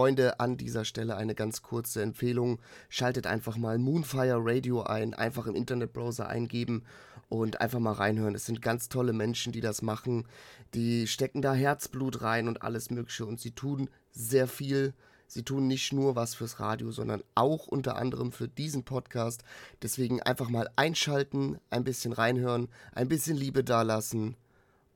Freunde, 0.00 0.40
an 0.40 0.56
dieser 0.56 0.86
Stelle 0.86 1.18
eine 1.18 1.34
ganz 1.34 1.60
kurze 1.60 2.00
Empfehlung. 2.00 2.58
Schaltet 2.88 3.26
einfach 3.26 3.58
mal 3.58 3.76
Moonfire 3.76 4.38
Radio 4.40 4.82
ein, 4.82 5.12
einfach 5.12 5.46
im 5.46 5.54
Internetbrowser 5.54 6.26
eingeben 6.26 6.84
und 7.28 7.60
einfach 7.60 7.80
mal 7.80 7.92
reinhören. 7.92 8.34
Es 8.34 8.46
sind 8.46 8.62
ganz 8.62 8.88
tolle 8.88 9.12
Menschen, 9.12 9.52
die 9.52 9.60
das 9.60 9.82
machen. 9.82 10.26
Die 10.72 11.06
stecken 11.06 11.42
da 11.42 11.52
Herzblut 11.52 12.22
rein 12.22 12.48
und 12.48 12.62
alles 12.62 12.88
Mögliche 12.88 13.26
und 13.26 13.40
sie 13.40 13.50
tun 13.50 13.90
sehr 14.10 14.48
viel. 14.48 14.94
Sie 15.26 15.42
tun 15.42 15.66
nicht 15.66 15.92
nur 15.92 16.16
was 16.16 16.34
fürs 16.34 16.60
Radio, 16.60 16.92
sondern 16.92 17.22
auch 17.34 17.66
unter 17.66 17.96
anderem 17.96 18.32
für 18.32 18.48
diesen 18.48 18.84
Podcast. 18.84 19.44
Deswegen 19.82 20.22
einfach 20.22 20.48
mal 20.48 20.70
einschalten, 20.76 21.58
ein 21.68 21.84
bisschen 21.84 22.14
reinhören, 22.14 22.68
ein 22.92 23.08
bisschen 23.08 23.36
Liebe 23.36 23.62
dalassen 23.62 24.34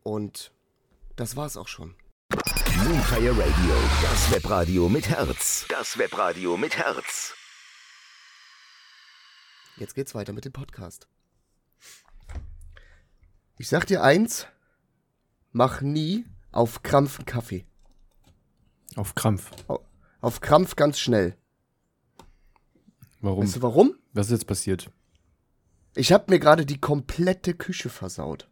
und 0.03 0.51
das 1.17 1.37
war's 1.37 1.59
auch 1.59 1.69
schon. 1.69 1.95
Moonfire 2.85 3.31
Radio, 3.31 3.75
das 4.03 4.31
Webradio 4.31 4.91
mit 4.91 5.09
Herz. 5.09 5.65
Das 5.71 5.97
Webradio 5.97 6.59
mit 6.59 6.77
Herz. 6.77 7.33
Jetzt 9.79 9.95
geht's 9.95 10.15
weiter 10.15 10.35
mit 10.35 10.45
dem 10.45 10.53
Podcast. 10.53 11.09
Ich 13.57 13.69
sag 13.69 13.87
dir 13.87 14.03
eins, 14.03 14.47
mach 15.53 15.81
nie 15.81 16.27
auf 16.53 16.83
Krampf 16.83 17.19
einen 17.19 17.25
Kaffee. 17.25 17.65
Auf 18.97 19.15
Krampf. 19.15 19.51
Auf 20.21 20.43
Krampf 20.43 20.77
ganz 20.77 20.99
schnell. 20.99 21.39
Warum? 23.23 23.45
Weißt 23.45 23.57
du 23.57 23.63
warum? 23.63 23.95
Was 24.13 24.27
ist 24.27 24.33
jetzt 24.33 24.47
passiert? 24.47 24.91
Ich 25.95 26.13
hab 26.13 26.29
mir 26.29 26.39
gerade 26.39 26.67
die 26.67 26.81
komplette 26.83 27.55
Küche 27.55 27.89
versaut. 27.89 28.47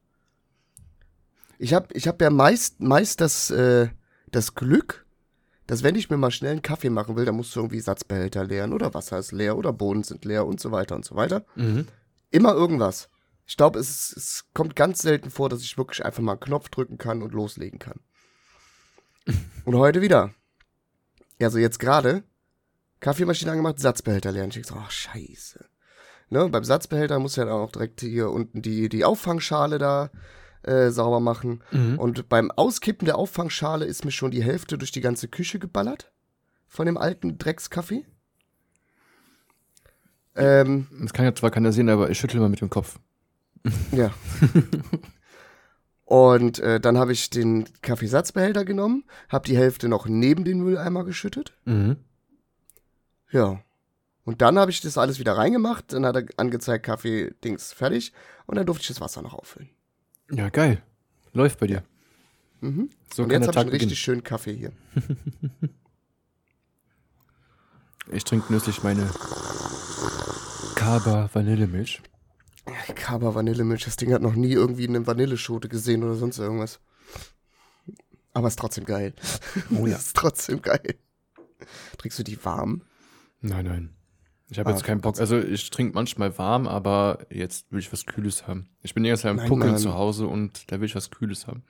Ich 1.59 1.75
hab, 1.75 1.95
ich 1.95 2.09
hab 2.09 2.23
ja 2.23 2.31
meist, 2.31 2.81
meist 2.81 3.21
das, 3.21 3.51
äh, 3.51 3.91
das 4.33 4.55
Glück, 4.55 5.07
dass 5.67 5.83
wenn 5.83 5.95
ich 5.95 6.11
mir 6.11 6.17
mal 6.17 6.31
schnell 6.31 6.53
einen 6.53 6.63
Kaffee 6.63 6.91
machen 6.91 7.17
will, 7.17 7.25
dann 7.25 7.37
musst 7.37 7.55
du 7.55 7.61
irgendwie 7.61 7.81
Satzbehälter 7.81 8.45
leeren 8.45 8.73
oder 8.73 8.93
Wasser 8.95 9.19
ist 9.19 9.33
leer 9.33 9.57
oder 9.57 9.73
Bohnen 9.73 10.03
sind 10.03 10.25
leer 10.25 10.47
und 10.47 10.61
so 10.61 10.73
weiter 10.73 10.97
und 10.97 11.05
so 11.05 11.15
weiter. 11.15 11.45
Mhm. 11.55 11.87
Immer 12.31 12.55
irgendwas. 12.55 13.09
Ich 13.47 13.57
glaube, 13.57 13.79
es, 13.79 14.13
es 14.17 14.45
kommt 14.55 14.77
ganz 14.77 15.01
selten 15.01 15.31
vor, 15.31 15.49
dass 15.49 15.63
ich 15.63 15.79
wirklich 15.79 16.05
einfach 16.05 16.23
mal 16.23 16.33
einen 16.33 16.41
Knopf 16.41 16.69
drücken 16.69 16.99
kann 16.99 17.23
und 17.23 17.33
loslegen 17.33 17.79
kann. 17.79 18.01
Und 19.65 19.77
heute 19.77 20.03
wieder. 20.03 20.35
Also 21.41 21.59
jetzt 21.59 21.79
gerade, 21.79 22.25
Kaffeemaschine 22.99 23.53
angemacht, 23.53 23.79
Satzbehälter 23.79 24.33
leeren. 24.33 24.49
Ich 24.49 24.55
denk 24.55 24.67
so, 24.67 24.75
ach 24.77 24.91
scheiße. 24.91 25.65
Ne, 26.31 26.49
beim 26.49 26.65
Satzbehälter 26.65 27.19
muss 27.19 27.37
ja 27.37 27.45
dann 27.45 27.55
auch 27.55 27.71
direkt 27.71 28.01
hier 28.01 28.31
unten 28.31 28.63
die, 28.63 28.89
die 28.89 29.05
Auffangschale 29.05 29.79
da 29.79 30.11
äh, 30.63 30.91
sauber 30.91 31.21
machen. 31.21 31.63
Mhm. 31.71 31.99
Und 31.99 32.29
beim 32.29 32.51
Auskippen 32.51 33.07
der 33.07 33.17
Auffangschale 33.17 33.85
ist 33.85 34.05
mir 34.05 34.11
schon 34.11 34.31
die 34.31 34.43
Hälfte 34.43 34.79
durch 34.79 34.93
die 34.93 35.01
ganze 35.01 35.29
Küche 35.29 35.59
geballert. 35.59 36.11
Von 36.69 36.87
dem 36.87 36.97
alten 36.97 37.39
Dreckskaffee. 37.39 38.05
Ähm, 40.35 40.87
Das 41.03 41.13
kann 41.13 41.25
ja 41.25 41.35
zwar 41.35 41.51
keiner 41.51 41.73
sehen, 41.73 41.89
aber 41.89 42.11
ich 42.11 42.19
schüttle 42.19 42.41
mal 42.41 42.49
mit 42.49 42.61
dem 42.61 42.71
Kopf. 42.71 42.99
Ja. 43.93 44.13
Und 46.05 46.59
äh, 46.59 46.81
dann 46.81 46.99
habe 46.99 47.13
ich 47.13 47.31
den 47.31 47.65
Kaffeesatzbehälter 47.81 48.65
genommen, 48.65 49.05
habe 49.29 49.47
die 49.47 49.57
Hälfte 49.57 49.89
noch 49.89 50.07
neben 50.07 50.45
den 50.45 50.61
Mülleimer 50.61 51.05
geschüttet. 51.05 51.55
Mhm. 51.65 51.97
Ja. 53.31 53.61
Und 54.25 54.43
dann 54.43 54.59
habe 54.59 54.71
ich 54.71 54.81
das 54.81 54.99
alles 54.99 55.19
wieder 55.19 55.37
reingemacht, 55.37 55.93
dann 55.93 56.05
hat 56.07 56.17
er 56.17 56.25
angezeigt, 56.37 56.85
Kaffee-Dings 56.85 57.73
fertig 57.73 58.13
und 58.47 58.57
dann 58.57 58.67
durfte 58.67 58.83
ich 58.83 58.89
das 58.89 59.01
Wasser 59.01 59.23
noch 59.23 59.35
auffüllen. 59.35 59.71
Ja, 60.33 60.49
geil. 60.49 60.83
Läuft 61.33 61.61
bei 61.61 61.67
dir. 61.67 61.83
Mhm. 62.61 62.91
So 63.13 63.23
und 63.25 63.31
jetzt 63.31 63.49
habe 63.49 63.53
ich 63.53 63.57
einen 63.59 63.69
richtig 63.69 63.89
beginnen. 63.89 63.97
schönen 63.97 64.25
Kaffee 64.25 64.55
hier. 64.55 64.73
Ich 68.11 68.25
trinke 68.25 68.49
genüsslich 68.49 68.83
meine 68.83 69.09
Kaba 70.75 71.31
Vanillemilch. 71.33 72.03
Kaba 72.95 73.35
Vanillemilch, 73.35 73.85
das 73.85 73.97
Ding 73.97 74.13
hat 74.13 74.23
noch 74.23 74.35
nie 74.35 74.53
irgendwie 74.53 74.89
eine 74.89 75.07
Vanilleschote 75.07 75.69
gesehen 75.69 76.03
oder 76.03 76.17
sonst 76.17 76.39
irgendwas. 76.39 76.81
Aber 78.35 78.49
ist 78.49 78.59
trotzdem 78.59 78.85
geil. 78.85 79.15
Oh 79.71 79.87
ja. 79.87 79.97
ist 79.99 80.17
trotzdem 80.17 80.63
geil. 80.63 80.97
Trinkst 81.97 82.19
du 82.19 82.25
die 82.25 82.45
warm? 82.45 82.83
Nein, 83.41 83.67
nein. 83.67 83.91
Ich 84.53 84.59
habe 84.59 84.69
Ah, 84.69 84.73
jetzt 84.75 84.85
keinen 84.85 85.01
Bock. 85.01 85.19
Also 85.19 85.39
ich 85.39 85.71
trinke 85.71 85.95
manchmal 85.95 86.37
warm, 86.37 86.69
aber 86.69 87.21
jetzt 87.31 87.73
will 87.73 87.79
ich 87.79 87.91
was 87.91 88.05
Kühles 88.05 88.47
haben. 88.47 88.69
Ich 88.83 88.93
bin 88.93 89.03
jetzt 89.03 89.25
am 89.25 89.37
Nein, 89.37 89.49
Puckeln 89.49 89.79
zu 89.79 89.95
Hause 89.95 90.27
und 90.27 90.71
da 90.71 90.79
will 90.79 90.85
ich 90.85 90.95
was 90.95 91.11
Kühles 91.11 91.47
haben. 91.47 91.63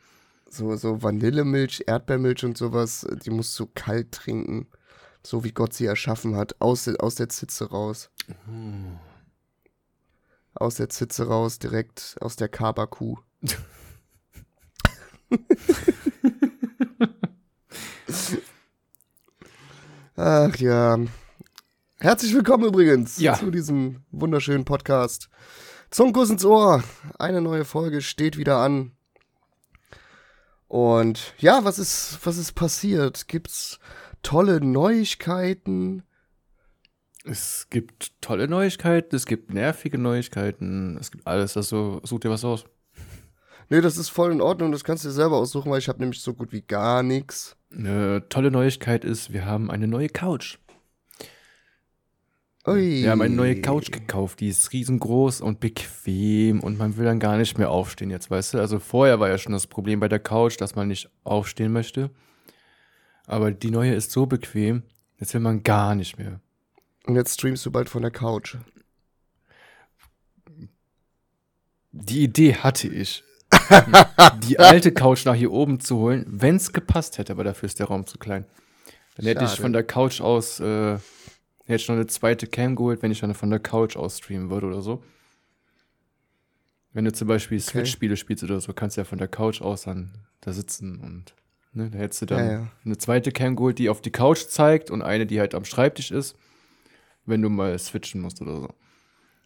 So, 0.50 0.74
so 0.74 1.00
Vanillemilch, 1.00 1.84
Erdbeermilch 1.86 2.44
und 2.44 2.58
sowas, 2.58 3.06
die 3.24 3.30
musst 3.30 3.56
du 3.60 3.66
kalt 3.72 4.10
trinken. 4.10 4.66
So 5.24 5.44
wie 5.44 5.52
Gott 5.52 5.74
sie 5.74 5.86
erschaffen 5.86 6.34
hat. 6.34 6.60
Aus, 6.60 6.88
aus 6.88 7.14
der 7.14 7.28
Zitze 7.28 7.70
raus. 7.70 8.10
Aus 10.54 10.74
der 10.74 10.88
Zitze 10.88 11.28
raus, 11.28 11.60
direkt 11.60 12.16
aus 12.20 12.34
der 12.34 12.48
Kaba-Kuh. 12.48 13.16
Ach 20.16 20.56
ja. 20.56 20.98
Herzlich 22.02 22.34
willkommen 22.34 22.64
übrigens 22.64 23.20
Ja. 23.20 23.34
zu 23.34 23.52
diesem 23.52 24.02
wunderschönen 24.10 24.64
Podcast. 24.64 25.28
Zungenkuss 25.88 26.30
ins 26.30 26.44
Ohr. 26.44 26.82
Eine 27.16 27.40
neue 27.40 27.64
Folge 27.64 28.00
steht 28.00 28.36
wieder 28.36 28.56
an. 28.56 28.90
Und 30.66 31.32
ja, 31.38 31.62
was 31.62 31.78
ist, 31.78 32.18
was 32.24 32.38
ist 32.38 32.54
passiert? 32.54 33.28
Gibt's 33.28 33.78
tolle 34.24 34.60
Neuigkeiten? 34.60 36.02
Es 37.24 37.68
gibt 37.70 38.20
tolle 38.20 38.48
Neuigkeiten, 38.48 39.14
es 39.14 39.24
gibt 39.24 39.54
nervige 39.54 39.96
Neuigkeiten, 39.96 40.98
es 41.00 41.12
gibt 41.12 41.24
alles. 41.24 41.56
Also 41.56 42.00
such 42.02 42.18
dir 42.18 42.30
was 42.30 42.44
aus. 42.44 42.64
Nee, 43.68 43.80
das 43.80 43.96
ist 43.96 44.08
voll 44.08 44.32
in 44.32 44.40
Ordnung, 44.40 44.72
das 44.72 44.82
kannst 44.82 45.04
du 45.04 45.08
dir 45.08 45.14
selber 45.14 45.36
aussuchen, 45.36 45.70
weil 45.70 45.78
ich 45.78 45.88
habe 45.88 46.00
nämlich 46.00 46.20
so 46.20 46.34
gut 46.34 46.50
wie 46.50 46.62
gar 46.62 47.04
nichts. 47.04 47.56
Eine 47.72 48.28
tolle 48.28 48.50
Neuigkeit 48.50 49.04
ist, 49.04 49.32
wir 49.32 49.46
haben 49.46 49.70
eine 49.70 49.86
neue 49.86 50.08
Couch. 50.08 50.58
Ui. 52.64 53.02
Wir 53.02 53.10
haben 53.10 53.22
eine 53.22 53.34
neue 53.34 53.60
Couch 53.60 53.90
gekauft, 53.90 54.38
die 54.38 54.48
ist 54.48 54.72
riesengroß 54.72 55.40
und 55.40 55.58
bequem 55.58 56.60
und 56.60 56.78
man 56.78 56.96
will 56.96 57.04
dann 57.04 57.18
gar 57.18 57.36
nicht 57.36 57.58
mehr 57.58 57.70
aufstehen 57.70 58.10
jetzt, 58.10 58.30
weißt 58.30 58.54
du? 58.54 58.58
Also 58.60 58.78
vorher 58.78 59.18
war 59.18 59.28
ja 59.28 59.36
schon 59.36 59.52
das 59.52 59.66
Problem 59.66 59.98
bei 59.98 60.06
der 60.06 60.20
Couch, 60.20 60.60
dass 60.60 60.76
man 60.76 60.86
nicht 60.86 61.10
aufstehen 61.24 61.72
möchte. 61.72 62.10
Aber 63.26 63.50
die 63.50 63.72
neue 63.72 63.94
ist 63.94 64.12
so 64.12 64.26
bequem, 64.26 64.84
jetzt 65.18 65.34
will 65.34 65.40
man 65.40 65.64
gar 65.64 65.96
nicht 65.96 66.18
mehr. 66.18 66.40
Und 67.04 67.16
jetzt 67.16 67.34
streamst 67.34 67.66
du 67.66 67.72
bald 67.72 67.88
von 67.88 68.02
der 68.02 68.12
Couch. 68.12 68.56
Die 71.90 72.22
Idee 72.22 72.54
hatte 72.54 72.86
ich. 72.86 73.24
die 74.44 74.58
alte 74.60 74.92
Couch 74.92 75.24
nach 75.24 75.34
hier 75.34 75.50
oben 75.50 75.80
zu 75.80 75.96
holen, 75.96 76.24
wenn 76.28 76.56
es 76.56 76.72
gepasst 76.72 77.18
hätte, 77.18 77.32
aber 77.32 77.42
dafür 77.42 77.66
ist 77.66 77.80
der 77.80 77.86
Raum 77.88 78.06
zu 78.06 78.18
klein. 78.18 78.44
Dann 79.16 79.26
hätte 79.26 79.42
ich 79.44 79.50
Schade. 79.50 79.62
von 79.62 79.72
der 79.72 79.82
Couch 79.82 80.20
aus, 80.20 80.60
äh, 80.60 80.98
hätte 81.64 81.76
ich 81.76 81.88
noch 81.88 81.96
eine 81.96 82.06
zweite 82.06 82.46
Cam 82.46 82.76
geholt, 82.76 83.02
wenn 83.02 83.10
ich 83.10 83.20
dann 83.20 83.34
von 83.34 83.50
der 83.50 83.60
Couch 83.60 83.96
aus 83.96 84.18
streamen 84.18 84.50
würde 84.50 84.66
oder 84.66 84.82
so. 84.82 85.02
Wenn 86.92 87.04
du 87.04 87.12
zum 87.12 87.28
Beispiel 87.28 87.58
Switch-Spiele 87.58 88.16
spielst 88.16 88.44
oder 88.44 88.60
so, 88.60 88.72
kannst 88.72 88.96
du 88.96 89.00
ja 89.00 89.04
von 89.04 89.18
der 89.18 89.28
Couch 89.28 89.62
aus 89.62 89.82
dann 89.82 90.12
da 90.40 90.52
sitzen 90.52 91.00
und 91.00 91.34
ne, 91.72 91.88
da 91.90 91.98
hättest 91.98 92.22
du 92.22 92.26
dann 92.26 92.44
Ja, 92.44 92.52
ja. 92.52 92.68
eine 92.84 92.98
zweite 92.98 93.32
Cam 93.32 93.56
geholt, 93.56 93.78
die 93.78 93.88
auf 93.88 94.02
die 94.02 94.10
Couch 94.10 94.46
zeigt 94.48 94.90
und 94.90 95.00
eine, 95.02 95.24
die 95.26 95.40
halt 95.40 95.54
am 95.54 95.64
Schreibtisch 95.64 96.10
ist, 96.10 96.36
wenn 97.24 97.40
du 97.40 97.48
mal 97.48 97.78
switchen 97.78 98.20
musst 98.20 98.42
oder 98.42 98.60
so. 98.60 98.68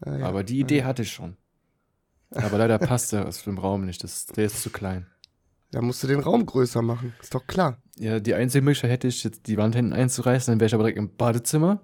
Ah, 0.01 0.17
ja. 0.17 0.27
Aber 0.27 0.43
die 0.43 0.59
Idee 0.59 0.85
hatte 0.85 1.03
ich 1.03 1.13
schon. 1.13 1.37
Aber 2.31 2.59
leider 2.59 2.79
passt 2.79 3.13
der 3.13 3.27
aus 3.27 3.45
dem 3.45 3.59
Raum 3.59 3.85
nicht. 3.85 4.03
Das, 4.03 4.27
der 4.27 4.47
ist 4.47 4.63
zu 4.63 4.71
klein. 4.71 5.07
Da 5.71 5.81
musst 5.83 6.03
du 6.03 6.07
den 6.07 6.21
Raum 6.21 6.45
größer 6.47 6.83
machen. 6.83 7.15
Ist 7.21 7.35
doch 7.35 7.47
klar. 7.47 7.79
Ja, 7.99 8.19
die 8.19 8.35
einzige 8.35 8.65
Möglichkeit 8.65 8.91
hätte 8.91 9.09
ich, 9.09 9.23
jetzt 9.25 9.47
die 9.47 9.57
Wand 9.57 9.75
hinten 9.75 9.93
einzureißen, 9.93 10.53
dann 10.53 10.61
wäre 10.61 10.67
ich 10.67 10.75
aber 10.75 10.85
direkt 10.85 10.99
im 10.99 11.17
Badezimmer. 11.17 11.81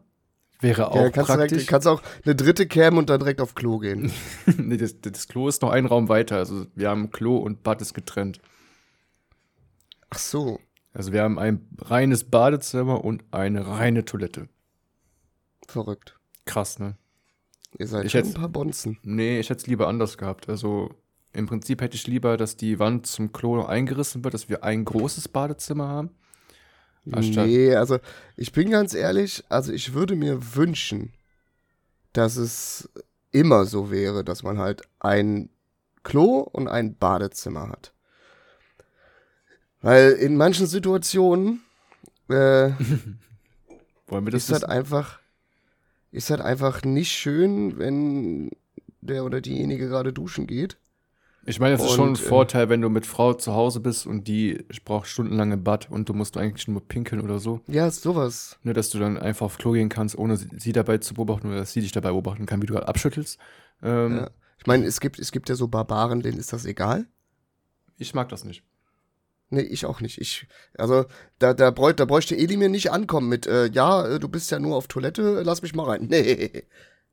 Wäre 0.62 0.92
auch 0.92 0.96
ja, 0.96 1.10
kannst 1.10 1.28
du 1.28 1.34
praktisch. 1.34 1.48
direkt, 1.50 1.68
kannst 1.68 1.88
auch 1.88 2.02
eine 2.24 2.34
dritte 2.34 2.66
Cam 2.66 2.96
und 2.96 3.10
dann 3.10 3.18
direkt 3.18 3.40
auf 3.40 3.54
Klo 3.54 3.78
gehen. 3.78 4.12
nee, 4.56 4.76
das, 4.76 5.00
das 5.00 5.26
Klo 5.26 5.48
ist 5.48 5.60
noch 5.62 5.70
ein 5.70 5.86
Raum 5.86 6.08
weiter. 6.08 6.36
Also 6.36 6.66
wir 6.74 6.88
haben 6.88 7.10
Klo 7.10 7.36
und 7.36 7.62
Bad 7.62 7.82
ist 7.82 7.94
getrennt. 7.94 8.40
Ach 10.10 10.18
so. 10.18 10.60
Also 10.94 11.12
wir 11.12 11.22
haben 11.22 11.38
ein 11.38 11.66
reines 11.78 12.24
Badezimmer 12.24 13.04
und 13.04 13.24
eine 13.32 13.66
reine 13.66 14.04
Toilette. 14.04 14.48
Verrückt. 15.66 16.18
Krass, 16.44 16.78
ne? 16.78 16.96
Ihr 17.78 17.86
seid 17.88 18.04
Ich 18.04 18.12
schon 18.12 18.22
ein 18.22 18.34
paar 18.34 18.48
Bonzen. 18.48 18.98
Nee, 19.02 19.40
ich 19.40 19.50
hätte 19.50 19.62
es 19.62 19.66
lieber 19.66 19.88
anders 19.88 20.18
gehabt. 20.18 20.48
Also 20.48 20.90
im 21.32 21.46
Prinzip 21.46 21.80
hätte 21.80 21.96
ich 21.96 22.06
lieber, 22.06 22.36
dass 22.36 22.56
die 22.56 22.78
Wand 22.78 23.06
zum 23.06 23.32
Klo 23.32 23.64
eingerissen 23.64 24.22
wird, 24.22 24.34
dass 24.34 24.48
wir 24.48 24.64
ein 24.64 24.84
großes 24.84 25.28
Badezimmer 25.28 25.88
haben. 25.88 26.10
Anstatt- 27.10 27.46
Nee, 27.46 27.74
also 27.74 27.98
ich 28.36 28.52
bin 28.52 28.70
ganz 28.70 28.94
ehrlich, 28.94 29.42
also 29.48 29.72
ich 29.72 29.92
würde 29.94 30.14
mir 30.14 30.54
wünschen, 30.54 31.12
dass 32.12 32.36
es 32.36 32.88
immer 33.32 33.64
so 33.64 33.90
wäre, 33.90 34.22
dass 34.24 34.42
man 34.42 34.58
halt 34.58 34.82
ein 35.00 35.48
Klo 36.04 36.38
und 36.40 36.68
ein 36.68 36.94
Badezimmer 36.96 37.68
hat. 37.68 37.92
Weil 39.80 40.12
in 40.12 40.36
manchen 40.36 40.66
Situationen, 40.66 41.62
äh, 42.28 42.70
Wollen 44.06 44.26
wir 44.26 44.30
das 44.30 44.44
ist 44.44 44.52
halt 44.52 44.62
wissen? 44.62 44.70
einfach, 44.70 45.20
ist 46.12 46.30
halt 46.30 46.40
einfach 46.40 46.82
nicht 46.84 47.12
schön, 47.12 47.78
wenn 47.78 48.50
der 49.00 49.24
oder 49.24 49.40
diejenige 49.40 49.88
gerade 49.88 50.12
duschen 50.12 50.46
geht. 50.46 50.76
Ich 51.44 51.58
meine, 51.58 51.76
das 51.76 51.84
ist 51.84 51.92
schon 51.92 52.10
ein 52.10 52.14
äh, 52.14 52.18
Vorteil, 52.18 52.68
wenn 52.68 52.80
du 52.80 52.88
mit 52.88 53.04
Frau 53.04 53.34
zu 53.34 53.52
Hause 53.52 53.80
bist 53.80 54.06
und 54.06 54.28
die 54.28 54.64
braucht 54.84 55.08
stundenlang 55.08 55.50
im 55.52 55.64
Bad 55.64 55.90
und 55.90 56.08
du 56.08 56.14
musst 56.14 56.36
eigentlich 56.36 56.68
nur 56.68 56.86
pinkeln 56.86 57.20
oder 57.20 57.40
so. 57.40 57.60
Ja, 57.66 57.90
sowas. 57.90 58.58
Ne, 58.62 58.72
dass 58.72 58.90
du 58.90 58.98
dann 58.98 59.18
einfach 59.18 59.46
auf 59.46 59.58
Klo 59.58 59.72
gehen 59.72 59.88
kannst, 59.88 60.16
ohne 60.16 60.36
sie, 60.36 60.72
dabei 60.72 60.98
zu 60.98 61.14
beobachten 61.14 61.48
oder 61.48 61.56
dass 61.58 61.72
sie 61.72 61.80
dich 61.80 61.92
dabei 61.92 62.10
beobachten 62.10 62.46
kann, 62.46 62.62
wie 62.62 62.66
du 62.66 62.74
gerade 62.74 62.88
abschüttelst. 62.88 63.38
Ähm, 63.82 64.18
Ja. 64.18 64.30
Ich 64.58 64.66
meine, 64.68 64.86
es 64.86 65.00
gibt, 65.00 65.18
es 65.18 65.32
gibt 65.32 65.48
ja 65.48 65.56
so 65.56 65.66
Barbaren, 65.66 66.22
denen 66.22 66.38
ist 66.38 66.52
das 66.52 66.64
egal. 66.66 67.06
Ich 67.98 68.14
mag 68.14 68.28
das 68.28 68.44
nicht. 68.44 68.62
Nee, 69.50 69.62
ich 69.62 69.84
auch 69.86 70.00
nicht. 70.00 70.18
Ich, 70.18 70.46
also, 70.78 71.04
da, 71.40 71.52
da, 71.52 71.72
bräuch, 71.72 71.94
da 71.96 72.04
bräuchte 72.04 72.36
Eli 72.36 72.56
mir 72.56 72.68
nicht 72.68 72.92
ankommen 72.92 73.28
mit, 73.28 73.46
äh, 73.48 73.66
ja, 73.66 74.06
äh, 74.06 74.18
du 74.20 74.28
bist 74.28 74.52
ja 74.52 74.60
nur 74.60 74.76
auf 74.76 74.86
Toilette, 74.86 75.42
lass 75.42 75.62
mich 75.62 75.74
mal 75.74 75.86
rein. 75.86 76.06
Nee. 76.08 76.62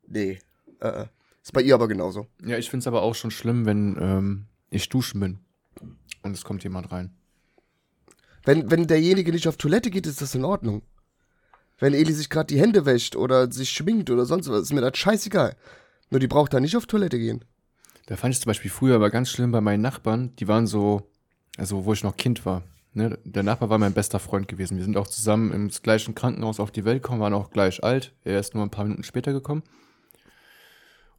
Nee. 0.08 0.40
Äh, 0.80 0.88
äh. 0.88 1.06
Ist 1.50 1.54
bei 1.54 1.64
ihr 1.64 1.74
aber 1.74 1.88
genauso. 1.88 2.28
Ja, 2.46 2.60
ich 2.60 2.70
finde 2.70 2.84
es 2.84 2.88
aber 2.88 3.02
auch 3.02 3.16
schon 3.16 3.32
schlimm, 3.32 3.66
wenn 3.66 3.98
ähm, 4.00 4.46
ich 4.70 4.88
duschen 4.88 5.20
bin 5.20 5.40
und 6.22 6.36
es 6.36 6.44
kommt 6.44 6.64
jemand 6.64 6.92
rein. 6.92 7.12
Wenn, 8.46 8.70
wenn 8.70 8.86
derjenige 8.86 9.32
nicht 9.32 9.48
auf 9.48 9.58
Toilette 9.58 9.90
geht, 9.90 10.06
ist 10.06 10.22
das 10.22 10.36
in 10.36 10.46
Ordnung. 10.46 10.84
Wenn 11.80 11.96
Eli 11.96 12.14
sich 12.14 12.30
gerade 12.30 12.54
die 12.54 12.60
Hände 12.60 12.86
wäscht 12.86 13.16
oder 13.16 13.52
sich 13.52 13.72
schminkt 13.72 14.12
oder 14.12 14.26
sonst 14.26 14.48
was, 14.48 14.62
ist 14.62 14.74
mir 14.74 14.82
das 14.82 14.96
scheißegal. 14.96 15.56
Nur 16.12 16.20
die 16.20 16.28
braucht 16.28 16.54
da 16.54 16.60
nicht 16.60 16.78
auf 16.78 16.86
Toilette 16.86 17.18
gehen. 17.18 17.44
Da 18.06 18.16
fand 18.16 18.36
ich 18.36 18.42
zum 18.42 18.52
Beispiel 18.52 18.70
früher 18.70 18.96
aber 18.96 19.10
ganz 19.10 19.32
schlimm 19.32 19.52
bei 19.52 19.62
meinen 19.62 19.82
Nachbarn, 19.82 20.36
die 20.36 20.48
waren 20.48 20.68
so, 20.68 21.10
also 21.58 21.84
wo 21.86 21.94
ich 21.94 22.04
noch 22.04 22.16
Kind 22.16 22.46
war. 22.46 22.62
Ne? 22.94 23.18
Der 23.24 23.42
Nachbar 23.42 23.72
war 23.72 23.80
mein 23.80 23.94
bester 23.94 24.20
Freund 24.20 24.48
gewesen. 24.48 24.78
Wir 24.78 24.84
sind 24.84 24.98
auch 24.98 25.08
zusammen 25.08 25.52
im 25.52 25.70
gleichen 25.70 26.14
Krankenhaus 26.14 26.60
auf 26.60 26.70
die 26.70 26.86
Welt 26.86 27.02
gekommen, 27.02 27.22
waren 27.22 27.34
auch 27.34 27.50
gleich 27.50 27.84
alt. 27.84 28.14
Er 28.24 28.40
ist 28.40 28.54
nur 28.54 28.64
ein 28.64 28.72
paar 28.72 28.84
Minuten 28.84 29.04
später 29.04 29.34
gekommen. 29.34 29.64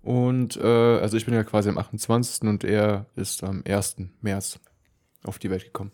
Und 0.03 0.57
äh, 0.57 0.67
also 0.67 1.17
ich 1.17 1.25
bin 1.27 1.35
ja 1.35 1.45
quasi 1.45 1.69
am 1.69 1.79
28. 1.79 2.43
und 2.49 2.65
er 2.65 3.07
ist 3.17 3.43
am 3.45 3.63
1. 3.67 3.97
März 4.23 4.59
auf 5.25 5.39
die 5.39 5.51
Welt 5.51 5.65
gekommen. 5.65 5.93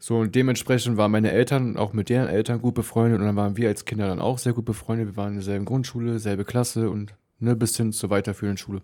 So, 0.00 0.20
und 0.20 0.34
dementsprechend 0.34 0.96
waren 0.96 1.10
meine 1.10 1.30
Eltern 1.30 1.76
auch 1.76 1.92
mit 1.92 2.08
deren 2.08 2.26
Eltern 2.28 2.62
gut 2.62 2.74
befreundet 2.74 3.20
und 3.20 3.26
dann 3.26 3.36
waren 3.36 3.58
wir 3.58 3.68
als 3.68 3.84
Kinder 3.84 4.08
dann 4.08 4.18
auch 4.18 4.38
sehr 4.38 4.54
gut 4.54 4.64
befreundet. 4.64 5.08
Wir 5.08 5.16
waren 5.18 5.28
in 5.28 5.34
derselben 5.34 5.66
Grundschule, 5.66 6.18
selbe 6.20 6.46
Klasse 6.46 6.88
und 6.88 7.14
ne, 7.38 7.54
bis 7.54 7.76
hin 7.76 7.92
zur 7.92 8.08
weiterführenden 8.08 8.56
Schule. 8.56 8.80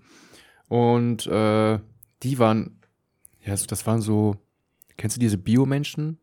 Und 0.69 1.27
äh, 1.27 1.79
die 2.23 2.39
waren, 2.39 2.81
ja, 3.41 3.57
so- 3.57 3.65
das 3.67 3.87
waren 3.87 4.03
so, 4.03 4.37
kennst 4.99 5.17
du 5.17 5.21
diese 5.21 5.39
Biomenschen? 5.39 6.19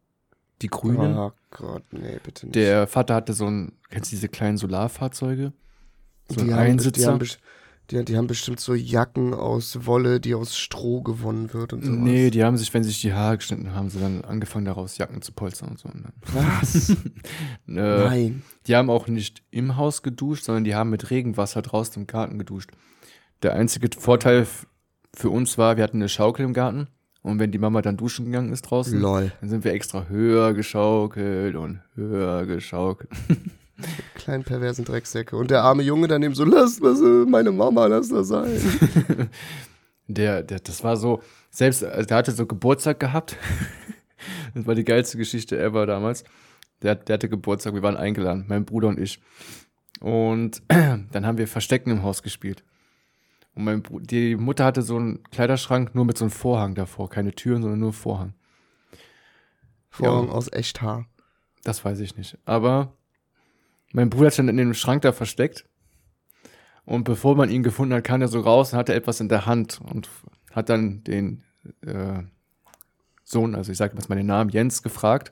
Die 0.62 0.68
Grünen? 0.68 1.18
Oh 1.18 1.32
Gott, 1.50 1.82
nee, 1.92 2.20
bitte 2.24 2.46
nicht. 2.46 2.56
Der 2.56 2.86
Vater 2.86 3.16
hatte 3.16 3.34
so 3.34 3.48
ein, 3.48 3.72
kennst 3.90 4.12
du 4.12 4.16
diese 4.16 4.30
kleinen 4.30 4.58
Solarfahrzeuge? 4.58 5.54
So 6.30 6.40
ein 6.42 6.46
die, 6.46 6.54
haben, 6.54 6.78
best- 6.78 6.96
die, 6.98 7.06
Einsitzer? 7.08 7.12
haben, 7.14 7.20
die, 7.92 8.06
die 8.06 8.18
haben 8.18 8.28
bestimmt 8.28 8.60
so 8.60 8.74
Jacken 8.74 9.34
aus 9.34 9.86
Wolle, 9.86 10.20
die 10.20 10.34
aus 10.34 10.58
Stroh 10.58 11.02
gewonnen 11.02 11.54
wird 11.54 11.74
und 11.74 11.84
sowas. 11.84 12.00
Nee, 12.00 12.30
die 12.30 12.44
haben 12.44 12.58
sich, 12.58 12.74
wenn 12.74 12.84
sie 12.84 12.90
sich 12.90 13.02
die 13.02 13.14
Haare 13.14 13.38
geschnitten 13.38 13.74
haben, 13.74 13.90
sie 13.90 14.00
dann 14.00 14.24
angefangen 14.24 14.66
daraus 14.66 14.98
Jacken 14.98 15.22
zu 15.22 15.34
polstern 15.34 15.70
und 15.70 15.80
so. 15.80 15.90
Dann, 15.90 16.14
Was? 16.34 16.90
äh, 16.90 16.96
Nein. 17.66 18.44
Die 18.68 18.76
haben 18.76 18.90
auch 18.90 19.08
nicht 19.08 19.44
im 19.52 19.78
Haus 19.78 20.02
geduscht, 20.04 20.46
sondern 20.46 20.64
die 20.64 20.76
haben 20.76 20.90
mit 20.90 21.10
Regenwasser 21.10 21.62
draußen 21.62 22.02
im 22.02 22.08
Garten 22.08 22.40
geduscht. 22.40 22.72
Der 23.44 23.54
einzige 23.54 23.90
Vorteil 23.98 24.48
für 25.14 25.30
uns 25.30 25.58
war, 25.58 25.78
wir 25.78 25.84
hatten 25.84 25.98
eine 25.98 26.10
Schaukel 26.10 26.46
im 26.46 26.54
Garten 26.54 26.88
und 27.22 27.40
wenn 27.40 27.52
die 27.52 27.58
Mama 27.58 27.82
dann 27.82 27.98
duschen 27.98 28.26
gegangen 28.26 28.52
ist 28.54 28.64
draußen, 28.64 29.00
Lol. 29.00 29.32
dann 29.42 29.50
sind 29.50 29.64
wir 29.64 29.74
extra 29.74 30.06
höher 30.06 30.54
geschaukelt 30.54 31.56
und 31.56 31.82
höher 31.96 32.46
geschaukelt. 32.46 33.10
Kleinen 34.22 34.44
perversen 34.44 34.86
Drecksäcke. 34.86 35.36
Und 35.36 35.50
der 35.50 35.64
arme 35.64 35.82
Junge 35.82 36.08
daneben 36.08 36.36
so, 36.36 36.46
lass 36.46 36.80
das, 36.80 37.02
äh, 37.02 37.26
meine 37.28 37.52
Mama, 37.52 37.88
lass 37.88 38.10
das 38.10 38.28
sein. 38.28 38.52
Der, 40.08 40.44
der, 40.44 40.60
das 40.60 40.84
war 40.84 40.98
so, 40.98 41.22
selbst, 41.52 41.86
also 41.86 42.06
der 42.06 42.18
hatte 42.18 42.32
so 42.34 42.46
Geburtstag 42.46 43.00
gehabt. 43.00 43.38
das 44.54 44.66
war 44.68 44.76
die 44.76 44.84
geilste 44.84 45.18
Geschichte 45.18 45.58
ever 45.58 45.86
damals. 45.86 46.26
Der, 46.82 46.96
der 46.96 47.14
hatte 47.14 47.30
Geburtstag, 47.30 47.74
wir 47.76 47.82
waren 47.82 47.96
eingeladen, 47.96 48.44
mein 48.50 48.66
Bruder 48.66 48.90
und 48.90 49.00
ich. 49.00 49.22
Und 50.02 50.62
dann 50.68 51.26
haben 51.26 51.38
wir 51.38 51.48
Verstecken 51.48 51.92
im 51.92 52.04
Haus 52.04 52.24
gespielt. 52.24 52.64
Und 53.56 53.64
mein 53.64 53.82
Bru 53.82 54.00
die 54.02 54.36
Mutter 54.36 54.66
hatte 54.66 54.82
so 54.82 54.98
einen 54.98 55.24
Kleiderschrank 55.32 55.96
nur 55.96 56.04
mit 56.04 56.18
so 56.18 56.26
einem 56.26 56.32
Vorhang 56.32 56.76
davor. 56.76 57.10
Keine 57.10 57.32
Türen, 57.34 57.62
sondern 57.62 57.80
nur 57.80 57.94
Vorhang. 57.94 58.34
Vorhang 59.90 60.28
Ja. 60.28 60.34
aus 60.34 60.52
Echthaar. 60.52 61.06
Das 61.64 61.86
weiß 61.86 62.02
ich 62.02 62.18
nicht. 62.18 62.38
Aber 62.44 62.92
mein 63.94 64.10
Bruder 64.10 64.30
dann 64.30 64.50
in 64.50 64.58
dem 64.58 64.74
Schrank 64.74 65.02
da 65.02 65.12
versteckt. 65.12 65.66
Und 66.86 67.04
bevor 67.04 67.36
man 67.36 67.50
ihn 67.50 67.64
gefunden 67.64 67.94
hat, 67.94 68.04
kam 68.04 68.22
er 68.22 68.28
so 68.28 68.40
raus 68.40 68.74
und 68.74 68.80
hatte 68.80 68.94
etwas 68.94 69.20
in 69.20 69.30
der 69.30 69.46
Hand 69.46 69.80
und 69.82 70.10
hat 70.52 70.70
dann 70.70 71.04
den 71.04 71.44
äh, 71.86 72.24
Sohn, 73.24 73.56
also 73.56 73.72
ich 73.72 73.78
sage 73.78 73.96
jetzt 73.96 74.10
mal 74.10 74.16
den 74.16 74.26
Namen, 74.26 74.50
Jens, 74.50 74.84
gefragt, 74.84 75.32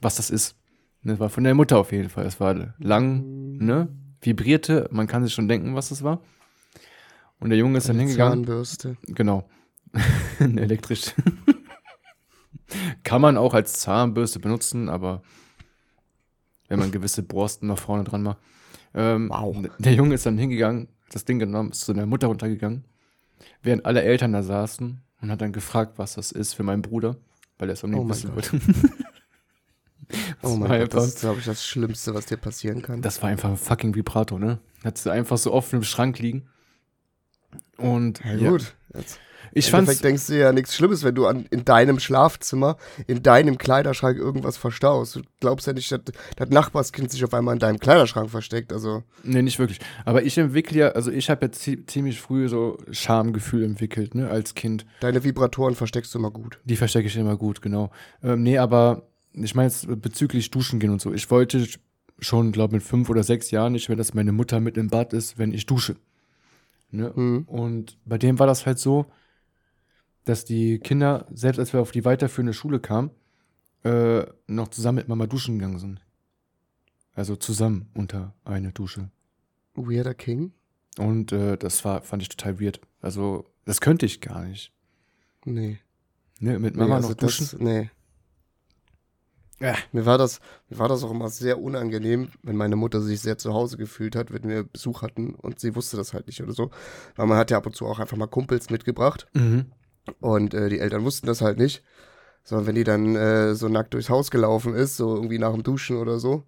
was 0.00 0.16
das 0.16 0.30
ist. 0.30 0.56
Und 1.04 1.10
Das 1.10 1.20
war 1.20 1.28
von 1.28 1.44
der 1.44 1.54
Mutter 1.54 1.78
auf 1.78 1.92
jeden 1.92 2.08
Fall. 2.08 2.26
Es 2.26 2.40
war 2.40 2.74
lang, 2.78 3.58
ne? 3.58 3.88
Vibrierte, 4.20 4.88
man 4.90 5.06
kann 5.06 5.22
sich 5.22 5.34
schon 5.34 5.46
denken, 5.46 5.74
was 5.74 5.90
das 5.90 6.02
war. 6.02 6.20
Und 7.38 7.50
der 7.50 7.58
Junge 7.58 7.78
ist 7.78 7.88
dann 7.88 7.96
Eine 7.96 8.04
hingegangen. 8.06 8.44
Zahnbürste. 8.44 8.96
Genau. 9.06 9.48
Elektrisch. 10.40 11.12
Kann 13.04 13.20
man 13.20 13.36
auch 13.36 13.54
als 13.54 13.74
Zahnbürste 13.74 14.40
benutzen, 14.40 14.88
aber 14.88 15.22
wenn 16.68 16.78
man 16.78 16.90
gewisse 16.90 17.22
Borsten 17.22 17.68
nach 17.68 17.78
vorne 17.78 18.04
dran 18.04 18.22
macht. 18.22 18.38
Ähm, 18.94 19.28
Wow. 19.30 19.56
Der 19.78 19.92
Junge 19.94 20.14
ist 20.14 20.26
dann 20.26 20.38
hingegangen, 20.38 20.88
hat 21.06 21.14
das 21.14 21.24
Ding 21.24 21.38
genommen, 21.38 21.70
ist 21.70 21.80
zu 21.82 21.92
der 21.94 22.06
Mutter 22.06 22.26
runtergegangen, 22.28 22.84
während 23.62 23.84
alle 23.86 24.02
Eltern 24.02 24.32
da 24.32 24.42
saßen 24.42 25.00
und 25.20 25.30
hat 25.30 25.40
dann 25.40 25.52
gefragt, 25.52 25.94
was 25.98 26.14
das 26.14 26.32
ist 26.32 26.54
für 26.54 26.62
meinen 26.62 26.82
Bruder, 26.82 27.16
weil 27.58 27.68
er 27.68 27.74
es 27.74 27.84
Oh 27.84 27.86
unbedingt 27.86 28.08
mein 28.08 28.16
wissen 28.16 28.34
Gott. 28.34 28.52
wollte. 28.52 28.94
Oh 30.42 30.50
mein 30.50 30.60
Gott, 30.60 30.70
einfach- 30.70 30.98
das 30.98 31.06
ist, 31.08 31.20
glaube 31.20 31.40
ich, 31.40 31.46
das 31.46 31.66
Schlimmste, 31.66 32.14
was 32.14 32.26
dir 32.26 32.36
passieren 32.36 32.80
kann. 32.80 33.02
Das 33.02 33.22
war 33.22 33.28
einfach 33.28 33.50
ein 33.50 33.56
fucking 33.56 33.94
Vibrator, 33.96 34.38
ne? 34.38 34.60
Hat 34.84 34.98
sie 34.98 35.10
einfach 35.10 35.36
so 35.36 35.52
offen 35.52 35.76
im 35.76 35.82
Schrank 35.82 36.20
liegen. 36.20 36.46
Und 37.76 38.22
ja, 38.24 38.34
ja, 38.34 38.50
gut. 38.50 38.74
Jetzt, 38.94 39.18
ich 39.52 39.66
Im 39.66 39.70
fand's, 39.70 39.88
Endeffekt 39.90 40.04
denkst 40.04 40.26
du 40.26 40.38
ja 40.38 40.52
nichts 40.52 40.74
Schlimmes, 40.74 41.02
wenn 41.04 41.14
du 41.14 41.26
an, 41.26 41.46
in 41.50 41.64
deinem 41.64 41.98
Schlafzimmer, 41.98 42.76
in 43.06 43.22
deinem 43.22 43.58
Kleiderschrank 43.58 44.18
irgendwas 44.18 44.56
verstaust. 44.56 45.16
Du 45.16 45.22
glaubst 45.40 45.66
ja 45.66 45.72
nicht, 45.72 45.90
dass 45.92 46.00
das 46.36 46.48
Nachbarskind 46.50 47.10
sich 47.10 47.24
auf 47.24 47.32
einmal 47.34 47.54
in 47.54 47.58
deinem 47.60 47.78
Kleiderschrank 47.78 48.30
versteckt. 48.30 48.72
Also, 48.72 49.02
Nee, 49.22 49.42
nicht 49.42 49.58
wirklich. 49.58 49.80
Aber 50.04 50.22
ich 50.24 50.36
entwickle 50.38 50.78
ja, 50.78 50.88
also 50.90 51.10
ich 51.10 51.30
habe 51.30 51.46
ja 51.46 51.52
zie- 51.52 51.86
ziemlich 51.86 52.20
früh 52.20 52.48
so 52.48 52.78
Schamgefühl 52.90 53.64
entwickelt, 53.64 54.14
ne, 54.14 54.28
als 54.30 54.54
Kind. 54.54 54.86
deine 55.00 55.24
Vibratoren 55.24 55.74
versteckst 55.74 56.14
du 56.14 56.18
immer 56.18 56.30
gut. 56.30 56.58
Die 56.64 56.76
verstecke 56.76 57.06
ich 57.06 57.16
immer 57.16 57.36
gut, 57.36 57.62
genau. 57.62 57.90
Ähm, 58.22 58.42
nee, 58.42 58.58
aber 58.58 59.02
ich 59.32 59.54
meine 59.54 59.68
jetzt 59.68 59.86
bezüglich 60.00 60.50
Duschen 60.50 60.78
gehen 60.80 60.90
und 60.90 61.00
so. 61.00 61.12
Ich 61.12 61.30
wollte 61.30 61.66
schon, 62.18 62.52
glaube 62.52 62.74
mit 62.74 62.82
fünf 62.82 63.10
oder 63.10 63.22
sechs 63.22 63.50
Jahren 63.50 63.72
nicht 63.72 63.88
mehr, 63.90 63.96
dass 63.96 64.14
meine 64.14 64.32
Mutter 64.32 64.60
mit 64.60 64.78
im 64.78 64.88
Bad 64.88 65.12
ist, 65.12 65.38
wenn 65.38 65.52
ich 65.52 65.66
dusche. 65.66 65.96
Ne? 66.90 67.12
Mhm. 67.14 67.42
Und 67.46 67.98
bei 68.04 68.16
dem 68.16 68.38
war 68.38 68.46
das 68.46 68.64
halt 68.64 68.78
so, 68.78 69.06
dass 70.26 70.44
die 70.44 70.80
Kinder, 70.80 71.26
selbst 71.32 71.58
als 71.58 71.72
wir 71.72 71.80
auf 71.80 71.92
die 71.92 72.04
weiterführende 72.04 72.52
Schule 72.52 72.80
kamen, 72.80 73.10
äh, 73.84 74.26
noch 74.48 74.68
zusammen 74.68 74.96
mit 74.96 75.08
Mama 75.08 75.26
duschen 75.26 75.58
gegangen 75.58 75.78
sind. 75.78 76.00
Also 77.14 77.36
zusammen 77.36 77.88
unter 77.94 78.34
eine 78.44 78.72
Dusche. 78.72 79.10
Weirder 79.74 80.14
King? 80.14 80.52
Und 80.98 81.32
äh, 81.32 81.56
das 81.56 81.84
war, 81.84 82.02
fand 82.02 82.22
ich 82.22 82.28
total 82.28 82.60
weird. 82.60 82.80
Also, 83.00 83.44
das 83.64 83.80
könnte 83.80 84.04
ich 84.04 84.20
gar 84.20 84.44
nicht. 84.44 84.72
Nee. 85.44 85.78
Ne, 86.40 86.58
mit 86.58 86.74
nee, 86.74 86.82
Mama 86.82 86.96
also 86.96 87.10
noch 87.10 87.14
duschen. 87.14 87.46
Das, 87.52 87.60
nee. 87.60 87.90
Ja. 89.60 89.76
Mir 89.92 90.04
war, 90.04 90.18
das, 90.18 90.40
mir 90.68 90.78
war 90.78 90.88
das 90.88 91.04
auch 91.04 91.10
immer 91.10 91.30
sehr 91.30 91.62
unangenehm, 91.62 92.30
wenn 92.42 92.56
meine 92.56 92.76
Mutter 92.76 93.00
sich 93.00 93.20
sehr 93.20 93.38
zu 93.38 93.54
Hause 93.54 93.76
gefühlt 93.76 94.16
hat, 94.16 94.32
wenn 94.32 94.48
wir 94.48 94.64
Besuch 94.64 95.02
hatten 95.02 95.34
und 95.34 95.60
sie 95.60 95.74
wusste 95.76 95.96
das 95.96 96.12
halt 96.12 96.26
nicht 96.26 96.42
oder 96.42 96.52
so. 96.52 96.70
Weil 97.14 97.26
man 97.26 97.38
hat 97.38 97.50
ja 97.50 97.56
ab 97.58 97.66
und 97.66 97.76
zu 97.76 97.86
auch 97.86 98.00
einfach 98.00 98.16
mal 98.16 98.26
Kumpels 98.26 98.70
mitgebracht 98.70 99.28
Mhm. 99.32 99.66
Und 100.20 100.54
äh, 100.54 100.68
die 100.68 100.80
Eltern 100.80 101.04
wussten 101.04 101.26
das 101.26 101.40
halt 101.40 101.58
nicht. 101.58 101.82
Sondern 102.44 102.66
wenn 102.68 102.74
die 102.76 102.84
dann 102.84 103.16
äh, 103.16 103.54
so 103.54 103.68
nackt 103.68 103.94
durchs 103.94 104.08
Haus 104.08 104.30
gelaufen 104.30 104.74
ist, 104.74 104.96
so 104.96 105.16
irgendwie 105.16 105.38
nach 105.38 105.52
dem 105.52 105.62
Duschen 105.62 105.96
oder 105.96 106.18
so, 106.18 106.44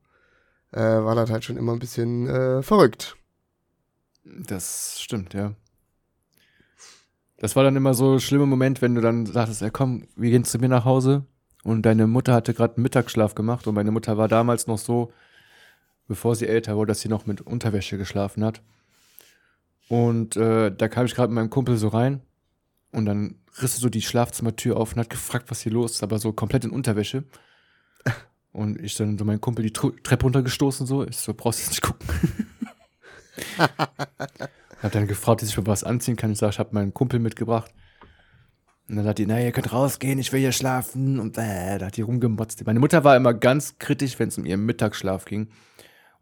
äh, 0.72 0.80
war 0.80 1.14
das 1.14 1.30
halt 1.30 1.44
schon 1.44 1.56
immer 1.56 1.72
ein 1.72 1.80
bisschen 1.80 2.28
äh, 2.28 2.62
verrückt. 2.62 3.16
Das 4.24 5.00
stimmt, 5.00 5.34
ja. 5.34 5.54
Das 7.38 7.56
war 7.56 7.64
dann 7.64 7.76
immer 7.76 7.94
so 7.94 8.14
ein 8.14 8.20
schlimmer 8.20 8.46
Moment, 8.46 8.82
wenn 8.82 8.94
du 8.94 9.00
dann 9.00 9.26
sagtest, 9.26 9.60
ja 9.60 9.70
komm, 9.70 10.06
wir 10.16 10.30
gehen 10.30 10.44
zu 10.44 10.58
mir 10.58 10.68
nach 10.68 10.84
Hause. 10.84 11.24
Und 11.64 11.82
deine 11.82 12.06
Mutter 12.06 12.34
hatte 12.34 12.54
gerade 12.54 12.80
Mittagsschlaf 12.80 13.34
gemacht 13.34 13.66
und 13.66 13.74
meine 13.74 13.90
Mutter 13.90 14.16
war 14.16 14.28
damals 14.28 14.66
noch 14.66 14.78
so, 14.78 15.12
bevor 16.06 16.36
sie 16.36 16.46
älter 16.46 16.76
wurde, 16.76 16.90
dass 16.90 17.00
sie 17.00 17.08
noch 17.08 17.26
mit 17.26 17.40
Unterwäsche 17.40 17.98
geschlafen 17.98 18.44
hat. 18.44 18.62
Und 19.88 20.36
äh, 20.36 20.70
da 20.70 20.88
kam 20.88 21.06
ich 21.06 21.14
gerade 21.14 21.32
mit 21.32 21.36
meinem 21.36 21.50
Kumpel 21.50 21.76
so 21.76 21.88
rein 21.88 22.22
und 22.92 23.06
dann 23.06 23.36
riss 23.60 23.76
sie 23.76 23.80
so 23.80 23.88
die 23.88 24.02
Schlafzimmertür 24.02 24.76
auf 24.76 24.92
und 24.92 25.00
hat 25.00 25.10
gefragt, 25.10 25.50
was 25.50 25.60
hier 25.60 25.72
los 25.72 25.92
ist, 25.92 26.02
aber 26.02 26.18
so 26.18 26.32
komplett 26.32 26.64
in 26.64 26.70
Unterwäsche. 26.70 27.24
Und 28.50 28.80
ich 28.80 28.96
dann 28.96 29.18
so 29.18 29.24
meinen 29.24 29.42
Kumpel 29.42 29.62
die 29.62 29.72
Treppe 29.72 30.22
runtergestoßen, 30.22 30.86
so. 30.86 31.06
Ich 31.06 31.18
so, 31.18 31.34
brauchst 31.34 31.60
jetzt 31.60 31.68
nicht 31.68 31.82
gucken. 31.82 32.08
hab 34.82 34.92
dann 34.92 35.06
gefragt, 35.06 35.42
dass 35.42 35.50
ich 35.50 35.56
mir 35.56 35.66
was 35.66 35.84
anziehen 35.84 36.16
kann. 36.16 36.32
Ich 36.32 36.38
sag, 36.38 36.50
ich 36.50 36.58
hab 36.58 36.72
meinen 36.72 36.94
Kumpel 36.94 37.20
mitgebracht. 37.20 37.72
Und 38.88 38.96
dann 38.96 39.04
sagt 39.04 39.18
die, 39.18 39.26
na, 39.26 39.38
ihr 39.40 39.52
könnt 39.52 39.72
rausgehen, 39.72 40.18
ich 40.18 40.32
will 40.32 40.40
hier 40.40 40.52
schlafen. 40.52 41.20
Und 41.20 41.36
äh, 41.36 41.78
da 41.78 41.86
hat 41.86 41.96
die 41.96 42.02
rumgemotzt. 42.02 42.64
Meine 42.64 42.80
Mutter 42.80 43.04
war 43.04 43.16
immer 43.16 43.34
ganz 43.34 43.78
kritisch, 43.78 44.18
wenn 44.18 44.28
es 44.28 44.38
um 44.38 44.46
ihren 44.46 44.64
Mittagsschlaf 44.64 45.26
ging. 45.26 45.50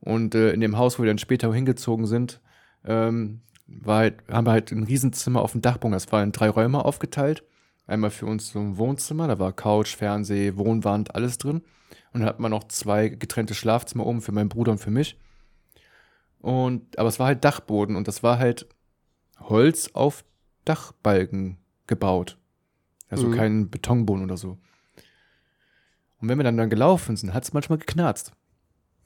Und 0.00 0.34
äh, 0.34 0.52
in 0.52 0.60
dem 0.60 0.76
Haus, 0.76 0.98
wo 0.98 1.04
wir 1.04 1.08
dann 1.08 1.18
später 1.18 1.52
hingezogen 1.54 2.06
sind, 2.06 2.40
ähm, 2.84 3.40
war 3.66 3.98
halt, 3.98 4.22
haben 4.30 4.46
wir 4.46 4.52
halt 4.52 4.70
ein 4.72 4.84
Riesenzimmer 4.84 5.42
auf 5.42 5.52
dem 5.52 5.62
Dachboden. 5.62 5.92
Das 5.92 6.10
war 6.12 6.22
in 6.22 6.32
drei 6.32 6.48
Räume 6.48 6.84
aufgeteilt. 6.84 7.42
Einmal 7.86 8.10
für 8.10 8.26
uns 8.26 8.50
so 8.50 8.58
ein 8.58 8.78
Wohnzimmer, 8.78 9.28
da 9.28 9.38
war 9.38 9.52
Couch, 9.52 9.94
Fernseh, 9.96 10.56
Wohnwand, 10.56 11.14
alles 11.14 11.38
drin. 11.38 11.62
Und 12.12 12.20
dann 12.20 12.28
hat 12.28 12.40
man 12.40 12.50
noch 12.50 12.64
zwei 12.64 13.08
getrennte 13.08 13.54
Schlafzimmer 13.54 14.06
oben 14.06 14.22
für 14.22 14.32
meinen 14.32 14.48
Bruder 14.48 14.72
und 14.72 14.78
für 14.78 14.90
mich. 14.90 15.16
Und, 16.40 16.98
aber 16.98 17.08
es 17.08 17.18
war 17.18 17.26
halt 17.26 17.44
Dachboden 17.44 17.96
und 17.96 18.08
das 18.08 18.22
war 18.22 18.38
halt 18.38 18.66
Holz 19.40 19.90
auf 19.92 20.24
Dachbalken 20.64 21.58
gebaut. 21.86 22.38
Also 23.08 23.28
Mhm. 23.28 23.34
kein 23.34 23.70
Betonboden 23.70 24.24
oder 24.24 24.36
so. 24.36 24.58
Und 26.20 26.28
wenn 26.28 26.38
wir 26.38 26.44
dann, 26.44 26.56
dann 26.56 26.70
gelaufen 26.70 27.16
sind, 27.16 27.34
hat 27.34 27.44
es 27.44 27.52
manchmal 27.52 27.78
geknarzt. 27.78 28.32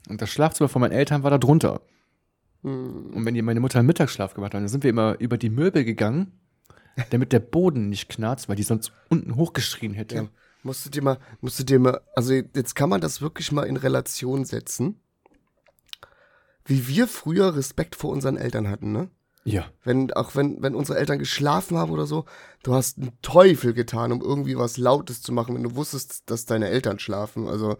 Und 0.09 0.23
das 0.23 0.31
Schlafzimmer 0.31 0.69
von 0.69 0.81
meinen 0.81 0.93
Eltern 0.93 1.23
war 1.23 1.31
da 1.31 1.39
drunter. 1.39 1.83
Hm. 2.63 3.13
Und 3.15 3.25
wenn 3.25 3.35
die 3.35 3.43
meine 3.43 3.61
Mutter 3.61 3.79
einen 3.79 3.87
Mittagsschlaf 3.87 4.35
gemacht 4.35 4.55
hat, 4.55 4.61
dann 4.61 4.69
sind 4.69 4.85
wir 4.85 4.91
immer 4.91 5.19
über 5.19 5.39
die 5.39 5.51
Möbel 5.51 5.85
gegangen, 5.85 6.33
damit 7.11 7.33
der 7.33 7.41
Boden 7.41 7.89
nicht 7.89 8.09
knarzt, 8.09 8.49
weil 8.49 8.57
die 8.57 8.63
sonst 8.63 8.93
unten 9.09 9.37
hochgeschrien 9.37 9.95
hätte. 9.95 10.15
Ja. 10.17 10.29
Musst 10.63 10.85
du 10.85 10.91
dir 10.91 11.03
mal, 11.03 11.19
musst 11.41 11.59
du 11.59 11.65
dir 11.65 11.79
mal, 11.79 12.01
also 12.15 12.35
jetzt 12.35 12.75
kann 12.75 12.91
man 12.91 13.01
das 13.01 13.23
wirklich 13.23 13.51
mal 13.51 13.65
in 13.65 13.77
Relation 13.77 14.45
setzen, 14.45 15.01
wie 16.67 16.87
wir 16.87 17.09
früher 17.09 17.57
Respekt 17.57 17.97
vor 17.97 18.11
unseren 18.11 18.37
Eltern 18.37 18.69
hatten, 18.69 18.93
ne? 18.93 19.11
Ja. 19.45 19.65
Wenn, 19.85 20.13
auch 20.13 20.35
wenn, 20.37 20.63
wenn 20.63 20.75
unsere 20.75 20.99
Eltern 20.99 21.19
geschlafen 21.19 21.79
haben 21.79 21.91
oder 21.91 22.07
so, 22.07 22.27
du 22.63 22.75
hast 22.75 22.99
einen 22.99 23.13
Teufel 23.23 23.73
getan, 23.73 24.13
um 24.13 24.21
irgendwie 24.21 24.57
was 24.59 24.77
Lautes 24.77 25.23
zu 25.23 25.33
machen, 25.33 25.55
wenn 25.55 25.63
du 25.63 25.77
wusstest, 25.77 26.31
dass 26.31 26.45
deine 26.45 26.69
Eltern 26.69 26.99
schlafen. 26.99 27.49
Also, 27.49 27.79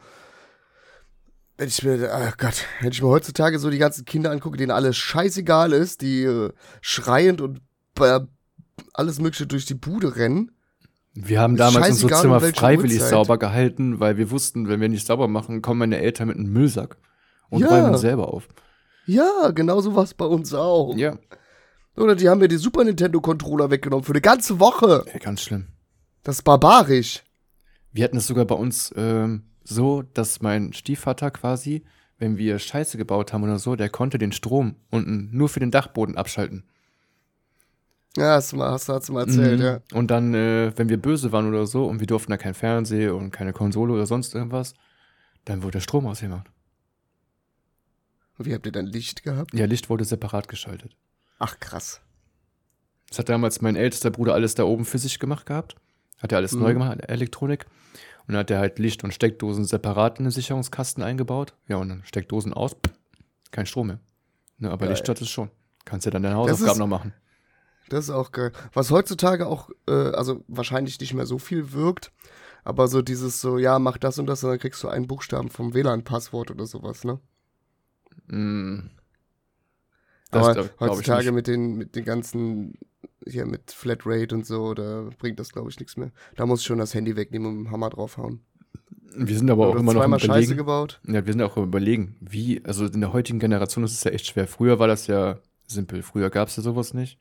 wenn 1.61 1.69
ich 1.69 1.83
mir, 1.83 2.11
ach 2.11 2.39
Gott, 2.39 2.65
wenn 2.81 2.91
ich 2.91 3.03
mir 3.03 3.09
heutzutage 3.09 3.59
so 3.59 3.69
die 3.69 3.77
ganzen 3.77 4.07
Kinder 4.07 4.31
angucke, 4.31 4.57
denen 4.57 4.71
alles 4.71 4.97
scheißegal 4.97 5.73
ist, 5.75 6.01
die 6.01 6.23
äh, 6.23 6.53
schreiend 6.81 7.43
und 7.43 7.61
äh, 8.01 8.21
alles 8.95 9.21
Mögliche 9.21 9.47
durch 9.47 9.67
die 9.67 9.75
Bude 9.75 10.17
rennen. 10.17 10.53
Wir 11.13 11.39
haben 11.39 11.57
damals 11.57 12.01
scheißegal, 12.01 12.23
Zimmer 12.23 12.41
freiwillig 12.41 12.95
Uhrzeit. 12.95 13.11
sauber 13.11 13.37
gehalten, 13.37 14.01
weil 14.01 14.17
wir 14.17 14.31
wussten, 14.31 14.69
wenn 14.69 14.81
wir 14.81 14.89
nicht 14.89 15.07
sauber 15.07 15.29
machen, 15.29 15.61
kommen 15.61 15.81
meine 15.81 15.99
Eltern 15.99 16.29
mit 16.29 16.39
einem 16.39 16.51
Müllsack 16.51 16.97
und 17.51 17.61
Ja. 17.61 17.69
räumen 17.69 17.99
selber 17.99 18.33
auf. 18.33 18.49
Ja, 19.05 19.51
genau 19.51 19.83
so 19.83 19.95
was 19.95 20.15
bei 20.15 20.25
uns 20.25 20.55
auch. 20.55 20.97
Ja. 20.97 21.19
Oder 21.95 22.17
die 22.17 22.31
haben 22.31 22.39
mir 22.39 22.49
die 22.49 22.57
Super 22.57 22.85
Nintendo 22.85 23.21
Controller 23.21 23.71
weggenommen 23.71 24.05
für 24.05 24.13
eine 24.13 24.23
ganze 24.23 24.61
Woche. 24.61 25.05
ja, 25.13 25.19
ganz 25.19 25.43
schlimm. 25.43 25.67
Das 26.23 26.37
ist 26.37 26.43
barbarisch. 26.43 27.23
Wir 27.93 28.05
hatten 28.05 28.17
es 28.17 28.27
sogar 28.27 28.47
bei 28.47 28.55
uns 28.55 28.95
ähm, 28.97 29.43
so, 29.65 30.03
dass 30.15 30.41
mein 30.43 30.73
Stiefvater 30.73 31.31
quasi, 31.31 31.85
wenn 32.19 32.37
wir 32.37 32.59
Scheiße 32.59 32.97
gebaut 32.99 33.33
haben 33.33 33.45
oder 33.45 33.59
so, 33.59 33.77
der 33.77 33.89
konnte 33.89 34.19
den 34.19 34.33
Strom 34.33 34.77
unten 34.91 35.29
nur 35.33 35.49
für 35.49 35.61
den 35.61 35.71
Dachboden 35.71 36.17
abschalten. 36.17 36.65
Ja, 38.17 38.35
hast 38.35 38.53
du 38.53 38.57
mal, 38.57 38.71
hast, 38.73 38.89
hast 38.89 39.09
du 39.09 39.13
mal 39.13 39.21
erzählt, 39.27 39.61
Mhm. 39.61 39.65
ja. 39.65 39.81
Und 39.95 40.11
dann, 40.11 40.35
äh, 40.35 40.73
wenn 40.77 40.89
wir 40.89 40.97
böse 41.01 41.31
waren 41.33 41.49
oder 41.49 41.67
so 41.67 41.87
und 41.87 42.01
wir 42.01 42.07
durften 42.09 42.31
da 42.33 42.37
kein 42.37 42.55
Fernseher 42.55 43.15
und 43.15 43.31
keine 43.31 43.53
Konsole 43.53 43.93
oder 43.93 44.07
sonst 44.07 44.35
irgendwas, 44.35 44.75
dann 45.45 45.63
wurde 45.63 45.73
der 45.73 45.81
Strom 45.81 46.07
ausgemacht. 46.07 46.49
Und 48.39 48.47
wie 48.47 48.55
habt 48.55 48.67
ihr 48.67 48.73
dann 48.73 48.87
Licht 48.87 49.23
gehabt? 49.23 49.55
Ja, 49.55 49.67
Licht 49.67 49.91
wurde 49.91 50.05
separat 50.05 50.49
geschaltet. 50.49 50.97
Ach, 51.39 51.61
krass. 51.61 52.01
Das 53.09 53.19
hat 53.19 53.29
damals 53.29 53.61
mein 53.61 53.77
ältester 53.77 54.11
Bruder 54.11 54.35
alles 54.35 54.55
da 54.55 54.65
oben 54.65 54.85
für 54.85 54.99
sich 54.99 55.19
gemacht 55.19 55.47
gehabt. 55.47 55.77
Hat 56.19 56.33
er 56.33 56.39
alles 56.39 56.53
Mhm. 56.53 56.61
neu 56.63 56.73
gemacht, 56.73 56.99
Elektronik. 57.09 57.67
Und 58.31 58.35
dann 58.35 58.41
hat 58.43 58.51
er 58.53 58.61
halt 58.61 58.79
Licht 58.79 59.03
und 59.03 59.13
Steckdosen 59.13 59.65
separat 59.65 60.21
in 60.21 60.25
den 60.27 60.31
Sicherungskasten 60.31 61.03
eingebaut. 61.03 61.53
Ja, 61.67 61.79
und 61.79 61.89
dann 61.89 62.05
Steckdosen 62.05 62.55
aus, 62.55 62.77
kein 63.51 63.67
Strom 63.67 63.89
mehr. 63.89 63.99
Ne, 64.59 64.71
aber 64.71 64.87
Geil. 64.87 64.91
Licht 64.95 65.09
hat 65.09 65.21
es 65.21 65.29
schon. 65.29 65.51
Kannst 65.85 66.07
ja 66.07 66.13
dann 66.13 66.23
deine 66.23 66.37
Hausaufgaben 66.37 66.71
ist- 66.71 66.79
noch 66.79 66.87
machen. 66.87 67.13
Das 67.89 68.05
ist 68.05 68.11
auch 68.11 68.31
geil. 68.31 68.53
Was 68.73 68.93
heutzutage 68.93 69.49
auch, 69.49 69.69
äh, 69.89 70.13
also 70.13 70.45
wahrscheinlich 70.47 71.01
nicht 71.01 71.13
mehr 71.13 71.27
so 71.27 71.41
viel 71.41 71.73
wirkt, 71.73 72.13
aber 72.63 72.87
so 72.87 73.03
dieses 73.03 73.41
so, 73.41 73.59
ja, 73.59 73.81
mach 73.81 73.99
das 73.99 74.17
und 74.21 74.27
das 74.27 74.45
und 74.45 74.51
dann 74.51 74.61
kriegst 74.61 74.81
du 74.85 74.89
einen 74.89 75.09
Buchstaben 75.09 75.49
vom 75.51 75.75
WLAN-Passwort 75.75 76.53
oder 76.53 76.67
sowas, 76.67 77.03
ne? 77.03 77.19
Mm. 78.29 78.91
Das 80.31 80.45
aber 80.45 80.55
glaub- 80.55 80.79
glaub 80.79 80.91
heutzutage 80.91 81.33
mit 81.33 81.49
den, 81.49 81.75
mit 81.75 81.97
den 81.97 82.05
ganzen, 82.05 82.79
hier 83.27 83.47
mit 83.47 83.71
Flatrate 83.71 84.35
und 84.35 84.47
so, 84.47 84.75
da 84.75 85.09
bringt 85.19 85.39
das, 85.39 85.53
glaube 85.53 85.71
ich, 85.71 85.79
nichts 85.79 85.97
mehr. 85.97 86.11
Da 86.37 86.47
muss 86.47 86.61
ich 86.61 86.67
schon 86.67 86.79
das 86.79 86.95
Handy 86.95 87.17
wegnehmen 87.17 87.49
und 87.49 87.57
mit 87.59 87.67
dem 87.67 87.71
Hammer 87.73 87.91
draufhauen. 87.91 88.41
Wir 89.17 89.37
sind 89.37 89.51
aber 89.51 89.67
auch 89.69 89.75
immer 89.75 89.93
noch 89.93 90.01
zweimal 90.03 90.21
Scheiße 90.21 90.31
überlegen. 90.31 90.57
gebaut. 90.57 91.01
Ja, 91.07 91.27
wir 91.27 91.33
sind 91.33 91.43
auch 91.43 91.57
überlegen, 91.57 92.17
wie, 92.21 92.65
also 92.65 92.87
in 92.87 93.01
der 93.01 93.13
heutigen 93.13 93.41
Generation 93.41 93.85
ist 93.85 93.93
es 93.93 94.05
ja 94.05 94.13
echt 94.13 94.27
schwer. 94.27 94.47
Früher 94.47 94.79
war 94.79 94.87
das 94.87 95.09
ja 95.09 95.41
simpel. 95.67 96.03
Früher 96.03 96.31
gab 96.31 96.49
es 96.49 96.57
ja 96.57 96.63
sowas 96.63 96.95
nicht. 96.95 97.19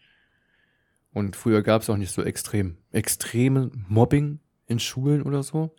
Und 1.12 1.36
früher 1.36 1.63
gab 1.63 1.82
es 1.82 1.89
auch 1.89 1.98
nicht 1.98 2.12
so 2.13 2.22
extrem, 2.22 2.77
extreme 2.91 3.72
Mobbing 3.88 4.39
in 4.68 4.77
Schulen 4.79 5.24
oder 5.24 5.41
so. 5.41 5.72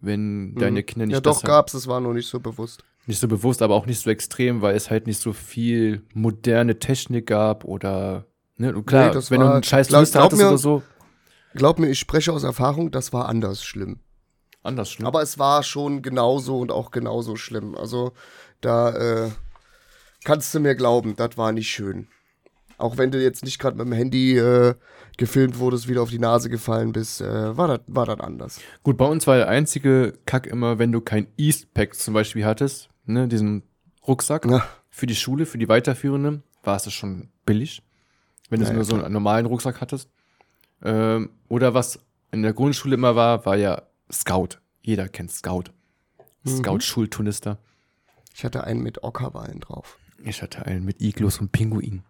Wenn 0.00 0.54
deine 0.54 0.84
Kinder 0.84 1.06
nicht 1.06 1.14
Mhm. 1.14 1.16
Ja, 1.16 1.20
doch, 1.20 1.38
halt 1.38 1.46
gab's, 1.46 1.74
es 1.74 1.88
war 1.88 2.00
nur 2.00 2.14
nicht 2.14 2.28
so 2.28 2.38
bewusst. 2.38 2.84
nicht 3.06 3.18
so 3.18 3.26
bewusst, 3.26 3.60
aber 3.62 3.74
auch 3.74 3.86
nicht 3.86 3.98
so 4.00 4.10
extrem, 4.10 4.62
weil 4.62 4.76
es 4.76 4.90
halt 4.90 5.08
nicht 5.08 5.20
so 5.20 5.32
viel 5.32 6.02
moderne 6.14 6.78
Technik 6.78 7.26
gab 7.26 7.64
oder 7.64 8.27
ne, 8.58 8.74
und 8.74 8.86
klar, 8.86 9.08
Nee, 9.08 9.14
das 9.14 9.30
wenn 9.30 9.40
war- 9.40 9.48
du 9.48 9.52
einen 9.54 9.62
scheiß 9.62 9.88
glaub- 9.88 10.00
Lüster 10.00 10.18
glaub 10.20 10.24
hattest 10.26 10.42
mir- 10.42 10.48
oder 10.48 10.58
so, 10.58 10.82
Glaub 11.54 11.78
mir, 11.78 11.88
ich 11.88 11.98
spreche 11.98 12.32
aus 12.32 12.44
Erfahrung, 12.44 12.90
das 12.90 13.12
war 13.14 13.26
anders 13.28 13.64
schlimm. 13.64 14.00
anders 14.62 14.90
schlimm. 14.90 15.06
Aber 15.06 15.22
es 15.22 15.38
war 15.38 15.62
schon 15.62 16.02
genauso 16.02 16.58
und 16.58 16.70
auch 16.70 16.90
genauso 16.90 17.36
schlimm. 17.36 17.74
Also 17.74 18.12
da 18.60 18.90
äh, 19.24 19.30
kannst 20.24 20.54
du 20.54 20.60
mir 20.60 20.74
glauben, 20.74 21.16
das 21.16 21.38
war 21.38 21.52
nicht 21.52 21.68
schön. 21.70 22.06
Auch 22.76 22.96
wenn 22.98 23.10
du 23.10 23.20
jetzt 23.20 23.44
nicht 23.44 23.58
gerade 23.58 23.76
mit 23.78 23.86
dem 23.86 23.92
Handy 23.92 24.36
äh, 24.36 24.74
gefilmt 25.16 25.58
wurdest, 25.58 25.88
wieder 25.88 26.02
auf 26.02 26.10
die 26.10 26.18
Nase 26.18 26.48
gefallen 26.50 26.92
bist, 26.92 27.20
äh, 27.22 27.56
war 27.56 27.66
das 27.66 27.80
war 27.86 28.08
anders. 28.22 28.60
Gut, 28.82 28.98
bei 28.98 29.06
uns 29.06 29.26
war 29.26 29.36
der 29.36 29.48
einzige 29.48 30.12
Kack 30.26 30.46
immer, 30.46 30.78
wenn 30.78 30.92
du 30.92 31.00
kein 31.00 31.26
Eastpack 31.38 31.94
zum 31.94 32.12
Beispiel 32.14 32.44
hattest, 32.44 32.90
ne, 33.06 33.26
diesen 33.26 33.62
Rucksack 34.06 34.44
Ja. 34.44 34.64
für 34.90 35.06
die 35.06 35.16
Schule, 35.16 35.46
für 35.46 35.58
die 35.58 35.68
weiterführende, 35.68 36.42
war 36.62 36.76
es 36.76 36.82
das 36.84 36.92
schon 36.92 37.30
billig. 37.46 37.82
Wenn 38.48 38.60
du 38.60 38.66
Ja, 38.66 38.72
nur 38.72 38.82
ja, 38.82 38.84
so 38.84 38.96
einen 38.96 39.12
normalen 39.12 39.46
Rucksack 39.46 39.80
hattest. 39.80 40.10
Ähm, 40.82 41.30
oder 41.48 41.74
was 41.74 42.00
in 42.30 42.42
der 42.42 42.52
Grundschule 42.52 42.94
immer 42.94 43.16
war, 43.16 43.44
war 43.46 43.56
ja 43.56 43.82
Scout. 44.12 44.58
Jeder 44.82 45.08
kennt 45.08 45.30
Scout. 45.30 45.64
Mhm. 46.44 46.58
Scout-Schulturnister. 46.58 47.58
Ich 48.34 48.44
hatte 48.44 48.64
einen 48.64 48.82
mit 48.82 49.02
Ockerwallen 49.02 49.60
drauf. 49.60 49.98
Ich 50.22 50.42
hatte 50.42 50.66
einen 50.66 50.84
mit 50.84 51.00
Iglus 51.00 51.40
und 51.40 51.52
Pinguin. 51.52 52.02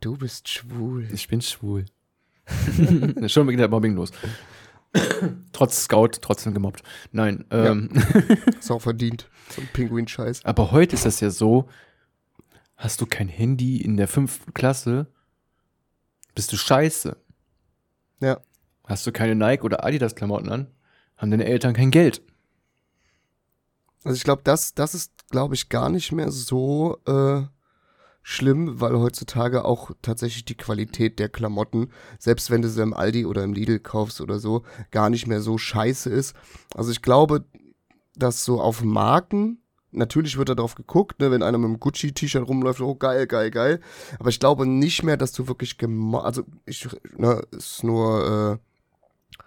Du 0.00 0.16
bist 0.16 0.48
schwul. 0.48 1.08
Ich 1.12 1.28
bin 1.28 1.40
schwul. 1.42 1.86
Schon 3.26 3.48
wegen 3.48 3.58
der 3.58 3.68
Mobbing 3.68 3.94
los. 3.94 4.12
Trotz 5.52 5.84
Scout, 5.84 6.12
trotzdem 6.22 6.54
gemobbt. 6.54 6.82
Nein, 7.12 7.44
ähm, 7.50 7.90
Ist 8.58 8.70
auch 8.70 8.80
verdient. 8.80 9.28
So 9.50 9.60
ein 9.60 9.68
Pinguin-Scheiß. 9.72 10.44
aber 10.44 10.70
heute 10.72 10.94
ist 10.94 11.04
das 11.04 11.20
ja 11.20 11.30
so, 11.30 11.68
hast 12.78 13.00
du 13.00 13.06
kein 13.06 13.28
Handy 13.28 13.82
in 13.82 13.96
der 13.96 14.08
fünften 14.08 14.54
Klasse, 14.54 15.08
bist 16.34 16.52
du 16.52 16.56
scheiße. 16.56 17.16
Ja. 18.20 18.40
Hast 18.84 19.06
du 19.06 19.12
keine 19.12 19.34
Nike 19.34 19.64
oder 19.64 19.84
Adidas 19.84 20.14
Klamotten 20.14 20.48
an, 20.48 20.68
haben 21.16 21.30
deine 21.30 21.44
Eltern 21.44 21.74
kein 21.74 21.90
Geld. 21.90 22.22
Also 24.04 24.16
ich 24.16 24.24
glaube, 24.24 24.42
das, 24.44 24.72
das 24.74 24.94
ist, 24.94 25.28
glaube 25.28 25.54
ich, 25.54 25.68
gar 25.68 25.90
nicht 25.90 26.12
mehr 26.12 26.30
so 26.30 26.98
äh, 27.06 27.42
schlimm, 28.22 28.80
weil 28.80 28.96
heutzutage 28.96 29.64
auch 29.64 29.90
tatsächlich 30.00 30.44
die 30.44 30.56
Qualität 30.56 31.18
der 31.18 31.28
Klamotten, 31.28 31.90
selbst 32.18 32.50
wenn 32.50 32.62
du 32.62 32.68
sie 32.68 32.80
im 32.80 32.94
Aldi 32.94 33.26
oder 33.26 33.42
im 33.42 33.52
Lidl 33.52 33.80
kaufst 33.80 34.20
oder 34.20 34.38
so, 34.38 34.62
gar 34.92 35.10
nicht 35.10 35.26
mehr 35.26 35.40
so 35.40 35.58
scheiße 35.58 36.08
ist. 36.08 36.34
Also 36.74 36.92
ich 36.92 37.02
glaube, 37.02 37.44
dass 38.14 38.44
so 38.44 38.60
auf 38.60 38.82
Marken, 38.82 39.60
natürlich 39.90 40.36
wird 40.36 40.48
da 40.48 40.54
drauf 40.54 40.74
geguckt, 40.74 41.20
ne, 41.20 41.30
wenn 41.30 41.42
einer 41.42 41.58
mit 41.58 41.66
einem 41.66 41.80
Gucci-T-Shirt 41.80 42.46
rumläuft, 42.46 42.80
oh 42.80 42.94
geil, 42.94 43.26
geil, 43.26 43.50
geil. 43.50 43.80
Aber 44.18 44.28
ich 44.30 44.40
glaube 44.40 44.66
nicht 44.66 45.02
mehr, 45.02 45.16
dass 45.16 45.32
du 45.32 45.48
wirklich 45.48 45.78
gemo 45.78 46.18
also 46.18 46.42
ich, 46.66 46.88
ne, 47.16 47.42
ist 47.50 47.84
nur, 47.84 48.60
äh, 48.60 49.38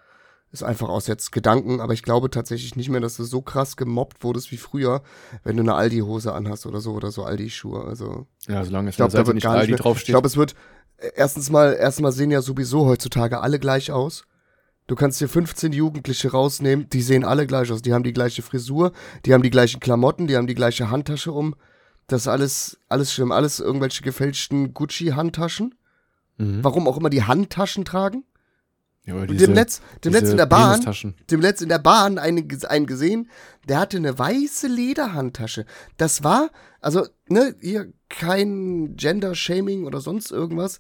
ist 0.52 0.64
einfach 0.64 0.90
aus 0.90 1.08
jetzt 1.08 1.32
Gedanken, 1.32 1.80
aber 1.80 1.94
ich 1.94 2.04
glaube 2.04 2.30
tatsächlich 2.30 2.76
nicht 2.76 2.90
mehr, 2.90 3.00
dass 3.00 3.16
du 3.16 3.24
so 3.24 3.42
krass 3.42 3.78
gemobbt 3.78 4.24
wurdest 4.24 4.52
wie 4.52 4.58
früher, 4.58 5.02
wenn 5.44 5.56
du 5.56 5.64
eine 5.64 5.76
Aldi-Hose 5.76 6.34
anhast 6.34 6.66
oder 6.66 6.82
so 6.82 6.92
oder 6.92 7.12
so 7.12 7.24
Aldi-Schuhe. 7.24 7.86
Also 7.86 8.28
Ja, 8.48 8.64
solange 8.66 8.90
es 8.90 8.96
ich 8.96 8.98
der 8.98 9.08
da 9.08 9.26
wird 9.28 9.36
nicht 9.36 9.44
gar 9.44 9.52
nicht 9.54 9.60
Aldi 9.62 9.72
mehr. 9.72 9.78
Ich 9.80 9.84
draufsteht. 9.84 10.14
glaube, 10.14 10.28
es 10.28 10.36
wird 10.36 10.56
äh, 10.98 11.12
erstens 11.16 11.50
mal, 11.50 11.74
erstens 11.80 12.04
mal 12.04 12.12
sehen 12.12 12.32
ja 12.32 12.42
sowieso 12.42 12.86
heutzutage 12.86 13.40
alle 13.40 13.60
gleich 13.60 13.92
aus. 13.92 14.26
Du 14.92 14.96
kannst 14.98 15.22
dir 15.22 15.30
15 15.30 15.72
Jugendliche 15.72 16.32
rausnehmen, 16.32 16.90
die 16.90 17.02
sehen 17.02 17.24
alle 17.24 17.48
gleich 17.48 17.72
aus. 17.72 17.82
Die 17.82 17.94
haben 17.94 18.04
die 18.04 18.12
gleiche 18.12 18.42
Frisur, 18.42 18.92
die 19.26 19.34
haben 19.34 19.42
die 19.42 19.50
gleichen 19.50 19.80
Klamotten, 19.80 20.28
die 20.28 20.36
haben 20.36 20.48
die 20.48 20.54
gleiche 20.54 20.92
Handtasche 20.92 21.32
um. 21.32 21.56
Das 22.08 22.24
ist 22.24 22.28
alles, 22.28 22.78
alles 22.90 23.14
schlimm. 23.14 23.32
Alles 23.32 23.62
irgendwelche 23.62 24.04
gefälschten 24.04 24.74
Gucci-Handtaschen. 24.74 25.76
Mhm. 26.36 26.62
Warum 26.62 26.90
auch 26.90 26.98
immer 26.98 27.10
die 27.10 27.24
Handtaschen 27.24 27.86
tragen. 27.86 28.26
Ja, 29.06 29.14
Und 29.16 29.32
diese- 29.32 29.46
dem 29.48 29.54
Netz, 29.54 29.80
dem 30.04 30.12
diese 30.12 30.24
Netz 30.24 30.32
in 30.32 30.36
der 30.36 30.46
Bahn, 30.46 30.72
Penistaschen. 30.72 31.16
dem 31.32 31.40
Netz 31.40 31.62
in 31.62 31.70
der 31.70 31.80
Bahn 31.80 32.18
einen, 32.18 32.50
einen 32.68 32.86
gesehen, 32.86 33.30
der 33.70 33.80
hatte 33.80 33.96
eine 33.96 34.20
weiße 34.20 34.68
Lederhandtasche. 34.68 35.66
Das 35.96 36.26
war, 36.26 36.50
also, 36.82 37.08
ne, 37.30 37.56
hier 37.62 37.94
kein 38.10 38.98
Gender-Shaming 38.98 39.86
oder 39.86 40.02
sonst 40.02 40.32
irgendwas, 40.32 40.80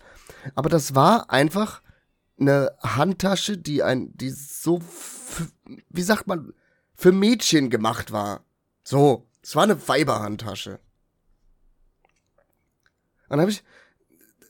aber 0.54 0.68
das 0.70 0.96
war 0.96 1.32
einfach 1.32 1.82
eine 2.42 2.76
Handtasche, 2.82 3.58
die 3.58 3.84
ein, 3.84 4.16
die 4.18 4.30
so, 4.30 4.82
wie 5.90 6.02
sagt 6.02 6.28
man, 6.28 6.54
für 6.94 7.12
Mädchen 7.12 7.70
gemacht 7.70 8.12
war. 8.12 8.44
So, 8.84 9.28
es 9.42 9.56
war 9.56 9.64
eine 9.64 9.88
Weiberhandtasche. 9.88 10.80
Und 13.30 13.38
dann 13.38 13.42
habe 13.42 13.52
ich, 13.52 13.64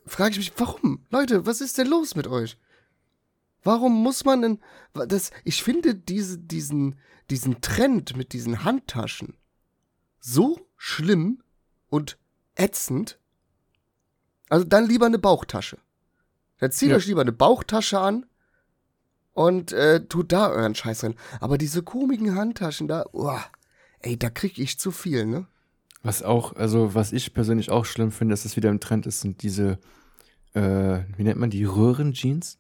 frage 0.06 0.32
ich 0.32 0.38
mich, 0.38 0.54
warum? 0.58 1.06
Leute, 1.10 1.46
was 1.46 1.62
ist 1.62 1.78
denn 1.78 1.88
los 1.88 2.16
mit 2.16 2.28
euch? 2.28 2.58
Warum 3.64 4.02
muss 4.02 4.26
man 4.26 4.42
denn, 4.42 4.60
das, 4.94 5.32
ich 5.44 5.62
finde 5.62 5.94
diese, 5.94 6.40
diesen, 6.40 7.00
diesen 7.30 7.62
Trend 7.62 8.18
mit 8.18 8.34
diesen 8.34 8.64
Handtaschen 8.64 9.38
so 10.20 10.68
schlimm 10.78 11.44
und 11.88 12.18
ätzend. 12.56 13.20
Also 14.50 14.66
dann 14.66 14.88
lieber 14.88 15.06
eine 15.06 15.20
Bauchtasche. 15.20 15.78
Dann 16.62 16.72
zieht 16.72 16.92
Ja. 16.92 16.96
euch 16.96 17.08
lieber 17.08 17.22
eine 17.22 17.32
Bauchtasche 17.34 18.00
an 18.00 18.26
und 19.34 19.74
äh, 19.74 20.06
tut 20.08 20.32
da 20.32 20.50
euren 20.50 20.76
Scheiß 20.76 21.04
rein. 21.04 21.16
Aber 21.42 21.58
diese 21.58 21.84
komischen 21.84 22.36
Handtaschen 22.36 22.88
da, 22.88 23.06
uah, 23.12 23.44
ey, 24.00 24.18
da 24.18 24.30
krieg 24.30 24.58
ich 24.60 24.80
zu 24.80 24.92
viel, 24.92 25.26
ne? 25.26 25.48
Was 26.04 26.24
auch, 26.24 26.56
also 26.56 26.96
was 26.96 27.12
ich 27.12 27.34
persönlich 27.34 27.70
auch 27.72 27.86
schlimm 27.86 28.12
finde, 28.12 28.34
dass 28.34 28.46
es 28.46 28.56
wieder 28.56 28.70
im 28.70 28.80
Trend 28.80 29.06
ist, 29.06 29.22
sind 29.22 29.42
diese, 29.44 29.80
äh, 30.54 31.00
wie 31.18 31.24
nennt 31.24 31.40
man 31.40 31.50
die, 31.50 31.64
Röhrenjeans? 31.66 32.58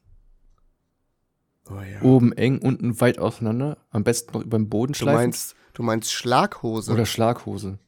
Oh 1.69 1.79
ja. 1.81 2.01
Oben 2.01 2.33
eng, 2.33 2.59
unten 2.59 2.99
weit 3.01 3.19
auseinander, 3.19 3.77
am 3.91 4.03
besten 4.03 4.33
noch 4.33 4.41
über 4.43 4.57
den 4.57 4.69
Boden 4.69 4.93
Du 4.93 4.99
schleifen. 4.99 5.21
meinst, 5.21 5.55
du 5.73 5.83
meinst 5.83 6.11
Schlaghose. 6.11 6.91
Oder 6.91 7.05
Schlaghose. 7.05 7.79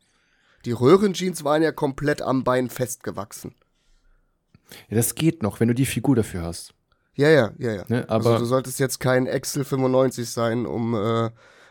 Die 0.65 0.71
Röhrenjeans 0.71 1.43
waren 1.43 1.61
ja 1.61 1.71
komplett 1.71 2.21
am 2.21 2.43
Bein 2.43 2.69
festgewachsen. 2.69 3.53
Ja, 4.89 4.95
das 4.97 5.15
geht 5.15 5.43
noch, 5.43 5.59
wenn 5.59 5.67
du 5.67 5.73
die 5.73 5.85
Figur 5.85 6.15
dafür 6.15 6.43
hast. 6.43 6.73
Ja, 7.15 7.29
ja, 7.29 7.51
ja, 7.59 7.73
ja. 7.73 7.85
Ne? 7.89 8.09
also 8.09 8.29
Aber 8.29 8.39
du 8.39 8.45
solltest 8.45 8.79
jetzt 8.79 8.99
kein 8.99 9.27
Excel 9.27 9.63
95 9.63 10.29
sein, 10.29 10.65
um 10.65 10.95
äh, 10.95 10.97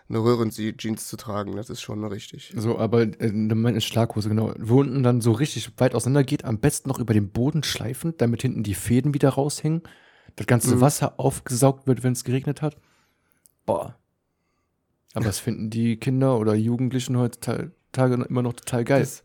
eine 0.08 0.18
Röhrenjeans 0.18 1.08
zu 1.08 1.16
tragen. 1.16 1.56
Das 1.56 1.70
ist 1.70 1.80
schon 1.80 2.04
richtig. 2.04 2.52
so, 2.56 2.78
aber 2.78 3.02
äh, 3.02 3.32
meine 3.32 3.80
Schlaghose, 3.80 4.28
genau. 4.28 4.52
Wo 4.58 4.80
unten 4.80 5.02
dann 5.02 5.20
so 5.20 5.32
richtig 5.32 5.70
weit 5.78 5.94
auseinander 5.94 6.24
geht, 6.24 6.44
am 6.44 6.58
besten 6.58 6.88
noch 6.88 6.98
über 7.00 7.14
den 7.14 7.30
Boden 7.30 7.62
schleifen, 7.62 8.14
damit 8.18 8.42
hinten 8.42 8.62
die 8.62 8.74
Fäden 8.74 9.14
wieder 9.14 9.30
raushängen. 9.30 9.82
Das 10.36 10.46
ganze 10.46 10.76
Mhm. 10.76 10.80
Wasser 10.80 11.18
aufgesaugt 11.18 11.86
wird, 11.86 12.02
wenn 12.02 12.12
es 12.12 12.24
geregnet 12.24 12.62
hat. 12.62 12.76
Boah. 13.66 13.96
Aber 15.14 15.24
das 15.24 15.38
finden 15.38 15.70
die 15.70 15.96
Kinder 15.98 16.38
oder 16.38 16.54
Jugendlichen 16.54 17.18
heutzutage 17.18 17.72
immer 18.28 18.42
noch 18.42 18.54
total 18.54 18.84
geil. 18.84 19.00
Das, 19.00 19.22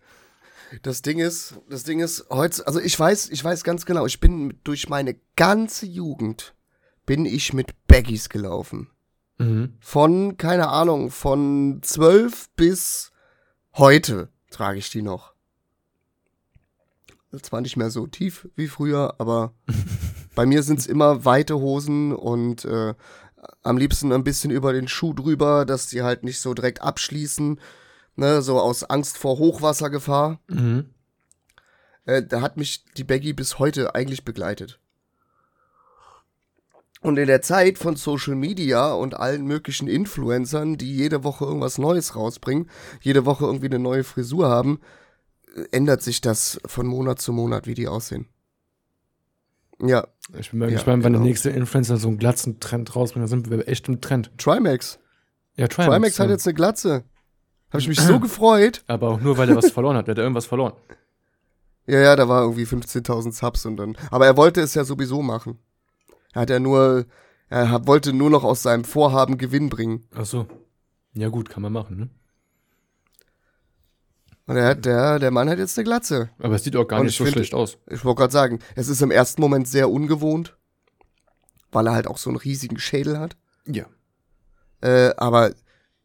das 0.81 1.01
Ding 1.01 1.19
ist, 1.19 1.55
das 1.69 1.83
Ding 1.83 1.99
ist, 1.99 2.25
heute, 2.29 2.65
also 2.67 2.79
ich 2.79 2.97
weiß, 2.99 3.29
ich 3.29 3.43
weiß 3.43 3.63
ganz 3.63 3.85
genau, 3.85 4.05
ich 4.05 4.19
bin 4.19 4.59
durch 4.63 4.89
meine 4.89 5.15
ganze 5.35 5.85
Jugend 5.85 6.53
bin 7.05 7.25
ich 7.25 7.53
mit 7.53 7.87
Baggies 7.87 8.29
gelaufen. 8.29 8.89
mhm. 9.37 9.73
Von, 9.79 10.37
keine 10.37 10.69
Ahnung, 10.69 11.09
von 11.09 11.79
zwölf 11.81 12.49
bis 12.55 13.11
heute 13.73 14.29
trage 14.51 14.79
ich 14.79 14.89
die 14.89 15.01
noch. 15.01 15.33
Zwar 17.41 17.61
nicht 17.61 17.77
mehr 17.77 17.89
so 17.89 18.07
tief 18.07 18.47
wie 18.55 18.67
früher, 18.67 19.15
aber 19.19 19.53
bei 20.35 20.45
mir 20.45 20.63
sind 20.63 20.79
es 20.79 20.87
immer 20.87 21.25
weite 21.25 21.57
Hosen 21.57 22.13
und 22.13 22.65
äh, 22.65 22.93
am 23.63 23.77
liebsten 23.77 24.11
ein 24.11 24.23
bisschen 24.23 24.51
über 24.51 24.73
den 24.73 24.87
Schuh 24.87 25.13
drüber, 25.13 25.65
dass 25.65 25.87
die 25.87 26.01
halt 26.01 26.23
nicht 26.23 26.39
so 26.39 26.53
direkt 26.53 26.81
abschließen, 26.81 27.59
ne, 28.17 28.41
so 28.41 28.59
aus 28.59 28.83
Angst 28.83 29.17
vor 29.17 29.37
Hochwassergefahr. 29.37 30.39
Mhm. 30.47 30.89
Äh, 32.05 32.23
da 32.23 32.41
hat 32.41 32.57
mich 32.57 32.83
die 32.97 33.03
Baggy 33.03 33.33
bis 33.33 33.59
heute 33.59 33.95
eigentlich 33.95 34.25
begleitet. 34.25 34.79
Und 37.01 37.17
in 37.17 37.27
der 37.27 37.41
Zeit 37.43 37.77
von 37.77 37.95
Social 37.95 38.35
Media 38.35 38.91
und 38.91 39.15
allen 39.15 39.45
möglichen 39.45 39.87
Influencern, 39.87 40.77
die 40.77 40.93
jede 40.93 41.23
Woche 41.23 41.45
irgendwas 41.45 41.77
Neues 41.77 42.15
rausbringen, 42.15 42.69
jede 43.01 43.25
Woche 43.25 43.45
irgendwie 43.45 43.67
eine 43.67 43.79
neue 43.79 44.03
Frisur 44.03 44.49
haben, 44.49 44.79
äh, 45.55 45.65
ändert 45.71 46.01
sich 46.01 46.21
das 46.21 46.59
von 46.65 46.87
Monat 46.87 47.21
zu 47.21 47.31
Monat, 47.31 47.67
wie 47.67 47.75
die 47.75 47.87
aussehen. 47.87 48.27
Ja, 49.79 50.07
Ich 50.39 50.49
bin 50.49 50.59
mal 50.59 50.69
Ja, 50.69 50.75
gespannt, 50.75 51.03
wann 51.03 51.13
genau. 51.13 51.23
der 51.23 51.29
nächste 51.29 51.51
Influencer 51.51 51.97
so 51.97 52.07
einen 52.07 52.17
Glatzen-Trend 52.17 52.95
rausbringt. 52.95 53.23
Da 53.23 53.27
sind 53.27 53.51
wir 53.51 53.67
echt 53.67 53.87
im 53.87 54.01
Trend. 54.01 54.31
Trimax. 54.39 54.97
Ja, 55.55 55.67
Trimax. 55.67 55.93
Trimax 55.93 56.19
hat 56.19 56.27
ja. 56.27 56.31
jetzt 56.31 56.47
eine 56.47 56.55
Glatze. 56.55 57.03
Habe 57.69 57.79
ich 57.81 57.87
mich 57.87 57.99
so 57.99 58.19
gefreut. 58.19 58.83
Aber 58.87 59.09
auch 59.09 59.19
nur, 59.19 59.37
weil 59.37 59.49
er 59.49 59.55
was 59.55 59.71
verloren 59.71 59.97
hat. 59.97 60.07
Der 60.07 60.13
hat 60.15 60.19
irgendwas 60.19 60.45
verloren. 60.45 60.73
Ja, 61.85 61.99
ja, 61.99 62.15
da 62.15 62.27
war 62.27 62.41
irgendwie 62.43 62.63
15.000 62.65 63.31
Subs 63.33 63.65
und 63.65 63.77
dann. 63.77 63.97
Aber 64.11 64.25
er 64.25 64.37
wollte 64.37 64.61
es 64.61 64.73
ja 64.73 64.83
sowieso 64.83 65.21
machen. 65.21 65.57
Er 66.33 66.41
hat 66.41 66.49
ja 66.49 66.59
nur, 66.59 67.05
er 67.49 67.87
wollte 67.87 68.13
nur 68.13 68.29
noch 68.29 68.43
aus 68.43 68.63
seinem 68.63 68.83
Vorhaben 68.83 69.37
Gewinn 69.37 69.69
bringen. 69.69 70.07
Ach 70.15 70.25
so. 70.25 70.47
Ja, 71.13 71.29
gut, 71.29 71.49
kann 71.49 71.63
man 71.63 71.73
machen, 71.73 71.97
ne? 71.97 72.09
Und 74.45 74.55
er 74.55 74.67
hat, 74.69 74.85
der, 74.85 75.19
der 75.19 75.31
Mann 75.31 75.49
hat 75.49 75.57
jetzt 75.59 75.77
eine 75.77 75.83
Glatze. 75.85 76.29
Aber 76.39 76.55
es 76.55 76.63
sieht 76.63 76.75
auch 76.77 76.87
gar 76.87 76.99
Und 76.99 77.05
nicht 77.07 77.15
ich 77.15 77.17
so 77.17 77.25
finde- 77.25 77.39
schlecht 77.39 77.53
aus. 77.53 77.77
Ich 77.89 78.05
wollte 78.05 78.19
gerade 78.19 78.33
sagen, 78.33 78.59
es 78.75 78.87
ist 78.87 79.01
im 79.01 79.11
ersten 79.11 79.41
Moment 79.41 79.67
sehr 79.67 79.89
ungewohnt, 79.89 80.55
weil 81.71 81.87
er 81.87 81.93
halt 81.93 82.07
auch 82.07 82.17
so 82.17 82.29
einen 82.29 82.37
riesigen 82.37 82.79
Schädel 82.79 83.19
hat. 83.19 83.35
Ja. 83.65 83.85
Äh, 84.81 85.13
aber 85.17 85.51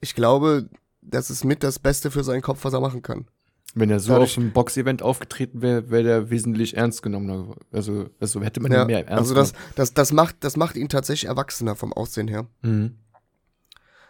ich 0.01 0.15
glaube, 0.17 0.69
das 1.03 1.31
ist 1.31 1.45
mit 1.45 1.63
das 1.63 1.79
Beste 1.79 2.11
für 2.11 2.25
seinen 2.25 2.43
Kopf, 2.43 2.65
was 2.65 2.73
er 2.73 2.81
machen 2.81 3.03
kann. 3.03 3.27
Wenn 3.75 3.91
er 3.91 4.01
so 4.01 4.13
Dadurch- 4.13 4.33
auf 4.33 4.39
einem 4.39 4.53
Box-Event 4.53 5.03
aufgetreten 5.03 5.63
wäre, 5.63 5.91
wäre 5.91 6.03
der 6.03 6.31
wesentlich 6.31 6.77
ernst 6.77 7.03
genommener. 7.03 7.55
Also, 7.73 8.11
also 8.21 8.41
hätte 8.43 8.61
man 8.61 8.71
Ja, 8.73 8.83
ihn 8.83 8.87
mehr 8.87 8.99
ernst 9.09 9.19
also 9.19 9.35
das, 9.35 9.53
das, 9.77 9.95
das, 9.95 10.13
macht, 10.13 10.37
das 10.41 10.57
macht 10.57 10.77
ihn 10.77 10.89
tatsächlich 10.89 11.29
erwachsener 11.29 11.75
vom 11.75 11.93
Aussehen 11.93 12.29
her. 12.29 12.47
Mhm. 12.61 12.97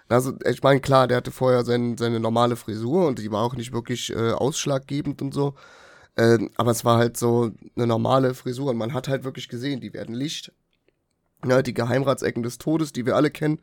Also, 0.09 0.35
ich 0.47 0.63
meine, 0.63 0.81
klar, 0.81 1.07
der 1.09 1.17
hatte 1.19 1.31
vorher 1.31 1.65
sein, 1.65 1.97
seine 1.97 2.21
normale 2.21 2.57
Frisur 2.57 3.07
und 3.07 3.19
die 3.19 3.31
war 3.31 3.43
auch 3.43 3.55
nicht 3.55 3.73
wirklich 3.73 4.11
äh, 4.15 4.33
ausschlaggebend 4.33 5.23
und 5.23 5.33
so. 5.33 5.55
Ähm, 6.17 6.51
aber 6.57 6.73
es 6.73 6.85
war 6.85 6.99
halt 6.99 7.17
so 7.17 7.53
eine 7.77 7.87
normale 7.87 8.35
Frisur 8.35 8.71
und 8.71 8.77
man 8.77 8.93
hat 8.93 9.09
halt 9.09 9.25
wirklich 9.25 9.49
gesehen, 9.49 9.81
die 9.81 9.95
werden 9.95 10.15
Licht. 10.15 10.53
Ja, 11.47 11.63
die 11.63 11.73
Geheimratsecken 11.73 12.43
des 12.43 12.59
Todes, 12.59 12.93
die 12.93 13.07
wir 13.07 13.17
alle 13.17 13.31
kennen, 13.31 13.61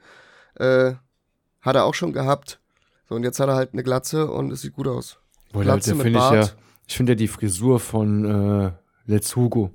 äh, 0.56 0.94
hat 1.62 1.76
er 1.76 1.86
auch 1.86 1.94
schon 1.94 2.14
gehabt. 2.14 2.59
So, 3.10 3.16
und 3.16 3.24
jetzt 3.24 3.40
hat 3.40 3.50
er 3.50 3.56
halt 3.56 3.74
eine 3.74 3.82
Glatze 3.82 4.30
und 4.30 4.52
es 4.52 4.62
sieht 4.62 4.74
gut 4.74 4.88
aus. 4.88 5.18
Boah, 5.52 5.64
Glatze 5.64 5.90
der 5.90 5.96
mit 5.96 6.04
finde 6.04 6.20
ich 6.20 6.26
ja, 6.26 6.32
Bart. 6.32 6.58
ich 6.88 6.96
finde 6.96 7.12
ja 7.14 7.16
die 7.16 7.28
Frisur 7.28 7.80
von 7.80 8.26
äh, 8.68 8.72
Let's 9.08 9.36
Hugo. 9.36 9.72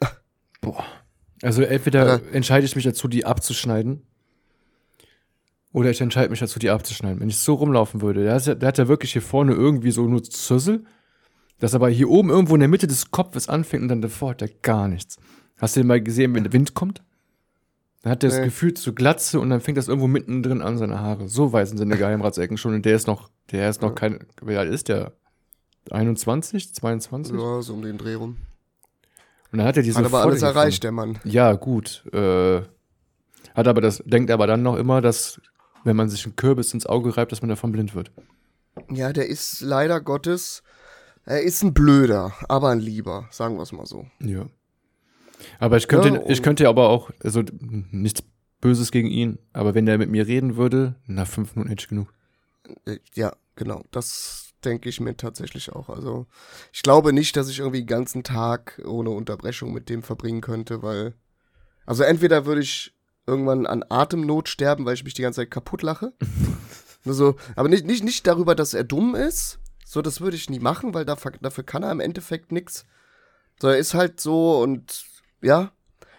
Boah. 0.62 0.82
Also 1.42 1.60
entweder 1.62 2.12
Alter. 2.12 2.32
entscheide 2.32 2.64
ich 2.64 2.74
mich 2.76 2.86
dazu, 2.86 3.08
die 3.08 3.26
abzuschneiden. 3.26 4.06
Oder 5.72 5.90
ich 5.90 6.00
entscheide 6.00 6.30
mich 6.30 6.40
dazu, 6.40 6.58
die 6.58 6.70
abzuschneiden. 6.70 7.20
Wenn 7.20 7.28
ich 7.28 7.36
so 7.36 7.54
rumlaufen 7.54 8.00
würde, 8.00 8.24
der 8.24 8.34
hat, 8.34 8.46
ja, 8.46 8.54
der 8.54 8.68
hat 8.68 8.78
ja 8.78 8.88
wirklich 8.88 9.12
hier 9.12 9.22
vorne 9.22 9.52
irgendwie 9.52 9.90
so 9.90 10.06
nur 10.06 10.22
Züssel, 10.22 10.84
das 11.58 11.74
aber 11.74 11.90
hier 11.90 12.08
oben 12.08 12.30
irgendwo 12.30 12.54
in 12.54 12.60
der 12.60 12.68
Mitte 12.70 12.86
des 12.86 13.10
Kopfes 13.10 13.50
anfängt 13.50 13.82
und 13.82 13.88
dann 13.88 14.00
davor 14.00 14.30
hat 14.30 14.42
er 14.42 14.48
gar 14.62 14.88
nichts. 14.88 15.18
Hast 15.58 15.76
du 15.76 15.80
den 15.80 15.86
mal 15.88 16.00
gesehen, 16.00 16.34
wenn 16.34 16.44
der 16.44 16.54
Wind 16.54 16.72
kommt? 16.72 17.02
Dann 18.02 18.12
hat 18.12 18.24
er 18.24 18.30
das 18.30 18.38
Nee. 18.38 18.44
Gefühl 18.46 18.74
zu 18.74 18.94
Glatze 18.94 19.40
und 19.40 19.50
dann 19.50 19.60
fängt 19.60 19.76
das 19.76 19.88
irgendwo 19.88 20.06
mittendrin 20.08 20.62
an 20.62 20.78
seine 20.78 21.00
Haare. 21.00 21.28
So 21.28 21.52
weiß 21.52 21.68
sind 21.68 21.78
seine 21.78 21.96
Geheimratsecken 21.98 22.56
schon 22.56 22.74
und 22.74 22.84
der 22.86 22.96
ist 22.96 23.06
noch, 23.06 23.30
der 23.52 23.68
ist 23.68 23.82
noch 23.82 23.94
kein, 23.94 24.20
wie 24.42 24.56
alt 24.56 24.72
ist 24.72 24.88
der? 24.88 25.12
21, 25.90 26.74
22? 26.74 27.36
Ja, 27.36 27.62
so 27.62 27.74
um 27.74 27.82
den 27.82 27.98
Dreh 27.98 28.14
rum. 28.14 28.36
Und 29.52 29.58
dann 29.58 29.66
hat 29.66 29.76
er 29.76 29.82
diese 29.82 29.98
Hat 29.98 30.04
aber 30.06 30.22
alles 30.22 30.42
erreicht, 30.42 30.84
der 30.84 30.92
Mann. 30.92 31.18
Ja, 31.24 31.52
gut. 31.54 32.04
Äh, 32.12 32.62
hat 33.54 33.66
aber 33.66 33.80
das, 33.80 34.02
denkt 34.06 34.30
aber 34.30 34.46
dann 34.46 34.62
noch 34.62 34.76
immer, 34.76 35.00
dass, 35.00 35.40
wenn 35.84 35.96
man 35.96 36.08
sich 36.08 36.24
einen 36.24 36.36
Kürbis 36.36 36.72
ins 36.72 36.86
Auge 36.86 37.16
reibt, 37.16 37.32
dass 37.32 37.42
man 37.42 37.48
davon 37.48 37.72
blind 37.72 37.94
wird. 37.94 38.12
Ja, 38.90 39.12
der 39.12 39.28
ist 39.28 39.60
leider 39.60 40.00
Gottes, 40.00 40.62
er 41.24 41.42
ist 41.42 41.62
ein 41.62 41.74
Blöder, 41.74 42.32
aber 42.48 42.68
ein 42.70 42.78
Lieber, 42.78 43.26
sagen 43.30 43.56
wir 43.56 43.62
es 43.62 43.72
mal 43.72 43.86
so. 43.86 44.06
Ja. 44.20 44.46
Aber 45.58 45.76
ich 45.76 45.88
könnte, 45.88 46.08
Ja, 46.08 46.22
ich 46.28 46.42
könnte 46.42 46.68
aber 46.68 46.88
auch, 46.88 47.10
also 47.22 47.42
nichts 47.60 48.22
Böses 48.60 48.90
gegen 48.90 49.08
ihn, 49.08 49.38
aber 49.52 49.74
wenn 49.74 49.86
der 49.86 49.98
mit 49.98 50.10
mir 50.10 50.26
reden 50.26 50.56
würde, 50.56 50.96
na, 51.06 51.24
fünf 51.24 51.54
Minuten 51.56 51.70
hätte 51.70 51.82
ich 51.82 51.88
genug. 51.88 52.12
Äh, 52.86 52.98
Ja, 53.14 53.32
genau. 53.56 53.84
Das 53.90 54.52
denke 54.64 54.88
ich 54.88 55.00
mir 55.00 55.16
tatsächlich 55.16 55.72
auch. 55.72 55.88
Also, 55.88 56.26
ich 56.72 56.82
glaube 56.82 57.12
nicht, 57.12 57.36
dass 57.36 57.48
ich 57.48 57.60
irgendwie 57.60 57.80
den 57.80 57.86
ganzen 57.86 58.22
Tag 58.22 58.80
ohne 58.84 59.10
Unterbrechung 59.10 59.72
mit 59.72 59.88
dem 59.88 60.02
verbringen 60.02 60.40
könnte, 60.42 60.82
weil. 60.82 61.14
Also 61.86 62.02
entweder 62.02 62.44
würde 62.44 62.60
ich 62.60 62.92
irgendwann 63.26 63.66
an 63.66 63.84
Atemnot 63.88 64.48
sterben, 64.48 64.84
weil 64.84 64.94
ich 64.94 65.04
mich 65.04 65.14
die 65.14 65.22
ganze 65.22 65.40
Zeit 65.40 65.50
kaputt 65.50 65.82
lache. 65.82 66.12
Nur 67.04 67.14
so, 67.14 67.36
aber 67.56 67.68
nicht, 67.68 67.86
nicht, 67.86 68.04
nicht 68.04 68.26
darüber, 68.26 68.54
dass 68.54 68.74
er 68.74 68.84
dumm 68.84 69.14
ist. 69.14 69.58
So, 69.86 70.02
das 70.02 70.20
würde 70.20 70.36
ich 70.36 70.50
nie 70.50 70.60
machen, 70.60 70.92
weil 70.94 71.04
dafür, 71.04 71.32
dafür 71.40 71.64
kann 71.64 71.82
er 71.82 71.90
im 71.90 72.00
Endeffekt 72.00 72.52
nichts. 72.52 72.84
So, 73.60 73.68
er 73.68 73.78
ist 73.78 73.94
halt 73.94 74.20
so 74.20 74.60
und 74.60 75.04
ja. 75.42 75.72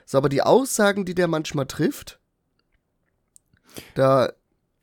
So, 0.05 0.17
aber 0.17 0.29
die 0.29 0.41
Aussagen, 0.41 1.05
die 1.05 1.15
der 1.15 1.27
manchmal 1.27 1.65
trifft, 1.67 2.19
da, 3.95 4.31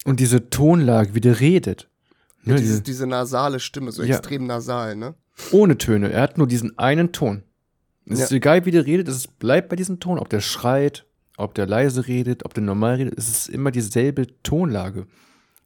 Und 0.05 0.21
diese 0.21 0.49
Tonlage, 0.51 1.15
wie 1.15 1.21
der 1.21 1.41
redet. 1.41 1.89
ja, 2.45 2.55
Ne, 2.55 2.61
diese, 2.61 2.81
diese, 2.83 3.07
nasale 3.07 3.61
Stimme, 3.61 3.93
so 3.93 4.03
Ja. 4.03 4.17
extrem 4.17 4.47
nasal, 4.47 4.97
ne? 4.97 5.15
ohne 5.53 5.77
Töne. 5.79 6.11
Er 6.11 6.23
hat 6.23 6.39
nur 6.39 6.47
diesen 6.49 6.79
einen 6.79 7.13
Ton. 7.13 7.43
Es 8.07 8.21
ist 8.21 8.31
Ja. 8.31 8.37
egal, 8.39 8.65
wie 8.65 8.71
der 8.71 8.87
redet, 8.87 9.07
es 9.09 9.27
bleibt 9.27 9.69
bei 9.69 9.77
diesem 9.77 10.01
Ton. 10.01 10.19
Ob 10.19 10.29
der 10.31 10.41
schreit, 10.41 11.05
ob 11.37 11.55
der 11.55 11.67
leise 11.67 12.07
redet, 12.09 12.45
ob 12.45 12.55
der 12.55 12.63
normal 12.65 12.95
redet, 12.97 13.19
es 13.19 13.29
ist 13.29 13.49
immer 13.51 13.71
dieselbe 13.71 14.27
Tonlage. 14.43 15.07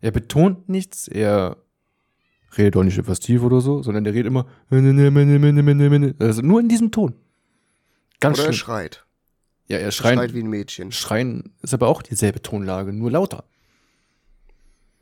Er 0.00 0.10
betont 0.10 0.68
nichts, 0.68 1.06
er 1.06 1.56
redet 2.58 2.76
auch 2.76 2.82
nicht 2.82 2.98
etwas 2.98 3.20
tief 3.20 3.42
oder 3.42 3.60
so, 3.60 3.82
sondern 3.82 4.02
der 4.04 4.12
redet 4.12 4.26
immer 4.26 4.46
also 6.18 6.42
nur 6.42 6.60
in 6.60 6.68
diesem 6.68 6.90
Ton. 6.90 7.14
Ganz 8.22 8.38
Oder 8.38 8.48
er 8.48 8.52
schreit. 8.52 9.04
Ja, 9.66 9.78
er 9.78 9.90
Schreit 9.90 10.14
schreit. 10.14 10.34
wie 10.34 10.42
ein 10.42 10.46
Mädchen. 10.46 10.92
Schreien 10.92 11.52
ist 11.62 11.74
aber 11.74 11.88
auch 11.88 12.02
dieselbe 12.02 12.40
Tonlage, 12.40 12.92
nur 12.92 13.10
lauter. 13.10 13.44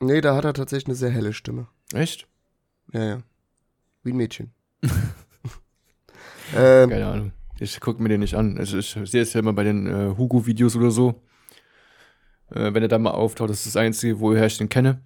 Nee, 0.01 0.23
da 0.23 0.35
hat 0.35 0.47
er 0.47 0.55
tatsächlich 0.55 0.87
eine 0.87 0.95
sehr 0.95 1.11
helle 1.11 1.35
Stimme. 1.35 1.69
Echt? 1.93 2.27
Ja, 2.93 3.05
ja. 3.05 3.23
Wie 4.03 4.13
ein 4.13 4.17
Mädchen. 4.17 4.53
ähm, 6.57 6.89
Keine 6.89 7.07
Ahnung. 7.07 7.33
Ich 7.59 7.79
gucke 7.79 8.03
mir 8.03 8.09
den 8.09 8.21
nicht 8.21 8.37
an. 8.37 8.57
Also 8.57 8.79
ich 8.79 8.97
sehe 9.05 9.21
es 9.21 9.35
ja 9.35 9.41
immer 9.41 9.53
bei 9.53 9.65
den 9.65 9.87
äh, 9.87 10.17
Hugo-Videos 10.17 10.75
oder 10.77 10.91
so. 10.91 11.23
Äh, 12.51 12.73
wenn 12.73 12.83
er 12.83 12.89
da 12.89 12.99
mal 12.99 13.11
auftaucht, 13.11 13.51
das 13.51 13.59
ist 13.59 13.75
das 13.75 13.77
Einzige, 13.77 14.19
woher 14.21 14.47
ich 14.47 14.57
den 14.57 14.71
kenne. 14.71 15.03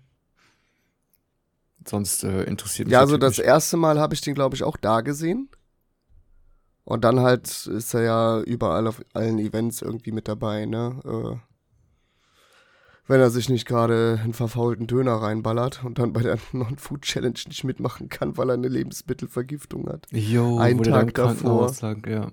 Sonst 1.84 2.22
äh, 2.22 2.44
interessiert 2.44 2.86
mich 2.86 2.92
ja, 2.92 3.00
also 3.00 3.16
das 3.18 3.38
nicht. 3.38 3.46
erste 3.46 3.76
Mal 3.76 3.98
habe 3.98 4.14
ich 4.14 4.20
den, 4.20 4.34
glaube 4.34 4.54
ich, 4.54 4.62
auch 4.62 4.76
da 4.76 5.00
gesehen. 5.00 5.48
Und 6.84 7.04
dann 7.04 7.20
halt 7.20 7.66
ist 7.66 7.94
er 7.94 8.02
ja 8.02 8.40
überall 8.42 8.86
auf 8.86 9.02
allen 9.14 9.38
Events 9.38 9.80
irgendwie 9.80 10.12
mit 10.12 10.28
dabei, 10.28 10.66
ne? 10.66 11.00
Äh, 11.04 11.36
wenn 13.06 13.20
er 13.20 13.30
sich 13.30 13.48
nicht 13.48 13.66
gerade 13.66 14.18
einen 14.22 14.32
verfaulten 14.32 14.86
Döner 14.86 15.14
reinballert 15.16 15.84
und 15.84 15.98
dann 15.98 16.12
bei 16.12 16.22
der 16.22 16.38
Non-Food-Challenge 16.52 17.38
nicht 17.48 17.64
mitmachen 17.64 18.08
kann, 18.08 18.36
weil 18.36 18.50
er 18.50 18.54
eine 18.54 18.68
Lebensmittelvergiftung 18.68 19.88
hat. 19.88 20.06
Jo, 20.10 20.58
einen 20.58 20.82
Tag 20.82 21.14
davor. 21.14 21.34
Krankenhaus 21.34 21.80
lag, 21.82 22.06
ja. 22.06 22.32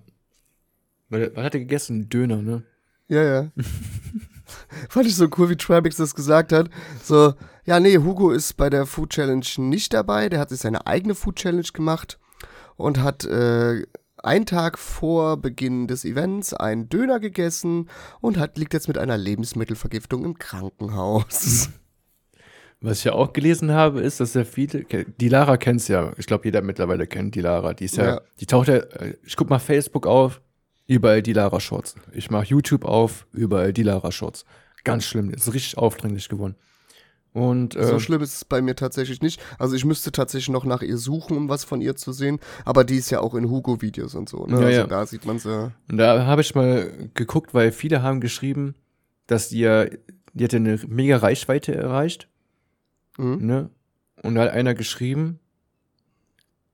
Weil, 1.09 1.35
was 1.35 1.43
hat 1.43 1.55
er 1.55 1.59
gegessen? 1.61 2.07
Döner, 2.09 2.41
ne? 2.41 2.63
Ja, 3.07 3.23
ja. 3.23 3.51
Fand 4.89 5.07
ich 5.07 5.15
so 5.15 5.27
cool, 5.37 5.49
wie 5.49 5.57
Trabix 5.57 5.97
das 5.97 6.15
gesagt 6.15 6.53
hat. 6.53 6.69
So, 7.03 7.33
ja, 7.65 7.79
nee, 7.79 7.97
Hugo 7.97 8.31
ist 8.31 8.55
bei 8.55 8.69
der 8.69 8.85
Food 8.85 9.11
Challenge 9.11 9.45
nicht 9.57 9.93
dabei. 9.93 10.29
Der 10.29 10.39
hat 10.39 10.49
sich 10.49 10.59
seine 10.59 10.87
eigene 10.87 11.15
Food 11.15 11.35
Challenge 11.35 11.67
gemacht 11.73 12.19
und 12.77 13.01
hat 13.01 13.25
äh, 13.25 13.83
einen 14.23 14.45
Tag 14.45 14.77
vor 14.77 15.37
Beginn 15.37 15.87
des 15.87 16.05
Events 16.05 16.53
einen 16.53 16.89
Döner 16.89 17.19
gegessen 17.19 17.89
und 18.21 18.37
hat, 18.37 18.57
liegt 18.57 18.73
jetzt 18.73 18.87
mit 18.87 18.97
einer 18.97 19.17
Lebensmittelvergiftung 19.17 20.25
im 20.25 20.37
Krankenhaus. 20.37 21.69
Was 22.83 22.99
ich 22.99 23.03
ja 23.03 23.13
auch 23.13 23.31
gelesen 23.33 23.71
habe, 23.71 24.01
ist, 24.01 24.19
dass 24.19 24.33
ja 24.33 24.43
viele, 24.43 24.83
die 24.85 25.29
Lara 25.29 25.57
kennt's 25.57 25.87
ja. 25.87 26.13
Ich 26.17 26.25
glaube, 26.25 26.45
jeder 26.45 26.63
mittlerweile 26.63 27.05
kennt 27.05 27.35
die 27.35 27.41
Lara. 27.41 27.73
Die 27.75 27.85
ist 27.85 27.97
ja, 27.97 28.05
Ja. 28.15 28.21
die 28.39 28.47
taucht 28.47 28.69
ja, 28.69 28.81
ich 29.23 29.35
guck 29.35 29.51
mal 29.51 29.59
Facebook 29.59 30.07
auf, 30.07 30.41
überall 30.87 31.21
die 31.21 31.33
Lara 31.33 31.59
Shorts. 31.59 31.93
Ich 32.11 32.31
mach 32.31 32.43
YouTube 32.43 32.83
auf, 32.85 33.27
überall 33.33 33.71
die 33.71 33.83
Lara 33.83 34.11
Shorts. 34.11 34.45
Ganz 34.83 35.05
schlimm, 35.05 35.29
ist 35.29 35.53
richtig 35.53 35.77
aufdringlich 35.77 36.27
geworden. 36.27 36.55
Und 37.33 37.75
äh, 37.77 37.85
So 37.87 37.99
schlimm 37.99 38.21
ist 38.21 38.33
es 38.35 38.45
bei 38.45 38.61
mir 38.61 38.75
tatsächlich 38.75 39.21
nicht. 39.21 39.41
Also 39.57 39.75
ich 39.75 39.85
müsste 39.85 40.11
tatsächlich 40.11 40.49
noch 40.49 40.65
nach 40.65 40.81
ihr 40.81 40.97
suchen, 40.97 41.37
um 41.37 41.47
was 41.49 41.63
von 41.63 41.79
ihr 41.81 41.95
zu 41.95 42.11
sehen. 42.11 42.39
Aber 42.65 42.83
die 42.83 42.97
ist 42.97 43.09
ja 43.09 43.21
auch 43.21 43.35
in 43.35 43.49
Hugo-Videos 43.49 44.15
und 44.15 44.27
so. 44.27 44.45
Ne? 44.45 44.59
Ja, 44.59 44.65
also 44.65 44.79
ja. 44.81 44.87
da 44.87 45.05
sieht 45.05 45.25
man 45.25 45.39
sie. 45.39 45.71
Und 45.89 45.97
da 45.97 46.25
habe 46.25 46.41
ich 46.41 46.53
mal 46.55 47.09
geguckt, 47.13 47.53
weil 47.53 47.71
viele 47.71 48.03
haben 48.03 48.19
geschrieben, 48.19 48.75
dass 49.27 49.47
die 49.49 49.59
ja, 49.59 49.85
die 50.33 50.43
hatte 50.43 50.57
eine 50.57 50.77
mega 50.87 51.17
Reichweite 51.17 51.73
erreicht, 51.73 52.27
Mhm. 53.17 53.45
ne? 53.45 53.69
Und 54.23 54.35
da 54.35 54.41
hat 54.43 54.51
einer 54.51 54.73
geschrieben, 54.73 55.39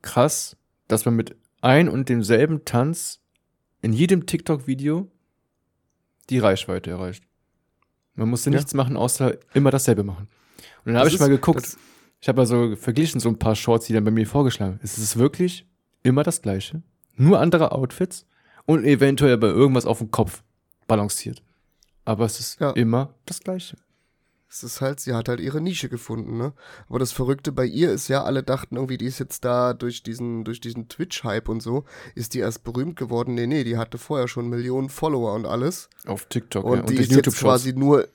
krass, 0.02 0.58
dass 0.88 1.06
man 1.06 1.15
mit 1.15 1.36
ein 1.62 1.89
und 1.89 2.10
demselben 2.10 2.65
Tanz 2.65 3.22
in 3.82 3.93
jedem 3.93 4.26
TikTok-Video 4.26 5.08
die 6.30 6.39
Reichweite 6.39 6.89
erreicht. 6.91 7.24
Man 8.15 8.30
musste 8.30 8.50
Ja. 8.50 8.56
nichts 8.58 8.74
machen, 8.74 8.98
außer 8.98 9.38
immer 9.54 9.72
dasselbe 9.72 10.04
machen. 10.04 10.28
Und 10.88 10.93
dann 10.93 11.02
habe 11.02 11.10
ich 11.10 11.19
mal 11.19 11.28
geguckt, 11.28 11.78
ich 12.21 12.30
habe 12.30 12.39
also 12.39 12.78
verglichen 12.78 13.19
so 13.19 13.28
ein 13.28 13.38
paar 13.38 13.56
Shorts, 13.56 13.88
die 13.88 13.93
dann 13.93 14.06
bei 14.06 14.12
mir 14.12 14.26
vorgeschlagen. 14.26 14.80
Es 14.82 14.97
ist 14.97 15.17
wirklich 15.17 15.65
immer 16.02 16.23
das 16.23 16.41
gleiche, 16.41 16.82
nur 17.15 17.41
andere 17.41 17.73
Outfits 17.73 18.26
und 18.65 18.86
eventuell 18.86 19.38
bei 19.38 19.47
irgendwas 19.47 19.86
auf 19.86 19.97
dem 19.97 20.12
Kopf 20.12 20.43
balanciert. 20.88 21.43
Aber 22.06 22.23
es 22.23 22.39
ist 22.39 22.62
Ja. 22.62 22.71
immer 22.71 23.13
das 23.26 23.41
gleiche. 23.41 23.76
Es 24.50 24.63
ist 24.63 24.80
halt, 24.80 25.02
sie 25.02 25.13
hat 25.13 25.28
halt 25.28 25.41
ihre 25.41 25.60
Nische 25.60 25.89
gefunden, 25.89 26.38
ne? 26.38 26.54
Aber 26.88 27.00
das 27.00 27.12
Verrückte 27.12 27.52
bei 27.52 27.65
ihr 27.65 27.91
ist 27.91 28.08
ja, 28.08 28.23
alle 28.23 28.43
dachten 28.43 28.78
irgendwie, 28.78 28.97
die 28.97 29.06
ist 29.06 29.19
jetzt 29.19 29.43
da 29.43 29.73
durch 29.73 30.04
diesen, 30.04 30.45
durch 30.45 30.62
diesen 30.62 30.88
Twitch-Hype 30.88 31.50
und 31.50 31.62
so, 31.62 31.84
ist 32.15 32.34
die 32.34 32.39
erst 32.39 32.63
berühmt 32.63 32.95
geworden. 32.95 33.34
Nee, 33.34 33.45
nee, 33.45 33.65
die 33.65 33.78
hatte 33.78 33.97
vorher 33.97 34.30
schon 34.30 34.47
Millionen 34.47 34.88
Follower 34.88 35.34
und 35.34 35.45
alles. 35.45 35.89
Auf 36.06 36.28
TikTok 36.28 36.63
Und 36.63 36.78
ja, 36.78 36.82
die 36.86 36.95
durch 36.95 37.10
ist 37.10 37.15
jetzt 37.26 37.38
quasi 37.39 37.73
nur, 37.73 38.08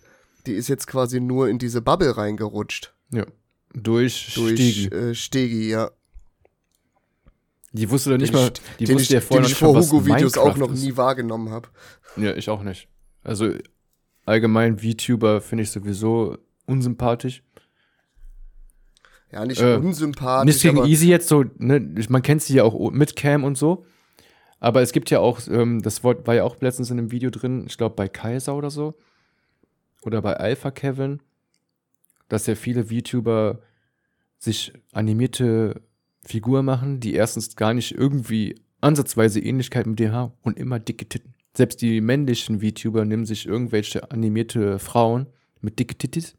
die 0.47 0.53
ist 0.53 0.69
jetzt 0.69 0.87
quasi 0.87 1.21
nur 1.21 1.49
in 1.49 1.59
diese 1.59 1.83
Bubble 1.83 2.17
reingerutscht. 2.17 2.95
Ja. 3.13 3.25
Durch, 3.75 4.33
Durch 4.35 4.53
Stegi. 4.61 4.87
Äh, 4.89 5.15
Stegi, 5.15 5.71
ja. 5.71 5.91
Die 7.73 7.89
wusste 7.89 8.11
doch 8.11 8.19
nicht 8.19 8.35
Den 8.35 8.41
mal, 8.41 8.49
ich- 8.55 8.77
die 8.79 8.85
den 8.85 8.97
wusste 8.99 9.15
ja 9.15 9.21
ich, 9.21 9.25
vorher 9.25 9.43
den 9.47 9.51
ich 9.51 9.57
vor 9.57 9.75
Hugo-Videos 9.75 10.37
auch 10.37 10.57
noch 10.57 10.71
nie 10.73 10.97
wahrgenommen 10.97 11.51
habe. 11.51 11.69
Ja, 12.17 12.35
ich 12.35 12.51
auch 12.51 12.63
nicht. 12.63 12.89
Also 13.23 13.55
allgemein 14.27 14.79
VTuber 14.81 15.41
finde 15.41 15.63
ich 15.63 15.71
sowieso 15.71 16.37
unsympathisch. 16.67 17.43
Ja, 19.31 19.47
nicht 19.47 19.61
Äh, 19.63 19.77
unsympathisch, 19.77 20.47
Nicht 20.55 20.63
gegen 20.63 20.85
Easy 20.85 21.09
jetzt 21.09 21.29
so, 21.29 21.45
ne, 21.57 21.81
man 22.11 22.21
kennt 22.21 22.43
sie 22.43 22.55
ja 22.57 22.65
auch 22.65 22.91
mit 22.91 23.17
Cam 23.17 23.45
und 23.45 23.57
so. 23.57 23.87
Aber 24.61 24.83
es 24.83 24.93
gibt 24.93 25.09
ja 25.11 25.19
auch, 25.21 25.41
ähm, 25.49 25.81
das 25.81 26.05
Wort 26.05 26.27
war 26.27 26.35
ja 26.35 26.45
auch 26.45 26.61
letztens 26.61 26.91
in 26.91 26.99
einem 26.99 27.11
Video 27.11 27.31
drin, 27.31 27.65
ich 27.67 27.79
glaube 27.79 27.97
bei 27.97 28.09
Kaiser 28.09 28.55
oder 28.55 28.71
so. 28.71 28.95
Oder 30.03 30.23
bei 30.23 30.37
Alpha 30.37 30.71
Kevin, 30.71 31.21
dass 32.29 32.47
ja 32.47 32.55
viele 32.55 32.87
VTuber 32.87 33.61
sich 34.39 34.73
animierte 34.93 35.83
Figuren 36.25 36.65
machen, 36.65 37.01
die 37.01 37.15
erstens 37.15 37.57
gar 37.57 37.75
nicht 37.75 37.93
irgendwie 37.93 38.61
ansatzweise 38.81 39.41
Ähnlichkeit 39.41 39.87
mit 39.87 39.99
dir 39.99 40.13
haben 40.13 40.33
und 40.43 40.59
immer 40.59 40.79
dicke 40.79 41.09
Titten. 41.09 41.35
Selbst 41.55 41.83
die 41.83 42.01
männlichen 42.01 42.61
VTuber 42.61 43.05
nehmen 43.05 43.27
sich 43.27 43.47
irgendwelche 43.47 44.11
animierte 44.11 44.79
Frauen 44.79 45.27
mit 45.61 45.79
dicke 45.79 45.97
Tittis 45.97 46.37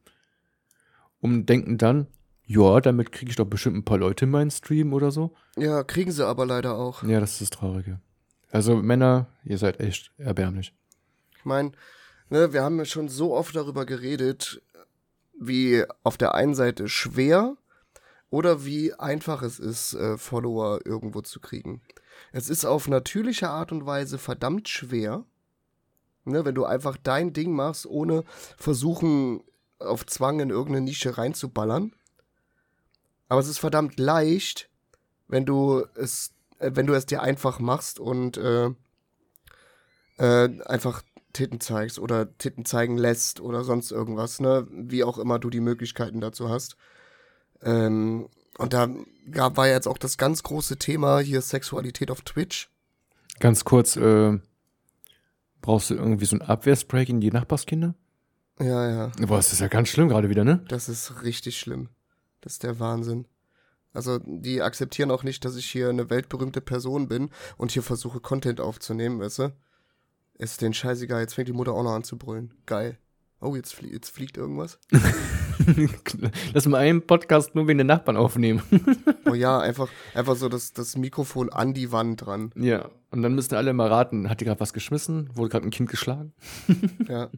und 1.19 1.45
denken 1.45 1.78
dann, 1.78 2.08
ja, 2.45 2.82
damit 2.82 3.12
kriege 3.12 3.30
ich 3.30 3.38
doch 3.38 3.45
bestimmt 3.45 3.78
ein 3.78 3.86
paar 3.86 3.97
Leute 3.97 4.26
in 4.26 4.32
meinen 4.32 4.52
Stream 4.52 4.91
oder 4.93 5.12
so. 5.12 5.34
ja, 5.56 5.84
kriegen 5.84 6.12
sie 6.12 6.26
aber 6.26 6.45
leider 6.45 6.76
auch. 6.76 7.04
Ja, 7.04 7.19
das 7.19 7.34
ist 7.34 7.41
das 7.41 7.49
Traurige. 7.52 8.02
Also 8.52 8.76
Männer, 8.76 9.28
ihr 9.45 9.58
seid 9.58 9.80
echt 9.80 10.12
erbärmlich. 10.17 10.73
Ich 11.38 11.45
meine, 11.45 11.71
ne, 12.29 12.53
wir 12.53 12.63
haben 12.63 12.77
ja 12.77 12.86
schon 12.86 13.09
so 13.09 13.33
oft 13.33 13.55
darüber 13.55 13.86
geredet, 13.86 14.62
wie 15.39 15.83
auf 16.03 16.17
der 16.17 16.36
einen 16.36 16.55
Seite 16.55 16.88
schwer 16.88 17.57
oder 18.29 18.65
wie 18.65 18.93
einfach 18.93 19.41
es 19.41 19.59
ist, 19.59 19.93
äh, 19.93 20.17
Follower 20.17 20.79
irgendwo 20.86 21.21
zu 21.21 21.39
kriegen. 21.39 21.81
Es 22.31 22.49
ist 22.49 22.65
auf 22.65 22.88
natürliche 22.88 23.49
Art 23.49 23.71
und 23.71 23.86
Weise 23.86 24.17
verdammt 24.17 24.69
schwer, 24.69 25.25
ne, 26.25 26.45
wenn 26.45 26.55
du 26.55 26.65
einfach 26.65 26.97
dein 26.97 27.33
Ding 27.33 27.51
machst, 27.51 27.86
ohne 27.86 28.23
versuchen, 28.57 29.43
auf 29.79 30.05
Zwang 30.05 30.39
in 30.39 30.49
irgendeine 30.49 30.86
Nische 30.86 31.17
reinzuballern. 31.17 31.93
Aber 33.27 33.41
es 33.41 33.47
ist 33.47 33.59
verdammt 33.59 33.99
leicht, 33.99 34.69
wenn 35.27 35.45
du 35.45 35.86
es, 35.95 36.33
äh, 36.59 36.71
wenn 36.73 36.88
du 36.88 36.93
es 36.93 37.05
dir 37.05 37.21
einfach 37.21 37.59
machst 37.59 37.99
und 37.99 38.38
äh, 38.38 38.69
äh, 40.17 40.62
einfach 40.65 41.03
Titten 41.34 41.60
zeigst 41.60 42.00
oder 42.00 42.38
Titten 42.38 42.65
zeigen 42.65 42.98
lässt 42.98 43.41
oder 43.41 43.63
sonst 43.63 43.91
irgendwas, 43.91 44.39
ne? 44.39 44.67
Wie 44.72 45.04
auch 45.04 45.17
immer 45.17 45.39
du 45.39 45.50
die 45.50 45.60
Möglichkeiten 45.60 46.22
dazu 46.22 46.50
hast. 46.50 46.78
Ähm, 47.62 48.30
und 48.58 48.74
da 48.74 48.88
gab, 49.32 49.58
war 49.58 49.67
jetzt 49.67 49.88
auch 49.88 49.98
das 49.98 50.17
ganz 50.17 50.43
große 50.43 50.78
Thema 50.78 51.19
hier 51.19 51.41
Sexualität 51.41 52.12
auf 52.12 52.22
Twitch. 52.22 52.69
Ganz 53.39 53.65
kurz, 53.65 53.96
äh, 53.96 54.39
brauchst 55.62 55.89
du 55.89 55.96
irgendwie 55.96 56.26
so 56.26 56.36
ein 56.36 56.41
Abwehrspray 56.41 57.06
gegen 57.06 57.22
die 57.22 57.32
Nachbarskinder? 57.32 57.96
Ja, 58.60 58.89
ja. 58.89 59.12
Boah, 59.26 59.38
das 59.38 59.52
ist 59.52 59.60
ja 59.60 59.67
ganz 59.67 59.89
schlimm 59.89 60.10
gerade 60.10 60.30
wieder, 60.30 60.43
ne? 60.43 60.63
Das 60.67 60.88
ist 60.88 61.24
richtig 61.24 61.58
schlimm. 61.58 61.89
Das 62.41 62.54
ist 62.54 62.63
der 62.63 62.80
Wahnsinn. 62.80 63.26
Also, 63.93 64.19
die 64.24 64.62
akzeptieren 64.62 65.12
auch 65.12 65.24
nicht, 65.24 65.46
dass 65.46 65.56
ich 65.56 65.65
hier 65.65 65.89
eine 65.89 66.10
weltberühmte 66.10 66.62
Person 66.62 67.08
bin 67.08 67.30
und 67.58 67.72
hier 67.72 67.84
versuche, 67.84 68.19
Content 68.19 68.60
aufzunehmen, 68.60 69.19
weißt 69.19 69.39
du? 69.39 69.54
Ist 70.38 70.62
den 70.62 70.74
scheißegal, 70.74 71.22
jetzt 71.22 71.36
fängt 71.36 71.48
die 71.48 71.54
Mutter 71.54 71.74
auch 71.74 71.84
noch 71.84 71.93
an 71.93 72.04
zu 72.04 72.17
brüllen. 72.17 72.54
Geil. 72.65 72.98
Oh, 73.39 73.56
jetzt, 73.56 73.76
flie 73.76 73.91
jetzt 73.91 74.10
fliegt 74.10 74.38
irgendwas. 74.38 74.80
Lass 76.54 76.65
mal 76.65 76.78
einen 76.78 77.06
Podcast 77.06 77.56
nur 77.56 77.67
wegen 77.67 77.78
den 77.78 77.88
Nachbarn 77.88 78.17
aufnehmen. 78.17 78.62
Oh 79.26 79.36
ja, 79.36 79.60
einfach, 79.60 79.89
einfach 80.13 80.36
so 80.36 80.48
das, 80.48 80.74
das 80.74 80.96
Mikrofon 80.96 81.50
an 81.50 81.74
die 81.74 81.91
Wand 81.91 82.24
dran. 82.24 82.52
ja. 82.56 82.89
Und 83.10 83.24
dann 83.24 83.34
müssen 83.34 83.56
alle 83.56 83.74
mal 83.74 83.88
raten, 83.88 84.30
hat 84.30 84.41
die 84.41 84.46
gerade 84.46 84.60
was 84.60 84.74
geschmissen? 84.74 85.30
Wurde 85.34 85.50
gerade 85.50 85.65
ein 85.65 85.72
Kind 85.72 85.89
geschlagen? 85.89 86.34
Ja. 87.08 87.30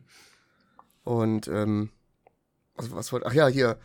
Und, 1.04 1.48
ähm, 1.48 1.90
was, 2.76 2.92
was 2.92 3.14
wollte, 3.14 3.28
ach 3.28 3.34
ja, 3.34 3.48
hier, 3.48 3.78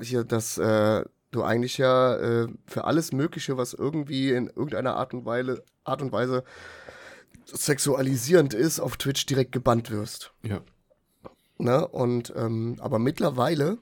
hier, 0.00 0.24
dass 0.24 0.58
äh, 0.58 1.04
du 1.30 1.42
eigentlich 1.42 1.78
ja 1.78 2.16
äh, 2.16 2.48
für 2.66 2.84
alles 2.84 3.12
Mögliche, 3.12 3.56
was 3.56 3.74
irgendwie 3.74 4.30
in 4.30 4.48
irgendeiner 4.48 4.96
Art 4.96 5.14
und 5.14 5.24
Weise, 5.24 5.62
Art 5.84 6.02
und 6.02 6.10
Weise 6.10 6.42
sexualisierend 7.46 8.54
ist, 8.54 8.80
auf 8.80 8.96
Twitch 8.96 9.26
direkt 9.26 9.52
gebannt 9.52 9.90
wirst. 9.90 10.32
Ja. 10.42 10.62
Ne? 11.58 11.86
Und 11.88 12.32
ähm, 12.36 12.76
aber 12.80 12.98
mittlerweile 12.98 13.78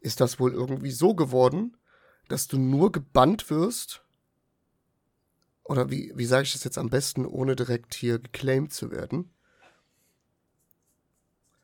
ist 0.00 0.20
das 0.20 0.40
wohl 0.40 0.52
irgendwie 0.52 0.90
so 0.90 1.14
geworden, 1.14 1.76
dass 2.28 2.48
du 2.48 2.58
nur 2.58 2.92
gebannt 2.92 3.50
wirst. 3.50 4.02
Oder 5.62 5.90
wie, 5.90 6.12
wie 6.14 6.26
sage 6.26 6.44
ich 6.44 6.52
das 6.52 6.64
jetzt 6.64 6.76
am 6.78 6.90
besten, 6.90 7.24
ohne 7.24 7.56
direkt 7.56 7.94
hier 7.94 8.18
geclaimed 8.18 8.72
zu 8.72 8.90
werden? 8.90 9.30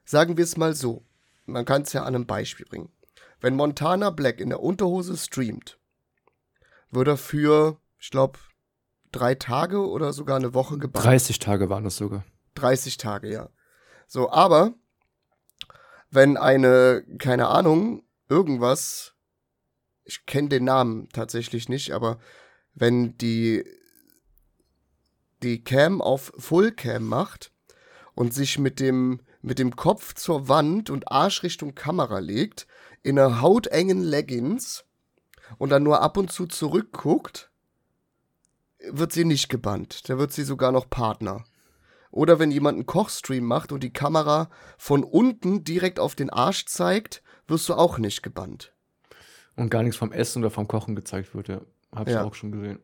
Sagen 0.04 0.36
wir 0.36 0.44
es 0.44 0.56
mal 0.56 0.74
so. 0.74 1.04
Man 1.46 1.64
kann 1.64 1.82
es 1.82 1.92
ja 1.92 2.02
an 2.02 2.14
einem 2.14 2.26
Beispiel 2.26 2.66
bringen. 2.66 2.90
Wenn 3.40 3.56
Montana 3.56 4.10
Black 4.10 4.40
in 4.40 4.50
der 4.50 4.60
Unterhose 4.60 5.16
streamt, 5.16 5.78
wird 6.90 7.08
er 7.08 7.16
für, 7.16 7.78
ich 7.98 8.10
glaube, 8.10 8.38
drei 9.12 9.34
Tage 9.34 9.86
oder 9.86 10.12
sogar 10.12 10.36
eine 10.36 10.54
Woche 10.54 10.78
gebannt. 10.78 11.04
30 11.04 11.38
Tage 11.38 11.70
waren 11.70 11.84
das 11.84 11.96
sogar. 11.96 12.24
30 12.54 12.96
Tage, 12.96 13.30
ja. 13.30 13.50
So, 14.06 14.30
aber 14.30 14.74
wenn 16.10 16.36
eine, 16.36 17.04
keine 17.18 17.48
Ahnung, 17.48 18.02
irgendwas, 18.28 19.14
ich 20.04 20.26
kenne 20.26 20.48
den 20.48 20.64
Namen 20.64 21.08
tatsächlich 21.10 21.68
nicht, 21.68 21.92
aber 21.92 22.18
wenn 22.74 23.16
die 23.18 23.64
die 25.42 25.64
Cam 25.64 26.02
auf 26.02 26.32
Fullcam 26.36 27.04
macht 27.04 27.52
und 28.14 28.34
sich 28.34 28.58
mit 28.58 28.78
dem 28.78 29.20
mit 29.42 29.58
dem 29.58 29.74
Kopf 29.74 30.14
zur 30.14 30.48
Wand 30.48 30.90
und 30.90 31.10
Arsch 31.10 31.42
Richtung 31.42 31.74
Kamera 31.74 32.18
legt 32.18 32.66
in 33.02 33.18
einer 33.18 33.40
hautengen 33.40 34.02
Leggings 34.02 34.84
und 35.56 35.70
dann 35.70 35.82
nur 35.82 36.02
ab 36.02 36.18
und 36.18 36.30
zu 36.30 36.46
zurückguckt, 36.46 37.49
wird 38.90 39.12
sie 39.12 39.24
nicht 39.24 39.48
gebannt. 39.48 40.08
Da 40.08 40.18
wird 40.18 40.32
sie 40.32 40.44
sogar 40.44 40.72
noch 40.72 40.88
Partner. 40.88 41.44
Oder 42.10 42.38
wenn 42.38 42.50
jemand 42.50 42.76
einen 42.76 42.86
Kochstream 42.86 43.44
macht 43.44 43.70
und 43.72 43.82
die 43.84 43.92
Kamera 43.92 44.50
von 44.78 45.04
unten 45.04 45.62
direkt 45.64 46.00
auf 46.00 46.14
den 46.14 46.30
Arsch 46.30 46.66
zeigt, 46.66 47.22
wirst 47.46 47.68
du 47.68 47.74
auch 47.74 47.98
nicht 47.98 48.22
gebannt. 48.22 48.72
Und 49.56 49.70
gar 49.70 49.82
nichts 49.82 49.96
vom 49.96 50.12
Essen 50.12 50.40
oder 50.42 50.50
vom 50.50 50.66
Kochen 50.66 50.96
gezeigt 50.96 51.34
wird, 51.34 51.48
ja. 51.48 51.60
Hab 51.94 52.08
ich 52.08 52.14
Ja. 52.14 52.24
auch 52.24 52.34
schon 52.34 52.52
gesehen. 52.52 52.78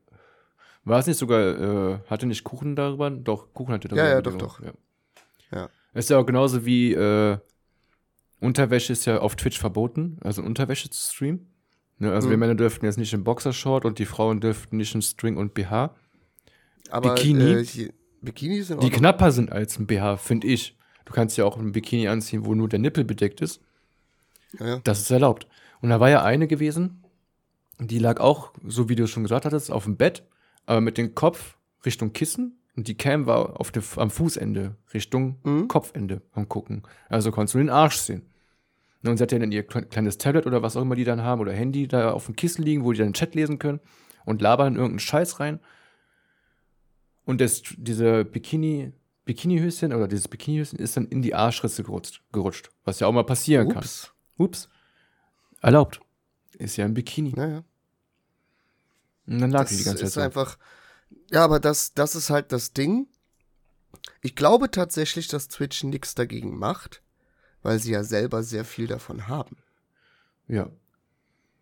War 0.84 1.00
es 1.00 1.06
nicht 1.06 1.18
sogar, 1.18 1.40
äh, 1.40 1.98
hatte 2.08 2.26
nicht 2.26 2.44
Kuchen 2.44 2.76
darüber? 2.76 3.10
Doch, 3.10 3.52
Kuchen 3.52 3.74
hatte 3.74 3.88
darüber. 3.88 4.04
Ja, 4.06 4.14
ja, 4.14 4.22
doch, 4.22 4.36
doch. 4.36 4.60
Ja. 4.60 4.72
Ja. 5.52 5.68
Ist 5.94 6.10
ja 6.10 6.18
auch 6.18 6.26
genauso 6.26 6.64
wie, 6.64 6.92
äh, 6.92 7.38
Unterwäsche 8.38 8.92
ist 8.92 9.06
ja 9.06 9.18
auf 9.18 9.34
Twitch 9.34 9.58
verboten, 9.58 10.18
also 10.22 10.42
Unterwäsche 10.42 10.90
zu 10.90 11.12
streamen. 11.12 11.50
Ne, 11.98 12.12
also 12.12 12.26
Mhm. 12.28 12.32
wir 12.32 12.38
Männer 12.38 12.54
dürften 12.54 12.84
jetzt 12.84 12.98
nicht 12.98 13.12
in 13.14 13.24
Boxershort 13.24 13.84
und 13.84 13.98
die 13.98 14.04
Frauen 14.06 14.40
dürften 14.40 14.76
nicht 14.76 14.94
in 14.94 15.02
String 15.02 15.36
und 15.36 15.54
BH. 15.54 15.94
Aber 16.90 17.14
Bikini? 17.14 17.52
Äh, 17.52 17.64
hier, 17.64 17.92
Bikini 18.20 18.62
sind 18.62 18.82
Die 18.82 18.90
knapper 18.90 19.32
sind 19.32 19.50
als 19.52 19.78
ein 19.78 19.86
BH, 19.86 20.16
finde 20.18 20.46
ich. 20.46 20.76
Du 21.04 21.12
kannst 21.12 21.36
ja 21.36 21.44
auch 21.44 21.56
ein 21.56 21.72
Bikini 21.72 22.08
anziehen, 22.08 22.44
wo 22.44 22.54
nur 22.54 22.68
der 22.68 22.78
Nippel 22.80 23.04
bedeckt 23.04 23.40
ist. 23.40 23.60
Ja, 24.58 24.66
ja. 24.66 24.80
Das 24.84 25.00
ist 25.00 25.10
erlaubt. 25.10 25.46
Und 25.80 25.90
da 25.90 26.00
war 26.00 26.10
ja 26.10 26.22
eine 26.22 26.46
gewesen, 26.48 27.02
die 27.78 27.98
lag 27.98 28.20
auch, 28.20 28.52
so 28.66 28.88
wie 28.88 28.96
du 28.96 29.06
schon 29.06 29.22
gesagt 29.22 29.44
hattest, 29.44 29.70
auf 29.70 29.84
dem 29.84 29.96
Bett, 29.96 30.22
aber 30.64 30.80
mit 30.80 30.98
dem 30.98 31.14
Kopf 31.14 31.56
Richtung 31.84 32.12
Kissen 32.12 32.58
und 32.76 32.88
die 32.88 32.96
Cam 32.96 33.26
war 33.26 33.60
auf 33.60 33.70
dem, 33.70 33.82
am 33.96 34.10
Fußende 34.10 34.76
Richtung 34.92 35.36
Mhm. 35.44 35.68
Kopfende 35.68 36.22
am 36.32 36.48
Gucken. 36.48 36.82
Also 37.08 37.30
konntest 37.30 37.54
du 37.54 37.58
den 37.58 37.70
Arsch 37.70 37.96
sehen. 37.96 38.22
Und 39.04 39.18
sie 39.18 39.22
hat 39.22 39.32
ja 39.32 39.38
dann 39.38 39.52
ihr 39.52 39.68
kle- 39.68 39.84
kleines 39.84 40.18
Tablet 40.18 40.46
oder 40.46 40.62
was 40.62 40.76
auch 40.76 40.82
immer 40.82 40.96
die 40.96 41.04
dann 41.04 41.22
haben 41.22 41.40
oder 41.40 41.52
Handy 41.52 41.86
da 41.86 42.10
auf 42.12 42.26
dem 42.26 42.34
Kissen 42.36 42.64
liegen, 42.64 42.84
wo 42.84 42.92
die 42.92 42.98
dann 42.98 43.08
den 43.08 43.14
Chat 43.14 43.34
lesen 43.34 43.58
können 43.58 43.80
und 44.24 44.42
labern 44.42 44.74
irgendeinen 44.74 44.98
Scheiß 44.98 45.38
rein. 45.38 45.60
Und 47.24 47.40
das, 47.40 47.62
diese 47.76 48.24
Bikini, 48.24 48.92
Bikinihöschen 49.24 49.92
oder 49.92 50.08
dieses 50.08 50.28
Bikinihöschen 50.28 50.78
ist 50.78 50.96
dann 50.96 51.06
in 51.06 51.22
die 51.22 51.34
Arschritze 51.34 51.82
gerutscht, 51.82 52.22
gerutscht, 52.32 52.70
was 52.84 53.00
ja 53.00 53.06
auch 53.06 53.12
mal 53.12 53.24
passieren 53.24 53.68
kann. 53.68 53.78
Ups. 53.78 54.12
Ups. 54.38 54.68
Erlaubt. 55.60 56.00
Ist 56.58 56.76
ja 56.76 56.84
ein 56.84 56.94
Bikini. 56.94 57.32
Naja. 57.34 57.64
Und 59.26 59.40
dann 59.40 59.50
lag 59.50 59.62
Das 59.68 59.76
die 59.76 59.84
ganze 59.84 60.00
Zeit 60.00 60.08
ist 60.08 60.14
so. 60.14 60.20
einfach. 60.20 60.58
Ja, 61.30 61.44
aber 61.44 61.58
das, 61.60 61.92
das 61.94 62.14
ist 62.14 62.30
halt 62.30 62.52
das 62.52 62.72
Ding. 62.72 63.08
Ich 64.20 64.36
glaube 64.36 64.70
tatsächlich, 64.70 65.26
dass 65.28 65.48
Twitch 65.48 65.82
nichts 65.82 66.14
dagegen 66.14 66.56
macht, 66.56 67.02
weil 67.62 67.78
sie 67.78 67.92
ja 67.92 68.04
selber 68.04 68.42
sehr 68.42 68.64
viel 68.64 68.86
davon 68.86 69.28
haben. 69.28 69.56
Ja. 70.48 70.68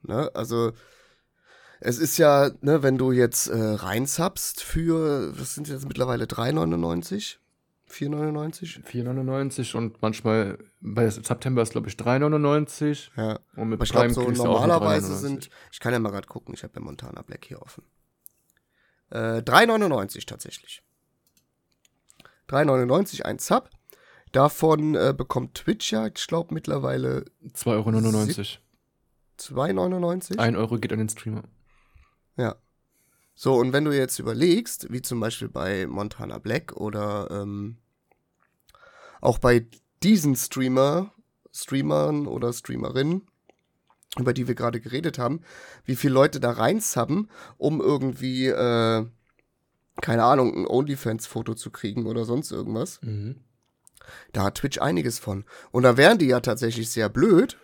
Ne? 0.02 0.30
Also, 0.34 0.72
es 1.80 1.98
ist 1.98 2.18
ja, 2.18 2.50
ne, 2.60 2.82
wenn 2.82 2.98
du 2.98 3.12
jetzt 3.12 3.48
äh, 3.48 3.56
reinsubst 3.56 4.62
für, 4.62 5.38
was 5.38 5.54
sind 5.54 5.68
jetzt 5.68 5.86
mittlerweile 5.86 6.24
3,99? 6.24 7.36
4,99? 7.90 8.84
4,99 8.84 9.76
und 9.76 10.02
manchmal 10.02 10.58
bei 10.80 11.08
September 11.08 11.62
ist 11.62 11.72
glaube 11.72 11.88
ich 11.88 11.94
3,99 11.94 13.10
Ja. 13.16 13.38
und 13.56 13.68
mit 13.68 13.78
Aber 13.78 13.84
ich 13.84 13.92
glaube, 13.92 14.12
so 14.12 14.28
normalerweise 14.30 15.12
3,99. 15.12 15.16
sind, 15.18 15.50
ich 15.70 15.80
kann 15.80 15.92
ja 15.92 15.98
mal 15.98 16.10
gerade 16.10 16.26
gucken, 16.26 16.54
ich 16.54 16.62
habe 16.64 16.72
ja 16.74 16.80
Montana 16.80 17.22
Black 17.22 17.44
hier 17.44 17.62
offen. 17.62 17.84
Äh, 19.10 19.42
3,99 19.42 20.26
tatsächlich. 20.26 20.82
3,99 22.48 23.22
ein 23.22 23.38
Sub. 23.38 23.70
Davon 24.34 24.96
äh, 24.96 25.14
bekommt 25.16 25.54
Twitch 25.54 25.92
ja, 25.92 26.08
ich 26.08 26.26
glaube, 26.26 26.52
mittlerweile 26.52 27.24
2,99 27.54 28.58
Euro. 29.46 29.68
2,99. 29.70 30.38
1 30.38 30.56
Euro 30.56 30.78
geht 30.78 30.92
an 30.92 30.98
den 30.98 31.08
Streamer. 31.08 31.44
Ja. 32.36 32.56
So, 33.36 33.54
und 33.54 33.72
wenn 33.72 33.84
du 33.84 33.92
jetzt 33.92 34.18
überlegst, 34.18 34.92
wie 34.92 35.02
zum 35.02 35.20
Beispiel 35.20 35.48
bei 35.48 35.86
Montana 35.86 36.38
Black 36.38 36.72
oder 36.72 37.28
ähm, 37.30 37.76
auch 39.20 39.38
bei 39.38 39.66
diesen 40.02 40.34
Streamer, 40.34 41.12
Streamern 41.52 42.26
oder 42.26 42.52
Streamerinnen, 42.52 43.22
über 44.18 44.32
die 44.32 44.48
wir 44.48 44.56
gerade 44.56 44.80
geredet 44.80 45.16
haben, 45.16 45.42
wie 45.84 45.94
viele 45.94 46.14
Leute 46.14 46.40
da 46.40 46.50
reinsubben, 46.50 47.30
um 47.56 47.80
irgendwie, 47.80 48.48
äh, 48.48 49.06
keine 50.00 50.24
Ahnung, 50.24 50.56
ein 50.56 50.66
OnlyFans-Foto 50.66 51.54
zu 51.54 51.70
kriegen 51.70 52.06
oder 52.06 52.24
sonst 52.24 52.50
irgendwas. 52.50 53.00
Mhm. 53.00 53.43
Da 54.32 54.44
hat 54.44 54.56
Twitch 54.56 54.78
einiges 54.80 55.18
von. 55.18 55.44
Und 55.70 55.82
da 55.84 55.96
wären 55.96 56.18
die 56.18 56.26
ja 56.26 56.40
tatsächlich 56.40 56.90
sehr 56.90 57.08
blöd, 57.08 57.58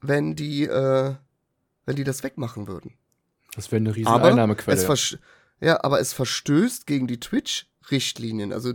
wenn 0.00 0.34
die, 0.36 0.64
äh, 0.64 1.14
wenn 1.86 1.96
die 1.96 2.04
das 2.04 2.22
wegmachen 2.22 2.66
würden. 2.68 2.94
Das 3.54 3.70
wäre 3.72 3.80
eine 3.80 3.90
riesige 3.94 4.10
Aber 4.10 4.28
Einnahmequelle. 4.28 4.76
Es 4.92 5.18
ja, 5.60 5.82
aber 5.84 6.00
es 6.00 6.12
verstößt 6.12 6.86
gegen 6.86 7.06
die 7.06 7.20
Twitch-Richtlinien. 7.20 8.52
Also 8.52 8.72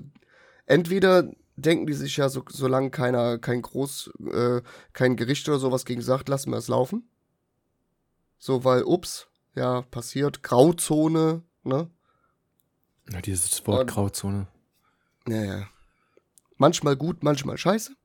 entweder 0.65 1.31
denken 1.55 1.87
die 1.87 1.93
sich 1.93 2.17
ja, 2.17 2.29
so, 2.29 2.43
solange 2.49 2.91
keiner, 2.91 3.39
kein 3.39 3.61
Groß, 3.61 4.11
äh, 4.31 4.61
kein 4.93 5.15
Gericht 5.15 5.47
oder 5.49 5.57
sowas 5.59 5.85
gegen 5.85 6.01
sagt, 6.01 6.29
lassen 6.29 6.51
wir 6.51 6.57
es 6.57 6.67
laufen. 6.67 7.07
So, 8.37 8.63
weil, 8.63 8.83
ups, 8.83 9.27
ja, 9.55 9.81
passiert, 9.83 10.43
Grauzone, 10.43 11.41
ne? 11.63 11.89
ja, 13.11 13.21
dieses 13.21 13.65
Wort 13.65 13.81
Und- 13.81 13.87
Grauzone. 13.91 14.47
Ja, 15.27 15.43
ja. 15.43 15.67
Manchmal 16.57 16.95
gut, 16.95 17.23
manchmal 17.23 17.57
scheiße. 17.57 17.95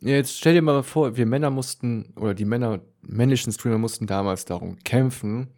Jetzt 0.00 0.38
stell 0.38 0.54
dir 0.54 0.62
mal 0.62 0.82
vor, 0.82 1.16
wir 1.16 1.26
Männer 1.26 1.50
mussten, 1.50 2.12
oder 2.16 2.34
die 2.34 2.44
Männer, 2.44 2.80
männlichen 3.00 3.52
Streamer 3.52 3.78
mussten 3.78 4.06
damals 4.06 4.44
darum 4.44 4.78
kämpfen, 4.84 5.48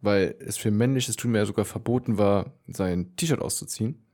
weil 0.00 0.34
es 0.40 0.56
für 0.56 0.70
männliche 0.70 1.12
Streamer 1.12 1.38
ja 1.38 1.46
sogar 1.46 1.64
verboten 1.64 2.18
war, 2.18 2.52
sein 2.66 3.14
T-Shirt 3.16 3.40
auszuziehen. 3.40 4.04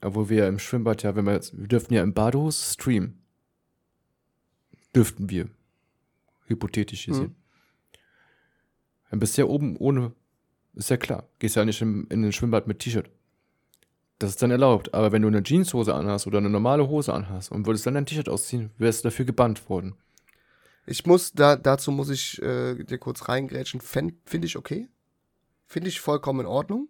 Obwohl 0.00 0.28
wir 0.28 0.38
ja 0.38 0.48
im 0.48 0.58
Schwimmbad 0.58 1.02
ja, 1.02 1.14
wenn 1.16 1.24
wir 1.24 1.40
wir 1.52 1.68
dürften 1.68 1.94
ja 1.94 2.02
im 2.02 2.12
Badehose 2.12 2.74
streamen. 2.74 3.22
Dürften 4.94 5.30
wir. 5.30 5.48
Hypothetisch 6.46 7.06
gesehen. 7.06 7.28
Mhm. 7.28 7.34
Dann 9.10 9.20
bist 9.20 9.38
du 9.38 9.42
ja 9.42 9.48
oben 9.48 9.76
ohne, 9.76 10.12
ist 10.74 10.90
ja 10.90 10.96
klar. 10.96 11.28
Gehst 11.38 11.56
ja 11.56 11.64
nicht 11.64 11.80
im, 11.80 12.06
in 12.10 12.22
den 12.22 12.32
Schwimmbad 12.32 12.66
mit 12.66 12.80
T-Shirt. 12.80 13.10
Das 14.18 14.30
ist 14.30 14.42
dann 14.42 14.50
erlaubt. 14.50 14.94
Aber 14.94 15.12
wenn 15.12 15.22
du 15.22 15.28
eine 15.28 15.42
Jeanshose 15.42 15.94
anhast 15.94 16.26
oder 16.26 16.38
eine 16.38 16.50
normale 16.50 16.88
Hose 16.88 17.12
anhast 17.12 17.50
und 17.50 17.66
würdest 17.66 17.86
dann 17.86 17.94
dein 17.94 18.06
T-Shirt 18.06 18.28
ausziehen, 18.28 18.70
wärst 18.78 19.04
du 19.04 19.08
dafür 19.08 19.24
gebannt 19.24 19.68
worden. 19.68 19.96
Ich 20.86 21.06
muss, 21.06 21.32
da, 21.32 21.56
dazu 21.56 21.90
muss 21.90 22.10
ich 22.10 22.40
äh, 22.42 22.84
dir 22.84 22.98
kurz 22.98 23.28
reingrätschen. 23.28 23.80
Finde 23.80 24.46
ich 24.46 24.56
okay. 24.56 24.88
Finde 25.66 25.88
ich 25.88 26.00
vollkommen 26.00 26.40
in 26.40 26.46
Ordnung. 26.46 26.88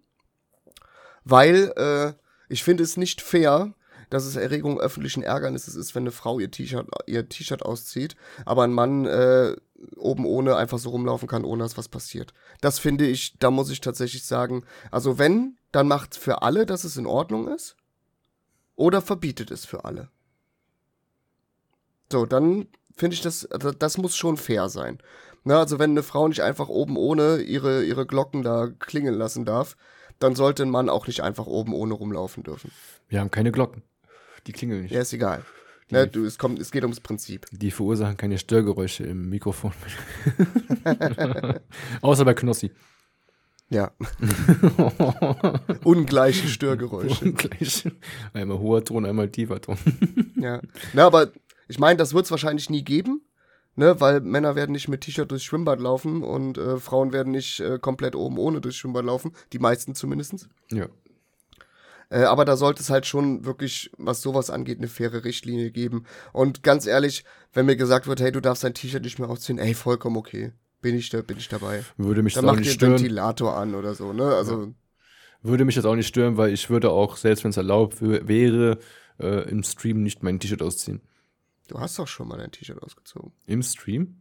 Weil 1.24 1.72
äh, 1.76 2.12
ich 2.48 2.62
finde 2.62 2.82
es 2.82 2.96
nicht 2.96 3.22
fair, 3.22 3.74
dass 4.10 4.26
es 4.26 4.36
Erregung 4.36 4.78
öffentlichen 4.78 5.22
Ärgernisses 5.22 5.74
ist, 5.74 5.94
wenn 5.94 6.02
eine 6.02 6.10
Frau 6.10 6.38
ihr 6.38 6.50
T-Shirt 6.50 6.86
ihr 7.06 7.28
T-Shirt 7.28 7.62
auszieht, 7.62 8.16
aber 8.44 8.62
ein 8.62 8.72
Mann 8.72 9.06
äh, 9.06 9.56
oben 9.96 10.26
ohne 10.26 10.56
einfach 10.56 10.78
so 10.78 10.90
rumlaufen 10.90 11.28
kann, 11.28 11.44
ohne 11.44 11.62
dass 11.62 11.78
was 11.78 11.88
passiert. 11.88 12.32
Das 12.60 12.78
finde 12.78 13.06
ich, 13.06 13.38
da 13.38 13.50
muss 13.50 13.70
ich 13.70 13.80
tatsächlich 13.80 14.24
sagen, 14.24 14.64
also 14.90 15.18
wenn, 15.18 15.56
dann 15.74 15.88
macht 15.88 16.14
für 16.14 16.42
alle, 16.42 16.66
dass 16.66 16.84
es 16.84 16.96
in 16.96 17.06
Ordnung 17.06 17.48
ist, 17.48 17.76
oder 18.76 19.02
verbietet 19.02 19.50
es 19.50 19.64
für 19.64 19.84
alle. 19.84 20.08
So, 22.12 22.26
dann 22.26 22.68
finde 22.96 23.14
ich 23.14 23.22
das, 23.22 23.48
das 23.78 23.98
muss 23.98 24.16
schon 24.16 24.36
fair 24.36 24.68
sein. 24.68 24.98
Na, 25.42 25.58
also 25.58 25.78
wenn 25.78 25.90
eine 25.90 26.02
Frau 26.02 26.28
nicht 26.28 26.42
einfach 26.42 26.68
oben 26.68 26.96
ohne 26.96 27.38
ihre, 27.38 27.84
ihre 27.84 28.06
Glocken 28.06 28.42
da 28.42 28.68
klingeln 28.78 29.16
lassen 29.16 29.44
darf, 29.44 29.76
dann 30.20 30.36
sollte 30.36 30.62
ein 30.62 30.70
Mann 30.70 30.88
auch 30.88 31.08
nicht 31.08 31.22
einfach 31.22 31.46
oben 31.46 31.74
ohne 31.74 31.94
rumlaufen 31.94 32.44
dürfen. 32.44 32.70
Wir 33.08 33.20
haben 33.20 33.32
keine 33.32 33.50
Glocken. 33.50 33.82
Die 34.46 34.52
klingeln 34.52 34.82
nicht. 34.82 34.92
Ja, 34.92 35.00
ist 35.00 35.12
egal. 35.12 35.44
Ne, 35.90 36.06
du, 36.06 36.24
es, 36.24 36.38
kommt, 36.38 36.60
es 36.60 36.70
geht 36.70 36.82
ums 36.82 37.00
Prinzip. 37.00 37.46
Die 37.50 37.70
verursachen 37.70 38.16
keine 38.16 38.38
Störgeräusche 38.38 39.04
im 39.04 39.28
Mikrofon. 39.28 39.72
Außer 42.00 42.24
bei 42.24 42.34
Knossi. 42.34 42.70
Ja. 43.70 43.92
Ungleiche 45.84 46.48
Störgeräusche. 46.48 47.24
Ungleich. 47.24 47.88
Einmal 48.32 48.58
hoher 48.58 48.84
Ton, 48.84 49.06
einmal 49.06 49.30
tiefer 49.30 49.60
Ton. 49.60 49.78
Ja. 50.36 50.60
Na, 50.92 51.06
aber 51.06 51.32
ich 51.68 51.78
meine, 51.78 51.96
das 51.96 52.14
wird 52.14 52.26
es 52.26 52.30
wahrscheinlich 52.30 52.70
nie 52.70 52.84
geben. 52.84 53.22
Ne, 53.76 54.00
weil 54.00 54.20
Männer 54.20 54.54
werden 54.54 54.70
nicht 54.70 54.86
mit 54.86 55.00
T-Shirt 55.00 55.28
durchs 55.28 55.44
Schwimmbad 55.44 55.80
laufen 55.80 56.22
und 56.22 56.58
äh, 56.58 56.76
Frauen 56.76 57.12
werden 57.12 57.32
nicht 57.32 57.58
äh, 57.58 57.80
komplett 57.80 58.14
oben 58.14 58.38
ohne 58.38 58.60
durchs 58.60 58.76
Schwimmbad 58.78 59.04
laufen. 59.04 59.32
Die 59.52 59.58
meisten 59.58 59.96
zumindest. 59.96 60.48
Ja. 60.70 60.86
Äh, 62.08 62.22
aber 62.22 62.44
da 62.44 62.56
sollte 62.56 62.82
es 62.82 62.90
halt 62.90 63.04
schon 63.06 63.44
wirklich, 63.44 63.90
was 63.98 64.22
sowas 64.22 64.48
angeht, 64.48 64.78
eine 64.78 64.86
faire 64.86 65.24
Richtlinie 65.24 65.72
geben. 65.72 66.04
Und 66.32 66.62
ganz 66.62 66.86
ehrlich, 66.86 67.24
wenn 67.52 67.66
mir 67.66 67.74
gesagt 67.74 68.06
wird, 68.06 68.20
hey, 68.20 68.30
du 68.30 68.40
darfst 68.40 68.62
dein 68.62 68.74
T-Shirt 68.74 69.02
nicht 69.02 69.18
mehr 69.18 69.28
ausziehen, 69.28 69.58
ey, 69.58 69.74
vollkommen 69.74 70.16
okay. 70.16 70.52
Bin 70.84 70.94
ich 70.96 71.08
da, 71.08 71.22
bin 71.22 71.38
ich 71.38 71.48
dabei. 71.48 71.82
Würde 71.96 72.22
mich 72.22 72.34
Dann 72.34 72.44
das 72.44 72.50
auch 72.50 72.54
mach 72.54 72.60
nicht 72.60 72.68
einen 72.68 72.74
stören. 72.76 72.92
Ventilator 72.92 73.56
an 73.56 73.74
oder 73.74 73.94
so, 73.94 74.12
ne? 74.12 74.24
Also, 74.34 74.72
Würde 75.42 75.64
mich 75.64 75.74
das 75.74 75.84
auch 75.86 75.94
nicht 75.96 76.06
stören, 76.06 76.36
weil 76.36 76.52
ich 76.52 76.68
würde 76.70 76.90
auch, 76.90 77.16
selbst 77.16 77.42
wenn 77.42 77.50
es 77.50 77.56
erlaubt 77.56 78.00
wär- 78.02 78.28
wäre, 78.28 78.78
äh, 79.18 79.48
im 79.50 79.62
Stream 79.62 80.02
nicht 80.02 80.22
mein 80.22 80.38
T-Shirt 80.38 80.60
ausziehen. 80.62 81.00
du 81.68 81.80
hast 81.80 81.98
doch 81.98 82.06
schon 82.06 82.28
mal 82.28 82.36
dein 82.36 82.50
T-Shirt 82.52 82.82
ausgezogen. 82.82 83.32
Im 83.46 83.62
Stream? 83.62 84.20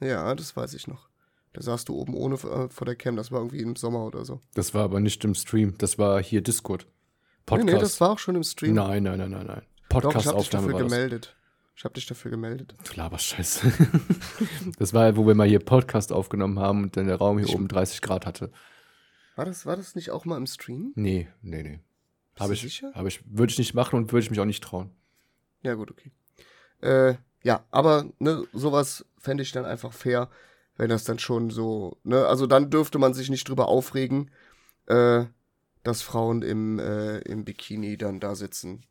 Ja, 0.00 0.32
das 0.36 0.56
weiß 0.56 0.74
ich 0.74 0.86
noch. 0.86 1.08
Da 1.52 1.62
saßt 1.62 1.88
du 1.88 1.94
oben 1.94 2.14
ohne 2.14 2.34
äh, 2.36 2.68
vor 2.68 2.84
der 2.84 2.94
Cam, 2.96 3.16
das 3.16 3.30
war 3.32 3.40
irgendwie 3.40 3.60
im 3.62 3.74
Sommer 3.76 4.04
oder 4.04 4.24
so. 4.24 4.40
Das 4.54 4.72
war 4.74 4.84
aber 4.84 5.00
nicht 5.00 5.24
im 5.24 5.34
Stream. 5.34 5.74
Das 5.78 5.98
war 5.98 6.22
hier 6.22 6.40
Discord. 6.42 6.86
Nee, 6.86 6.92
Podcast. 7.46 7.66
nee, 7.74 7.78
das 7.80 8.00
war 8.00 8.10
auch 8.10 8.18
schon 8.20 8.34
im 8.36 8.42
Stream. 8.44 8.74
nein, 8.74 9.02
nein, 9.02 9.18
nein, 9.18 9.30
nein, 9.30 9.46
nein. 9.46 9.62
Doch, 9.88 9.98
ich 9.98 10.04
hab 10.04 10.12
dich 10.14 10.24
Podcast-Aufnahme 10.24 10.72
dafür 10.72 10.84
gemeldet. 10.88 11.36
Ich 11.76 11.84
hab 11.84 11.94
dich 11.94 12.06
dafür 12.06 12.30
gemeldet. 12.30 12.74
Du 12.84 12.94
laberst 12.94 13.24
Scheiße. 13.24 13.72
das 14.78 14.94
war, 14.94 15.16
wo 15.16 15.26
wir 15.26 15.34
mal 15.34 15.48
hier 15.48 15.58
Podcast 15.58 16.12
aufgenommen 16.12 16.58
haben 16.60 16.84
und 16.84 16.96
dann 16.96 17.06
der 17.06 17.16
Raum 17.16 17.38
hier 17.38 17.52
oben 17.52 17.66
30 17.66 18.00
Grad 18.00 18.26
hatte. 18.26 18.52
War 19.34 19.44
das, 19.44 19.66
war 19.66 19.76
das 19.76 19.96
nicht 19.96 20.10
auch 20.10 20.24
mal 20.24 20.36
im 20.36 20.46
Stream? 20.46 20.92
Nee, 20.94 21.28
nee, 21.42 21.62
nee. 21.62 21.80
Habe 22.38 22.54
ich, 22.54 22.62
sicher? 22.62 22.92
hab 22.94 23.06
ich, 23.06 23.20
würde 23.26 23.50
ich 23.50 23.58
nicht 23.58 23.74
machen 23.74 23.96
und 23.96 24.12
würde 24.12 24.24
ich 24.24 24.30
mich 24.30 24.40
auch 24.40 24.44
nicht 24.44 24.62
trauen. 24.62 24.90
Ja, 25.62 25.74
gut, 25.74 25.90
okay. 25.90 26.10
Äh, 26.80 27.14
ja, 27.42 27.64
aber 27.70 28.06
ne, 28.18 28.46
sowas 28.52 29.04
fände 29.18 29.42
ich 29.42 29.52
dann 29.52 29.64
einfach 29.64 29.92
fair, 29.92 30.30
wenn 30.76 30.90
das 30.90 31.04
dann 31.04 31.18
schon 31.18 31.50
so, 31.50 31.98
ne, 32.04 32.26
also 32.26 32.46
dann 32.46 32.70
dürfte 32.70 32.98
man 32.98 33.14
sich 33.14 33.30
nicht 33.30 33.48
drüber 33.48 33.68
aufregen, 33.68 34.30
äh, 34.86 35.24
dass 35.82 36.02
Frauen 36.02 36.42
im, 36.42 36.78
äh, 36.78 37.18
im 37.18 37.44
Bikini 37.44 37.96
dann 37.96 38.20
da 38.20 38.34
sitzen. 38.34 38.84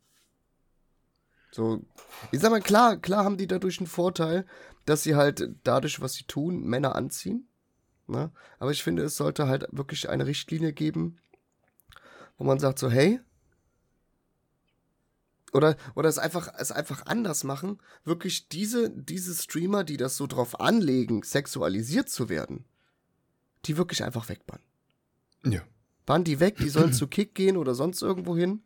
So, 1.54 1.84
ich 2.32 2.40
sag 2.40 2.50
mal, 2.50 2.60
klar, 2.60 2.96
klar 2.96 3.24
haben 3.24 3.36
die 3.36 3.46
dadurch 3.46 3.78
einen 3.78 3.86
Vorteil, 3.86 4.44
dass 4.86 5.04
sie 5.04 5.14
halt 5.14 5.50
dadurch, 5.62 6.00
was 6.00 6.14
sie 6.14 6.24
tun, 6.24 6.64
Männer 6.64 6.96
anziehen. 6.96 7.46
Ne? 8.08 8.32
Aber 8.58 8.72
ich 8.72 8.82
finde, 8.82 9.04
es 9.04 9.16
sollte 9.16 9.46
halt 9.46 9.68
wirklich 9.70 10.08
eine 10.08 10.26
Richtlinie 10.26 10.72
geben, 10.72 11.18
wo 12.38 12.44
man 12.44 12.58
sagt 12.58 12.80
so, 12.80 12.90
hey, 12.90 13.20
oder, 15.52 15.76
oder 15.94 16.08
es 16.08 16.18
einfach, 16.18 16.52
es 16.58 16.72
einfach 16.72 17.06
anders 17.06 17.44
machen, 17.44 17.78
wirklich 18.02 18.48
diese, 18.48 18.90
diese 18.90 19.32
Streamer, 19.32 19.84
die 19.84 19.96
das 19.96 20.16
so 20.16 20.26
drauf 20.26 20.58
anlegen, 20.58 21.22
sexualisiert 21.22 22.08
zu 22.08 22.28
werden, 22.28 22.64
die 23.66 23.76
wirklich 23.76 24.02
einfach 24.02 24.28
wegbannen. 24.28 24.66
Ja. 25.44 25.60
Bannen 26.04 26.24
die 26.24 26.40
weg, 26.40 26.56
die 26.56 26.68
sollen 26.68 26.92
zu 26.92 27.06
Kick 27.06 27.36
gehen 27.36 27.56
oder 27.56 27.76
sonst 27.76 28.02
irgendwo 28.02 28.36
hin. 28.36 28.64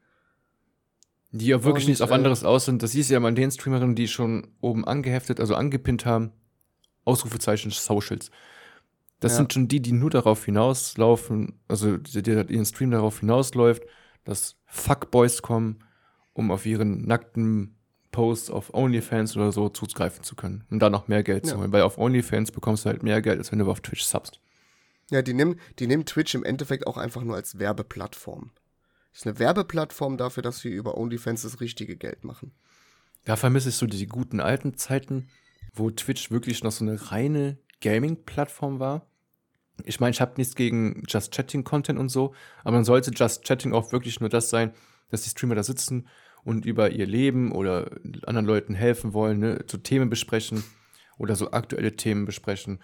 Die 1.31 1.47
ja 1.47 1.63
wirklich 1.63 1.85
Und, 1.85 1.89
nichts 1.91 2.01
auf 2.01 2.11
äh, 2.11 2.15
anderes 2.15 2.43
aus 2.45 2.65
sind. 2.65 2.83
Das 2.83 2.95
du 3.11 3.15
ja 3.15 3.21
mal 3.21 3.29
an 3.29 3.35
den 3.35 3.51
Streamerinnen, 3.51 3.95
die 3.95 4.09
schon 4.09 4.49
oben 4.61 4.85
angeheftet, 4.87 5.41
also 5.41 5.55
angepinnt 5.55 6.07
haben. 6.07 6.33
Ausrufezeichen 7.05 7.71
Socials. 7.71 8.31
Das 9.21 9.33
Ja. 9.33 9.39
sind 9.39 9.53
schon 9.53 9.69
die, 9.69 9.81
die 9.81 9.93
nur 9.93 10.11
darauf 10.11 10.45
hinauslaufen, 10.45 11.59
also 11.69 11.97
die, 11.97 12.23
die 12.23 12.31
ihren 12.31 12.65
Stream 12.65 12.91
darauf 12.91 13.21
hinausläuft, 13.21 13.83
dass 14.25 14.57
Fuckboys 14.67 15.43
kommen, 15.43 15.85
um 16.35 16.51
auf 16.51 16.65
ihren 16.67 17.07
nackten 17.07 17.75
Posts 18.13 18.51
auf 18.51 18.73
OnlyFans 18.73 19.37
oder 19.37 19.53
so 19.53 19.69
zugreifen 19.69 20.23
zu 20.23 20.35
können. 20.37 20.65
Und 20.71 20.79
da 20.81 20.89
noch 20.89 21.09
mehr 21.09 21.23
Geld 21.23 21.47
Ja. 21.47 21.53
zu 21.53 21.59
holen. 21.59 21.73
Weil 21.73 21.83
auf 21.83 21.99
OnlyFans 21.99 22.53
bekommst 22.53 22.85
du 22.85 22.89
halt 22.91 23.03
mehr 23.03 23.21
Geld, 23.21 23.39
als 23.39 23.51
wenn 23.53 23.59
du 23.59 23.71
auf 23.71 23.81
Twitch 23.81 24.03
subst. 24.03 24.41
Ja, 25.11 25.21
die 25.23 25.35
nehmen, 25.35 25.59
die 25.79 25.87
nehmen 25.87 26.05
Twitch 26.07 26.35
im 26.35 26.45
Endeffekt 26.45 26.87
auch 26.87 26.97
einfach 26.97 27.23
nur 27.23 27.35
als 27.37 27.59
Werbeplattform. 27.59 28.51
Ist 29.13 29.27
eine 29.27 29.39
Werbeplattform 29.39 30.17
dafür, 30.17 30.43
dass 30.43 30.61
sie 30.61 30.69
über 30.69 30.97
OnlyFans 30.97 31.43
das 31.43 31.61
richtige 31.61 31.97
Geld 31.97 32.25
machen. 32.25 32.53
Da 33.25 33.37
vermisse 33.37 33.69
ich 33.71 33.75
so 33.77 33.87
die 33.87 34.07
guten 34.07 34.41
alten 34.41 34.77
Zeiten, 34.77 35.29
wo 35.75 35.91
Twitch 35.91 36.31
wirklich 36.31 36.63
noch 36.63 36.73
so 36.73 36.85
eine 36.85 37.11
reine 37.11 37.59
Gaming-Plattform 37.81 38.81
war. 38.81 39.07
Ich 39.85 40.01
meine, 40.01 40.11
ich 40.11 40.21
habe 40.21 40.35
nichts 40.37 40.55
gegen 40.55 41.03
Just 41.07 41.33
Chatting-Content 41.33 41.99
und 41.99 42.09
so, 42.09 42.35
aber 42.65 42.77
dann 42.77 42.85
sollte 42.85 43.13
Just 43.13 43.45
Chatting 43.45 43.73
auch 43.73 43.93
wirklich 43.93 44.21
nur 44.21 44.29
das 44.29 44.51
sein, 44.51 44.73
dass 45.11 45.23
die 45.23 45.31
Streamer 45.31 45.55
da 45.55 45.63
sitzen 45.63 46.09
und 46.45 46.65
über 46.65 46.91
ihr 46.91 47.07
Leben 47.07 47.53
oder 47.53 47.91
anderen 48.27 48.47
Leuten 48.47 48.75
helfen 48.75 49.13
wollen, 49.13 49.39
ne, 49.39 49.65
so 49.67 49.79
Themen 49.79 50.11
besprechen 50.11 50.65
oder 51.19 51.37
so 51.37 51.51
aktuelle 51.51 51.95
Themen 51.97 52.25
besprechen, 52.25 52.81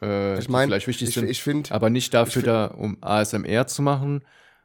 äh, 0.00 0.38
Ich 0.38 0.46
die 0.46 0.52
meine, 0.52 0.70
vielleicht 0.70 0.86
wichtig 0.86 1.08
ich, 1.08 1.14
sind. 1.14 1.28
ich 1.28 1.42
finde, 1.42 1.72
Aber 1.72 1.90
nicht 1.90 2.14
dafür 2.14 2.40
Ich 2.40 2.46
da, 2.46 2.66
um 2.66 2.98
ASMR 3.02 3.66
zu 3.66 3.82
machen 3.82 4.22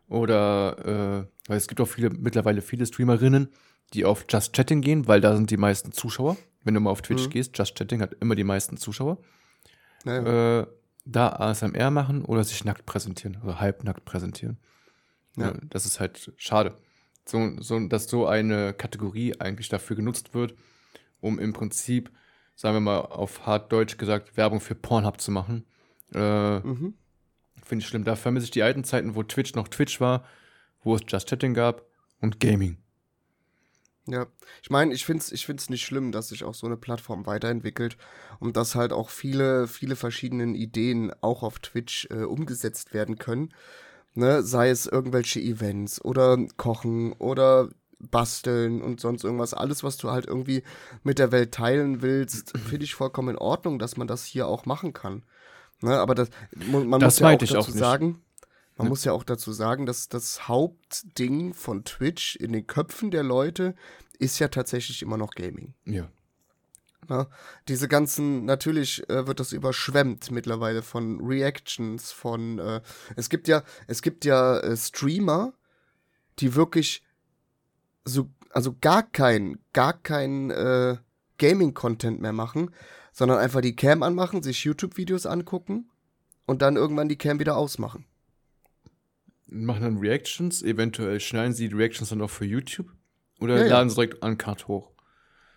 oder, 0.07 1.25
äh, 1.25 1.49
weil 1.49 1.57
es 1.57 1.67
gibt 1.67 1.81
auch 1.81 1.87
viele, 1.87 2.09
mittlerweile 2.09 2.61
viele 2.61 2.85
Streamerinnen, 2.85 3.49
die 3.93 4.05
auf 4.05 4.25
Just 4.29 4.53
Chatting 4.53 4.81
gehen, 4.81 5.07
weil 5.07 5.21
da 5.21 5.35
sind 5.35 5.51
die 5.51 5.57
meisten 5.57 5.91
Zuschauer. 5.91 6.37
Wenn 6.63 6.73
du 6.73 6.79
mal 6.79 6.89
auf 6.89 7.01
Twitch 7.01 7.25
Mhm. 7.27 7.29
gehst, 7.31 7.57
Just 7.57 7.75
Chatting 7.77 8.01
hat 8.01 8.15
immer 8.19 8.35
die 8.35 8.43
meisten 8.43 8.77
Zuschauer. 8.77 9.17
naja, 10.03 10.61
Äh, 10.61 10.67
da 11.05 11.29
ASMR 11.29 11.91
machen 11.91 12.25
oder 12.25 12.43
sich 12.43 12.65
nackt 12.65 12.85
präsentieren, 12.87 13.37
also 13.41 13.59
halbnackt 13.59 14.05
präsentieren. 14.05 14.57
Ja. 15.37 15.47
Ja. 15.47 15.53
das 15.69 15.85
ist 15.85 15.99
halt 15.99 16.31
schade. 16.37 16.77
So, 17.27 17.51
so, 17.59 17.79
dass 17.87 18.07
so 18.07 18.25
eine 18.27 18.73
Kategorie 18.73 19.39
eigentlich 19.39 19.69
dafür 19.69 19.95
genutzt 19.95 20.33
wird, 20.33 20.55
um 21.21 21.37
im 21.39 21.53
Prinzip, 21.53 22.11
sagen 22.55 22.75
wir 22.75 22.79
mal 22.81 22.99
auf 22.99 23.45
hart 23.45 23.71
Deutsch 23.71 23.97
gesagt, 23.97 24.37
Werbung 24.37 24.61
für 24.61 24.75
Pornhub 24.75 25.19
zu 25.21 25.31
machen. 25.31 25.65
Äh, 26.13 26.59
mhm. 26.59 26.93
Finde 27.65 27.83
ich 27.83 27.89
schlimm. 27.89 28.03
Da 28.03 28.15
vermisse 28.15 28.45
ich 28.45 28.51
die 28.51 28.63
alten 28.63 28.83
Zeiten, 28.83 29.15
wo 29.15 29.23
Twitch 29.23 29.55
noch 29.55 29.67
Twitch 29.67 29.99
war, 29.99 30.23
wo 30.83 30.95
es 30.95 31.01
Just 31.07 31.27
Chatting 31.29 31.53
gab 31.53 31.81
und 32.21 32.39
Gaming. 32.39 32.77
Ja, 34.07 34.27
ich 34.61 34.69
meine, 34.69 34.93
ich 34.93 35.03
finde 35.03 35.23
es 35.23 35.31
ich 35.31 35.47
find's 35.47 35.69
nicht 35.69 35.83
schlimm, 35.83 36.11
dass 36.11 36.29
sich 36.29 36.43
auch 36.43 36.53
so 36.53 36.67
eine 36.67 36.77
Plattform 36.77 37.25
weiterentwickelt 37.25 37.97
und 38.39 38.55
dass 38.55 38.75
halt 38.75 38.93
auch 38.93 39.09
viele, 39.09 39.67
viele 39.67 39.95
verschiedene 39.95 40.55
Ideen 40.55 41.11
auch 41.21 41.41
auf 41.41 41.57
Twitch 41.57 42.07
äh, 42.11 42.23
umgesetzt 42.23 42.93
werden 42.93 43.17
können. 43.17 43.51
Ne? 44.13 44.43
Sei 44.43 44.69
es 44.69 44.85
irgendwelche 44.85 45.39
Events 45.39 46.03
oder 46.03 46.37
Kochen 46.55 47.13
oder 47.13 47.69
Basteln 47.99 48.83
und 48.83 48.99
sonst 48.99 49.23
irgendwas. 49.23 49.55
Alles, 49.55 49.83
was 49.83 49.97
du 49.97 50.11
halt 50.11 50.27
irgendwie 50.27 50.61
mit 51.03 51.17
der 51.17 51.31
Welt 51.31 51.51
teilen 51.53 52.03
willst, 52.03 52.55
finde 52.57 52.85
ich 52.85 52.93
vollkommen 52.93 53.29
in 53.29 53.37
Ordnung, 53.37 53.79
dass 53.79 53.97
man 53.97 54.07
das 54.07 54.23
hier 54.23 54.47
auch 54.47 54.67
machen 54.67 54.93
kann. 54.93 55.23
Ne? 55.81 55.97
Aber 55.97 56.15
das, 56.15 56.29
man 56.55 56.99
Das 56.99 57.15
muss 57.15 57.19
ja 57.19 57.27
auch 57.29 57.37
dazu 57.37 57.57
auch 57.57 57.69
sagen, 57.69 58.21
man 58.77 58.87
Ja. 58.87 58.89
muss 58.89 59.03
ja 59.05 59.11
auch 59.13 59.23
dazu 59.23 59.53
sagen, 59.53 59.85
dass 59.85 60.09
das 60.09 60.47
Hauptding 60.47 61.53
von 61.53 61.85
Twitch 61.85 62.35
in 62.35 62.51
den 62.51 62.67
Köpfen 62.67 63.11
der 63.11 63.23
Leute 63.23 63.75
ist 64.19 64.39
ja 64.39 64.47
tatsächlich 64.49 65.01
immer 65.01 65.17
noch 65.17 65.31
Gaming. 65.31 65.73
Ja. 65.85 66.09
Ne? 67.07 67.27
Diese 67.67 67.87
ganzen, 67.87 68.45
natürlich 68.45 69.07
äh, 69.09 69.27
wird 69.27 69.39
das 69.39 69.53
überschwemmt 69.53 70.31
mittlerweile 70.31 70.81
von 70.81 71.19
Reactions, 71.21 72.11
von 72.11 72.59
äh, 72.59 72.81
es 73.15 73.29
gibt 73.29 73.47
ja, 73.47 73.63
es 73.87 74.01
gibt 74.01 74.25
ja 74.25 74.59
äh, 74.59 74.75
Streamer, 74.75 75.53
die 76.39 76.55
wirklich 76.55 77.03
so, 78.05 78.29
also 78.49 78.75
gar 78.81 79.03
kein, 79.03 79.59
gar 79.73 79.93
kein 79.93 80.49
äh, 80.49 80.97
Gaming-Content 81.37 82.21
mehr 82.21 82.33
machen, 82.33 82.71
sondern 83.15 83.37
einfach 83.39 83.61
die 83.61 83.75
Cam 83.77 84.03
anmachen, 84.03 84.43
sich 84.43 84.65
YouTube-Videos 84.65 85.25
angucken 85.25 85.89
und 86.45 86.61
dann 86.61 86.75
irgendwann 86.75 87.07
die 87.07 87.17
Cam 87.17 87.39
wieder 87.39 87.55
ausmachen. 87.55 88.05
machen 89.47 89.83
dann 89.83 89.97
Reactions, 89.97 90.61
eventuell 90.61 91.21
schneiden 91.21 91.53
sie 91.53 91.69
die 91.69 91.75
Reactions 91.75 92.09
dann 92.09 92.21
auch 92.21 92.29
für 92.29 92.45
YouTube 92.45 92.91
oder 93.39 93.57
Ja, 93.57 93.63
ja. 93.63 93.69
laden 93.69 93.89
sie 93.89 93.95
direkt 93.95 94.21
Uncut 94.21 94.67
hoch. 94.67 94.91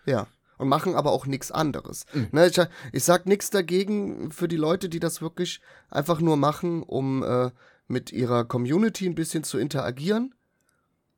Ja. 0.07 0.29
Und 0.57 0.69
machen 0.69 0.95
aber 0.95 1.11
auch 1.11 1.27
nichts 1.27 1.51
anderes. 1.51 2.07
Mhm. 2.13 2.29
Ne, 2.33 2.47
ich, 2.47 2.61
ich 2.93 3.05
sag 3.05 3.27
nichts 3.27 3.51
dagegen 3.51 4.31
für 4.31 4.49
die 4.49 4.57
Leute, 4.57 4.89
die 4.89 5.01
das 5.01 5.21
wirklich 5.21 5.61
einfach 5.91 6.21
nur 6.21 6.37
machen, 6.37 6.83
um 6.83 7.23
äh, 7.25 7.51
mit 7.89 8.13
ihrer 8.13 8.45
Community 8.45 9.07
ein 9.07 9.15
bisschen 9.15 9.43
zu 9.45 9.59
interagieren. 9.59 10.35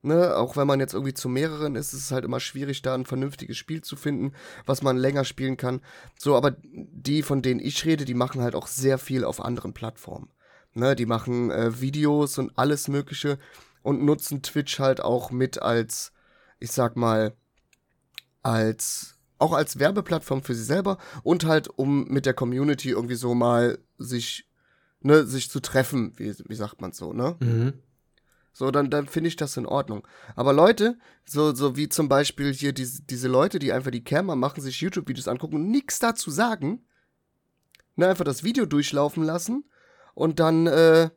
Ne, 0.02 0.34
auch 0.34 0.56
wenn 0.56 0.66
man 0.66 0.80
jetzt 0.80 0.94
irgendwie 0.94 1.12
zu 1.12 1.28
mehreren 1.28 1.76
ist, 1.76 1.92
ist 1.92 2.04
es 2.04 2.10
halt 2.10 2.24
immer 2.24 2.40
schwierig, 2.40 2.80
da 2.80 2.94
ein 2.94 3.04
vernünftiges 3.04 3.58
Spiel 3.58 3.82
zu 3.82 3.96
finden, 3.96 4.32
was 4.64 4.80
man 4.80 4.96
länger 4.96 5.26
spielen 5.26 5.58
kann. 5.58 5.82
So, 6.18 6.36
aber 6.36 6.56
die, 6.62 7.22
von 7.22 7.42
denen 7.42 7.60
ich 7.60 7.84
rede, 7.84 8.06
die 8.06 8.14
machen 8.14 8.40
halt 8.40 8.54
auch 8.54 8.66
sehr 8.66 8.96
viel 8.96 9.24
auf 9.24 9.44
anderen 9.44 9.74
Plattformen. 9.74 10.30
Ne, 10.72 10.96
die 10.96 11.04
machen 11.04 11.50
äh, 11.50 11.80
Videos 11.80 12.38
und 12.38 12.52
alles 12.56 12.88
Mögliche 12.88 13.38
und 13.82 14.02
nutzen 14.02 14.42
Twitch 14.42 14.78
halt 14.78 15.02
auch 15.02 15.30
mit 15.30 15.60
als, 15.60 16.12
ich 16.60 16.70
sag 16.70 16.96
mal, 16.96 17.34
als 18.42 19.16
auch 19.38 19.52
als 19.52 19.78
Werbeplattform 19.78 20.42
für 20.42 20.54
sie 20.54 20.64
selber 20.64 20.98
und 21.22 21.44
halt 21.44 21.68
um 21.68 22.04
mit 22.04 22.24
der 22.24 22.34
Community 22.34 22.90
irgendwie 22.90 23.14
so 23.16 23.34
mal 23.34 23.78
sich 23.98 24.46
ne 25.00 25.24
sich 25.26 25.50
zu 25.50 25.60
treffen, 25.60 26.12
wie, 26.16 26.34
wie 26.46 26.54
sagt 26.54 26.80
man 26.80 26.92
so, 26.92 27.12
ne? 27.12 27.36
Mhm. 27.40 27.72
So, 28.52 28.70
dann, 28.70 28.90
dann 28.90 29.06
finde 29.06 29.28
ich 29.28 29.36
das 29.36 29.56
in 29.56 29.66
Ordnung. 29.66 30.06
Aber 30.36 30.52
Leute, 30.52 30.98
so, 31.24 31.54
so 31.54 31.76
wie 31.76 31.88
zum 31.88 32.08
Beispiel 32.08 32.52
hier 32.52 32.72
diese, 32.72 33.02
diese 33.02 33.28
Leute, 33.28 33.58
die 33.58 33.72
einfach 33.72 33.90
die 33.90 34.04
Camera 34.04 34.36
machen, 34.36 34.60
sich 34.60 34.80
YouTube-Videos 34.80 35.28
angucken 35.28 35.56
und 35.56 35.70
nichts 35.70 35.98
dazu 35.98 36.30
sagen, 36.30 36.84
ne, 37.96 38.08
einfach 38.08 38.24
das 38.24 38.42
Video 38.42 38.66
durchlaufen 38.66 39.22
lassen 39.22 39.64
und 40.14 40.40
dann, 40.40 40.66
äh, 40.66 41.10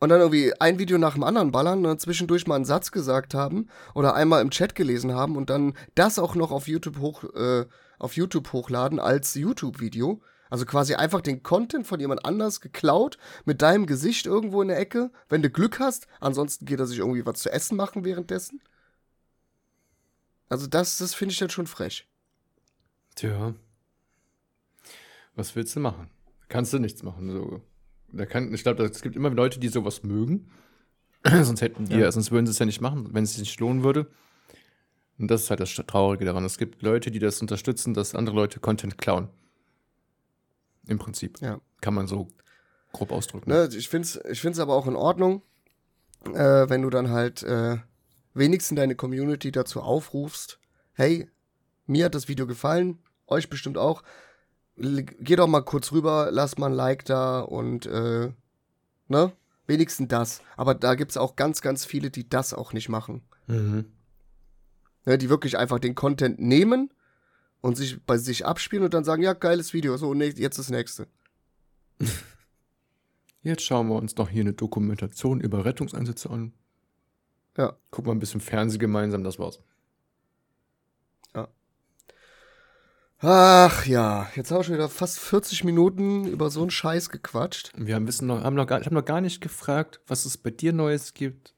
und 0.00 0.08
dann 0.08 0.20
irgendwie 0.20 0.52
ein 0.60 0.78
Video 0.78 0.98
nach 0.98 1.14
dem 1.14 1.24
anderen 1.24 1.52
ballern 1.52 1.86
und 1.86 2.00
zwischendurch 2.00 2.46
mal 2.46 2.56
einen 2.56 2.64
Satz 2.64 2.90
gesagt 2.90 3.34
haben 3.34 3.68
oder 3.94 4.14
einmal 4.14 4.42
im 4.42 4.50
Chat 4.50 4.74
gelesen 4.74 5.14
haben 5.14 5.36
und 5.36 5.50
dann 5.50 5.74
das 5.94 6.18
auch 6.18 6.34
noch 6.34 6.50
auf 6.50 6.68
YouTube 6.68 6.98
hoch, 6.98 7.24
äh, 7.34 7.66
auf 7.98 8.16
YouTube 8.16 8.52
hochladen 8.52 8.98
als 8.98 9.34
YouTube-Video. 9.34 10.20
Also 10.50 10.66
quasi 10.66 10.94
einfach 10.94 11.20
den 11.20 11.42
Content 11.42 11.86
von 11.86 12.00
jemand 12.00 12.24
anders 12.24 12.60
geklaut, 12.60 13.16
mit 13.44 13.62
deinem 13.62 13.86
Gesicht 13.86 14.26
irgendwo 14.26 14.60
in 14.62 14.68
der 14.68 14.78
Ecke, 14.78 15.10
wenn 15.28 15.42
du 15.42 15.48
Glück 15.48 15.78
hast. 15.78 16.08
Ansonsten 16.20 16.66
geht 16.66 16.80
er 16.80 16.86
sich 16.86 16.98
irgendwie 16.98 17.24
was 17.24 17.38
zu 17.40 17.50
essen 17.52 17.76
machen 17.76 18.04
währenddessen. 18.04 18.60
Also 20.48 20.66
das, 20.66 20.98
das 20.98 21.14
finde 21.14 21.32
ich 21.32 21.38
dann 21.38 21.50
schon 21.50 21.68
frech. 21.68 22.08
Tja. 23.14 23.54
Was 25.36 25.54
willst 25.54 25.76
du 25.76 25.80
machen? 25.80 26.10
Kannst 26.48 26.72
du 26.72 26.78
nichts 26.80 27.02
machen. 27.04 27.30
So. 27.30 27.62
Da 28.12 28.26
kann, 28.26 28.52
ich 28.52 28.64
glaube, 28.64 28.82
es 28.84 29.02
gibt 29.02 29.14
immer 29.14 29.30
Leute, 29.30 29.60
die 29.60 29.68
sowas 29.68 30.02
mögen. 30.02 30.50
sonst 31.24 31.60
hätten 31.60 31.84
die, 31.84 31.94
Ja. 31.96 32.10
sonst 32.10 32.32
würden 32.32 32.46
sie 32.46 32.50
es 32.52 32.58
ja 32.58 32.66
nicht 32.66 32.80
machen, 32.80 33.10
wenn 33.12 33.22
es 33.24 33.30
sich 33.34 33.40
nicht 33.40 33.60
lohnen 33.60 33.84
würde. 33.84 34.10
Und 35.18 35.28
das 35.30 35.42
ist 35.42 35.50
halt 35.50 35.60
das 35.60 35.72
Traurige 35.74 36.24
daran. 36.24 36.44
Es 36.44 36.58
gibt 36.58 36.82
Leute, 36.82 37.10
die 37.10 37.18
das 37.18 37.40
unterstützen, 37.40 37.94
dass 37.94 38.14
andere 38.14 38.34
Leute 38.34 38.58
Content 38.58 38.98
klauen. 38.98 39.28
Im 40.86 40.98
Prinzip. 40.98 41.40
Ja. 41.40 41.60
Kann 41.80 41.94
man 41.94 42.06
so 42.06 42.28
grob 42.92 43.12
ausdrücken. 43.12 43.50
Ne, 43.50 43.68
ich 43.72 43.88
finde 43.88 44.06
es 44.06 44.20
ich 44.30 44.40
find's 44.40 44.58
aber 44.58 44.74
auch 44.74 44.86
in 44.86 44.96
Ordnung, 44.96 45.42
äh, 46.24 46.68
wenn 46.68 46.82
du 46.82 46.90
dann 46.90 47.10
halt 47.10 47.42
äh, 47.42 47.78
wenigstens 48.34 48.76
deine 48.76 48.94
Community 48.94 49.52
dazu 49.52 49.80
aufrufst, 49.80 50.58
hey, 50.94 51.28
mir 51.86 52.06
hat 52.06 52.14
das 52.14 52.28
Video 52.28 52.46
gefallen, 52.46 52.98
euch 53.26 53.48
bestimmt 53.48 53.78
auch. 53.78 54.02
Geh 54.76 55.36
doch 55.36 55.46
mal 55.46 55.62
kurz 55.62 55.92
rüber, 55.92 56.30
lass 56.30 56.56
mal 56.56 56.68
ein 56.68 56.72
Like 56.72 57.04
da 57.04 57.40
und 57.40 57.86
äh, 57.86 58.32
ne? 59.08 59.32
Wenigstens 59.66 60.08
das. 60.08 60.40
Aber 60.56 60.74
da 60.74 60.94
gibt's 60.94 61.16
auch 61.16 61.36
ganz, 61.36 61.60
ganz 61.60 61.84
viele, 61.84 62.10
die 62.10 62.28
das 62.28 62.54
auch 62.54 62.72
nicht 62.72 62.88
machen. 62.88 63.22
Mhm. 63.46 63.86
Ne, 65.04 65.18
die 65.18 65.28
wirklich 65.28 65.58
einfach 65.58 65.78
den 65.78 65.94
Content 65.94 66.40
nehmen 66.40 66.90
und 67.60 67.76
sich 67.76 68.02
bei 68.04 68.18
sich 68.18 68.46
abspielen 68.46 68.84
und 68.84 68.94
dann 68.94 69.04
sagen, 69.04 69.22
ja, 69.22 69.32
geiles 69.32 69.72
Video, 69.72 69.96
so, 69.96 70.14
ne, 70.14 70.26
jetzt 70.26 70.58
das 70.58 70.70
nächste. 70.70 71.06
Jetzt 73.42 73.62
schauen 73.62 73.88
wir 73.88 73.94
uns 73.94 74.16
noch 74.16 74.28
hier 74.28 74.42
eine 74.42 74.52
Dokumentation 74.52 75.40
über 75.40 75.64
Rettungseinsätze 75.64 76.28
an. 76.28 76.52
Ja. 77.56 77.74
Gucken 77.90 78.10
wir 78.10 78.14
ein 78.14 78.18
bisschen 78.18 78.42
Fernsehen 78.42 78.78
gemeinsam, 78.78 79.24
das 79.24 79.38
war's. 79.38 79.60
Ach 83.22 83.84
ja, 83.84 84.30
jetzt 84.34 84.50
haben 84.50 84.60
wir 84.60 84.64
schon 84.64 84.74
wieder 84.76 84.88
fast 84.88 85.18
40 85.18 85.64
Minuten 85.64 86.24
über 86.26 86.48
so 86.48 86.62
einen 86.62 86.70
Scheiß 86.70 87.10
gequatscht. 87.10 87.70
Wir 87.76 87.94
haben, 87.94 88.06
wissen 88.06 88.26
noch, 88.26 88.42
haben 88.42 88.56
noch 88.56 88.66
gar, 88.66 88.80
ich 88.80 88.86
habe 88.86 88.94
noch 88.94 89.04
gar 89.04 89.20
nicht 89.20 89.42
gefragt, 89.42 90.00
was 90.06 90.24
es 90.24 90.38
bei 90.38 90.50
dir 90.50 90.72
Neues 90.72 91.12
gibt. 91.12 91.54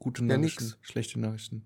Gute 0.00 0.22
Ja, 0.22 0.36
Nachrichten, 0.36 0.64
nix. 0.64 0.78
schlechte 0.80 1.20
Nachrichten. 1.20 1.64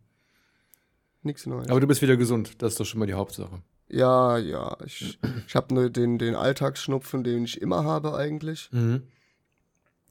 Nichts 1.22 1.46
Neues. 1.46 1.70
Aber 1.70 1.80
du 1.80 1.86
bist 1.86 2.02
wieder 2.02 2.18
gesund, 2.18 2.62
das 2.62 2.74
ist 2.74 2.80
doch 2.80 2.84
schon 2.84 3.00
mal 3.00 3.06
die 3.06 3.14
Hauptsache. 3.14 3.62
Ja, 3.88 4.38
ja, 4.38 4.76
ich, 4.84 5.18
ich 5.46 5.54
habe 5.56 5.74
nur 5.74 5.90
den, 5.90 6.18
den 6.18 6.34
Alltagsschnupfen, 6.34 7.24
den 7.24 7.44
ich 7.44 7.60
immer 7.60 7.84
habe 7.84 8.14
eigentlich. 8.16 8.68
Mhm. 8.72 9.02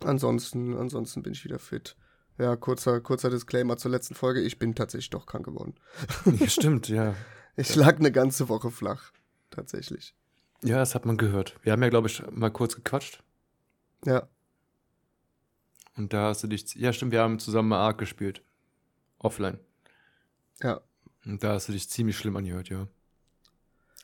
Ansonsten, 0.03 0.78
ansonsten 0.78 1.23
bin 1.23 1.34
ich 1.34 1.43
wieder 1.43 1.59
fit. 1.59 1.95
Ja, 2.38 2.55
kurzer, 2.55 3.01
kurzer 3.01 3.30
Disclaimer 3.32 3.78
zur 3.78 3.89
letzten 3.91 4.13
Folge. 4.13 4.41
Ich 4.41 4.59
bin 4.59 4.75
tatsächlich 4.75 5.09
doch 5.09 5.25
krank 5.25 5.45
geworden. 5.45 5.73
Ja, 6.25 6.47
stimmt, 6.47 6.88
ja. 6.89 7.15
Ich 7.59 7.73
lag 7.75 7.97
eine 7.97 8.11
ganze 8.11 8.49
Woche 8.49 8.69
flach. 8.69 9.11
Tatsächlich. 9.49 10.13
Ja, 10.63 10.78
das 10.78 10.93
hat 10.93 11.07
man 11.07 11.17
gehört. 11.17 11.55
Wir 11.63 11.71
haben 11.71 11.82
ja, 11.82 11.89
glaube 11.89 12.07
ich, 12.07 12.21
mal 12.30 12.51
kurz 12.51 12.75
gequatscht. 12.75 13.23
Ja, 14.05 14.28
Und 15.95 16.13
da 16.13 16.28
hast 16.28 16.43
du 16.43 16.47
dich. 16.47 16.75
Ja, 16.75 16.93
stimmt, 16.93 17.13
wir 17.13 17.21
haben 17.21 17.39
zusammen 17.39 17.69
mal 17.69 17.80
Ark 17.80 17.97
gespielt. 17.97 18.43
Offline. 19.17 19.59
ja. 20.61 20.82
Und 21.25 21.43
da 21.43 21.53
hast 21.53 21.67
du 21.67 21.73
dich 21.73 21.89
ziemlich 21.89 22.15
schlimm 22.15 22.36
angehört, 22.38 22.69
ja. 22.69 22.88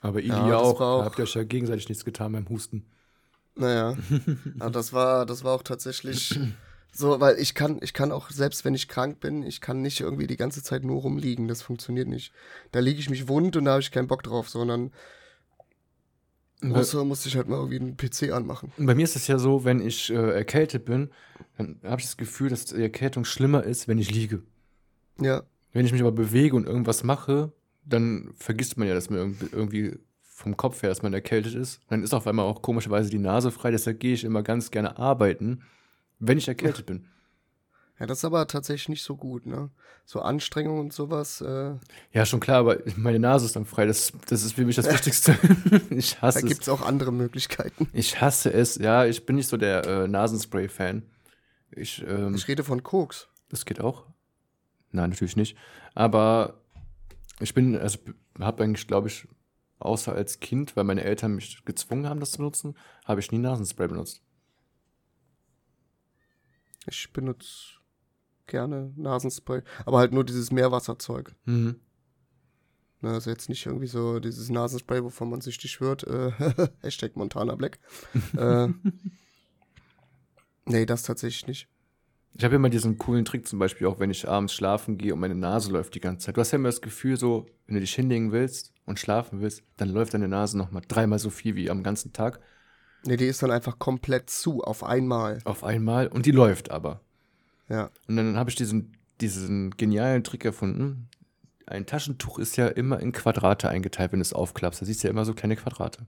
Aber 0.03 0.19
Ili 0.19 0.29
Ja, 0.29 0.57
auch. 0.57 0.79
auch- 0.79 1.03
habt 1.05 1.17
ihr 1.17 1.23
euch 1.23 1.33
ja 1.33 1.43
gegenseitig 1.43 1.89
nichts 1.89 2.05
getan 2.05 2.31
beim 2.33 2.47
Husten. 2.49 2.85
Naja. 3.55 3.95
Aber 4.59 4.69
das 4.71 4.93
war, 4.93 5.25
das 5.25 5.43
war 5.43 5.53
auch 5.53 5.63
tatsächlich 5.63 6.39
so, 6.91 7.19
weil 7.19 7.39
ich 7.39 7.55
kann, 7.55 7.79
ich 7.81 7.93
kann 7.93 8.11
auch, 8.11 8.29
selbst 8.29 8.65
wenn 8.65 8.75
ich 8.75 8.87
krank 8.87 9.19
bin, 9.19 9.41
ich 9.43 9.61
kann 9.61 9.81
nicht 9.81 9.99
irgendwie 10.01 10.27
die 10.27 10.37
ganze 10.37 10.61
Zeit 10.61 10.83
nur 10.83 11.01
rumliegen. 11.01 11.47
Das 11.47 11.61
funktioniert 11.63 12.07
nicht. 12.07 12.31
Da 12.71 12.79
liege 12.79 12.99
ich 12.99 13.09
mich 13.09 13.27
wund 13.27 13.55
und 13.55 13.65
da 13.65 13.71
habe 13.71 13.81
ich 13.81 13.91
keinen 13.91 14.07
Bock 14.07 14.21
drauf, 14.23 14.49
sondern 14.49 14.91
musste, 16.61 17.03
musste 17.03 17.29
ich 17.29 17.35
halt 17.35 17.47
mal 17.47 17.57
irgendwie 17.57 17.79
einen 17.79 17.97
PC 17.97 18.31
anmachen. 18.31 18.71
Bei 18.77 18.95
mir 18.95 19.03
ist 19.03 19.15
es 19.15 19.27
ja 19.27 19.37
so, 19.37 19.65
wenn 19.65 19.79
ich 19.85 20.09
äh, 20.11 20.15
erkältet 20.33 20.85
bin, 20.85 21.09
dann 21.57 21.79
habe 21.83 21.99
ich 21.99 22.07
das 22.07 22.17
Gefühl, 22.17 22.49
dass 22.49 22.65
die 22.65 22.81
Erkältung 22.81 23.25
schlimmer 23.25 23.63
ist, 23.63 23.87
wenn 23.87 23.97
ich 23.97 24.11
liege. 24.11 24.41
Ja, 25.19 25.43
Wenn 25.73 25.85
ich 25.85 25.91
mich 25.91 26.01
aber 26.01 26.11
bewege 26.11 26.55
und 26.55 26.65
irgendwas 26.65 27.03
mache, 27.03 27.51
dann 27.85 28.31
vergisst 28.35 28.77
man 28.77 28.87
ja, 28.87 28.93
dass 28.93 29.09
man 29.09 29.37
irgendwie- 29.51 29.97
vom 30.35 30.57
Kopf 30.57 30.81
her, 30.81 30.89
dass 30.89 31.03
man 31.03 31.13
erkältet 31.13 31.53
ist. 31.53 31.79
Dann 31.89 32.03
ist 32.03 32.13
auf 32.13 32.25
einmal 32.27 32.45
auch 32.45 32.61
komischerweise 32.63 33.09
die 33.09 33.19
Nase 33.19 33.51
frei, 33.51 33.69
deshalb 33.71 33.99
gehe 33.99 34.13
ich 34.15 34.23
immer 34.23 34.41
ganz 34.41 34.71
gerne 34.71 34.97
arbeiten, 34.97 35.61
wenn 36.19 36.37
ich 36.39 36.47
erkältet 36.47 36.87
bin. 36.87 37.05
ja, 37.99 38.07
das 38.07 38.17
ist 38.17 38.25
aber 38.25 38.47
tatsächlich 38.47 38.89
nicht 38.89 39.03
so 39.03 39.15
gut, 39.15 39.45
ne? 39.45 39.69
So 40.05 40.21
Anstrengung 40.21 40.79
und 40.79 40.91
sowas, 40.91 41.39
äh, 41.41 41.75
Ja, 42.11 42.25
schon 42.25 42.39
klar, 42.39 42.57
aber 42.57 42.79
meine 42.97 43.19
Nase 43.19 43.45
ist 43.45 43.55
dann 43.55 43.65
frei. 43.65 43.85
Das, 43.85 44.11
das 44.27 44.43
ist 44.43 44.53
für 44.55 44.65
mich 44.65 44.75
das 44.75 44.87
Wichtigste. 44.91 45.37
ich 45.91 46.15
da 46.15 46.21
hasse 46.23 46.39
es. 46.39 46.45
gibt's 46.45 46.67
auch 46.67 46.81
andere 46.81 47.13
Möglichkeiten. 47.13 47.87
Ich 47.93 48.19
hasse 48.19 48.51
es. 48.51 48.75
Ja, 48.79 49.05
ich 49.05 49.25
bin 49.27 49.35
nicht 49.37 49.47
so 49.47 49.55
der 49.55 49.85
äh, 49.85 50.07
Nasenspray-Fan. 50.07 51.03
Ich, 51.71 52.03
ähm, 52.07 52.33
Ich 52.35 52.47
rede 52.47 52.63
von 52.63 52.81
Koks. 52.83 53.27
Das 53.49 53.65
geht 53.65 53.79
auch. 53.79 54.07
Nein, 54.91 55.11
natürlich 55.11 55.37
nicht. 55.37 55.55
Aber 55.93 56.59
ich 57.39 57.53
bin, 57.53 57.77
also 57.77 57.99
habe 58.39 58.63
eigentlich, 58.63 58.87
glaube 58.87 59.07
ich, 59.07 59.27
außer 59.79 60.13
als 60.13 60.39
Kind, 60.39 60.75
weil 60.75 60.83
meine 60.83 61.03
Eltern 61.03 61.35
mich 61.35 61.63
gezwungen 61.65 62.07
haben, 62.07 62.19
das 62.19 62.31
zu 62.31 62.37
benutzen, 62.37 62.75
habe 63.05 63.19
ich 63.19 63.31
nie 63.31 63.39
Nasenspray 63.39 63.87
benutzt. 63.87 64.21
Ich 66.87 67.11
benutze 67.13 67.79
gerne 68.47 68.93
Nasenspray, 68.95 69.61
aber 69.85 69.99
halt 69.99 70.13
nur 70.13 70.23
dieses 70.23 70.51
Meerwasserzeug. 70.51 71.35
Mhm. 71.45 71.79
Ne, 73.01 73.11
also 73.11 73.29
jetzt 73.29 73.49
nicht 73.49 73.65
irgendwie 73.65 73.87
so 73.87 74.19
dieses 74.19 74.49
Nasenspray, 74.49 75.03
wovon 75.03 75.29
man 75.29 75.41
die 75.41 75.67
schwört. 75.67 76.03
Äh, 76.07 76.31
Hashtag 76.81 77.15
Montana 77.17 77.55
Black. 77.55 77.79
äh, 78.37 78.69
nee, 80.65 80.85
das 80.85 81.03
tatsächlich 81.03 81.47
nicht. 81.47 81.67
Ich 82.35 82.43
habe 82.43 82.55
immer 82.55 82.69
diesen 82.69 82.97
coolen 82.97 83.25
Trick, 83.25 83.47
zum 83.47 83.59
Beispiel 83.59 83.85
auch, 83.87 83.99
wenn 83.99 84.09
ich 84.09 84.27
abends 84.27 84.53
schlafen 84.53 84.97
gehe 84.97 85.13
und 85.13 85.19
meine 85.19 85.35
Nase 85.35 85.71
läuft 85.71 85.93
die 85.93 85.99
ganze 85.99 86.25
Zeit. 86.25 86.37
Du 86.37 86.41
hast 86.41 86.51
ja 86.51 86.57
immer 86.57 86.69
das 86.69 86.81
Gefühl, 86.81 87.15
so, 87.17 87.45
wenn 87.67 87.75
du 87.75 87.81
dich 87.81 87.93
hinlegen 87.93 88.31
willst 88.31 88.73
und 88.85 88.99
schlafen 88.99 89.39
willst, 89.41 89.63
dann 89.77 89.89
läuft 89.89 90.13
deine 90.15 90.27
Nase 90.27 90.57
nochmal 90.57 90.81
dreimal 90.87 91.19
so 91.19 91.29
viel 91.29 91.55
wie 91.55 91.69
am 91.69 91.83
ganzen 91.83 92.11
Tag 92.11 92.39
Nee, 93.05 93.17
die 93.17 93.25
ist 93.25 93.43
dann 93.43 93.51
einfach 93.51 93.79
komplett 93.79 94.29
zu, 94.29 94.63
auf 94.63 94.83
einmal. 94.83 95.39
auf 95.43 95.63
einmal 95.63 96.07
und 96.07 96.25
die 96.25 96.31
läuft 96.31 96.71
aber. 96.71 97.01
Ja. 97.67 97.89
Und 98.07 98.15
dann 98.15 98.37
habe 98.37 98.49
ich 98.49 98.55
diesen, 98.55 98.95
diesen 99.19 99.71
genialen 99.71 100.23
Trick 100.23 100.45
erfunden. 100.45 101.09
Ein 101.65 101.85
Taschentuch 101.85 102.39
ist 102.39 102.55
ja 102.55 102.67
immer 102.67 102.99
in 102.99 103.11
Quadrate 103.11 103.69
eingeteilt, 103.69 104.11
wenn 104.11 104.19
du 104.19 104.23
es 104.23 104.33
aufklappst. 104.33 104.81
Da 104.81 104.85
siehst 104.85 105.03
du 105.03 105.07
ja 105.07 105.11
immer 105.11 105.25
so 105.25 105.33
kleine 105.33 105.55
Quadrate. 105.55 106.05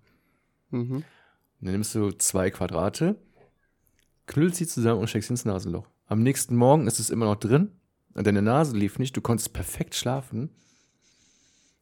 Mhm. 0.69 0.95
Und 0.95 1.03
dann 1.61 1.71
nimmst 1.73 1.93
du 1.95 2.11
zwei 2.11 2.49
Quadrate 2.49 3.17
knüllst 4.28 4.57
sie 4.57 4.65
zusammen 4.67 5.01
und 5.01 5.07
steckst 5.07 5.28
sie 5.28 5.34
ins 5.34 5.45
Nasenloch. 5.45 5.88
Am 6.08 6.22
nächsten 6.22 6.56
Morgen 6.56 6.88
ist 6.88 6.99
es 6.99 7.10
immer 7.10 7.26
noch 7.26 7.36
drin 7.36 7.72
und 8.14 8.28
deine 8.28 8.41
Nase 8.41 8.76
lief 8.76 8.99
nicht, 8.99 9.16
du 9.18 9.22
konntest 9.22 9.53
perfekt 9.53 9.95
schlafen. 9.95 10.49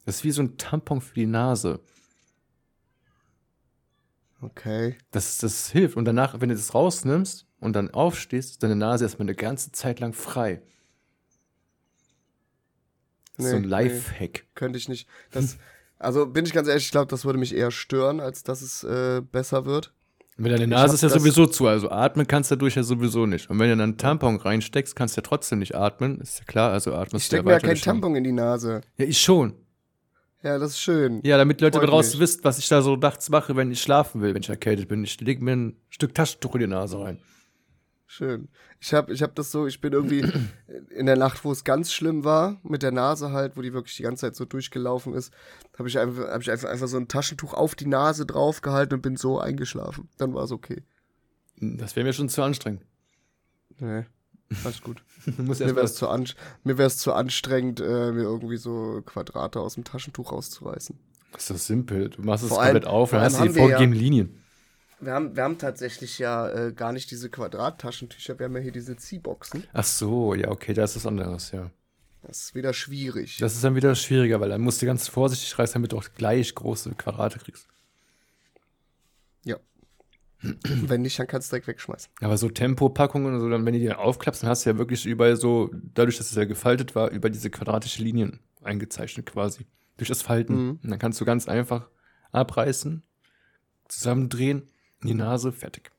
Das 0.06 0.18
ist 0.18 0.24
wie 0.24 0.32
so 0.32 0.42
ein 0.42 0.58
Tampon 0.58 1.02
für 1.02 1.16
die 1.16 1.26
Nase. 1.26 1.80
Okay. 4.42 4.98
Das, 5.12 5.38
das 5.38 5.70
hilft. 5.70 5.96
Und 5.96 6.06
danach, 6.06 6.42
wenn 6.42 6.50
du 6.50 6.56
das 6.56 6.74
rausnimmst 6.74 7.48
und 7.60 7.74
dann 7.74 7.90
aufstehst, 7.92 8.52
ist 8.52 8.64
deine 8.64 8.76
Nase 8.76 9.06
erstmal 9.06 9.26
eine 9.26 9.36
ganze 9.36 9.72
Zeit 9.72 10.00
lang 10.00 10.14
frei. 10.14 10.62
Ist 13.38 13.50
so 13.50 13.56
ein 13.56 13.62
Nee, 13.64 13.68
Lifehack. 13.68 14.46
Könnte 14.54 14.78
ich 14.78 14.90
nicht. 14.90 15.08
Das, 15.32 15.58
also 15.98 16.28
bin 16.28 16.46
ich 16.46 16.54
ganz 16.54 16.68
ehrlich, 16.68 16.86
ich 16.86 16.92
glaube, 16.92 17.08
das 17.08 17.26
würde 17.26 17.40
mich 17.40 17.56
eher 17.56 17.72
stören, 17.72 18.20
als 18.20 18.44
dass 18.44 18.62
es 18.62 18.84
äh, 18.84 19.22
besser 19.22 19.66
wird. 19.66 19.94
Weil 20.38 20.52
deine 20.58 20.64
hab 20.76 20.84
Nase 20.84 20.96
ist 20.96 21.02
ja 21.04 21.10
sowieso 21.10 21.46
zu, 21.46 21.68
also 21.68 21.92
atmen 21.92 22.26
kannst 22.28 22.50
du 22.50 22.56
dadurch 22.56 22.76
ja 22.76 22.84
sowieso 22.84 23.26
nicht. 23.28 23.50
Und 23.50 23.60
wenn 23.60 23.70
du 23.70 23.74
dann 23.78 23.82
einen 23.82 23.98
Tampon 23.98 24.38
reinsteckst, 24.38 24.96
kannst 24.96 25.16
du 25.16 25.22
ja 25.22 25.24
trotzdem 25.28 25.60
nicht 25.60 25.76
atmen. 25.76 26.20
Ist 26.22 26.40
ja 26.40 26.46
klar, 26.46 26.72
also 26.72 26.94
atmest 26.96 27.26
Ich 27.26 27.30
du 27.30 27.36
stecke 27.36 27.44
mir 27.44 27.52
ja 27.52 27.56
weiter 27.58 27.68
kein 27.68 27.76
durch 27.76 27.82
den- 27.84 27.86
Tampon 27.86 28.16
in 28.16 28.24
die 28.24 28.32
Nase. 28.32 28.82
Ja, 28.98 29.06
ich 29.06 29.20
schon. 29.22 29.54
Ja, 30.42 30.58
das 30.60 30.72
ist 30.72 30.80
schön. 30.80 31.22
Ja, 31.24 31.38
damit 31.38 31.62
Leute 31.62 31.78
Freut 31.78 31.88
daraus 31.88 32.12
mich. 32.14 32.20
wisst, 32.20 32.44
was 32.44 32.58
ich 32.58 32.68
da 32.68 32.82
so 32.82 32.96
nachts 32.98 33.30
mache, 33.30 33.56
wenn 33.56 33.72
ich 33.72 33.82
schlafen 33.82 34.22
will, 34.22 34.34
wenn 34.34 34.42
ich 34.42 34.50
erkältet 34.50 34.88
bin. 34.90 35.04
Ich 35.04 35.20
lege 35.22 35.44
mir 35.44 35.54
ein 35.56 35.78
Stück 35.90 36.14
Taschentuch 36.16 36.56
in 36.56 36.62
die 36.62 36.68
Nase 36.68 37.00
rein. 37.00 37.20
Schön. 38.06 38.50
Ich 38.80 38.94
habe 38.94 39.12
ich 39.14 39.24
hab 39.24 39.34
das 39.36 39.52
so, 39.52 39.66
ich 39.66 39.82
bin 39.82 39.94
irgendwie 39.94 40.22
in 40.90 41.06
der 41.06 41.16
Nacht, 41.16 41.44
wo 41.46 41.52
es 41.52 41.64
ganz 41.64 41.92
schlimm 41.92 42.24
war, 42.24 42.60
mit 42.64 42.84
der 42.84 42.92
Nase 42.92 43.32
halt, 43.32 43.58
wo 43.58 43.62
die 43.62 43.74
wirklich 43.74 43.96
die 43.98 44.04
ganze 44.04 44.22
Zeit 44.28 44.36
so 44.36 44.46
durchgelaufen 44.46 45.14
ist, 45.14 45.34
habe 45.78 45.88
ich, 45.88 45.98
einfach, 45.98 46.28
hab 46.28 46.42
ich 46.42 46.52
einfach, 46.52 46.70
einfach 46.70 46.88
so 46.88 46.98
ein 46.98 47.08
Taschentuch 47.08 47.54
auf 47.54 47.76
die 47.76 47.88
Nase 47.88 48.26
draufgehalten 48.26 48.96
und 48.98 49.02
bin 49.02 49.16
so 49.16 49.40
eingeschlafen. 49.40 50.10
Dann 50.18 50.34
war 50.34 50.44
es 50.44 50.52
okay. 50.52 50.84
Das 51.60 51.96
wäre 51.96 52.06
mir 52.06 52.14
schon 52.14 52.30
zu 52.30 52.44
anstrengend. 52.44 52.84
Nee, 53.80 54.06
alles 54.64 54.82
gut. 54.82 55.04
Du 55.26 55.42
mir 55.42 55.58
wäre 55.58 55.82
es 55.86 55.96
zu, 55.96 56.10
an, 56.10 56.26
zu 56.26 57.14
anstrengend, 57.14 57.80
äh, 57.80 58.12
mir 58.12 58.24
irgendwie 58.24 58.58
so 58.58 59.02
Quadrate 59.06 59.62
aus 59.62 59.76
dem 59.76 59.86
Taschentuch 59.86 60.34
rauszureißen. 60.34 61.00
Das 61.32 61.44
ist 61.44 61.50
doch 61.50 61.58
simpel. 61.58 62.10
Du 62.10 62.22
machst 62.22 62.44
es 62.44 62.50
komplett 62.52 62.86
auf 62.86 63.14
und 63.14 63.20
hast 63.22 63.36
allem 63.36 63.48
die 63.50 63.56
wir 63.56 63.62
ja- 63.62 63.68
vorgegebenen 63.70 64.00
Linien. 64.00 64.43
Wir 65.06 65.14
haben, 65.14 65.36
wir 65.36 65.44
haben 65.44 65.58
tatsächlich 65.58 66.20
ja 66.20 66.50
äh, 66.50 66.74
gar 66.74 66.94
nicht 66.94 67.12
diese 67.12 67.30
Quadrattaschentücher, 67.30 68.40
wir 68.40 68.46
haben 68.46 68.56
ja 68.56 68.62
hier 68.62 68.72
diese 68.72 68.96
Ziehboxen. 68.96 69.66
Ach 69.74 69.84
so, 69.84 70.34
ja, 70.34 70.50
okay, 70.50 70.74
das 70.74 70.96
ist 70.96 71.06
anderes, 71.06 71.52
ja. 71.52 71.70
Das 72.24 72.40
ist 72.40 72.56
wieder 72.56 72.74
schwierig. 72.74 73.38
Das 73.40 73.54
ist 73.54 73.64
dann 73.64 73.76
wieder 73.76 73.96
schwieriger, 73.96 74.40
weil 74.40 74.50
dann 74.50 74.62
musst 74.62 74.82
du 74.82 74.86
ganz 74.86 75.08
vorsichtig 75.10 75.60
reißen, 75.60 75.74
damit 75.74 75.92
du 75.92 75.98
auch 75.98 76.08
gleich 76.16 76.56
große 76.56 76.92
Quadrate 76.96 77.40
kriegst. 77.40 77.68
ja. 79.44 79.58
Wenn 80.64 81.02
nicht, 81.02 81.20
dann 81.20 81.28
kannst 81.28 81.50
du 81.50 81.56
direkt 81.56 81.68
wegschmeißen. 81.68 82.12
Aber 82.22 82.38
so 82.38 82.50
Tempopackungen 82.50 83.34
und 83.34 83.40
so, 83.42 83.50
dann, 83.50 83.66
wenn 83.66 83.74
du 83.74 83.80
die 83.80 83.88
dann 83.88 83.98
aufklappst, 83.98 84.44
dann 84.44 84.50
hast 84.50 84.66
du 84.66 84.70
ja 84.70 84.78
wirklich 84.78 85.06
überall 85.06 85.38
so, 85.38 85.70
dadurch, 85.94 86.18
dass 86.18 86.30
es 86.32 86.36
ja 86.36 86.46
gefaltet 86.46 86.96
war, 86.96 87.12
über 87.12 87.30
diese 87.30 87.50
quadratische 87.50 88.04
Linien 88.04 88.40
eingezeichnet 88.62 89.26
quasi. 89.26 89.66
Durch 89.98 90.10
das 90.10 90.22
Falten. 90.22 90.54
Mhm. 90.56 90.80
Und 90.84 90.90
dann 90.90 91.00
kannst 91.00 91.22
du 91.22 91.26
ganz 91.26 91.48
einfach 91.48 91.90
abreißen, 92.32 93.04
zusammendrehen, 93.88 94.70
in 95.04 95.10
die 95.10 95.14
Nase, 95.16 95.52
fertig. 95.52 95.92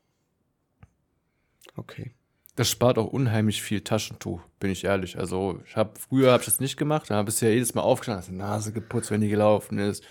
Okay. 1.76 2.14
Das 2.56 2.70
spart 2.70 2.98
auch 2.98 3.08
unheimlich 3.08 3.62
viel 3.62 3.80
Taschentuch, 3.80 4.40
bin 4.60 4.70
ich 4.70 4.84
ehrlich. 4.84 5.18
Also, 5.18 5.60
ich 5.66 5.76
habe 5.76 5.98
früher 5.98 6.30
habe 6.30 6.42
ich 6.42 6.46
das 6.46 6.60
nicht 6.60 6.76
gemacht, 6.76 7.10
da 7.10 7.16
habe 7.16 7.30
ich 7.30 7.40
ja 7.40 7.48
jedes 7.48 7.74
Mal 7.74 7.82
aufgestanden, 7.82 8.22
hast 8.22 8.30
die 8.30 8.36
Nase 8.36 8.72
geputzt, 8.72 9.10
wenn 9.10 9.20
die 9.20 9.28
gelaufen 9.28 9.78
ist. 9.78 10.04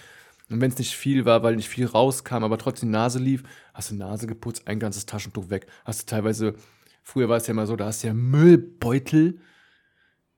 Und 0.49 0.59
wenn 0.59 0.69
es 0.69 0.77
nicht 0.77 0.93
viel 0.93 1.23
war, 1.23 1.41
weil 1.41 1.55
nicht 1.55 1.69
viel 1.69 1.85
rauskam, 1.85 2.43
aber 2.43 2.57
trotzdem 2.57 2.89
die 2.89 2.93
Nase 2.93 3.17
lief, 3.17 3.43
hast 3.73 3.89
du 3.89 3.95
die 3.95 3.99
Nase 3.99 4.27
geputzt, 4.27 4.67
ein 4.67 4.79
ganzes 4.79 5.05
Taschentuch 5.05 5.49
weg. 5.49 5.67
Hast 5.85 6.01
du 6.01 6.05
teilweise, 6.05 6.55
früher 7.01 7.29
war 7.29 7.37
es 7.37 7.47
ja 7.47 7.51
immer 7.51 7.65
so, 7.65 7.77
da 7.77 7.85
hast 7.85 8.03
du 8.03 8.07
ja 8.07 8.13
Müllbeutel 8.13 9.39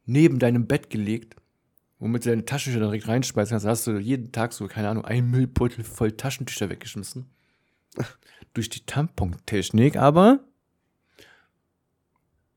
neben 0.06 0.38
deinem 0.38 0.68
Bett 0.68 0.91
gelegt, 0.91 1.36
womit 1.97 2.24
du 2.24 2.30
deine 2.30 2.45
Taschentücher 2.45 2.86
direkt 2.86 3.08
reinschmeißen 3.08 3.56
kannst. 3.56 3.66
Da 3.66 3.72
hast 3.72 3.88
du 3.88 3.97
jeden 3.97 4.32
Tag 4.32 4.53
so, 4.53 4.68
keine 4.68 4.89
Ahnung, 4.89 5.06
einen 5.06 5.32
Müllbeutel 5.32 5.84
voll 5.84 6.12
Taschentücher 6.12 6.70
weggeschmissen. 6.70 7.26
Durch 8.56 8.70
die 8.70 8.86
Tampontechnik, 8.86 9.97
aber 9.97 10.39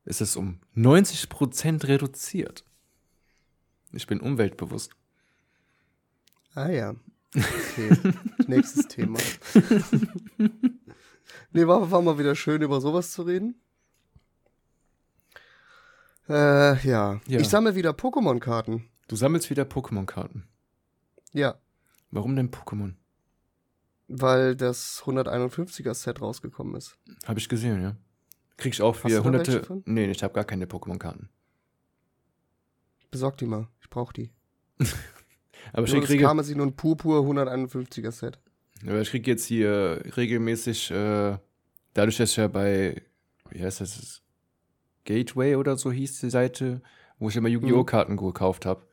ist 0.05 0.21
es 0.21 0.37
um 0.37 0.59
90% 0.75 1.87
reduziert. 1.87 2.63
Ich 3.91 4.07
bin 4.07 4.21
umweltbewusst. 4.21 4.95
Ah 6.55 6.69
ja. 6.69 6.95
Okay. 7.35 8.13
Nächstes 8.47 8.87
Thema. 8.87 9.19
nee, 11.51 11.67
war, 11.67 11.91
war 11.91 12.01
mal 12.01 12.17
wieder 12.17 12.33
schön, 12.33 12.61
über 12.61 12.79
sowas 12.79 13.11
zu 13.11 13.23
reden. 13.23 13.59
Äh, 16.29 16.87
ja. 16.87 17.19
Ja. 17.27 17.39
Ich 17.41 17.49
sammle 17.49 17.75
wieder 17.75 17.91
Pokémon-Karten. 17.91 18.85
Du 19.09 19.17
sammelst 19.17 19.49
wieder 19.49 19.63
Pokémon-Karten. 19.63 20.47
Ja. 21.33 21.59
Warum 22.09 22.37
denn 22.37 22.51
Pokémon? 22.51 22.93
Weil 24.09 24.55
das 24.55 25.03
151er-Set 25.05 26.21
rausgekommen 26.21 26.75
ist. 26.75 26.97
Habe 27.25 27.39
ich 27.39 27.47
gesehen, 27.47 27.81
ja. 27.81 27.95
Krieg 28.57 28.73
ich 28.73 28.81
auch 28.81 28.95
für 28.95 29.23
hunderte. 29.23 29.81
Nee, 29.85 30.09
ich 30.09 30.23
habe 30.23 30.33
gar 30.33 30.43
keine 30.43 30.65
Pokémon-Karten. 30.65 31.29
Besorg 33.11 33.37
die 33.37 33.45
mal. 33.45 33.67
Ich 33.81 33.89
brauch 33.89 34.11
die. 34.11 34.31
Aber 35.73 35.85
ich 35.85 35.93
Nur 35.93 36.03
krieg, 36.03 36.19
das 36.19 36.27
Kamasi 36.27 36.59
und 36.59 36.75
Purpur 36.75 37.21
151er-Set. 37.21 38.39
aber 38.83 39.01
ich 39.01 39.09
krieg 39.09 39.27
jetzt 39.27 39.45
hier 39.45 40.01
regelmäßig, 40.17 40.89
äh, 40.89 41.37
dadurch, 41.93 42.17
dass 42.17 42.31
ich 42.31 42.37
ja 42.37 42.47
bei, 42.47 43.01
wie 43.49 43.63
heißt 43.63 43.81
das, 43.81 44.23
Gateway 45.05 45.55
oder 45.55 45.77
so 45.77 45.91
hieß 45.91 46.21
die 46.21 46.29
Seite, 46.29 46.81
wo 47.19 47.29
ich 47.29 47.35
immer 47.35 47.49
Yu-Gi-Oh! 47.49 47.81
Mhm. 47.81 47.85
Karten 47.85 48.17
gekauft 48.17 48.65
habe. 48.65 48.87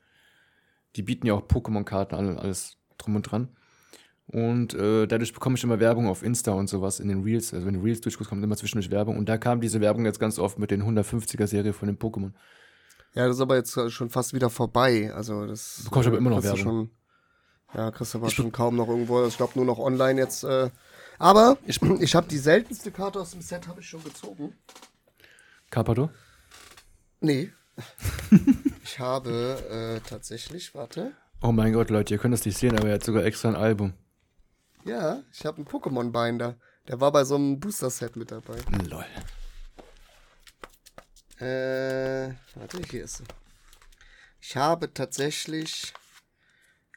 Die 0.97 1.03
bieten 1.03 1.27
ja 1.27 1.35
auch 1.35 1.47
Pokémon-Karten 1.47 2.14
an, 2.14 2.39
alles 2.39 2.79
drum 2.99 3.17
und 3.17 3.23
dran. 3.23 3.57
Und 4.29 4.74
äh, 4.74 5.07
dadurch 5.07 5.33
bekomme 5.33 5.57
ich 5.57 5.62
immer 5.62 5.79
Werbung 5.79 6.09
auf 6.09 6.22
Insta 6.22 6.53
und 6.53 6.68
sowas 6.68 6.99
in 6.99 7.09
den 7.09 7.22
Reels. 7.22 7.55
Also 7.55 7.66
wenn 7.66 7.74
du 7.74 7.81
Reels 7.81 8.01
durchguckst, 8.01 8.29
kommt 8.29 8.43
immer 8.43 8.57
zwischendurch 8.57 8.91
Werbung. 8.91 9.16
Und 9.16 9.29
da 9.29 9.39
kam 9.39 9.61
diese 9.61 9.81
Werbung 9.81 10.05
jetzt 10.05 10.18
ganz 10.18 10.39
oft 10.39 10.59
mit 10.59 10.70
den 10.70 10.83
150er-Serie 10.83 11.72
von 11.72 11.87
den 11.87 11.99
Pokémon. 11.99 12.33
Ja, 13.14 13.27
das 13.27 13.37
ist 13.37 13.43
aber 13.43 13.57
jetzt 13.57 13.79
schon 13.93 14.11
fast 14.11 14.35
wieder 14.35 14.51
vorbei. 14.51 15.12
Also 15.14 15.47
das 15.47 15.83
Bekommst 15.85 16.09
aber 16.09 16.18
immer 16.18 16.31
noch 16.31 16.43
Werbung. 16.43 16.59
Schon, 16.59 16.91
ja, 17.72 17.91
kriegst 17.91 18.14
du 18.14 18.18
aber 18.18 18.31
schon 18.31 18.51
kaum 18.51 18.74
noch 18.74 18.89
irgendwo. 18.89 19.24
Ich 19.27 19.37
glaube 19.37 19.53
nur 19.55 19.64
noch 19.64 19.79
online 19.79 20.20
jetzt. 20.20 20.43
Äh, 20.43 20.70
aber 21.18 21.57
ich, 21.64 21.81
ich 22.01 22.14
habe 22.14 22.27
die 22.27 22.39
seltenste 22.39 22.91
Karte 22.91 23.20
aus 23.20 23.31
dem 23.31 23.43
Set 23.43 23.68
habe 23.68 23.81
ich 23.81 23.89
schon 23.89 24.03
gezogen. 24.03 24.55
Carpador? 25.70 26.11
Nee. 27.20 27.53
ich 28.83 28.99
habe 28.99 30.01
äh, 30.01 30.09
tatsächlich, 30.09 30.74
warte. 30.74 31.12
Oh 31.43 31.53
mein 31.53 31.72
Gott, 31.72 31.91
Leute, 31.91 32.14
ihr 32.14 32.18
könnt 32.18 32.35
das 32.35 32.45
nicht 32.45 32.59
sehen, 32.59 32.77
aber 32.77 32.89
er 32.89 32.95
hat 32.95 33.05
sogar 33.05 33.24
extra 33.24 33.51
ein 33.51 33.57
Album. 33.57 33.93
Ja, 34.87 35.24
ich 35.32 35.45
habe 35.45 35.57
einen 35.57 35.66
Pokémon-Binder. 35.66 36.57
Der 36.87 37.01
war 37.01 37.11
bei 37.11 37.24
so 37.24 37.34
einem 37.34 37.59
Booster-Set 37.59 38.14
mit 38.14 38.30
dabei. 38.30 38.57
Lol. 38.89 39.05
Äh, 41.41 42.32
warte, 42.55 42.80
hier 42.89 43.03
ist 43.03 43.16
sie. 43.16 43.24
Ich 44.41 44.57
habe 44.57 44.95
tatsächlich, 44.95 45.93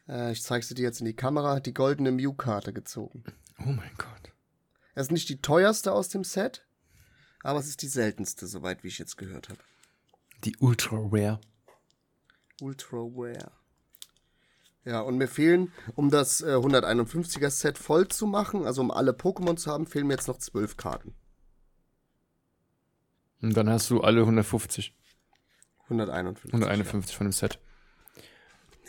äh, 0.07 0.31
ich 0.31 0.43
zeige 0.43 0.63
sie 0.63 0.75
dir 0.75 0.83
jetzt 0.83 0.99
in 0.99 1.07
die 1.07 1.15
Kamera, 1.15 1.59
die 1.59 1.73
goldene 1.73 2.11
Mew-Karte 2.11 2.73
gezogen. 2.73 3.23
Oh 3.57 3.71
mein 3.71 3.95
Gott. 3.97 4.33
Es 4.93 5.07
ist 5.07 5.11
nicht 5.11 5.27
die 5.27 5.41
teuerste 5.41 5.91
aus 5.91 6.09
dem 6.09 6.23
Set, 6.23 6.67
aber 7.41 7.57
es 7.57 7.67
ist 7.67 7.81
die 7.81 7.87
seltenste, 7.87 8.45
soweit 8.45 8.83
wie 8.83 8.89
ich 8.89 8.99
jetzt 8.99 9.17
gehört 9.17 9.49
habe. 9.49 9.59
Die 10.43 10.55
Ultra 10.57 10.95
Rare. 10.95 11.41
Ultra 12.61 12.97
Rare. 12.97 13.58
Ja, 14.85 15.01
und 15.01 15.17
mir 15.17 15.27
fehlen, 15.27 15.73
um 15.95 16.09
das 16.09 16.41
äh, 16.41 16.55
151er 16.55 17.49
Set 17.49 17.77
voll 17.77 18.07
zu 18.07 18.25
machen, 18.25 18.65
also 18.65 18.81
um 18.81 18.91
alle 18.91 19.11
Pokémon 19.11 19.57
zu 19.57 19.71
haben, 19.71 19.85
fehlen 19.85 20.07
mir 20.07 20.13
jetzt 20.13 20.27
noch 20.27 20.37
zwölf 20.37 20.77
Karten. 20.77 21.13
Und 23.41 23.55
dann 23.55 23.69
hast 23.69 23.89
du 23.89 24.01
alle 24.01 24.21
150. 24.21 24.95
151. 25.83 26.53
151 26.53 27.17
von 27.17 27.27
dem 27.27 27.31
Set. 27.31 27.59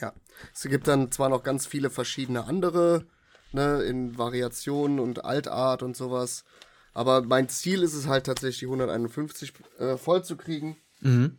Ja. 0.00 0.12
Es 0.54 0.62
gibt 0.62 0.88
dann 0.88 1.10
zwar 1.12 1.28
noch 1.28 1.42
ganz 1.42 1.66
viele 1.66 1.90
verschiedene 1.90 2.44
andere, 2.44 3.06
ne, 3.52 3.82
in 3.82 4.16
Variationen 4.18 5.00
und 5.00 5.24
Altart 5.24 5.82
und 5.82 5.96
sowas. 5.96 6.44
Aber 6.92 7.22
mein 7.22 7.48
Ziel 7.48 7.82
ist 7.82 7.94
es 7.94 8.06
halt 8.06 8.26
tatsächlich, 8.26 8.60
die 8.60 8.66
151 8.66 9.52
äh, 9.78 9.96
voll 9.96 10.24
zu 10.24 10.36
kriegen. 10.36 10.76
Mhm. 11.00 11.38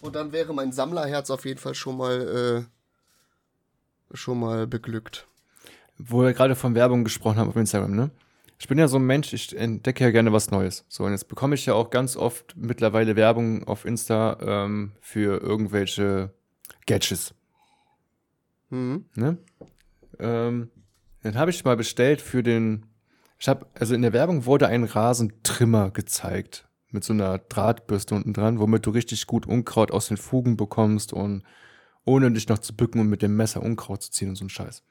Und 0.00 0.14
dann 0.14 0.32
wäre 0.32 0.54
mein 0.54 0.72
Sammlerherz 0.72 1.30
auf 1.30 1.44
jeden 1.44 1.58
Fall 1.58 1.74
schon 1.74 1.96
mal, 1.96 2.66
äh, 2.66 2.77
schon 4.12 4.40
mal 4.40 4.66
beglückt. 4.66 5.26
Wo 5.96 6.22
wir 6.22 6.32
gerade 6.32 6.54
von 6.54 6.74
Werbung 6.74 7.04
gesprochen 7.04 7.38
haben 7.38 7.48
auf 7.48 7.56
Instagram, 7.56 7.94
ne? 7.94 8.10
Ich 8.60 8.66
bin 8.66 8.78
ja 8.78 8.88
so 8.88 8.98
ein 8.98 9.06
Mensch, 9.06 9.32
ich 9.32 9.56
entdecke 9.56 10.02
ja 10.02 10.10
gerne 10.10 10.32
was 10.32 10.50
Neues. 10.50 10.84
So, 10.88 11.04
und 11.04 11.12
jetzt 11.12 11.28
bekomme 11.28 11.54
ich 11.54 11.64
ja 11.66 11.74
auch 11.74 11.90
ganz 11.90 12.16
oft 12.16 12.56
mittlerweile 12.56 13.14
Werbung 13.14 13.64
auf 13.68 13.84
Insta 13.84 14.36
ähm, 14.40 14.92
für 15.00 15.40
irgendwelche 15.40 16.32
Gadgets. 16.86 17.34
Mhm. 18.70 19.04
Ne? 19.14 19.38
Ähm, 20.18 20.70
dann 21.22 21.36
habe 21.36 21.50
ich 21.50 21.64
mal 21.64 21.76
bestellt 21.76 22.20
für 22.20 22.42
den 22.42 22.86
Ich 23.38 23.48
habe, 23.48 23.66
also 23.74 23.94
in 23.94 24.02
der 24.02 24.12
Werbung 24.12 24.44
wurde 24.44 24.66
ein 24.66 24.84
Rasentrimmer 24.84 25.90
gezeigt. 25.90 26.66
Mit 26.90 27.04
so 27.04 27.12
einer 27.12 27.38
Drahtbürste 27.38 28.14
unten 28.14 28.32
dran, 28.32 28.58
womit 28.58 28.86
du 28.86 28.90
richtig 28.90 29.26
gut 29.26 29.46
Unkraut 29.46 29.90
aus 29.90 30.08
den 30.08 30.16
Fugen 30.16 30.56
bekommst 30.56 31.12
und 31.12 31.42
ohne 32.08 32.32
dich 32.32 32.48
noch 32.48 32.58
zu 32.58 32.74
bücken 32.74 33.00
und 33.00 33.08
mit 33.08 33.22
dem 33.22 33.36
Messer 33.36 33.62
Unkraut 33.62 34.02
zu 34.02 34.10
ziehen 34.10 34.30
und 34.30 34.36
so 34.36 34.44
ein 34.44 34.48
Scheiß. 34.48 34.82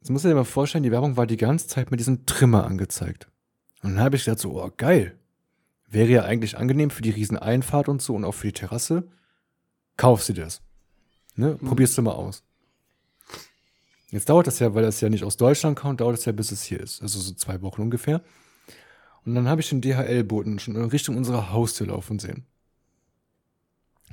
Jetzt 0.00 0.10
musst 0.10 0.24
du 0.24 0.28
dir 0.28 0.34
mal 0.34 0.44
vorstellen, 0.44 0.84
die 0.84 0.92
Werbung 0.92 1.16
war 1.16 1.26
die 1.26 1.36
ganze 1.36 1.66
Zeit 1.66 1.90
mit 1.90 1.98
diesem 1.98 2.26
Trimmer 2.26 2.64
angezeigt. 2.64 3.28
Und 3.82 3.94
dann 3.94 4.04
habe 4.04 4.16
ich 4.16 4.24
gedacht 4.24 4.40
so, 4.40 4.62
oh 4.62 4.70
geil. 4.76 5.18
Wäre 5.88 6.08
ja 6.08 6.24
eigentlich 6.24 6.56
angenehm 6.56 6.90
für 6.90 7.02
die 7.02 7.10
Rieseneinfahrt 7.10 7.88
und 7.88 8.02
so 8.02 8.14
und 8.14 8.24
auch 8.24 8.32
für 8.32 8.48
die 8.48 8.52
Terrasse. 8.52 9.08
Kauf 9.96 10.22
sie 10.22 10.34
das. 10.34 10.60
Ne? 11.34 11.56
Probierst 11.56 11.96
du 11.96 12.02
mal 12.02 12.12
aus. 12.12 12.44
Jetzt 14.10 14.28
dauert 14.28 14.46
das 14.46 14.58
ja, 14.58 14.74
weil 14.74 14.82
das 14.82 15.00
ja 15.00 15.08
nicht 15.08 15.24
aus 15.24 15.36
Deutschland 15.36 15.78
kommt, 15.78 16.00
dauert 16.00 16.18
es 16.18 16.24
ja, 16.24 16.32
bis 16.32 16.52
es 16.52 16.62
hier 16.62 16.80
ist. 16.80 17.02
Also 17.02 17.18
so 17.18 17.34
zwei 17.34 17.60
Wochen 17.62 17.82
ungefähr. 17.82 18.22
Und 19.24 19.34
dann 19.34 19.48
habe 19.48 19.60
ich 19.60 19.68
den 19.68 19.80
DHL-Boten 19.80 20.58
schon 20.58 20.76
in 20.76 20.84
Richtung 20.84 21.16
unserer 21.16 21.50
Haustür 21.50 21.88
laufen 21.88 22.18
sehen. 22.18 22.46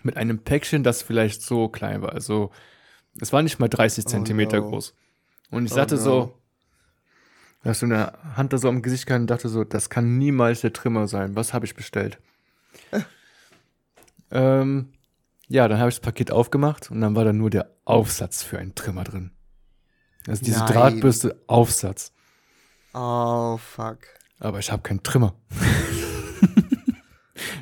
Mit 0.04 0.18
einem 0.18 0.40
Päckchen, 0.40 0.84
das 0.84 1.02
vielleicht 1.02 1.42
so 1.42 1.70
klein 1.70 2.02
war. 2.02 2.14
Also, 2.14 2.52
es 3.20 3.34
war 3.34 3.42
nicht 3.42 3.60
mal 3.60 3.70
30 3.70 4.06
Zentimeter 4.06 4.60
no. 4.60 4.70
groß. 4.70 4.94
Und 5.50 5.66
ich 5.66 5.72
Oh 5.72 5.76
sagte 5.76 5.96
no. 5.96 6.02
so, 6.02 6.38
hast 7.64 7.82
du 7.82 7.86
eine 7.86 8.14
Hand 8.36 8.54
da 8.54 8.58
so 8.58 8.70
am 8.70 8.82
Gesicht 8.82 9.06
gehabt 9.06 9.22
und 9.22 9.28
dachte 9.28 9.50
so, 9.50 9.64
das 9.64 9.90
kann 9.90 10.18
niemals 10.18 10.62
der 10.62 10.74
Trimmer 10.74 11.08
sein. 11.08 11.36
Was 11.36 11.54
habe 11.54 11.66
ich 11.66 11.76
bestellt? 11.76 12.20
ähm, 14.32 14.94
ja, 15.48 15.68
dann 15.68 15.80
habe 15.80 15.90
ich 15.90 15.96
das 15.96 16.02
Paket 16.02 16.32
aufgemacht 16.32 16.92
und 16.92 17.02
dann 17.02 17.16
war 17.16 17.26
da 17.26 17.34
nur 17.34 17.50
der 17.50 17.70
Aufsatz 17.86 18.44
für 18.44 18.58
einen 18.58 18.76
Trimmer 18.76 19.04
drin. 19.04 19.32
Also 20.28 20.44
diese 20.44 20.60
Nein. 20.60 20.74
Drahtbürste 20.74 21.40
Aufsatz. 21.48 22.14
Oh, 22.94 23.58
fuck. 23.58 24.00
Aber 24.40 24.60
ich 24.60 24.72
habe 24.72 24.82
keinen 24.82 25.04
Trimmer. 25.04 25.36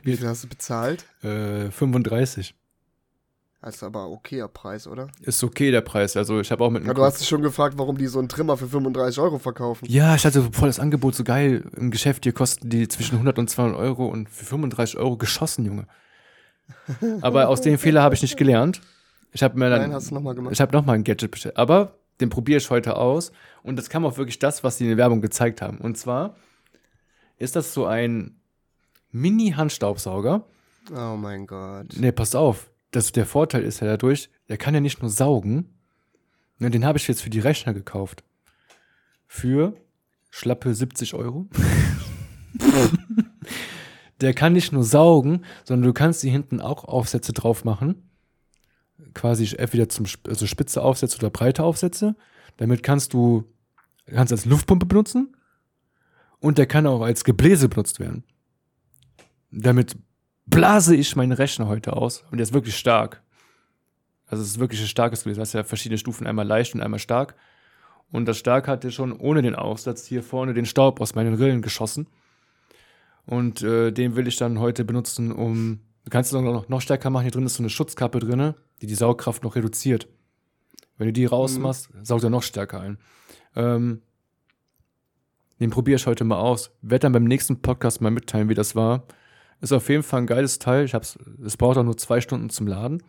Wie 0.04 0.18
viel 0.18 0.28
hast 0.28 0.43
du 0.43 0.47
bezahlt? 0.47 1.06
Äh, 1.24 1.70
35. 1.72 2.56
Das 3.62 3.76
ist 3.76 3.84
aber 3.84 4.10
okayer 4.10 4.47
Preis, 4.47 4.88
oder? 4.88 5.08
Ist 5.22 5.43
okay 5.43 5.70
der 5.70 5.82
Preis. 5.82 6.18
Also 6.18 6.39
ich 6.39 6.52
habe 6.52 6.64
auch 6.64 6.72
mit 6.72 6.84
Ja, 6.84 6.95
du 6.95 7.04
hast 7.04 7.20
dich 7.20 7.28
schon 7.28 7.43
gefragt, 7.43 7.76
warum 7.78 7.95
die 7.95 8.08
so 8.08 8.18
einen 8.18 8.28
Trimmer 8.28 8.58
für 8.58 8.68
35 8.68 9.20
Euro 9.20 9.38
verkaufen. 9.38 9.86
Ja, 9.88 10.16
ich 10.16 10.26
hatte 10.26 10.41
voll 10.52 10.68
das 10.70 10.80
Angebot, 10.80 11.14
so 11.14 11.24
geil. 11.24 11.64
Im 11.76 11.91
Geschäft 11.91 12.24
hier 12.24 12.34
kosten 12.34 12.70
die 12.70 12.88
zwischen 12.88 13.14
100 13.16 13.38
und 13.38 13.49
200 13.52 13.78
Euro 13.80 14.08
und 14.08 14.30
für 14.30 14.45
35 14.45 14.97
Euro 14.97 15.16
geschossen, 15.16 15.66
Junge. 15.66 15.86
Aber 17.22 17.49
aus 17.49 17.62
dem 17.62 17.78
Fehler 17.78 18.02
habe 18.02 18.16
ich 18.16 18.24
nicht 18.24 18.36
gelernt. 18.36 18.82
Ich 19.32 19.43
habe 19.43 19.60
mir 19.60 19.70
dann, 19.70 19.82
Nein, 19.82 19.93
hast 19.93 20.10
du 20.10 20.16
nochmal 20.16 20.34
gemacht. 20.34 20.54
ich 20.54 20.60
habe 20.62 20.74
nochmal 20.76 20.95
ein 20.95 21.04
Gadget 21.04 21.30
bestellt. 21.30 21.58
Aber 21.58 21.99
den 22.20 22.30
probiere 22.30 22.58
ich 22.58 22.70
heute 22.72 22.97
aus. 22.97 23.32
Und 23.62 23.76
das 23.76 23.89
kam 23.89 24.06
auch 24.06 24.18
wirklich 24.18 24.39
das, 24.39 24.64
was 24.64 24.80
sie 24.80 24.86
in 24.86 24.89
der 24.89 24.97
Werbung 24.97 25.22
gezeigt 25.22 25.62
haben. 25.62 25.78
Und 25.78 25.99
zwar 25.99 26.36
ist 27.38 27.56
das 27.56 27.76
so 27.76 27.86
ein 27.86 28.41
Mini-Handstaubsauger. 29.12 30.45
Oh 30.91 31.16
mein 31.18 31.47
Gott. 31.47 31.88
Nee, 31.97 32.12
passt 32.12 32.36
auf. 32.36 32.72
Das, 32.91 33.12
der 33.12 33.26
Vorteil 33.26 33.64
ist 33.64 33.80
ja 33.80 33.88
dadurch, 33.88 34.30
der 34.49 34.57
kann 34.57 34.74
ja 34.74 34.82
nicht 34.82 35.01
nur 35.01 35.09
saugen. 35.09 35.70
Ne, 36.59 36.70
den 36.70 36.86
habe 36.86 36.97
ich 36.97 37.07
jetzt 37.07 37.22
für 37.22 37.30
die 37.30 37.39
Rechner 37.39 37.74
gekauft. 37.74 38.24
Für 39.28 39.74
schlappe 40.30 40.74
70 40.74 41.14
Euro. 41.14 41.47
der 44.22 44.34
kann 44.34 44.53
nicht 44.53 44.72
nur 44.72 44.84
saugen, 44.84 45.43
sondern 45.64 45.88
du 45.88 45.93
kannst 45.93 46.22
hier 46.22 46.32
hinten 46.32 46.59
auch 46.62 46.84
Aufsätze 46.84 47.34
drauf 47.34 47.64
machen. 47.64 48.09
Quasi 49.14 49.55
entweder 49.57 49.89
zum 49.89 50.05
also 50.28 50.45
spitze 50.45 50.82
Aufsätze 50.82 51.18
oder 51.18 51.30
breite 51.30 51.64
Aufsätze. 51.64 52.16
Damit 52.57 52.84
kannst 52.84 53.14
du 53.14 53.45
kannst 54.05 54.32
als 54.32 54.45
Luftpumpe 54.45 54.86
benutzen 54.86 55.36
und 56.39 56.57
der 56.57 56.66
kann 56.66 56.86
auch 56.86 57.01
als 57.01 57.24
Gebläse 57.24 57.70
benutzt 57.70 57.99
werden. 57.99 58.24
Damit 59.52 59.97
blase 60.45 60.95
ich 60.95 61.16
meinen 61.16 61.34
Rechner 61.34 61.68
heute 61.68 61.93
aus 61.93 62.24
und 62.32 62.38
der 62.38 62.43
ist 62.43 62.54
wirklich 62.54 62.78
stark. 62.78 63.22
Also 64.28 64.43
es 64.43 64.52
ist 64.52 64.60
wirklich 64.60 64.82
ein 64.82 64.88
starkes 64.88 65.20
Gebläse. 65.20 65.39
Du 65.39 65.41
hast 65.41 65.54
ja 65.54 65.64
verschiedene 65.64 65.97
Stufen, 65.97 66.26
einmal 66.26 66.47
leicht 66.47 66.74
und 66.74 66.82
einmal 66.82 66.99
stark. 66.99 67.36
Und 68.12 68.26
das 68.26 68.38
stark 68.38 68.68
hat 68.68 68.84
ja 68.84 68.91
schon 68.91 69.14
ohne 69.14 69.41
den 69.41 69.56
Aufsatz 69.56 70.06
hier 70.06 70.24
vorne 70.24 70.54
den 70.54 70.66
Staub 70.66 71.02
aus 71.02 71.16
meinen 71.16 71.34
Rillen 71.34 71.62
geschossen. 71.62 72.08
Und 73.26 73.62
äh, 73.62 73.91
den 73.91 74.16
will 74.16 74.28
ich 74.28 74.38
dann 74.38 74.60
heute 74.60 74.84
benutzen, 74.84 75.32
um. 75.32 75.82
Du 76.04 76.10
kannst 76.10 76.34
es 76.34 76.41
noch, 76.41 76.68
noch 76.68 76.82
stärker 76.82 77.12
machen. 77.12 77.24
Hier 77.24 77.32
drin 77.32 77.45
ist 77.45 77.56
so 77.56 77.62
eine 77.62 77.70
Schutzkappe 77.70 78.20
drin, 78.20 78.56
die 78.82 78.88
die 78.88 78.95
Saugkraft 78.95 79.43
noch 79.43 79.56
reduziert. 79.56 80.08
Wenn 80.97 81.08
du 81.08 81.14
die 81.14 81.26
rausmachst, 81.26 81.89
saugt 82.02 82.24
er 82.24 82.32
noch 82.32 82.41
stärker 82.41 82.80
ein. 82.82 82.97
Ähm, 83.56 84.02
den 85.60 85.70
probiere 85.70 85.97
ich 85.97 86.08
heute 86.08 86.24
mal 86.24 86.39
aus. 86.39 86.72
Werde 86.82 87.04
dann 87.04 87.12
beim 87.12 87.26
nächsten 87.26 87.62
Podcast 87.62 88.02
mal 88.02 88.10
mitteilen, 88.10 88.49
wie 88.49 88.56
das 88.56 88.76
war. 88.76 89.04
Ist 89.62 89.72
auf 89.72 89.89
jeden 89.89 90.03
Fall 90.03 90.22
ein 90.22 90.28
geiles 90.28 90.59
Teil. 90.59 90.86
Ich 90.86 90.93
hab's, 90.93 91.18
es 91.45 91.55
braucht 91.55 91.78
auch 91.78 91.84
nur 91.84 91.97
zwei 91.97 92.20
Stunden 92.20 92.49
zum 92.49 92.68
Laden. 92.68 93.03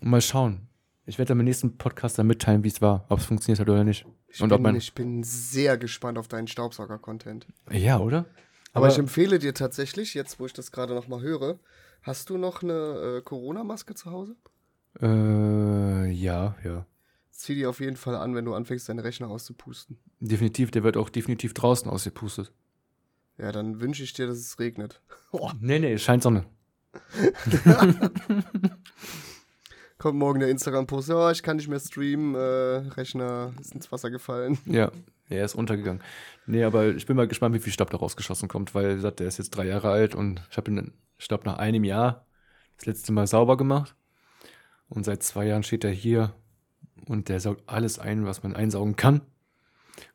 Und 0.00 0.10
mal 0.10 0.20
schauen. 0.20 0.66
Ich 1.06 1.18
werde 1.18 1.28
dann 1.30 1.38
beim 1.38 1.46
nächsten 1.46 1.76
Podcast 1.78 2.18
dann 2.18 2.26
mitteilen, 2.26 2.62
wie 2.62 2.68
es 2.68 2.80
war, 2.82 3.06
ob 3.08 3.20
es 3.20 3.24
funktioniert 3.24 3.60
hat 3.60 3.68
oder 3.68 3.84
nicht. 3.84 4.06
Ich, 4.28 4.40
Und 4.40 4.52
ob 4.52 4.58
bin, 4.58 4.62
man. 4.62 4.76
ich 4.76 4.94
bin 4.94 5.22
sehr 5.22 5.76
gespannt 5.78 6.18
auf 6.18 6.28
deinen 6.28 6.46
Staubsauger-Content. 6.46 7.46
Ja, 7.70 7.98
oder? 7.98 8.26
Aber, 8.72 8.88
ich 8.88 8.98
empfehle 8.98 9.38
dir 9.40 9.54
tatsächlich, 9.54 10.14
jetzt 10.14 10.38
wo 10.38 10.46
ich 10.46 10.52
das 10.52 10.70
gerade 10.70 10.94
nochmal 10.94 11.20
höre, 11.20 11.58
hast 12.02 12.30
du 12.30 12.38
noch 12.38 12.62
eine 12.62 13.18
äh, 13.18 13.22
Corona-Maske 13.22 13.94
zu 13.94 14.10
Hause? 14.12 14.36
Äh, 15.00 16.10
ja, 16.10 16.56
ja. 16.62 16.86
Zieh 17.30 17.54
die 17.54 17.66
auf 17.66 17.80
jeden 17.80 17.96
Fall 17.96 18.14
an, 18.14 18.34
wenn 18.34 18.44
du 18.44 18.54
anfängst, 18.54 18.88
deinen 18.88 19.00
Rechner 19.00 19.28
auszupusten. 19.28 19.98
Definitiv, 20.20 20.70
der 20.70 20.84
wird 20.84 20.96
auch 20.96 21.08
definitiv 21.08 21.54
draußen 21.54 21.90
ausgepustet. 21.90 22.52
Ja, 23.40 23.52
dann 23.52 23.80
wünsche 23.80 24.02
ich 24.02 24.12
dir, 24.12 24.26
dass 24.26 24.38
es 24.38 24.58
regnet. 24.58 25.00
Oh, 25.32 25.52
Nee, 25.60 25.78
nee, 25.78 25.96
scheint 25.96 26.24
Sonne. 26.24 26.44
kommt 30.00 30.18
morgen 30.18 30.40
der 30.40 30.48
Instagram-Post, 30.48 31.10
ja, 31.10 31.30
ich 31.30 31.42
kann 31.44 31.58
nicht 31.58 31.68
mehr 31.68 31.78
streamen, 31.78 32.34
äh, 32.34 32.88
Rechner 32.96 33.52
ist 33.60 33.74
ins 33.74 33.92
Wasser 33.92 34.10
gefallen. 34.10 34.58
Ja, 34.64 34.90
er 35.28 35.44
ist 35.44 35.54
untergegangen. 35.54 36.02
Nee, 36.46 36.64
aber 36.64 36.88
ich 36.88 37.06
bin 37.06 37.16
mal 37.16 37.28
gespannt, 37.28 37.54
wie 37.54 37.60
viel 37.60 37.72
Staub 37.72 37.90
da 37.90 37.98
rausgeschossen 37.98 38.48
kommt, 38.48 38.74
weil 38.74 38.90
wie 38.90 38.94
gesagt, 38.96 39.20
der 39.20 39.28
ist 39.28 39.38
jetzt 39.38 39.50
drei 39.50 39.66
Jahre 39.66 39.90
alt 39.90 40.16
und 40.16 40.42
ich 40.50 40.56
habe 40.56 40.70
ihn, 40.70 40.92
ich 41.18 41.28
glaube, 41.28 41.44
nach 41.44 41.58
einem 41.58 41.84
Jahr 41.84 42.26
das 42.78 42.86
letzte 42.86 43.12
Mal 43.12 43.26
sauber 43.26 43.56
gemacht. 43.56 43.94
Und 44.88 45.04
seit 45.04 45.22
zwei 45.22 45.46
Jahren 45.46 45.62
steht 45.62 45.84
er 45.84 45.92
hier 45.92 46.32
und 47.06 47.28
der 47.28 47.38
saugt 47.38 47.62
alles 47.66 48.00
ein, 48.00 48.26
was 48.26 48.42
man 48.42 48.56
einsaugen 48.56 48.96
kann. 48.96 49.20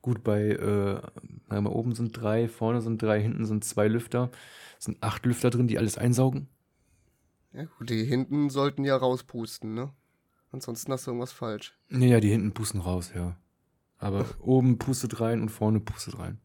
Gut, 0.01 0.23
bei 0.23 0.49
äh, 0.49 1.01
einmal 1.49 1.73
oben 1.73 1.93
sind 1.95 2.11
drei, 2.11 2.47
vorne 2.47 2.81
sind 2.81 3.01
drei, 3.01 3.21
hinten 3.21 3.45
sind 3.45 3.63
zwei 3.63 3.88
Lüfter. 3.88 4.31
Es 4.77 4.86
sind 4.86 5.01
acht 5.01 5.25
Lüfter 5.25 5.49
drin, 5.49 5.67
die 5.67 5.77
alles 5.77 5.97
einsaugen. 5.97 6.47
Ja, 7.53 7.65
gut, 7.77 7.89
die 7.89 8.03
hinten 8.03 8.49
sollten 8.49 8.83
ja 8.83 8.95
rauspusten, 8.97 9.73
ne? 9.73 9.91
Ansonsten 10.51 10.91
hast 10.91 11.05
du 11.07 11.11
irgendwas 11.11 11.31
falsch. 11.31 11.77
Nee, 11.89 12.09
ja, 12.09 12.19
die 12.19 12.29
hinten 12.29 12.53
pusten 12.53 12.81
raus, 12.81 13.11
ja. 13.15 13.38
Aber 13.97 14.25
oben 14.41 14.77
pustet 14.77 15.19
rein 15.19 15.41
und 15.41 15.49
vorne 15.49 15.79
pustet 15.79 16.17
rein. 16.19 16.39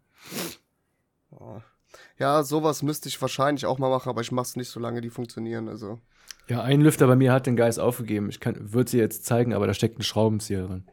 Ja, 2.19 2.43
sowas 2.43 2.83
müsste 2.83 3.09
ich 3.09 3.21
wahrscheinlich 3.21 3.67
auch 3.67 3.79
mal 3.79 3.91
machen, 3.91 4.09
aber 4.09 4.21
ich 4.21 4.33
mach's 4.33 4.57
nicht, 4.57 4.69
solange 4.69 5.01
die 5.01 5.11
funktionieren. 5.11 5.69
Also, 5.69 6.01
Ja, 6.49 6.63
ein 6.63 6.81
Lüfter 6.81 7.07
bei 7.07 7.17
mir 7.17 7.33
hat 7.33 7.47
den 7.47 7.57
Geist 7.57 7.81
aufgegeben. 7.81 8.29
Ich 8.29 8.41
würde 8.45 8.91
sie 8.91 8.99
jetzt 8.99 9.25
zeigen, 9.25 9.55
aber 9.55 9.67
da 9.67 9.75
steckt 9.75 9.99
ein 9.99 10.03
Schraubenzieher 10.03 10.67
drin. 10.67 10.85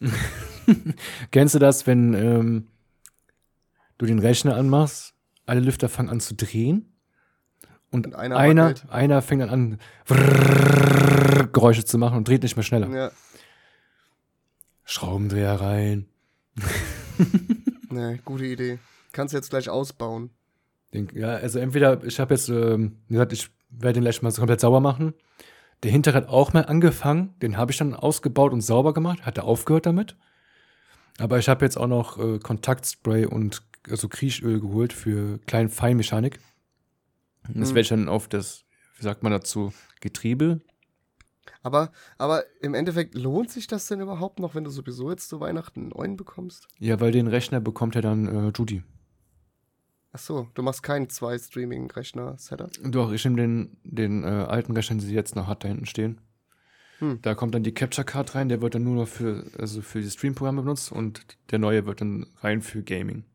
Kennst 1.30 1.54
du 1.54 1.58
das, 1.58 1.86
wenn 1.86 2.14
ähm, 2.14 2.66
du 3.98 4.06
den 4.06 4.18
Rechner 4.18 4.56
anmachst, 4.56 5.14
alle 5.46 5.60
Lüfter 5.60 5.88
fangen 5.88 6.08
an 6.08 6.20
zu 6.20 6.34
drehen 6.34 6.92
und, 7.90 8.06
Und 8.06 8.14
einer 8.14 8.36
einer, 8.36 8.74
einer 8.88 9.22
fängt 9.22 9.42
dann 9.42 9.50
an 9.50 9.78
Vrrrr 10.04 11.46
Geräusche 11.52 11.84
zu 11.84 11.98
machen 11.98 12.18
und 12.18 12.28
dreht 12.28 12.42
nicht 12.42 12.56
mehr 12.56 12.62
schneller. 12.62 12.88
ja, 12.90 13.10
Schraubendreher 14.84 15.60
rein. 15.60 16.06
ne, 17.90 18.18
gute 18.24 18.46
Idee. 18.46 18.78
Kannst 19.12 19.34
jetzt 19.34 19.50
gleich 19.50 19.68
ausbauen. 19.68 20.30
Ja, 21.12 21.34
also 21.36 21.58
entweder, 21.58 22.02
ich 22.04 22.20
habe 22.20 22.34
jetzt 22.34 22.48
ähm, 22.48 22.98
gesagt, 23.08 23.32
ich 23.32 23.50
werde 23.70 23.94
den 23.94 24.02
gleich 24.02 24.22
mal 24.22 24.32
komplett 24.32 24.60
sauber 24.60 24.80
machen. 24.80 25.14
Der 25.82 25.90
hintere 25.90 26.16
hat 26.16 26.28
auch 26.28 26.52
mal 26.52 26.64
angefangen, 26.64 27.34
den 27.42 27.56
habe 27.56 27.70
ich 27.72 27.78
dann 27.78 27.94
ausgebaut 27.94 28.52
und 28.52 28.60
sauber 28.62 28.94
gemacht, 28.94 29.24
hat 29.26 29.36
er 29.38 29.44
aufgehört 29.44 29.86
damit. 29.86 30.16
Aber 31.18 31.38
ich 31.38 31.48
habe 31.48 31.64
jetzt 31.64 31.76
auch 31.76 31.86
noch 31.86 32.18
äh, 32.18 32.38
Kontaktspray 32.38 33.26
und 33.26 33.62
also 33.88 34.08
Kriechöl 34.08 34.60
geholt 34.60 34.92
für 34.92 35.38
kleinen 35.46 35.68
Feinmechanik. 35.68 36.40
Und 37.48 37.60
Das 37.60 37.70
Mhm. 37.70 37.74
werde 37.74 37.80
ich 37.82 37.88
dann 37.88 38.08
auf 38.08 38.28
das, 38.28 38.64
wie 38.96 39.02
sagt 39.02 39.22
man 39.22 39.32
dazu, 39.32 39.72
Getriebe. 40.00 40.60
Aber, 41.62 41.92
aber 42.18 42.44
im 42.60 42.74
Endeffekt 42.74 43.14
lohnt 43.14 43.50
sich 43.50 43.66
das 43.66 43.86
denn 43.86 44.00
überhaupt 44.00 44.40
noch, 44.40 44.54
wenn 44.54 44.64
du 44.64 44.70
sowieso 44.70 45.10
jetzt 45.10 45.28
zu 45.28 45.40
Weihnachten 45.40 45.80
einen 45.80 45.88
neuen 45.90 46.16
bekommst? 46.16 46.68
Ja, 46.78 47.00
weil 47.00 47.12
den 47.12 47.28
Rechner 47.28 47.60
bekommt 47.60 47.94
ja 47.94 48.00
dann 48.00 48.26
äh, 48.26 48.52
Judy. 48.54 48.82
Ach 50.16 50.18
so, 50.18 50.48
du 50.54 50.62
machst 50.62 50.82
keinen 50.82 51.10
zwei 51.10 51.36
Streaming-Rechner-Setup? 51.36 52.70
Doch, 52.84 53.12
ich 53.12 53.22
nehme 53.26 53.36
den, 53.36 53.76
den 53.84 54.24
äh, 54.24 54.28
alten 54.28 54.72
Rechner, 54.72 54.96
den 54.96 55.00
sie 55.00 55.14
jetzt 55.14 55.36
noch 55.36 55.46
hat, 55.46 55.62
da 55.62 55.68
hinten 55.68 55.84
stehen. 55.84 56.22
Hm. 57.00 57.18
Da 57.20 57.34
kommt 57.34 57.54
dann 57.54 57.64
die 57.64 57.74
Capture 57.74 58.06
Card 58.06 58.34
rein, 58.34 58.48
der 58.48 58.62
wird 58.62 58.74
dann 58.74 58.84
nur 58.84 58.94
noch 58.94 59.08
für, 59.08 59.44
also 59.58 59.82
für 59.82 60.00
die 60.00 60.08
Stream-Programme 60.08 60.62
benutzt 60.62 60.90
und 60.90 61.20
der 61.50 61.58
neue 61.58 61.84
wird 61.84 62.00
dann 62.00 62.24
rein 62.40 62.62
für 62.62 62.82
Gaming. 62.82 63.26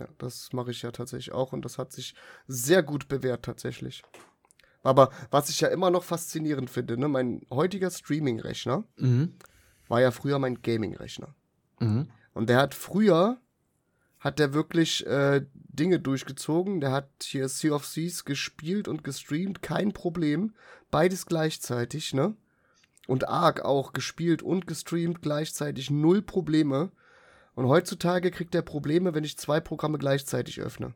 Ja, 0.00 0.08
das 0.16 0.54
mache 0.54 0.70
ich 0.70 0.80
ja 0.80 0.92
tatsächlich 0.92 1.32
auch 1.32 1.52
und 1.52 1.62
das 1.62 1.76
hat 1.76 1.92
sich 1.92 2.14
sehr 2.46 2.82
gut 2.82 3.08
bewährt 3.08 3.44
tatsächlich. 3.44 4.02
Aber 4.82 5.10
was 5.30 5.50
ich 5.50 5.60
ja 5.60 5.68
immer 5.68 5.90
noch 5.90 6.04
faszinierend 6.04 6.70
finde, 6.70 6.96
ne, 6.96 7.08
mein 7.08 7.42
heutiger 7.50 7.90
Streaming-Rechner 7.90 8.84
Mhm. 8.96 9.34
war 9.88 10.00
ja 10.00 10.10
früher 10.10 10.38
mein 10.38 10.62
Gaming-Rechner. 10.62 11.34
Mhm. 11.80 12.08
Und 12.32 12.48
der 12.48 12.56
hat 12.56 12.74
früher, 12.74 13.41
hat 14.22 14.38
der 14.38 14.54
wirklich 14.54 15.06
äh, 15.06 15.44
Dinge 15.54 15.98
durchgezogen. 16.00 16.80
Der 16.80 16.92
hat 16.92 17.08
hier 17.22 17.48
Sea 17.48 17.72
of 17.74 17.86
Thieves 17.86 18.24
gespielt 18.24 18.88
und 18.88 19.04
gestreamt, 19.04 19.62
kein 19.62 19.92
Problem. 19.92 20.54
Beides 20.90 21.26
gleichzeitig, 21.26 22.14
ne? 22.14 22.34
Und 23.08 23.28
Ark 23.28 23.62
auch 23.64 23.92
gespielt 23.92 24.42
und 24.42 24.66
gestreamt 24.66 25.22
gleichzeitig, 25.22 25.90
null 25.90 26.22
Probleme. 26.22 26.90
Und 27.54 27.66
heutzutage 27.66 28.30
kriegt 28.30 28.54
er 28.54 28.62
Probleme, 28.62 29.12
wenn 29.14 29.24
ich 29.24 29.36
zwei 29.36 29.58
Programme 29.60 29.98
gleichzeitig 29.98 30.60
öffne. 30.60 30.94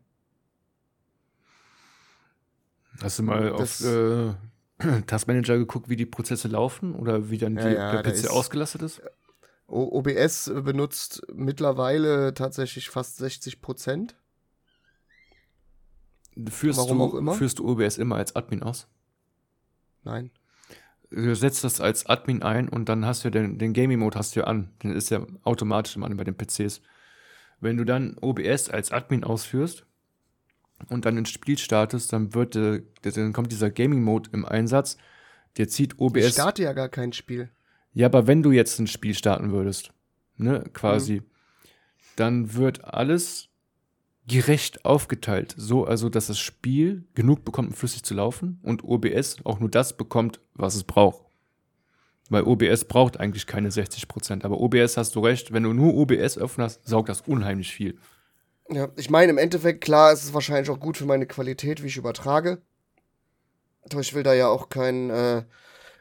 Hast 3.03 3.19
du 3.19 3.23
mal 3.25 3.51
Das- 3.57 3.85
auf 3.85 3.91
äh, 3.91 5.03
Taskmanager 5.07 5.59
geguckt, 5.59 5.89
wie 5.89 5.97
die 5.97 6.07
Prozesse 6.07 6.49
laufen 6.49 6.95
oder 6.95 7.31
wie 7.31 7.39
dann 7.39 7.57
die, 7.57 7.63
ja, 7.63 8.01
der 8.03 8.03
PC 8.11 8.15
ist- 8.25 8.31
ausgelastet 8.31 8.83
ist? 8.83 9.03
O 9.69 9.99
OBS 9.99 10.53
benutzt 10.55 11.23
mittlerweile 11.35 12.35
tatsächlich 12.35 12.89
fast 12.89 13.17
60 13.17 13.61
Prozent. 13.61 14.17
Führst 16.49 16.79
Warum 16.79 16.99
du, 16.99 17.05
auch 17.05 17.15
immer? 17.15 17.35
Führst 17.35 17.59
du 17.59 17.69
OBS 17.69 17.99
immer 17.99 18.17
als 18.17 18.37
Admin 18.37 18.63
aus? 18.63 18.87
Nein. 20.05 20.31
Du 21.11 21.35
setzt 21.35 21.65
das 21.65 21.81
als 21.81 22.07
Admin 22.07 22.43
ein 22.43 22.69
und 22.69 22.89
dann 22.89 23.07
hast 23.07 23.25
du 23.25 23.31
den, 23.31 23.59
den 23.59 23.73
Gaming-Mode 23.73 24.19
hast 24.19 24.37
du 24.37 24.41
ja 24.41 24.47
an. 24.47 24.71
Den 24.83 24.93
ist 24.93 25.11
ja 25.11 25.25
automatisch 25.43 25.97
immer 25.97 26.09
bei 26.11 26.25
den 26.25 26.37
PCs. 26.37 26.81
Wenn 27.61 27.77
du 27.77 27.85
dann 27.85 28.17
OBS 28.21 28.69
als 28.69 28.93
Admin 28.93 29.25
ausführst 29.25 29.87
und 30.89 31.07
dann 31.07 31.17
ins 31.17 31.31
Spiel 31.31 31.59
startest, 31.59 32.13
dann 32.13 32.35
wird 32.35 32.55
dann 32.55 33.33
kommt 33.33 33.51
dieser 33.51 33.71
Gaming-Mode 33.71 34.31
im 34.33 34.45
Einsatz. 34.45 34.97
Der 35.57 35.69
zieht 35.69 35.95
Ich 35.95 36.01
OBS. 36.01 36.33
starte 36.33 36.63
ja 36.65 36.73
gar 36.73 36.89
kein 36.89 37.13
Spiel. 37.13 37.51
Ja, 37.97 38.09
aber 38.09 38.27
wenn 38.27 38.43
du 38.43 38.53
jetzt 38.53 38.79
ein 38.79 38.87
Spiel 38.87 39.15
starten 39.15 39.53
würdest, 39.53 39.91
ne, 40.37 40.63
quasi, 40.75 41.23
dann 42.17 42.53
wird 42.53 42.85
alles 42.85 43.49
gerecht 44.29 44.85
aufgeteilt. 44.85 45.55
So, 45.57 45.87
also, 45.87 46.11
dass 46.11 46.27
das 46.27 46.39
Spiel 46.39 47.07
genug 47.15 47.47
bekommt, 47.47 47.69
um 47.69 47.75
flüssig 47.75 48.03
zu 48.03 48.13
laufen 48.13 48.61
und 48.63 48.85
OBS 48.85 49.39
auch 49.45 49.61
nur 49.61 49.71
das 49.71 49.97
bekommt, 49.97 50.41
was 50.53 50.75
es 50.75 50.85
braucht. 50.85 51.25
Weil 52.29 52.43
OBS 52.43 52.85
braucht 52.85 53.19
eigentlich 53.19 53.47
keine 53.47 53.71
60%, 53.71 54.45
aber 54.45 54.61
OBS 54.61 54.99
hast 54.99 55.15
du 55.15 55.21
recht, 55.21 55.55
wenn 55.55 55.63
du 55.63 55.73
nur 55.73 55.95
OBS 55.95 56.37
öffnest, 56.37 56.87
saugt 56.87 57.09
das 57.09 57.23
unheimlich 57.23 57.73
viel. 57.73 57.97
Ja, 58.69 58.89
ich 58.97 59.09
meine, 59.09 59.33
im 59.33 59.39
Endeffekt, 59.39 59.83
klar, 59.83 60.13
ist 60.13 60.25
es 60.25 60.35
wahrscheinlich 60.35 60.69
auch 60.69 60.81
gut 60.81 60.99
für 60.99 61.07
meine 61.07 61.25
Qualität, 61.25 61.83
wie 61.83 61.87
ich 61.87 61.97
übertrage. 61.97 62.61
Aber 63.91 64.01
ich 64.03 64.13
will 64.13 64.23
da 64.23 64.35
ja 64.35 64.49
auch 64.49 64.69
kein, 64.69 65.09
äh, 65.09 65.45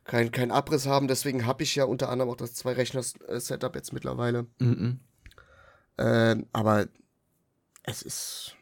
kein, 0.05 0.31
kein 0.31 0.51
Abriss 0.51 0.85
haben, 0.85 1.07
deswegen 1.07 1.45
habe 1.45 1.63
ich 1.63 1.75
ja 1.75 1.83
unter 1.83 2.09
anderem 2.09 2.31
auch 2.31 2.37
das 2.37 2.53
Zwei-Rechner-Setup 2.53 3.75
jetzt 3.75 3.91
mittlerweile. 3.91 4.45
Mhm. 4.59 4.99
Ähm, 5.97 6.45
aber 6.53 6.87
es 7.83 8.01
ist. 8.01 8.55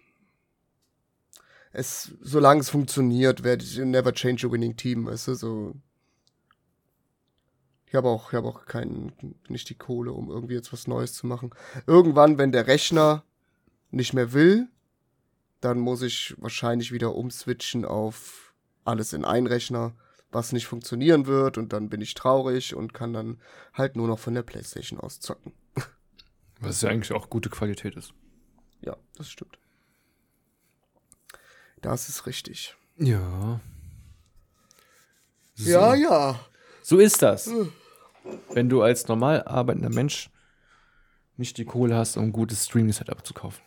Es, 1.76 2.14
solange 2.22 2.62
es 2.62 2.70
funktioniert, 2.70 3.44
werde 3.44 3.64
ich 3.64 3.78
never 3.80 4.14
change 4.14 4.46
a 4.48 4.52
winning 4.52 4.78
team, 4.78 5.08
weißt 5.08 5.30
du, 5.30 5.34
so. 5.34 5.76
Ich 7.88 7.96
habe 7.96 8.10
auch, 8.10 8.32
ich 8.32 8.36
habe 8.36 8.48
auch 8.48 8.66
keinen, 8.66 9.12
nicht 9.50 9.70
die 9.70 9.76
Kohle, 9.76 10.14
um 10.14 10.30
irgendwie 10.30 10.54
jetzt 10.54 10.72
was 10.72 10.88
Neues 10.88 11.14
zu 11.14 11.28
machen. 11.28 11.52
Irgendwann, 11.88 12.38
wenn 12.38 12.52
der 12.52 12.68
Rechner 12.68 13.24
nicht 13.92 14.14
mehr 14.14 14.34
will, 14.34 14.68
dann 15.62 15.80
muss 15.80 16.02
ich 16.02 16.36
wahrscheinlich 16.38 16.92
wieder 16.92 17.16
umswitchen 17.16 17.86
auf 17.86 18.54
alles 18.84 19.14
in 19.14 19.26
einen 19.26 19.48
Rechner, 19.48 19.96
was 20.34 20.52
nicht 20.52 20.68
funktionieren 20.68 21.26
wird 21.26 21.58
und 21.58 21.74
dann 21.74 21.90
bin 21.90 22.02
ich 22.02 22.14
traurig 22.14 22.76
und 22.76 22.94
kann 22.94 23.14
dann 23.14 23.40
halt 23.74 23.96
nur 23.96 24.08
noch 24.08 24.20
von 24.20 24.34
der 24.34 24.44
Playstation 24.44 25.00
aus 25.00 25.20
zocken. 25.20 25.54
Was 26.60 26.82
ja 26.82 26.90
eigentlich 26.90 27.12
auch 27.12 27.30
gute 27.30 27.50
Qualität 27.50 27.96
ist. 27.96 28.14
Ja, 28.82 28.96
das 29.16 29.30
stimmt. 29.30 29.58
Das 31.82 32.08
ist 32.08 32.26
richtig. 32.26 32.76
Ja. 32.98 33.60
So. 35.56 35.70
Ja, 35.70 35.96
ja. 35.96 36.40
So 36.82 37.00
ist 37.00 37.22
das. 37.22 37.50
Wenn 38.54 38.70
du 38.70 38.82
als 38.82 39.08
normal 39.08 39.44
arbeitender 39.44 39.90
Mensch 39.90 40.30
nicht 41.38 41.58
die 41.58 41.66
Kohle 41.66 41.96
hast, 41.96 42.16
um 42.18 42.26
ein 42.26 42.32
gutes 42.32 42.66
Streaming-Setup 42.66 43.26
zu 43.26 43.34
kaufen. 43.34 43.62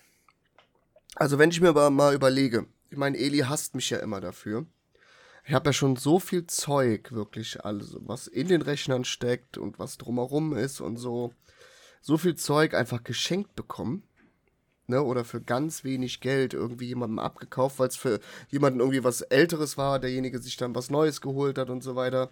Also 1.14 1.38
wenn 1.38 1.50
ich 1.50 1.60
mir 1.60 1.68
aber 1.68 1.90
mal 1.90 2.14
überlege, 2.14 2.66
ich 2.90 2.96
meine, 2.96 3.18
Eli 3.18 3.38
hasst 3.38 3.74
mich 3.74 3.90
ja 3.90 3.98
immer 3.98 4.20
dafür. 4.20 4.66
Ich 5.48 5.54
habe 5.54 5.68
ja 5.68 5.72
schon 5.72 5.94
so 5.94 6.18
viel 6.18 6.48
Zeug, 6.48 7.12
wirklich, 7.12 7.64
also 7.64 8.00
was 8.02 8.26
in 8.26 8.48
den 8.48 8.62
Rechnern 8.62 9.04
steckt 9.04 9.58
und 9.58 9.78
was 9.78 9.96
drumherum 9.96 10.56
ist 10.56 10.80
und 10.80 10.96
so. 10.96 11.32
So 12.00 12.18
viel 12.18 12.34
Zeug 12.34 12.74
einfach 12.74 13.04
geschenkt 13.04 13.54
bekommen. 13.54 14.02
Ne, 14.88 15.02
oder 15.02 15.24
für 15.24 15.40
ganz 15.40 15.82
wenig 15.82 16.20
Geld 16.20 16.54
irgendwie 16.54 16.86
jemandem 16.86 17.18
abgekauft, 17.18 17.80
weil 17.80 17.88
es 17.88 17.96
für 17.96 18.20
jemanden 18.50 18.78
irgendwie 18.78 19.02
was 19.02 19.20
Älteres 19.20 19.76
war, 19.76 19.98
derjenige 19.98 20.38
sich 20.38 20.56
dann 20.56 20.76
was 20.76 20.90
Neues 20.90 21.20
geholt 21.20 21.58
hat 21.58 21.70
und 21.70 21.82
so 21.82 21.96
weiter. 21.96 22.30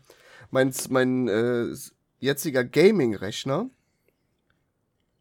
Mein, 0.53 0.73
mein 0.89 1.27
äh, 1.27 1.75
jetziger 2.21 2.63
Gaming-Rechner, 2.63 3.71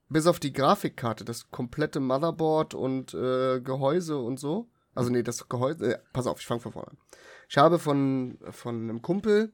bis 0.10 0.28
auf 0.28 0.40
die 0.40 0.54
Grafikkarte, 0.54 1.26
das 1.26 1.50
komplette 1.50 2.00
Motherboard 2.00 2.76
und 2.76 3.16
äh, 3.16 3.62
Gehäuse 3.62 4.20
und 4.20 4.40
so. 4.40 4.68
Also 4.94 5.10
nee, 5.10 5.24
das 5.24 5.50
Gehäuse. 5.50 5.96
Äh, 5.96 6.00
pass 6.14 6.28
auf, 6.28 6.40
ich 6.40 6.46
fange 6.46 6.62
von 6.62 6.72
vorne 6.72 6.92
an. 6.92 6.98
Ich 7.54 7.58
habe 7.60 7.78
von, 7.78 8.40
von 8.50 8.76
einem 8.90 9.04
Kumpel 9.04 9.54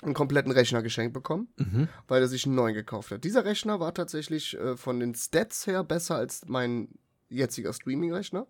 einen 0.00 0.14
kompletten 0.14 0.52
Rechner 0.52 0.82
geschenkt 0.82 1.12
bekommen, 1.12 1.48
Mhm. 1.58 1.86
weil 2.08 2.22
er 2.22 2.28
sich 2.28 2.46
einen 2.46 2.54
neuen 2.54 2.72
gekauft 2.72 3.10
hat. 3.10 3.24
Dieser 3.24 3.44
Rechner 3.44 3.78
war 3.78 3.92
tatsächlich 3.92 4.56
äh, 4.58 4.74
von 4.78 5.00
den 5.00 5.14
Stats 5.14 5.66
her 5.66 5.84
besser 5.84 6.16
als 6.16 6.46
mein 6.46 6.88
jetziger 7.28 7.74
Streaming-Rechner. 7.74 8.46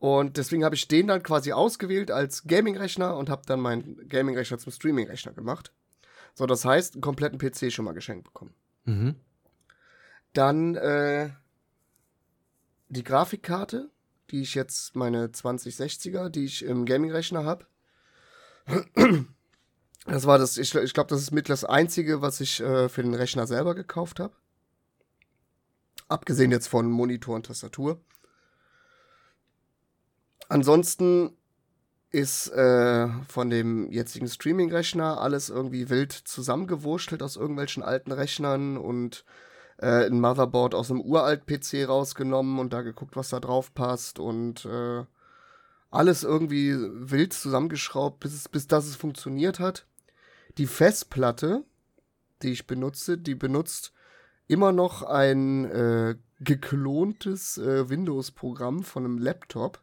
Und 0.00 0.36
deswegen 0.36 0.64
habe 0.64 0.74
ich 0.74 0.88
den 0.88 1.06
dann 1.06 1.22
quasi 1.22 1.52
ausgewählt 1.52 2.10
als 2.10 2.42
Gaming-Rechner 2.42 3.16
und 3.16 3.30
habe 3.30 3.42
dann 3.46 3.60
meinen 3.60 4.08
Gaming-Rechner 4.08 4.58
zum 4.58 4.72
Streaming-Rechner 4.72 5.32
gemacht. 5.32 5.72
So, 6.34 6.44
das 6.44 6.64
heißt, 6.64 6.94
einen 6.94 7.02
kompletten 7.02 7.38
PC 7.38 7.72
schon 7.72 7.84
mal 7.84 7.94
geschenkt 7.94 8.24
bekommen. 8.24 8.52
Mhm. 8.84 9.14
Dann 10.32 10.74
äh, 10.74 11.30
die 12.88 13.04
Grafikkarte, 13.04 13.90
die 14.30 14.42
ich 14.42 14.54
jetzt, 14.54 14.94
meine 14.96 15.28
2060er, 15.28 16.28
die 16.28 16.44
ich 16.44 16.64
im 16.64 16.84
Gaming-Rechner 16.84 17.44
habe. 17.44 17.66
Das 20.06 20.26
war 20.26 20.38
das, 20.38 20.56
ich, 20.56 20.74
ich 20.74 20.94
glaube, 20.94 21.10
das 21.10 21.20
ist 21.20 21.32
mit 21.32 21.50
das 21.50 21.64
Einzige, 21.64 22.22
was 22.22 22.40
ich 22.40 22.60
äh, 22.60 22.88
für 22.88 23.02
den 23.02 23.14
Rechner 23.14 23.46
selber 23.46 23.74
gekauft 23.74 24.20
habe. 24.20 24.34
Abgesehen 26.08 26.50
jetzt 26.50 26.68
von 26.68 26.90
Monitor 26.90 27.36
und 27.36 27.46
Tastatur. 27.46 28.00
Ansonsten 30.48 31.36
ist 32.10 32.48
äh, 32.52 33.08
von 33.28 33.50
dem 33.50 33.90
jetzigen 33.90 34.28
Streaming-Rechner 34.28 35.20
alles 35.20 35.50
irgendwie 35.50 35.90
wild 35.90 36.12
zusammengewurschtelt 36.12 37.22
aus 37.22 37.36
irgendwelchen 37.36 37.82
alten 37.82 38.12
Rechnern 38.12 38.78
und 38.78 39.26
äh, 39.78 40.06
ein 40.06 40.20
Motherboard 40.20 40.74
aus 40.74 40.90
einem 40.90 41.00
uralt 41.00 41.46
PC 41.46 41.88
rausgenommen 41.88 42.58
und 42.58 42.72
da 42.72 42.82
geguckt, 42.82 43.16
was 43.16 43.30
da 43.30 43.40
drauf 43.40 43.72
passt 43.74 44.18
und 44.18 44.64
äh, 44.64 45.04
alles 45.90 46.22
irgendwie 46.22 46.74
wild 46.76 47.32
zusammengeschraubt, 47.32 48.20
bis, 48.20 48.34
es, 48.34 48.48
bis 48.48 48.66
das 48.66 48.86
es 48.86 48.96
funktioniert 48.96 49.58
hat. 49.58 49.86
Die 50.58 50.66
Festplatte, 50.66 51.64
die 52.42 52.50
ich 52.52 52.66
benutze, 52.66 53.16
die 53.16 53.34
benutzt 53.34 53.92
immer 54.48 54.72
noch 54.72 55.02
ein 55.02 55.64
äh, 55.66 56.16
geklontes 56.40 57.58
äh, 57.58 57.88
Windows-Programm 57.88 58.82
von 58.82 59.04
einem 59.04 59.18
Laptop. 59.18 59.80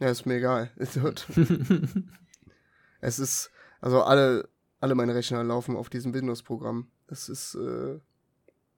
ja, 0.00 0.08
ist 0.08 0.26
mir 0.26 0.36
egal. 0.36 0.70
Es 3.04 3.18
ist, 3.18 3.50
also 3.82 4.02
alle, 4.02 4.48
alle 4.80 4.94
meine 4.94 5.14
Rechner 5.14 5.44
laufen 5.44 5.76
auf 5.76 5.90
diesem 5.90 6.14
Windows-Programm. 6.14 6.88
Das 7.06 7.28
ist, 7.28 7.54
äh, 7.54 7.98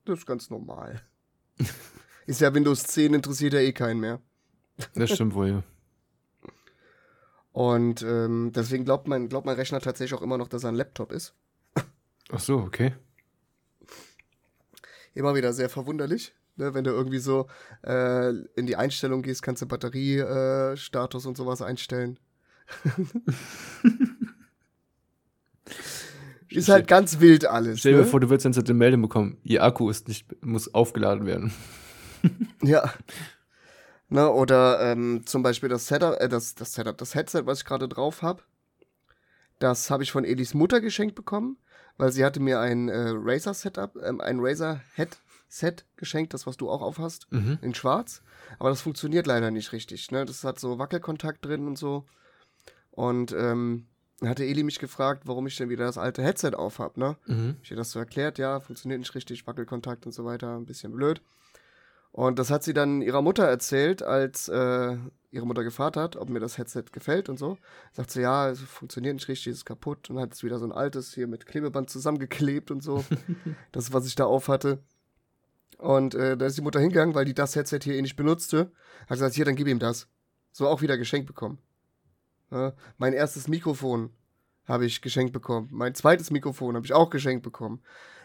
das 0.05 0.21
ist 0.21 0.27
ganz 0.27 0.51
normal. 0.51 1.03
ist 2.27 2.41
ja 2.41 2.53
Windows 2.53 2.85
10, 2.85 3.15
interessiert 3.15 3.53
ja 3.55 3.61
eh 3.61 3.73
keinen 3.73 4.01
mehr. 4.01 4.21
Das 4.95 5.11
stimmt 5.11 5.35
wohl, 5.35 5.49
ja. 5.49 5.63
Und 7.53 8.03
ähm, 8.03 8.53
deswegen 8.55 8.85
glaubt 8.85 9.09
mein, 9.09 9.29
glaubt 9.31 9.47
mein 9.47 9.57
Rechner 9.57 9.81
tatsächlich 9.81 10.19
auch 10.19 10.23
immer 10.23 10.37
noch, 10.37 10.49
dass 10.49 10.65
er 10.65 10.69
ein 10.69 10.75
Laptop 10.75 11.11
ist. 11.11 11.35
Ach 12.31 12.41
so, 12.41 12.59
okay. 12.59 12.93
Immer 15.15 15.35
wieder 15.35 15.55
sehr 15.55 15.71
verwunderlich. 15.71 16.35
Ne? 16.57 16.75
Wenn 16.75 16.85
du 16.85 16.91
irgendwie 16.91 17.19
so 17.19 17.47
äh, 17.83 18.29
in 18.57 18.67
die 18.67 18.77
Einstellung 18.77 19.23
gehst, 19.23 19.43
kannst 19.43 19.63
du 19.63 19.67
Batteriestatus 19.67 21.25
äh, 21.25 21.29
und 21.29 21.37
sowas 21.39 21.63
einstellen. 21.63 22.19
Ist 26.57 26.69
halt 26.69 26.89
ganz 26.89 27.21
wild 27.21 27.47
alles. 27.47 27.81
Stell 27.81 27.93
dir 27.93 27.99
ne? 27.99 28.05
vor, 28.05 28.21
du 28.21 28.29
würdest 28.31 28.45
jetzt 28.45 28.59
eine 28.69 28.79
Meldung 28.79 29.03
bekommen, 29.03 29.39
ihr 29.45 29.63
Akku 29.63 29.89
ist 29.91 30.09
nicht, 30.09 30.45
muss 30.45 30.73
aufgeladen 30.75 31.27
werden. 31.27 31.53
Ja. 32.63 32.93
Ne, 34.09 34.29
oder 34.31 34.81
ähm, 34.81 35.23
zum 35.27 35.43
Beispiel 35.43 35.69
das 35.69 35.87
Setup, 35.87 36.21
äh, 36.21 36.29
das, 36.29 36.55
das 36.55 36.73
Setup, 36.73 36.97
das 36.97 37.15
Headset, 37.15 37.43
was 37.45 37.59
ich 37.59 37.65
gerade 37.65 37.89
drauf 37.89 38.23
habe, 38.23 38.43
das 39.59 39.91
habe 39.91 40.03
ich 40.03 40.13
von 40.13 40.25
Elis 40.25 40.55
Mutter 40.55 40.81
geschenkt 40.81 41.15
bekommen, 41.15 41.59
weil 41.99 42.11
sie 42.13 42.25
hatte 42.25 42.41
mir 42.41 42.61
ein 42.61 42.89
äh, 42.89 43.11
Razer 43.15 43.55
Setup, 43.55 43.97
ähm, 44.03 44.21
ein 44.21 44.39
Razer 44.41 44.81
Headset 44.95 45.77
geschenkt, 45.97 46.35
das 46.35 46.47
was 46.47 46.57
du 46.57 46.69
auch 46.71 46.83
aufhast, 46.83 47.27
Mhm. 47.31 47.59
in 47.63 47.75
Schwarz. 47.75 48.23
Aber 48.59 48.71
das 48.71 48.81
funktioniert 48.81 49.27
leider 49.27 49.51
nicht 49.51 49.73
richtig. 49.73 50.11
Ne? 50.11 50.25
Das 50.25 50.43
hat 50.45 50.59
so 50.59 50.79
Wackelkontakt 50.79 51.45
drin 51.45 51.67
und 51.67 51.77
so. 51.77 52.07
Und 52.91 53.33
ähm, 53.33 53.87
hatte 54.23 54.45
Eli 54.45 54.63
mich 54.63 54.79
gefragt, 54.79 55.23
warum 55.27 55.47
ich 55.47 55.57
denn 55.57 55.69
wieder 55.69 55.85
das 55.85 55.99
alte 55.99 56.23
Headset 56.23 56.53
aufhab, 56.55 56.97
ne? 56.97 57.17
Mhm. 57.27 57.57
Ich 57.63 57.71
ihr 57.71 57.77
das 57.77 57.91
so 57.91 57.99
erklärt, 57.99 58.39
ja, 58.39 58.61
funktioniert 58.61 59.01
nicht 59.01 59.15
richtig, 59.15 59.47
Wackelkontakt 59.47 60.07
und 60.07 60.13
so 60.13 60.25
weiter, 60.25 60.57
ein 60.57 60.67
bisschen 60.67 60.93
blöd. 60.93 61.21
Und 62.13 62.39
das 62.39 62.51
hat 62.51 62.63
sie 62.63 62.73
dann 62.73 63.03
ihrer 63.03 63.21
Mutter 63.21 63.45
erzählt, 63.45 64.03
als 64.03 64.49
äh, 64.49 64.97
ihre 65.31 65.47
Mutter 65.47 65.63
gefragt 65.63 65.99
hat, 65.99 66.17
ob 66.17 66.31
mir 66.31 66.41
das 66.41 66.57
Headset 66.57 66.85
gefällt 66.91 67.29
und 67.29 67.39
so. 67.39 67.59
Sagt 67.93 68.11
sie, 68.11 68.23
ja, 68.23 68.49
es 68.49 68.61
funktioniert 68.61 69.15
nicht 69.15 69.29
richtig, 69.29 69.53
es 69.53 69.59
ist 69.59 69.65
kaputt. 69.67 70.09
Und 70.09 70.19
hat 70.19 70.33
es 70.33 70.43
wieder 70.43 70.59
so 70.59 70.65
ein 70.65 70.73
altes 70.73 71.13
hier 71.13 71.27
mit 71.27 71.45
Klebeband 71.45 71.91
zusammengeklebt 71.91 72.71
und 72.71 72.83
so. 72.83 73.05
das, 73.73 73.93
was 73.93 74.07
ich 74.07 74.15
da 74.15 74.25
auf 74.25 74.49
hatte. 74.49 74.79
Und 75.77 76.15
äh, 76.15 76.39
da 76.39 76.47
ist 76.47 76.57
die 76.57 76.63
Mutter 76.63 76.81
hingegangen, 76.81 77.15
weil 77.15 77.27
die 77.27 77.35
das 77.35 77.55
Headset 77.55 77.81
hier 77.83 77.97
eh 77.97 78.03
nicht 78.03 78.17
benutzte. 78.17 78.73
Hat 79.03 79.11
gesagt, 79.11 79.35
hier, 79.35 79.45
dann 79.45 79.57
gib 79.57 79.69
ihm 79.69 79.79
das. 79.79 80.09
So 80.53 80.69
auch 80.69 80.81
wieder 80.81 80.97
geschenkt 80.97 81.27
bekommen. 81.27 81.59
Ja, 82.51 82.75
mein 82.99 83.13
erstes 83.13 83.49
Mikrofon 83.49 84.11
habe 84.67 84.87
ich 84.87 85.03
geschenkt 85.03 85.33
bekommen. 85.33 85.69
Mein 85.73 85.95
zweites 85.95 86.31
Mikrofon 86.31 86.75
habe 86.77 86.87
ich 86.87 86.93
auch 86.93 87.11
geschenkt 87.11 87.43
bekommen. 87.43 87.83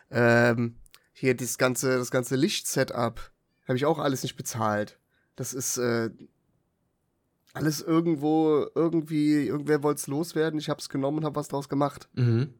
Ähm, 0.09 0.75
hier 1.13 1.35
das 1.35 1.57
ganze, 1.57 1.97
das 1.97 2.11
ganze 2.11 2.35
Lichtsetup 2.35 3.31
habe 3.67 3.77
ich 3.77 3.85
auch 3.85 3.99
alles 3.99 4.23
nicht 4.23 4.35
bezahlt. 4.35 4.99
Das 5.35 5.53
ist 5.53 5.77
äh, 5.77 6.09
alles 7.53 7.81
irgendwo, 7.81 8.65
irgendwie, 8.75 9.45
irgendwer 9.45 9.83
wollte 9.83 9.99
es 9.99 10.07
loswerden. 10.07 10.59
Ich 10.59 10.69
habe 10.69 10.79
es 10.79 10.89
genommen 10.89 11.19
und 11.19 11.25
habe 11.25 11.35
was 11.35 11.47
draus 11.47 11.69
gemacht. 11.69 12.09
Mhm. 12.13 12.53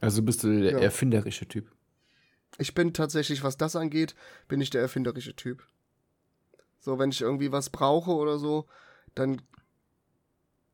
Also 0.00 0.22
bist 0.22 0.42
du 0.44 0.60
der 0.60 0.72
Ja. 0.72 0.78
erfinderische 0.78 1.46
Typ. 1.46 1.70
Ich 2.58 2.74
bin 2.74 2.92
tatsächlich, 2.92 3.42
was 3.42 3.56
das 3.56 3.74
angeht, 3.74 4.14
bin 4.48 4.60
ich 4.60 4.70
der 4.70 4.80
erfinderische 4.82 5.34
Typ. 5.34 5.66
So, 6.78 6.98
wenn 6.98 7.10
ich 7.10 7.20
irgendwie 7.20 7.50
was 7.52 7.70
brauche 7.70 8.10
oder 8.12 8.38
so, 8.38 8.66
dann. 9.14 9.40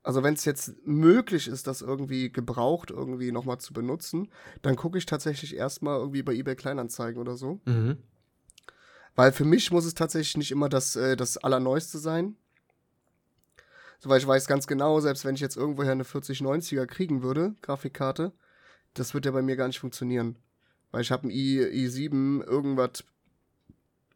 Also, 0.03 0.23
wenn 0.23 0.35
es 0.35 0.47
jetzt 0.47 0.87
möglich 0.87 1.47
ist, 1.47 1.67
das 1.67 1.83
irgendwie 1.83 2.33
gebraucht 2.33 2.91
irgendwie 2.91 3.33
nochmal 3.33 3.59
zu 3.59 3.75
benutzen, 3.75 4.31
dann 4.63 4.77
gucke 4.77 4.97
ich 4.97 5.05
tatsächlich 5.05 5.55
erstmal 5.55 5.99
irgendwie 5.99 6.23
bei 6.23 6.33
eBay 6.33 6.57
Kleinanzeigen 6.57 7.21
oder 7.21 7.37
so. 7.37 7.61
Mhm. 7.67 7.99
Weil 9.15 9.33
für 9.33 9.45
mich 9.45 9.71
muss 9.71 9.85
es 9.85 9.95
tatsächlich 9.95 10.37
nicht 10.39 10.53
immer 10.53 10.71
das, 10.71 10.97
äh, 10.97 11.17
das 11.17 11.37
Allerneueste 11.37 11.99
sein. 11.99 12.37
So, 13.99 14.09
weil 14.09 14.19
ich 14.19 14.27
weiß 14.27 14.47
ganz 14.47 14.67
genau, 14.67 15.01
selbst 15.01 15.27
wenn 15.27 15.35
ich 15.35 15.43
jetzt 15.43 15.57
irgendwoher 15.57 15.93
eine 15.93 16.05
4090er 16.05 16.87
kriegen 16.87 17.23
würde, 17.23 17.55
Grafikkarte, 17.61 18.33
das 18.95 19.13
wird 19.13 19.27
ja 19.27 19.33
bei 19.33 19.43
mir 19.43 19.57
gar 19.57 19.67
nicht 19.67 19.81
funktionieren. 19.81 20.37
Weil 20.91 21.03
ich 21.03 21.13
habe 21.13 21.25
einen 21.25 21.33
i, 21.33 21.61
i7 21.61 22.43
irgendwas 22.43 23.05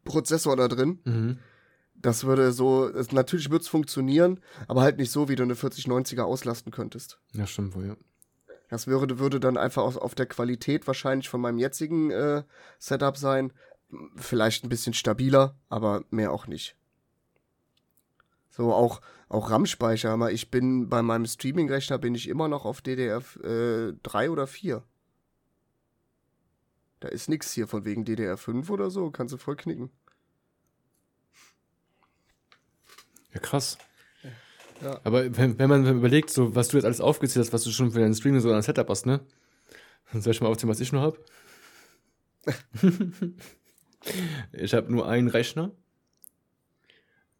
Prozessor 0.03 0.55
da 0.55 0.67
drin. 0.67 0.99
Mhm. 1.03 1.39
Das 2.05 2.23
würde 2.23 2.51
so, 2.51 2.87
es, 2.87 3.11
natürlich 3.11 3.49
wird 3.49 3.63
es 3.63 3.67
funktionieren, 3.67 4.39
aber 4.67 4.81
halt 4.83 4.97
nicht 4.97 5.09
so, 5.09 5.27
wie 5.27 5.35
du 5.35 5.41
eine 5.41 5.55
4090er 5.55 6.21
auslasten 6.21 6.71
könntest. 6.71 7.19
Ja, 7.33 7.47
stimmt 7.47 7.73
wohl, 7.73 7.87
ja. 7.87 7.97
Das 8.69 8.85
würde, 8.85 9.17
würde 9.17 9.39
dann 9.39 9.57
einfach 9.57 9.81
auf, 9.81 9.97
auf 9.97 10.13
der 10.13 10.27
Qualität 10.27 10.85
wahrscheinlich 10.85 11.29
von 11.29 11.41
meinem 11.41 11.57
jetzigen 11.57 12.11
äh, 12.11 12.43
Setup 12.77 13.17
sein. 13.17 13.53
Vielleicht 14.17 14.63
ein 14.63 14.69
bisschen 14.69 14.93
stabiler, 14.93 15.55
aber 15.67 16.03
mehr 16.11 16.31
auch 16.31 16.45
nicht. 16.45 16.75
So, 18.51 18.71
auch, 18.71 19.01
auch 19.27 19.49
RAM-Speicher. 19.49 20.11
aber 20.11 20.31
Ich 20.31 20.51
bin 20.51 20.89
bei 20.89 21.01
meinem 21.01 21.25
Streaming-Rechner 21.25 21.97
bin 21.97 22.13
ich 22.13 22.29
immer 22.29 22.47
noch 22.47 22.65
auf 22.65 22.81
DDR 22.81 23.23
äh, 23.43 23.93
3 24.03 24.29
oder 24.29 24.45
4. 24.45 24.83
Da 26.99 27.07
ist 27.07 27.29
nix 27.29 27.51
hier 27.51 27.67
von 27.67 27.83
wegen 27.83 28.05
DDR 28.05 28.37
5 28.37 28.69
oder 28.69 28.91
so. 28.91 29.09
Kannst 29.09 29.33
du 29.33 29.37
voll 29.37 29.55
knicken. 29.55 29.89
Ja, 33.35 33.41
krass. 33.41 33.77
Ja. 34.81 34.99
Aber 35.03 35.37
wenn, 35.37 35.59
wenn 35.59 35.69
man 35.69 35.85
überlegt, 35.87 36.29
so 36.29 36.55
was 36.55 36.69
du 36.69 36.77
jetzt 36.77 36.85
alles 36.85 37.01
aufgezählt 37.01 37.45
hast, 37.45 37.53
was 37.53 37.63
du 37.63 37.71
schon 37.71 37.91
für 37.91 37.99
dein 37.99 38.13
Streaming 38.13 38.39
so 38.41 38.51
an 38.51 38.61
Setup 38.61 38.89
hast, 38.89 39.05
ne? 39.05 39.19
Dann 40.11 40.21
soll 40.21 40.31
ich 40.31 40.41
mal 40.41 40.47
aufzählen, 40.47 40.71
was 40.71 40.79
ich 40.79 40.91
nur 40.91 41.01
habe? 41.01 41.19
ich 44.53 44.73
habe 44.73 44.91
nur 44.91 45.07
einen 45.07 45.27
Rechner, 45.27 45.71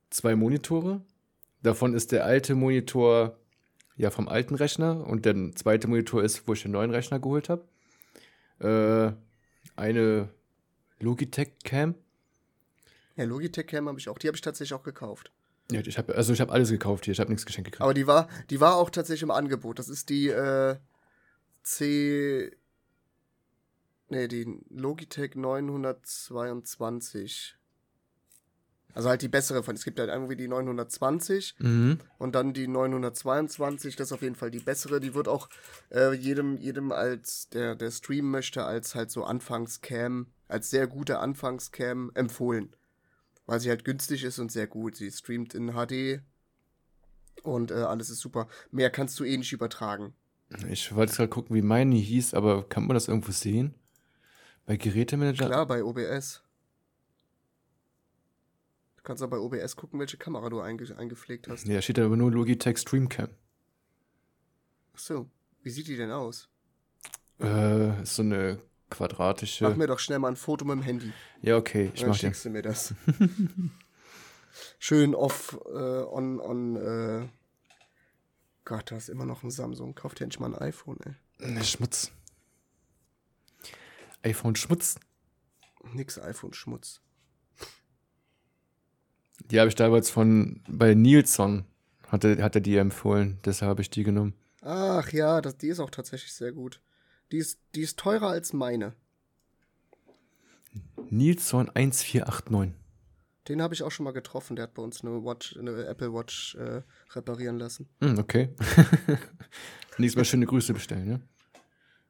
zwei 0.09 0.35
Monitore. 0.35 1.01
Davon 1.61 1.93
ist 1.93 2.11
der 2.11 2.25
alte 2.25 2.55
Monitor 2.55 3.37
ja 3.95 4.11
vom 4.11 4.27
alten 4.27 4.55
Rechner 4.55 5.05
und 5.07 5.25
der 5.25 5.55
zweite 5.55 5.87
Monitor 5.87 6.23
ist, 6.23 6.47
wo 6.47 6.53
ich 6.53 6.63
den 6.63 6.71
neuen 6.71 6.91
Rechner 6.91 7.19
geholt 7.19 7.49
habe. 7.49 7.65
Äh, 8.59 9.13
eine 9.75 10.29
Logitech 10.99 11.53
Cam. 11.63 11.95
Ja, 13.15 13.23
Logitech 13.23 13.67
Cam 13.67 13.87
habe 13.87 13.99
ich 13.99 14.09
auch. 14.09 14.17
Die 14.17 14.27
habe 14.27 14.35
ich 14.35 14.41
tatsächlich 14.41 14.73
auch 14.73 14.83
gekauft. 14.83 15.31
Ja, 15.71 15.79
ich 15.81 15.97
habe 15.97 16.13
also 16.15 16.31
ich 16.33 16.41
habe 16.41 16.51
alles 16.51 16.69
gekauft 16.69 17.05
hier, 17.05 17.13
ich 17.13 17.19
habe 17.19 17.29
nichts 17.31 17.45
geschenkt 17.45 17.71
gekriegt. 17.71 17.81
Aber 17.81 17.93
die 17.95 18.05
war, 18.07 18.27
die 18.49 18.59
war 18.59 18.75
auch 18.75 18.89
tatsächlich 18.89 19.23
im 19.23 19.31
Angebot. 19.31 19.79
Das 19.79 19.87
ist 19.89 20.09
die 20.09 20.27
äh, 20.29 20.75
C. 21.63 22.51
Nee, 24.09 24.27
die 24.27 24.59
Logitech 24.69 25.35
922. 25.35 27.55
Also 28.93 29.09
halt 29.09 29.21
die 29.23 29.27
bessere 29.27 29.61
von. 29.63 29.75
Es 29.75 29.83
gibt 29.83 29.99
halt 29.99 30.09
irgendwie 30.09 30.35
die 30.37 30.47
920 30.47 31.55
Mhm. 31.59 31.99
und 32.17 32.33
dann 32.35 32.53
die 32.53 32.67
922. 32.67 33.95
Das 33.95 34.09
ist 34.09 34.13
auf 34.13 34.21
jeden 34.21 34.35
Fall 34.35 34.51
die 34.51 34.59
bessere. 34.59 34.99
Die 35.01 35.13
wird 35.15 35.27
auch 35.27 35.49
äh, 35.91 36.13
jedem, 36.13 36.57
jedem 36.57 36.91
als 36.91 37.49
der, 37.49 37.75
der 37.75 37.91
streamen 37.91 38.31
möchte, 38.31 38.63
als 38.63 38.95
halt 38.95 39.11
so 39.11 39.23
Anfangscam, 39.25 40.27
als 40.47 40.69
sehr 40.69 40.87
gute 40.87 41.19
Anfangscam 41.19 42.11
empfohlen. 42.13 42.73
Weil 43.45 43.59
sie 43.59 43.69
halt 43.69 43.85
günstig 43.85 44.23
ist 44.23 44.39
und 44.39 44.51
sehr 44.51 44.67
gut. 44.67 44.95
Sie 44.95 45.11
streamt 45.11 45.53
in 45.53 45.73
HD 45.73 46.21
und 47.43 47.71
äh, 47.71 47.75
alles 47.75 48.09
ist 48.09 48.19
super. 48.19 48.47
Mehr 48.71 48.89
kannst 48.89 49.19
du 49.19 49.23
eh 49.23 49.37
nicht 49.37 49.53
übertragen. 49.53 50.13
Ich 50.69 50.95
wollte 50.95 51.15
gerade 51.15 51.29
gucken, 51.29 51.55
wie 51.55 51.61
meine 51.61 51.95
hieß, 51.95 52.33
aber 52.33 52.67
kann 52.67 52.85
man 52.85 52.93
das 52.95 53.07
irgendwo 53.07 53.31
sehen? 53.31 53.75
Bei 54.65 54.77
Gerätemanager? 54.77 55.45
Klar, 55.45 55.67
bei 55.67 55.83
OBS. 55.83 56.43
Du 58.97 59.03
kannst 59.03 59.21
auch 59.21 59.29
bei 59.29 59.37
OBS 59.37 59.75
gucken, 59.75 59.99
welche 59.99 60.17
Kamera 60.17 60.49
du 60.49 60.59
einge 60.61 60.97
eingepflegt 60.97 61.47
hast. 61.47 61.67
Ja, 61.67 61.81
steht 61.81 61.97
da 61.97 62.05
aber 62.05 62.17
nur 62.17 62.31
Logitech 62.31 62.79
Streamcam. 62.79 63.29
Achso, 64.93 65.29
wie 65.61 65.69
sieht 65.69 65.87
die 65.87 65.97
denn 65.97 66.11
aus? 66.11 66.49
Äh, 67.39 68.01
ist 68.01 68.15
so 68.15 68.23
eine 68.23 68.61
quadratische. 68.89 69.67
Mach 69.67 69.75
mir 69.75 69.87
doch 69.87 69.99
schnell 69.99 70.19
mal 70.19 70.29
ein 70.29 70.35
Foto 70.35 70.65
mit 70.65 70.75
dem 70.77 70.81
Handy. 70.83 71.11
ja, 71.41 71.57
okay, 71.57 71.91
ich 71.93 72.01
Dann 72.01 72.09
mach 72.09 72.15
dir. 72.17 72.27
schickst 72.27 72.45
du 72.45 72.49
mir 72.49 72.61
das. 72.61 72.93
Schön 74.79 75.15
off, 75.15 75.57
äh, 75.67 75.77
on, 75.77 76.39
on, 76.39 76.75
äh. 76.75 77.27
Gott, 78.63 78.89
da 78.91 78.97
ist 78.97 79.09
immer 79.09 79.25
noch 79.25 79.43
ein 79.43 79.51
Samsung. 79.51 79.93
Kauft 79.95 80.19
dir 80.19 80.23
endlich 80.23 80.39
mal 80.39 80.53
ein 80.55 80.61
iPhone, 80.61 80.97
ey. 81.05 81.49
Ne, 81.51 81.63
Schmutz. 81.63 82.11
iPhone 84.23 84.55
Schmutz. 84.55 84.95
Nix 85.93 86.17
iPhone-Schmutz. 86.17 87.01
Die 89.51 89.59
habe 89.59 89.69
ich 89.69 89.75
damals 89.75 90.09
von 90.09 90.61
bei 90.67 90.95
Nilsson 90.95 91.65
hatte, 92.07 92.41
hat 92.41 92.55
er 92.55 92.61
die 92.61 92.77
empfohlen, 92.77 93.39
deshalb 93.45 93.69
habe 93.69 93.81
ich 93.81 93.89
die 93.89 94.03
genommen. 94.03 94.33
Ach 94.61 95.11
ja, 95.11 95.41
das, 95.41 95.57
die 95.57 95.67
ist 95.67 95.79
auch 95.79 95.91
tatsächlich 95.91 96.33
sehr 96.33 96.51
gut. 96.51 96.81
Die 97.31 97.37
ist, 97.37 97.59
die 97.73 97.81
ist 97.81 97.97
teurer 97.97 98.29
als 98.29 98.53
meine. 98.53 98.93
Nilsson 101.09 101.69
1489. 101.73 102.73
Den 103.47 103.61
habe 103.61 103.73
ich 103.75 103.83
auch 103.83 103.91
schon 103.91 104.03
mal 104.05 104.11
getroffen. 104.11 104.55
Der 104.55 104.63
hat 104.63 104.73
bei 104.73 104.81
uns 104.81 105.03
eine 105.03 105.23
Watch, 105.23 105.55
eine 105.57 105.85
Apple 105.85 106.13
Watch 106.13 106.55
äh, 106.55 106.81
reparieren 107.13 107.59
lassen. 107.59 107.87
Hm, 108.01 108.17
okay. 108.17 108.49
Nächstes 109.97 110.15
Mal 110.17 110.25
schöne 110.25 110.45
Grüße 110.47 110.73
bestellen, 110.73 111.07
ja? 111.09 111.19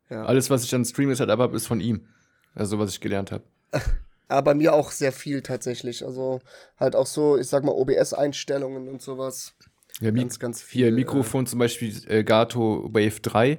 Ja. 0.09 0.25
Alles, 0.25 0.49
was 0.49 0.63
ich 0.63 0.73
an 0.73 0.85
Streaming 0.85 1.15
Setup 1.15 1.39
habe, 1.39 1.55
ist 1.55 1.67
von 1.67 1.81
ihm. 1.81 2.07
Also, 2.53 2.79
was 2.79 2.91
ich 2.91 3.01
gelernt 3.01 3.31
habe. 3.31 3.43
Aber 4.27 4.55
mir 4.55 4.73
auch 4.73 4.91
sehr 4.91 5.11
viel 5.11 5.41
tatsächlich. 5.41 6.03
Also 6.05 6.39
halt 6.79 6.95
auch 6.95 7.05
so, 7.05 7.37
ich 7.37 7.47
sag 7.47 7.63
mal, 7.63 7.73
OBS-Einstellungen 7.73 8.87
und 8.87 9.01
sowas. 9.01 9.53
Ja, 9.99 10.11
Ganz, 10.11 10.39
ganz 10.39 10.61
viel. 10.63 10.85
hier 10.85 10.91
Mikrofon 10.93 11.45
zum 11.47 11.59
Beispiel 11.59 11.93
äh, 12.07 12.23
Gato 12.23 12.89
Wave 12.91 13.19
3 13.21 13.51
Äh, 13.51 13.57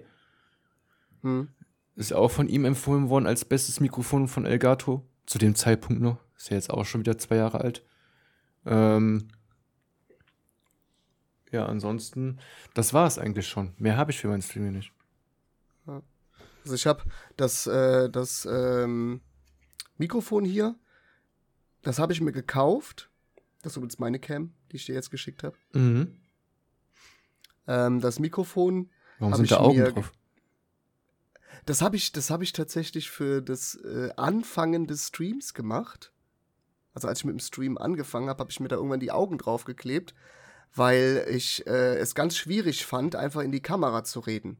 hm. 1.26 1.48
ist 1.96 2.12
auch 2.12 2.30
von 2.30 2.48
ihm 2.48 2.64
empfohlen 2.64 3.08
worden 3.08 3.26
als 3.26 3.44
bestes 3.44 3.80
Mikrofon 3.80 4.28
von 4.28 4.46
Elgato. 4.46 5.06
Zu 5.26 5.38
dem 5.38 5.56
Zeitpunkt 5.56 6.00
noch. 6.00 6.18
Ist 6.36 6.50
ja 6.50 6.56
jetzt 6.56 6.70
auch 6.70 6.84
schon 6.84 7.00
wieder 7.00 7.18
zwei 7.18 7.36
Jahre 7.36 7.60
alt. 7.60 7.84
Ähm, 8.64 9.28
ja, 11.50 11.66
ansonsten, 11.66 12.38
das 12.74 12.92
war 12.94 13.06
es 13.06 13.18
eigentlich 13.18 13.48
schon. 13.48 13.72
Mehr 13.78 13.96
habe 13.96 14.12
ich 14.12 14.18
für 14.18 14.28
mein 14.28 14.42
Streaming 14.42 14.72
nicht. 14.72 14.92
Also 16.66 16.74
ich 16.74 16.86
habe 16.86 17.04
das, 17.36 17.68
äh, 17.68 18.10
das 18.10 18.46
ähm, 18.50 19.20
Mikrofon 19.98 20.44
hier, 20.44 20.74
das 21.82 22.00
habe 22.00 22.12
ich 22.12 22.20
mir 22.20 22.32
gekauft. 22.32 23.08
Das 23.62 23.72
ist 23.72 23.76
übrigens 23.76 24.00
meine 24.00 24.18
Cam, 24.18 24.52
die 24.70 24.76
ich 24.76 24.84
dir 24.84 24.96
jetzt 24.96 25.12
geschickt 25.12 25.44
habe. 25.44 25.56
Mhm. 25.72 26.16
Ähm, 27.68 28.00
das 28.00 28.18
Mikrofon, 28.18 28.90
Warum 29.20 29.32
Hab 29.32 29.38
sind 29.38 29.50
da 29.52 29.58
Augen 29.58 29.84
drauf? 29.84 30.12
Das 31.66 31.82
habe 31.82 31.96
ich, 31.96 32.12
das 32.12 32.30
habe 32.30 32.44
ich 32.44 32.52
tatsächlich 32.52 33.10
für 33.10 33.42
das 33.42 33.74
äh, 33.74 34.10
Anfangen 34.16 34.86
des 34.86 35.08
Streams 35.08 35.52
gemacht. 35.52 36.12
Also 36.94 37.08
als 37.08 37.18
ich 37.18 37.24
mit 37.24 37.34
dem 37.34 37.40
Stream 37.40 37.76
angefangen 37.76 38.28
habe, 38.28 38.38
habe 38.38 38.50
ich 38.50 38.60
mir 38.60 38.68
da 38.68 38.76
irgendwann 38.76 39.00
die 39.00 39.10
Augen 39.10 39.36
draufgeklebt, 39.36 40.14
weil 40.74 41.26
ich 41.28 41.66
äh, 41.66 41.96
es 41.96 42.14
ganz 42.14 42.36
schwierig 42.36 42.86
fand, 42.86 43.16
einfach 43.16 43.42
in 43.42 43.52
die 43.52 43.60
Kamera 43.60 44.04
zu 44.04 44.20
reden. 44.20 44.58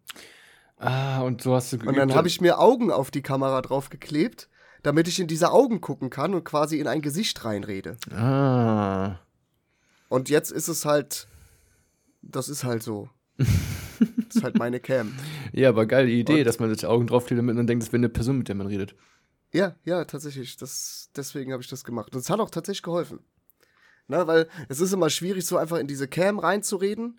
Ah, 0.79 1.23
und 1.23 1.41
so 1.41 1.55
hast 1.55 1.73
du 1.73 1.79
Und 1.79 1.97
dann 1.97 2.15
habe 2.15 2.29
ich 2.29 2.41
mir 2.41 2.59
Augen 2.59 2.91
auf 2.91 3.11
die 3.11 3.23
Kamera 3.23 3.63
draufgeklebt, 3.63 4.51
damit 4.83 5.09
ich 5.09 5.21
in 5.21 5.29
diese 5.29 5.53
Augen 5.53 5.81
gucken 5.81 6.11
kann 6.11 6.35
und 6.35 6.45
quasi 6.45 6.79
in 6.79 6.89
ein 6.89 7.01
Gesicht 7.01 7.45
reinrede. 7.45 7.97
Ah. 8.13 9.21
Und 10.09 10.29
jetzt 10.29 10.51
ist 10.51 10.69
es 10.69 10.85
halt, 10.85 11.29
das 12.21 12.49
ist 12.49 12.65
halt 12.65 12.83
so. 12.83 13.09
das 14.37 14.43
ist 14.43 14.45
halt 14.45 14.59
meine 14.59 14.81
Cam. 14.81 15.13
Ja, 15.53 15.69
aber 15.71 15.87
geile 15.87 16.11
Idee, 16.11 16.41
Und- 16.41 16.45
dass 16.45 16.59
man 16.59 16.73
sich 16.73 16.87
Augen 16.87 17.07
draufklebt, 17.07 17.39
damit 17.39 17.57
man 17.57 17.67
denkt, 17.67 17.83
es 17.85 17.91
wäre 17.93 17.99
eine 18.01 18.09
Person, 18.09 18.39
mit 18.39 18.49
der 18.49 18.55
man 18.55 18.67
redet. 18.67 18.95
Ja, 19.53 19.75
ja, 19.85 20.05
tatsächlich. 20.05 20.57
Das, 20.57 21.11
deswegen 21.17 21.53
habe 21.53 21.63
ich 21.63 21.69
das 21.69 21.85
gemacht. 21.85 22.15
Und 22.15 22.21
es 22.21 22.29
hat 22.31 22.41
auch 22.41 22.51
tatsächlich 22.51 22.83
geholfen. 22.83 23.21
Na, 24.09 24.27
weil 24.27 24.49
es 24.69 24.81
ist 24.81 24.93
immer 24.93 25.09
schwierig, 25.11 25.47
so 25.47 25.57
einfach 25.57 25.79
in 25.79 25.87
diese 25.87 26.07
Cam 26.09 26.39
reinzureden, 26.39 27.19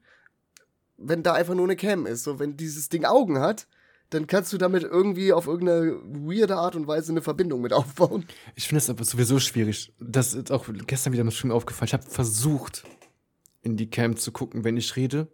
wenn 0.98 1.24
da 1.24 1.34
einfach 1.34 1.54
nur 1.56 1.66
eine 1.66 1.76
Cam 1.76 2.06
ist. 2.06 2.24
So, 2.24 2.40
wenn 2.40 2.58
dieses 2.58 2.90
Ding 2.90 3.06
Augen 3.06 3.40
hat, 3.40 3.68
dann 4.10 4.26
kannst 4.28 4.54
du 4.54 4.58
damit 4.58 4.84
irgendwie 4.84 5.34
auf 5.34 5.48
irgendeine 5.48 5.98
weirde 6.04 6.56
Art 6.56 6.76
und 6.76 6.88
Weise 6.88 7.12
eine 7.12 7.22
Verbindung 7.22 7.62
mit 7.62 7.74
aufbauen. 7.74 8.26
Ich 8.56 8.68
finde 8.68 8.80
es 8.80 8.90
aber 8.90 9.04
sowieso 9.04 9.40
schwierig. 9.40 9.94
Das 10.00 10.34
ist 10.34 10.52
auch 10.52 10.66
gestern 10.88 11.14
wieder 11.14 11.24
im 11.24 11.32
Stream 11.32 11.52
aufgefallen. 11.52 11.88
Ich 11.88 11.94
habe 11.94 12.04
versucht, 12.10 12.84
in 13.64 13.76
die 13.78 13.90
Cam 13.90 14.16
zu 14.16 14.32
gucken, 14.32 14.64
wenn 14.64 14.78
ich 14.78 14.96
rede. 14.96 15.28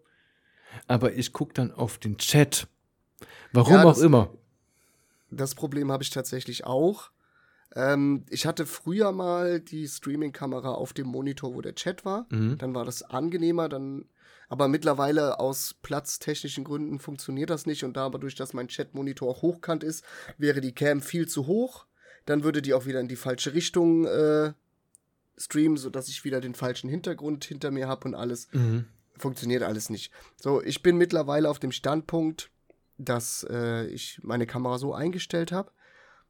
Aber 0.88 1.13
ich 1.13 1.34
gucke 1.34 1.53
dann 1.53 1.71
auf 1.71 1.97
den 1.97 2.17
Chat. 2.17 2.67
Warum 3.51 3.74
Ja, 3.74 3.84
auch 3.84 3.93
das- 3.93 4.01
immer. 4.01 4.30
Das 5.32 5.55
Problem 5.55 5.91
habe 5.91 6.03
ich 6.03 6.09
tatsächlich 6.11 6.65
auch. 6.65 7.09
Ähm, 7.76 8.24
ich 8.30 8.45
hatte 8.45 8.65
früher 8.67 9.11
mal 9.11 9.59
die 9.59 9.88
Streaming-Kamera 9.88 10.69
auf 10.71 10.93
dem 10.93 11.07
Monitor, 11.07 11.55
wo 11.55 11.61
der 11.61 11.74
Chat 11.74 12.05
war. 12.05 12.28
Mhm. 12.30 12.57
Dann 12.59 12.76
war 12.76 12.86
das 12.86 13.01
angenehmer, 13.03 13.67
dann. 13.69 14.05
Aber 14.49 14.67
mittlerweile 14.67 15.39
aus 15.39 15.74
platztechnischen 15.82 16.63
Gründen 16.63 16.99
funktioniert 16.99 17.49
das 17.49 17.65
nicht 17.65 17.84
und 17.84 17.97
da 17.97 18.05
aber 18.05 18.19
durch 18.19 18.36
dass 18.36 18.53
mein 18.53 18.67
Chat-Monitor 18.67 19.28
auch 19.28 19.41
hochkant 19.41 19.84
ist, 19.84 20.03
wäre 20.38 20.61
die 20.61 20.74
Cam 20.76 21.01
viel 21.01 21.28
zu 21.28 21.47
hoch. 21.47 21.88
Dann 22.26 22.43
würde 22.43 22.61
die 22.61 22.76
auch 22.76 22.86
wieder 22.86 22.99
in 22.99 23.07
die 23.07 23.15
falsche 23.15 23.53
Richtung 23.55 24.05
äh, 24.05 24.53
streamen, 25.38 25.78
sodass 25.78 26.07
ich 26.09 26.24
wieder 26.24 26.39
den 26.41 26.53
falschen 26.53 26.89
Hintergrund 26.89 27.43
hinter 27.45 27.71
mir 27.71 27.88
habe 27.88 28.07
und 28.09 28.13
alles 28.15 28.47
Mhm. 28.53 28.86
Funktioniert 29.18 29.64
alles 29.64 29.89
nicht. 29.89 30.11
So, 30.41 30.61
ich 30.61 30.82
bin 30.82 30.97
mittlerweile 30.97 31.49
auf 31.49 31.59
dem 31.59 31.72
Standpunkt, 31.72 32.51
dass 32.97 33.45
äh, 33.49 33.86
ich 33.88 34.20
meine 34.24 34.45
Kamera 34.45 34.78
so 34.78 34.93
eingestellt 34.93 35.51
habe, 35.51 35.72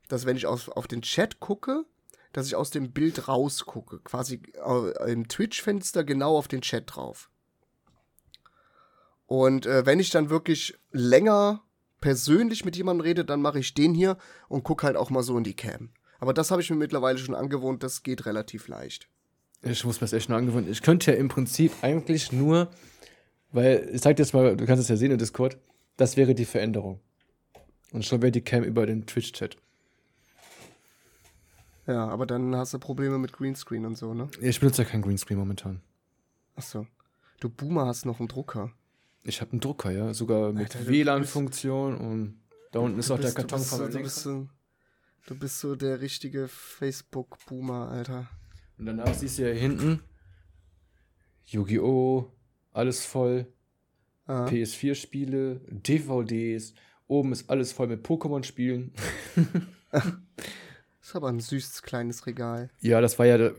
dass 0.08 0.26
wenn 0.26 0.38
ich 0.38 0.46
auf, 0.46 0.70
auf 0.70 0.88
den 0.88 1.02
Chat 1.02 1.40
gucke, 1.40 1.86
dass 2.34 2.48
ich 2.48 2.56
aus 2.56 2.72
dem 2.72 2.92
Bild 2.92 3.28
rausgucke. 3.28 4.00
Quasi 4.00 4.42
äh, 4.66 5.12
im 5.12 5.28
Twitch-Fenster 5.28 6.04
genau 6.04 6.38
auf 6.38 6.48
den 6.48 6.62
Chat 6.62 6.96
drauf. 6.96 7.30
Und 9.28 9.66
äh, 9.66 9.86
wenn 9.86 10.00
ich 10.00 10.10
dann 10.10 10.30
wirklich 10.30 10.78
länger 10.92 11.64
persönlich 12.02 12.66
mit 12.66 12.76
jemandem 12.76 13.06
rede, 13.06 13.24
dann 13.24 13.42
mache 13.42 13.60
ich 13.60 13.74
den 13.74 13.94
hier 13.94 14.18
und 14.50 14.64
gucke 14.64 14.86
halt 14.86 14.98
auch 14.98 15.10
mal 15.10 15.24
so 15.24 15.38
in 15.38 15.44
die 15.44 15.56
Cam. 15.56 15.92
Aber 16.20 16.34
das 16.34 16.52
habe 16.52 16.62
ich 16.62 16.70
mir 16.70 16.76
mittlerweile 16.76 17.18
schon 17.18 17.36
angewohnt, 17.36 17.84
das 17.84 18.04
geht 18.04 18.26
relativ 18.26 18.68
leicht. 18.68 19.08
Ich 19.64 19.84
muss 19.86 19.98
mir 20.02 20.06
das 20.06 20.14
echt 20.14 20.30
nur 20.30 20.38
angewöhnen. 20.38 20.70
Ich 20.70 20.82
könnte 20.82 21.12
ja 21.12 21.18
im 21.18 21.30
Prinzip 21.30 21.72
eigentlich 21.82 22.32
nur, 22.32 22.70
weil, 23.52 23.90
ich 23.94 24.02
zeig 24.02 24.18
dir 24.18 24.24
jetzt 24.24 24.34
mal, 24.34 24.56
du 24.58 24.66
kannst 24.66 24.82
es 24.84 24.90
ja 24.90 24.98
sehen 24.98 25.12
im 25.12 25.18
Discord, 25.18 25.58
das 25.98 26.18
wäre 26.18 26.36
die 26.36 26.46
Veränderung. 26.46 27.00
Und 27.92 28.04
schon 28.04 28.22
wäre 28.22 28.32
die 28.32 28.42
Cam 28.42 28.64
über 28.64 28.86
den 28.86 29.06
Twitch-Chat. 29.06 29.56
Ja, 31.86 32.08
aber 32.08 32.26
dann 32.26 32.56
hast 32.56 32.74
du 32.74 32.80
Probleme 32.80 33.18
mit 33.18 33.34
Greenscreen 33.34 33.86
und 33.86 33.98
so, 33.98 34.14
ne? 34.14 34.30
Ich 34.42 34.60
benutze 34.60 34.84
ja 34.84 34.90
keinen 34.90 35.02
Greenscreen 35.02 35.38
momentan. 35.38 35.82
Achso. 36.56 36.88
Du 37.40 37.50
Boomer 37.50 37.86
hast 37.86 38.06
noch 38.06 38.20
einen 38.20 38.30
Drucker. 38.30 38.72
Ich 39.24 39.42
habe 39.42 39.52
einen 39.52 39.60
Drucker, 39.62 39.92
ja, 39.92 40.14
sogar 40.14 40.54
mit 40.54 40.74
du 40.74 40.88
WLAN-Funktion 40.88 41.98
und 41.98 42.40
da 42.72 42.80
unten 42.80 43.00
ist 43.00 43.10
Du 43.10 43.14
auch 43.16 43.18
der 43.20 43.26
bist- 43.26 43.38
du 43.38 43.42
Karton 43.42 43.60
bist 43.60 43.70
von 43.70 43.80
so, 43.80 43.88
du 43.88 44.00
bist, 44.04 44.16
so, 44.18 44.48
du 45.28 45.36
bist 45.40 45.60
so 45.60 45.76
der 45.76 46.02
richtige 46.02 46.48
Facebook-Boomer, 46.48 47.90
Alter. 47.90 48.28
Und 48.78 48.86
danach 48.86 49.14
siehst 49.14 49.38
du 49.40 49.48
ja 49.48 49.54
hinten 49.54 50.02
Yu-Gi-Oh! 51.46 52.32
Alles 52.72 53.06
voll, 53.06 53.48
Ah. 54.26 54.46
PS4-Spiele, 54.48 55.60
DVDs, 55.70 56.74
oben 57.08 57.34
ist 57.34 57.50
alles 57.50 57.74
voll 57.74 57.88
mit 57.88 58.06
Pokémon-Spielen. 58.08 58.94
Ist 61.02 61.16
aber 61.16 61.28
ein 61.28 61.42
süßes 61.42 61.82
kleines 61.82 62.26
Regal. 62.26 62.70
Ja, 62.80 63.02
das 63.02 63.20
war 63.20 63.26
ja, 63.26 63.52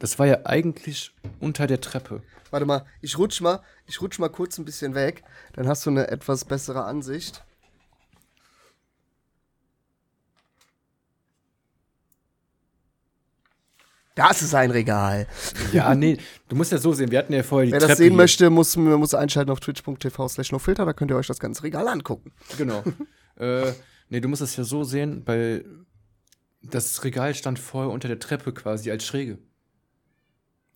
das 0.00 0.18
war 0.18 0.26
ja 0.26 0.44
eigentlich 0.44 1.14
unter 1.38 1.68
der 1.68 1.80
Treppe. 1.80 2.22
Warte 2.50 2.66
mal, 2.66 2.84
ich 3.00 3.16
rutsch 3.16 3.40
mal, 3.40 3.62
ich 3.86 4.00
rutsch 4.00 4.18
mal 4.18 4.28
kurz 4.28 4.58
ein 4.58 4.64
bisschen 4.64 4.96
weg, 4.96 5.22
dann 5.52 5.68
hast 5.68 5.86
du 5.86 5.90
eine 5.90 6.08
etwas 6.08 6.44
bessere 6.44 6.84
Ansicht. 6.84 7.44
Das 14.16 14.40
ist 14.42 14.54
ein 14.54 14.70
Regal. 14.70 15.26
Ja, 15.72 15.94
nee, 15.94 16.16
du 16.48 16.56
musst 16.56 16.72
ja 16.72 16.78
so 16.78 16.92
sehen, 16.94 17.10
wir 17.10 17.18
hatten 17.18 17.34
ja 17.34 17.42
vorher 17.42 17.66
die 17.66 17.72
Wer 17.72 17.78
Treppe 17.80 17.90
das 17.92 17.98
sehen 17.98 18.08
hier. 18.08 18.16
möchte, 18.16 18.50
muss, 18.50 18.74
muss 18.76 19.14
einschalten 19.14 19.50
auf 19.52 19.60
twitch.tv 19.60 20.28
slash 20.28 20.50
nofilter, 20.52 20.84
da 20.86 20.92
könnt 20.94 21.10
ihr 21.10 21.16
euch 21.16 21.26
das 21.26 21.38
ganze 21.38 21.62
Regal 21.62 21.86
angucken. 21.86 22.32
Genau. 22.56 22.82
äh, 23.36 23.72
nee, 24.08 24.20
du 24.20 24.28
musst 24.28 24.40
es 24.42 24.56
ja 24.56 24.64
so 24.64 24.84
sehen, 24.84 25.22
weil 25.26 25.64
das 26.62 27.04
Regal 27.04 27.34
stand 27.34 27.58
vorher 27.58 27.92
unter 27.92 28.08
der 28.08 28.18
Treppe 28.18 28.52
quasi 28.52 28.90
als 28.90 29.04
Schräge, 29.04 29.38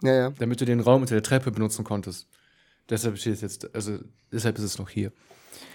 Ja, 0.03 0.15
ja. 0.15 0.31
damit 0.39 0.61
du 0.61 0.67
den 0.67 0.81
Raum 0.81 1.01
unter 1.01 1.15
der 1.15 1.23
Treppe 1.23 1.51
benutzen 1.51 1.83
konntest. 1.83 2.29
Deshalb 2.91 3.17
steht 3.19 3.35
es 3.35 3.41
jetzt, 3.41 3.75
also 3.75 3.99
deshalb 4.31 4.59
ist 4.59 4.65
es 4.65 4.79
noch 4.79 4.91
hier. 4.91 5.13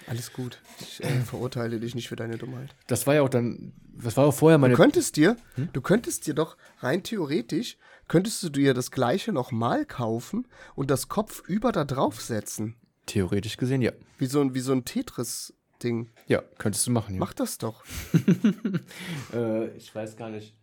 Alles 0.07 0.33
gut. 0.33 0.59
Ich 0.81 1.03
äh, 1.03 1.21
verurteile 1.21 1.79
dich 1.79 1.95
nicht 1.95 2.07
für 2.09 2.15
deine 2.15 2.37
Dummheit. 2.37 2.75
Das 2.87 3.07
war 3.07 3.15
ja 3.15 3.21
auch 3.23 3.29
dann, 3.29 3.73
das 4.01 4.15
war 4.17 4.25
auch 4.25 4.33
vorher 4.33 4.57
meine. 4.57 4.73
Du 4.75 4.81
könntest 4.81 5.15
dir, 5.15 5.35
Hm? 5.55 5.69
du 5.73 5.81
könntest 5.81 6.27
dir 6.27 6.33
doch 6.33 6.57
rein 6.79 7.01
theoretisch, 7.03 7.77
könntest 8.07 8.43
du 8.43 8.49
dir 8.49 8.73
das 8.73 8.91
gleiche 8.91 9.31
nochmal 9.31 9.85
kaufen 9.85 10.47
und 10.75 10.91
das 10.91 11.09
Kopf 11.09 11.41
über 11.47 11.71
da 11.71 11.85
drauf 11.85 12.21
setzen. 12.21 12.75
Theoretisch 13.07 13.57
gesehen, 13.57 13.81
ja. 13.81 13.91
Wie 14.17 14.25
so 14.27 14.41
ein, 14.41 14.53
wie 14.53 14.59
so 14.59 14.71
ein 14.73 14.85
Tetris-Ding. 14.85 16.09
Ja, 16.27 16.43
könntest 16.57 16.85
du 16.87 16.91
machen, 16.91 17.15
ja. 17.15 17.19
Mach 17.19 17.33
das 17.33 17.57
doch. 17.57 17.83
Äh, 19.33 19.67
ich 19.77 19.93
weiß 19.93 20.15
gar 20.17 20.29
nicht. 20.29 20.55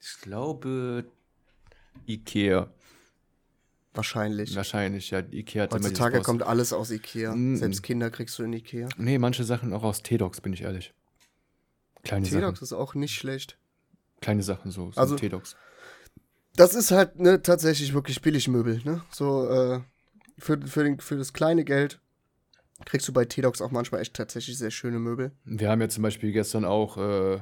Ich 0.00 0.20
glaube, 0.20 1.04
Ikea. 2.06 2.68
Wahrscheinlich. 3.94 4.54
Wahrscheinlich, 4.56 5.10
ja. 5.10 5.20
Ikea 5.20 5.64
hat 5.64 5.72
Heutzutage 5.72 6.20
kommt 6.20 6.42
alles 6.42 6.72
aus 6.72 6.90
Ikea. 6.90 7.34
Mm. 7.34 7.56
Selbst 7.56 7.82
Kinder 7.82 8.10
kriegst 8.10 8.38
du 8.38 8.42
in 8.42 8.52
Ikea. 8.52 8.88
Nee, 8.96 9.18
manche 9.18 9.44
Sachen 9.44 9.72
auch 9.72 9.84
aus 9.84 10.02
T-Docs, 10.02 10.40
bin 10.40 10.52
ich 10.52 10.62
ehrlich. 10.62 10.92
Kleine 12.02 12.26
T-Dox 12.26 12.58
Sachen. 12.58 12.64
ist 12.64 12.72
auch 12.72 12.94
nicht 12.94 13.14
schlecht. 13.14 13.56
Kleine 14.20 14.42
Sachen 14.42 14.70
so, 14.70 14.90
so 14.92 15.00
Also- 15.00 15.16
T-Docs. 15.16 15.56
Das 16.56 16.74
ist 16.74 16.92
halt 16.92 17.18
ne, 17.18 17.42
tatsächlich 17.42 17.94
wirklich 17.94 18.20
Billigmöbel. 18.22 18.80
Ne? 18.84 19.02
So 19.10 19.48
äh, 19.48 19.80
für, 20.38 20.60
für, 20.66 20.84
den, 20.84 21.00
für 21.00 21.16
das 21.16 21.32
kleine 21.32 21.64
Geld 21.64 22.00
kriegst 22.84 23.08
du 23.08 23.12
bei 23.12 23.24
T-Dox 23.24 23.60
auch 23.60 23.70
manchmal 23.70 24.00
echt 24.00 24.14
tatsächlich 24.14 24.58
sehr 24.58 24.70
schöne 24.70 24.98
Möbel. 24.98 25.32
Wir 25.44 25.70
haben 25.70 25.80
ja 25.80 25.88
zum 25.88 26.02
Beispiel 26.02 26.32
gestern 26.32 26.64
auch, 26.64 26.96
äh, 26.96 27.40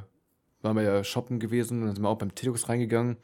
waren 0.62 0.76
wir 0.76 0.82
ja 0.82 1.04
shoppen 1.04 1.40
gewesen 1.40 1.80
und 1.80 1.86
dann 1.86 1.96
sind 1.96 2.04
wir 2.04 2.08
auch 2.08 2.18
beim 2.18 2.34
T-Docs 2.34 2.68
reingegangen. 2.68 3.16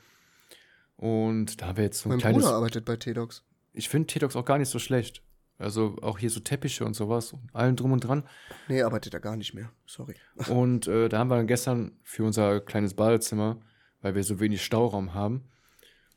Und 0.99 1.63
da 1.63 1.69
haben 1.69 1.77
wir 1.77 1.85
jetzt 1.85 2.01
so 2.01 2.09
ein 2.09 2.11
mein 2.11 2.19
kleines. 2.19 2.43
Bruder 2.43 2.57
arbeitet 2.57 2.85
bei 2.85 2.97
T-Dox. 2.97 3.45
Ich 3.73 3.89
finde 3.89 4.09
T-Docs 4.09 4.35
auch 4.35 4.45
gar 4.45 4.59
nicht 4.59 4.69
so 4.69 4.79
schlecht. 4.79 5.23
Also 5.59 5.97
auch 6.03 6.19
hier 6.19 6.31
so 6.31 6.41
Teppiche 6.41 6.85
und 6.85 6.95
sowas, 6.95 7.33
und 7.33 7.55
allem 7.55 7.77
drum 7.77 7.93
und 7.93 8.01
dran. 8.01 8.25
Nee, 8.69 8.83
arbeitet 8.83 9.15
er 9.15 9.21
gar 9.21 9.37
nicht 9.37 9.55
mehr. 9.55 9.73
Sorry. 9.87 10.15
Und 10.49 10.87
äh, 10.87 11.09
da 11.09 11.19
haben 11.19 11.31
wir 11.31 11.37
dann 11.37 11.49
gestern 11.49 11.99
für 12.05 12.25
unser 12.25 12.61
kleines 12.61 12.95
Badezimmer, 12.95 13.61
weil 14.01 14.15
wir 14.15 14.23
so 14.23 14.39
wenig 14.39 14.65
Stauraum 14.65 15.15
haben. 15.15 15.49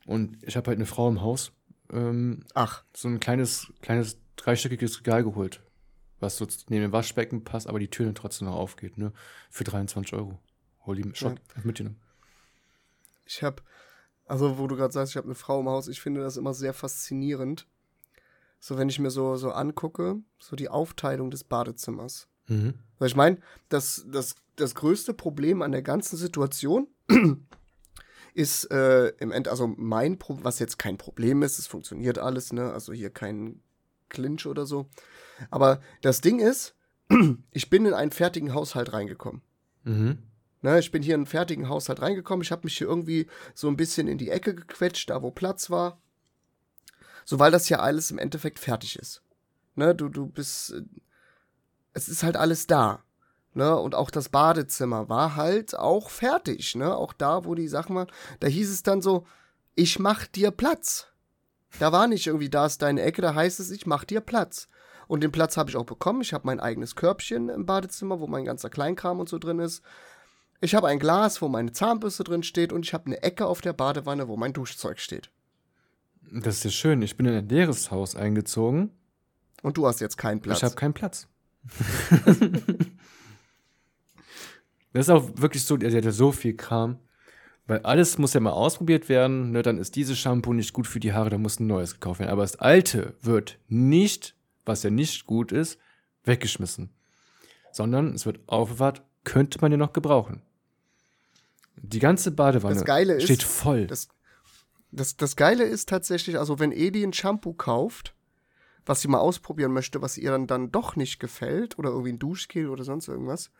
Und 0.06 0.40
ich 0.44 0.56
habe 0.56 0.68
halt 0.68 0.78
eine 0.78 0.86
Frau 0.86 1.08
im 1.08 1.22
Haus, 1.22 1.52
ähm, 1.92 2.44
Ach, 2.54 2.84
so 2.94 3.08
ein 3.08 3.18
kleines, 3.18 3.72
kleines 3.82 4.18
dreistöckiges 4.36 5.00
Regal 5.00 5.24
geholt, 5.24 5.60
was 6.20 6.36
so 6.36 6.46
neben 6.68 6.82
dem 6.82 6.92
Waschbecken 6.92 7.42
passt, 7.42 7.66
aber 7.66 7.80
die 7.80 7.88
Tür 7.88 8.06
dann 8.06 8.14
trotzdem 8.14 8.46
noch 8.46 8.56
aufgeht, 8.56 8.96
ne? 8.96 9.12
Für 9.50 9.64
23 9.64 10.14
Euro. 10.14 10.38
Hol 10.86 10.96
die 10.96 11.14
Schock 11.14 11.36
mitgenommen. 11.64 12.00
ich 13.24 13.42
habe, 13.42 13.62
also 14.32 14.56
wo 14.56 14.66
du 14.66 14.76
gerade 14.76 14.94
sagst, 14.94 15.12
ich 15.12 15.18
habe 15.18 15.26
eine 15.26 15.34
Frau 15.34 15.60
im 15.60 15.68
Haus, 15.68 15.88
ich 15.88 16.00
finde 16.00 16.22
das 16.22 16.38
immer 16.38 16.54
sehr 16.54 16.72
faszinierend. 16.72 17.66
So, 18.60 18.78
wenn 18.78 18.88
ich 18.88 18.98
mir 18.98 19.10
so, 19.10 19.36
so 19.36 19.50
angucke, 19.50 20.22
so 20.38 20.56
die 20.56 20.70
Aufteilung 20.70 21.30
des 21.30 21.44
Badezimmers. 21.44 22.28
Mhm. 22.46 22.72
Weil 22.98 23.08
ich 23.08 23.14
meine, 23.14 23.40
das, 23.68 24.06
das, 24.08 24.36
das 24.56 24.74
größte 24.74 25.12
Problem 25.12 25.60
an 25.60 25.70
der 25.70 25.82
ganzen 25.82 26.16
Situation 26.16 26.86
ist 28.34 28.70
äh, 28.70 29.08
im 29.18 29.32
End, 29.32 29.48
also 29.48 29.66
mein 29.66 30.18
Problem, 30.18 30.46
was 30.46 30.60
jetzt 30.60 30.78
kein 30.78 30.96
Problem 30.96 31.42
ist, 31.42 31.58
es 31.58 31.66
funktioniert 31.66 32.16
alles, 32.16 32.54
ne? 32.54 32.72
Also 32.72 32.94
hier 32.94 33.10
kein 33.10 33.60
Clinch 34.08 34.46
oder 34.46 34.64
so. 34.64 34.88
Aber 35.50 35.82
das 36.00 36.22
Ding 36.22 36.38
ist, 36.38 36.74
ich 37.50 37.68
bin 37.68 37.84
in 37.84 37.92
einen 37.92 38.12
fertigen 38.12 38.54
Haushalt 38.54 38.94
reingekommen. 38.94 39.42
Mhm. 39.84 40.22
Ne, 40.62 40.78
ich 40.78 40.92
bin 40.92 41.02
hier 41.02 41.14
in 41.14 41.20
einen 41.22 41.26
fertigen 41.26 41.68
Haushalt 41.68 42.00
reingekommen. 42.00 42.42
Ich 42.42 42.52
habe 42.52 42.62
mich 42.64 42.78
hier 42.78 42.86
irgendwie 42.86 43.26
so 43.54 43.68
ein 43.68 43.76
bisschen 43.76 44.06
in 44.06 44.16
die 44.16 44.30
Ecke 44.30 44.54
gequetscht, 44.54 45.10
da 45.10 45.20
wo 45.20 45.30
Platz 45.32 45.70
war. 45.70 46.00
So, 47.24 47.38
weil 47.38 47.50
das 47.50 47.68
ja 47.68 47.80
alles 47.80 48.10
im 48.10 48.18
Endeffekt 48.18 48.58
fertig 48.58 48.96
ist. 48.96 49.22
Ne, 49.74 49.94
du, 49.94 50.08
du 50.08 50.26
bist. 50.26 50.70
äh, 50.70 50.82
Es 51.94 52.08
ist 52.08 52.22
halt 52.22 52.36
alles 52.36 52.66
da. 52.66 53.02
Ne, 53.54 53.76
und 53.76 53.94
auch 53.94 54.10
das 54.10 54.28
Badezimmer 54.28 55.08
war 55.08 55.36
halt 55.36 55.76
auch 55.76 56.10
fertig. 56.10 56.76
Ne, 56.76 56.94
auch 56.96 57.12
da, 57.12 57.44
wo 57.44 57.54
die 57.54 57.68
Sachen 57.68 57.96
waren. 57.96 58.10
Da 58.40 58.46
hieß 58.46 58.70
es 58.70 58.82
dann 58.84 59.02
so: 59.02 59.26
Ich 59.74 59.98
mach 59.98 60.26
dir 60.26 60.52
Platz. 60.52 61.08
Da 61.78 61.90
war 61.90 62.06
nicht 62.06 62.26
irgendwie, 62.26 62.50
da 62.50 62.66
ist 62.66 62.82
deine 62.82 63.02
Ecke, 63.02 63.22
da 63.22 63.34
heißt 63.34 63.58
es, 63.58 63.70
ich 63.70 63.86
mach 63.86 64.04
dir 64.04 64.20
Platz. 64.20 64.68
Und 65.08 65.22
den 65.22 65.32
Platz 65.32 65.56
habe 65.56 65.70
ich 65.70 65.76
auch 65.76 65.86
bekommen. 65.86 66.20
Ich 66.20 66.32
habe 66.32 66.46
mein 66.46 66.60
eigenes 66.60 66.96
Körbchen 66.96 67.48
im 67.48 67.66
Badezimmer, 67.66 68.20
wo 68.20 68.26
mein 68.26 68.44
ganzer 68.44 68.70
Kleinkram 68.70 69.20
und 69.20 69.28
so 69.28 69.38
drin 69.38 69.58
ist. 69.58 69.82
Ich 70.64 70.76
habe 70.76 70.86
ein 70.86 71.00
Glas, 71.00 71.42
wo 71.42 71.48
meine 71.48 71.72
Zahnbürste 71.72 72.22
drin 72.22 72.44
steht 72.44 72.72
und 72.72 72.86
ich 72.86 72.94
habe 72.94 73.06
eine 73.06 73.20
Ecke 73.20 73.46
auf 73.46 73.60
der 73.60 73.72
Badewanne, 73.72 74.28
wo 74.28 74.36
mein 74.36 74.52
Duschzeug 74.52 75.00
steht. 75.00 75.28
Das 76.30 76.58
ist 76.58 76.64
ja 76.64 76.70
schön. 76.70 77.02
Ich 77.02 77.16
bin 77.16 77.26
in 77.26 77.34
ein 77.34 77.48
leeres 77.48 77.90
Haus 77.90 78.14
eingezogen. 78.14 78.92
Und 79.62 79.76
du 79.76 79.88
hast 79.88 80.00
jetzt 80.00 80.16
keinen 80.16 80.40
Platz. 80.40 80.58
Ich 80.58 80.64
habe 80.64 80.76
keinen 80.76 80.94
Platz. 80.94 81.26
das 84.92 85.06
ist 85.06 85.10
auch 85.10 85.28
wirklich 85.34 85.64
so, 85.64 85.76
der 85.76 85.92
hat 85.92 86.04
ja 86.04 86.12
so 86.12 86.30
viel 86.30 86.56
Kram. 86.56 87.00
Weil 87.66 87.80
alles 87.80 88.18
muss 88.18 88.32
ja 88.32 88.38
mal 88.38 88.52
ausprobiert 88.52 89.08
werden. 89.08 89.50
Ne? 89.50 89.62
Dann 89.62 89.78
ist 89.78 89.96
dieses 89.96 90.16
Shampoo 90.16 90.52
nicht 90.52 90.72
gut 90.72 90.86
für 90.86 91.00
die 91.00 91.12
Haare, 91.12 91.30
da 91.30 91.38
muss 91.38 91.58
ein 91.58 91.66
neues 91.66 91.94
gekauft 91.94 92.20
werden. 92.20 92.30
Aber 92.30 92.42
das 92.42 92.54
alte 92.54 93.14
wird 93.20 93.58
nicht, 93.66 94.36
was 94.64 94.84
ja 94.84 94.90
nicht 94.90 95.26
gut 95.26 95.50
ist, 95.50 95.80
weggeschmissen. 96.22 96.90
Sondern 97.72 98.14
es 98.14 98.26
wird 98.26 98.38
aufbewahrt, 98.46 99.02
könnte 99.24 99.58
man 99.60 99.72
ja 99.72 99.78
noch 99.78 99.92
gebrauchen. 99.92 100.40
Die 101.76 101.98
ganze 101.98 102.30
Badewanne 102.30 102.74
Das 102.74 102.84
Geile 102.84 103.14
ist, 103.14 103.24
steht 103.24 103.42
voll. 103.42 103.86
das, 103.86 104.08
das, 104.90 105.16
das 105.16 105.36
Geile 105.36 105.64
ist 105.64 105.88
tatsächlich, 105.88 106.38
also 106.38 106.58
wenn 106.58 106.72
Edi 106.72 107.02
ein 107.02 107.12
Shampoo 107.12 107.54
kauft, 107.54 108.14
was 108.84 109.00
sie 109.00 109.08
mal 109.08 109.18
ausprobieren 109.18 109.72
möchte, 109.72 110.02
was 110.02 110.18
ihr 110.18 110.30
dann, 110.30 110.46
dann 110.46 110.70
doch 110.70 110.96
nicht 110.96 111.18
gefällt, 111.20 111.78
oder 111.78 111.90
irgendwie 111.90 112.12
ein 112.12 112.18
Duschgel 112.18 112.68
oder 112.68 112.84
sonst 112.84 113.08
irgendwas, 113.08 113.50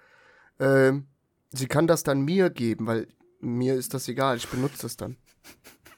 ähm, 0.58 1.06
sie 1.52 1.66
kann 1.66 1.86
das 1.86 2.02
dann 2.02 2.22
mir 2.22 2.50
geben, 2.50 2.86
weil 2.86 3.08
mir 3.40 3.74
ist 3.74 3.94
das 3.94 4.08
egal, 4.08 4.36
ich 4.36 4.48
benutze 4.48 4.82
das 4.82 4.96
dann. 4.96 5.16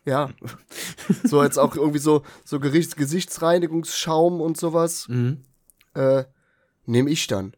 Ja. 0.05 0.31
so 1.25 1.43
jetzt 1.43 1.59
auch 1.59 1.77
irgendwie 1.77 1.99
so, 1.99 2.23
so 2.45 2.61
Gerichts 2.61 2.97
Gesichtsreinigungsschaum 2.97 4.41
und 4.41 4.57
sowas, 4.57 5.09
mhm. 5.09 5.43
äh, 5.95 6.25
nehme 6.87 7.11
ich 7.11 7.27
dann. 7.27 7.55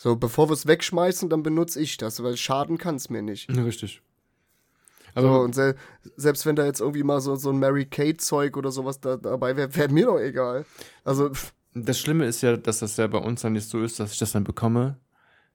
So, 0.00 0.14
bevor 0.14 0.48
wir 0.48 0.52
es 0.54 0.66
wegschmeißen, 0.66 1.28
dann 1.28 1.42
benutze 1.42 1.80
ich 1.80 1.96
das, 1.96 2.22
weil 2.22 2.36
schaden 2.36 2.78
kann 2.78 2.94
es 2.94 3.10
mir 3.10 3.20
nicht. 3.20 3.50
Ja, 3.54 3.62
Richtig. 3.64 4.00
So, 5.14 5.26
Aber 5.26 5.40
und 5.42 5.54
se 5.56 5.74
selbst 6.16 6.46
wenn 6.46 6.54
da 6.54 6.64
jetzt 6.64 6.80
irgendwie 6.80 7.02
mal 7.02 7.20
so, 7.20 7.34
so 7.34 7.50
ein 7.50 7.58
Mary-Kate-Zeug 7.58 8.56
oder 8.56 8.70
sowas 8.70 9.00
da, 9.00 9.16
dabei 9.16 9.56
wäre, 9.56 9.74
wäre 9.74 9.88
mir 9.92 10.06
doch 10.06 10.18
egal. 10.20 10.64
Also, 11.02 11.30
pff, 11.30 11.52
Das 11.74 11.98
Schlimme 11.98 12.26
ist 12.26 12.42
ja, 12.42 12.56
dass 12.56 12.78
das 12.78 12.96
ja 12.96 13.08
bei 13.08 13.18
uns 13.18 13.40
dann 13.40 13.54
nicht 13.54 13.68
so 13.68 13.82
ist, 13.82 13.98
dass 13.98 14.12
ich 14.12 14.18
das 14.18 14.30
dann 14.32 14.44
bekomme. 14.44 15.00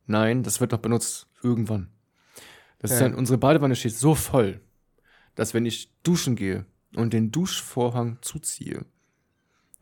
Nein, 0.05 0.43
das 0.43 0.59
wird 0.59 0.73
noch 0.73 0.79
benutzt 0.79 1.27
irgendwann. 1.41 1.87
Das 2.79 2.91
ist 2.91 2.99
Ja. 2.99 3.07
dann, 3.07 3.15
unsere 3.17 3.37
Badewanne 3.37 3.77
steht 3.77 3.95
so 3.95 4.13
voll, 4.15 4.59
dass 5.35 5.53
wenn 5.53 5.65
ich 5.65 5.89
duschen 6.03 6.35
gehe 6.35 6.65
und 6.97 7.13
den 7.13 7.31
Duschvorhang 7.31 8.17
zuziehe, 8.21 8.85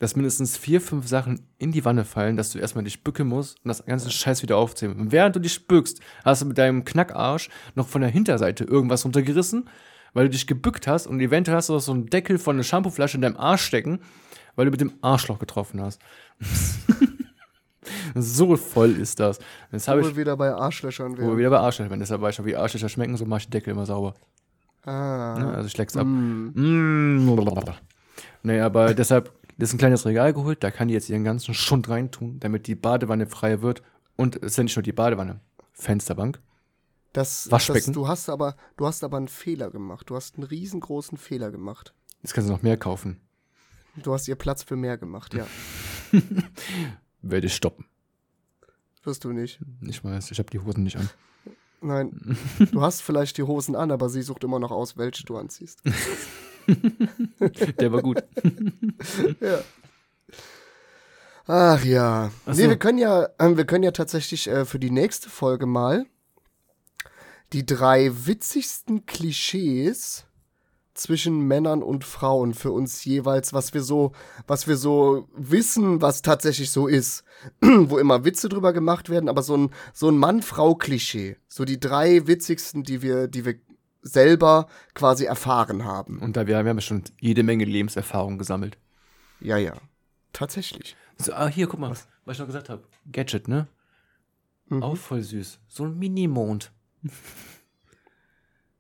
dass 0.02 0.16
mindestens 0.16 0.58
vier, 0.58 0.82
fünf 0.82 1.08
Sachen 1.08 1.46
in 1.60 1.72
die 1.72 1.86
Wanne 1.86 2.06
fallen, 2.06 2.36
dass 2.36 2.52
du 2.52 2.58
erstmal 2.58 2.84
dich 2.84 3.04
bücken 3.04 3.28
musst 3.28 3.64
und 3.64 3.70
das 3.70 3.86
ganze 3.86 4.10
Scheiß 4.10 4.42
wieder 4.42 4.58
aufziehen. 4.58 5.00
Und 5.00 5.12
während 5.12 5.36
du 5.36 5.40
dich 5.40 5.68
bückst, 5.68 6.00
hast 6.26 6.42
du 6.42 6.48
mit 6.48 6.58
deinem 6.58 6.84
Knackarsch 6.84 7.52
noch 7.76 7.88
von 7.88 8.02
der 8.02 8.10
Hinterseite 8.10 8.64
irgendwas 8.64 9.06
runtergerissen, 9.06 9.70
weil 10.14 10.26
du 10.26 10.32
dich 10.32 10.48
gebückt 10.48 10.88
hast 10.88 11.06
und 11.06 11.20
eventuell 11.20 11.56
hast 11.56 11.70
du 11.70 11.76
auch 11.76 11.82
so 11.82 11.92
einen 11.92 12.08
Deckel 12.08 12.40
von 12.40 12.56
einer 12.56 12.64
Shampooflasche 12.64 13.18
in 13.18 13.22
deinem 13.22 13.38
Arsch 13.38 13.62
stecken, 13.62 14.00
weil 14.56 14.66
du 14.66 14.72
mit 14.72 14.82
dem 14.82 14.94
Arschloch 15.02 15.38
getroffen 15.38 15.80
hast. 15.80 16.02
so 18.16 18.58
voll 18.58 18.96
ist 18.96 19.20
das. 19.20 19.38
Jetzt 19.72 19.88
wo 19.88 20.00
ich, 20.00 20.08
wir 20.08 20.18
wieder 20.18 20.36
bei 20.36 20.52
Arschlöchern 20.52 21.12
wo 21.12 21.18
wir 21.18 21.28
wären. 21.28 21.38
wieder 21.38 21.50
bei 21.52 21.60
Arschlöchern, 21.60 22.00
deshalb 22.00 22.22
weiß 22.22 22.34
ich 22.34 22.42
auch, 22.42 22.46
wie 22.46 22.56
Arschlöcher 22.56 22.90
schmecken, 22.90 23.18
so 23.18 23.26
mach 23.28 23.38
ich 23.38 23.46
den 23.46 23.52
Deckel 23.52 23.74
immer 23.74 23.86
sauber. 23.86 24.16
Ah. 24.84 25.38
Ne? 25.38 25.54
Also 25.54 25.68
ich 25.68 25.78
leck's 25.78 25.96
ab. 25.96 26.08
Mm. 26.08 26.54
Mm. 26.56 27.40
Nee, 28.44 28.60
aber 28.60 28.96
deshalb 28.96 29.32
ist 29.58 29.74
ein 29.74 29.78
kleines 29.78 30.06
Regal 30.06 30.34
geholt, 30.34 30.64
da 30.64 30.72
kann 30.72 30.88
die 30.88 30.94
jetzt 30.94 31.10
ihren 31.10 31.24
ganzen 31.24 31.54
Schund 31.54 31.90
reintun, 31.90 32.40
damit 32.40 32.68
die 32.68 32.76
Badewanne 32.76 33.28
frei 33.28 33.62
wird. 33.62 33.82
Und 34.16 34.38
es 34.38 34.52
ist 34.54 34.58
ja 34.58 34.64
nicht 34.64 34.76
nur 34.76 34.84
die 34.84 34.92
Badewanne, 34.92 35.40
Fensterbank. 35.74 36.42
Das, 37.14 37.52
Waschbecken. 37.52 37.88
Das, 37.88 37.94
du 37.94 38.08
hast 38.08 38.30
aber, 38.30 38.56
du 38.78 38.86
hast 38.86 39.04
aber 39.04 39.18
einen 39.18 39.28
Fehler 39.28 39.70
gemacht. 39.70 40.10
Du 40.10 40.16
hast 40.16 40.36
einen 40.36 40.44
riesengroßen 40.44 41.18
Fehler 41.18 41.52
gemacht. 41.52 41.94
Jetzt 42.22 42.34
kannst 42.34 42.50
du 42.50 42.54
noch 42.54 42.62
mehr 42.62 42.78
kaufen. 42.78 43.20
Du 44.02 44.14
hast 44.14 44.28
ihr 44.28 44.36
Platz 44.36 44.64
für 44.64 44.76
mehr 44.76 44.98
gemacht, 44.98 45.34
ja. 45.34 45.46
Werde 47.22 47.48
ich 47.48 47.56
stoppen. 47.56 47.86
Wirst 49.04 49.24
du 49.24 49.34
nicht. 49.34 49.60
Ich 49.82 50.04
weiß, 50.04 50.32
ich 50.32 50.40
habe 50.40 50.50
die 50.50 50.60
Hosen 50.60 50.84
nicht 50.84 50.98
an. 50.98 51.10
Nein. 51.82 52.38
Du 52.72 52.82
hast 52.82 53.02
vielleicht 53.02 53.38
die 53.38 53.44
Hosen 53.44 53.76
an, 53.76 53.92
aber 53.92 54.08
sie 54.10 54.22
sucht 54.22 54.44
immer 54.44 54.60
noch 54.60 54.72
aus, 54.72 54.98
welche 54.98 55.24
du 55.24 55.38
anziehst. 55.38 55.82
Der 57.80 57.92
war 57.92 58.02
gut. 58.02 58.24
Ja. 59.40 59.62
Ach 61.48 61.84
ja. 61.84 62.32
Ach 62.46 62.54
Nee, 62.54 62.64
so. 62.64 62.70
wir 62.70 62.78
können 62.78 62.98
ja, 62.98 63.28
ähm, 63.40 63.58
wir 63.58 63.66
können 63.66 63.84
ja 63.84 63.92
tatsächlich 63.92 64.48
äh, 64.48 64.64
für 64.66 64.80
die 64.80 64.92
nächste 64.92 65.30
Folge 65.30 65.66
mal 65.66 66.06
die 67.52 67.66
drei 67.66 68.12
witzigsten 68.26 69.06
Klischees 69.06 70.26
zwischen 70.94 71.48
Männern 71.48 71.84
und 71.84 72.04
Frauen 72.04 72.54
für 72.54 72.72
uns 72.72 73.04
jeweils, 73.06 73.54
was 73.54 73.74
wir 73.74 73.82
so, 73.82 74.12
was 74.46 74.68
wir 74.68 74.78
so 74.78 75.28
wissen, 75.36 76.02
was 76.02 76.22
tatsächlich 76.22 76.70
so 76.70 76.88
ist, 76.88 77.24
wo 77.62 77.98
immer 77.98 78.24
Witze 78.24 78.50
drüber 78.50 78.72
gemacht 78.74 79.10
werden, 79.10 79.30
aber 79.30 79.42
so 79.42 79.58
ein 79.58 79.72
so 79.94 80.10
ein 80.10 80.18
Mann-Frau-Klischee, 80.18 81.38
so 81.48 81.66
die 81.66 81.80
drei 81.80 82.28
witzigsten, 82.28 82.84
die 82.84 83.02
wir, 83.02 83.28
die 83.28 83.46
wir 83.46 83.56
selber 84.02 84.68
quasi 84.94 85.26
erfahren 85.26 85.86
haben. 85.86 86.20
Und 86.20 86.36
da 86.38 86.48
wir, 86.48 86.64
wir 86.64 86.70
haben 86.70 86.78
ja 86.78 86.82
schon 86.82 87.04
jede 87.20 87.44
Menge 87.44 87.66
Lebenserfahrung 87.66 88.38
gesammelt. 88.38 88.78
Ja, 89.40 89.58
ja, 89.58 89.74
tatsächlich. 90.34 90.96
So, 91.18 91.34
ah, 91.34 91.48
hier, 91.48 91.68
guck 91.68 91.80
mal, 91.80 91.92
was, 91.92 92.08
ich 92.32 92.40
noch 92.40 92.48
gesagt 92.48 92.70
habe. 92.70 92.84
Gadget, 93.12 93.48
ne? 93.48 93.68
Mhm. 94.68 94.84
Auch 94.84 94.98
voll 94.98 95.22
süß. 95.22 95.60
So 95.68 95.86
ein 95.86 95.98
Minimond. 95.98 96.72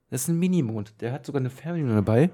Das 0.09 0.23
ist 0.23 0.27
ein 0.27 0.39
Minimond. 0.39 0.93
Der 1.01 1.11
hat 1.11 1.25
sogar 1.25 1.39
eine 1.39 1.49
Fernbedienung 1.49 1.95
dabei. 1.95 2.31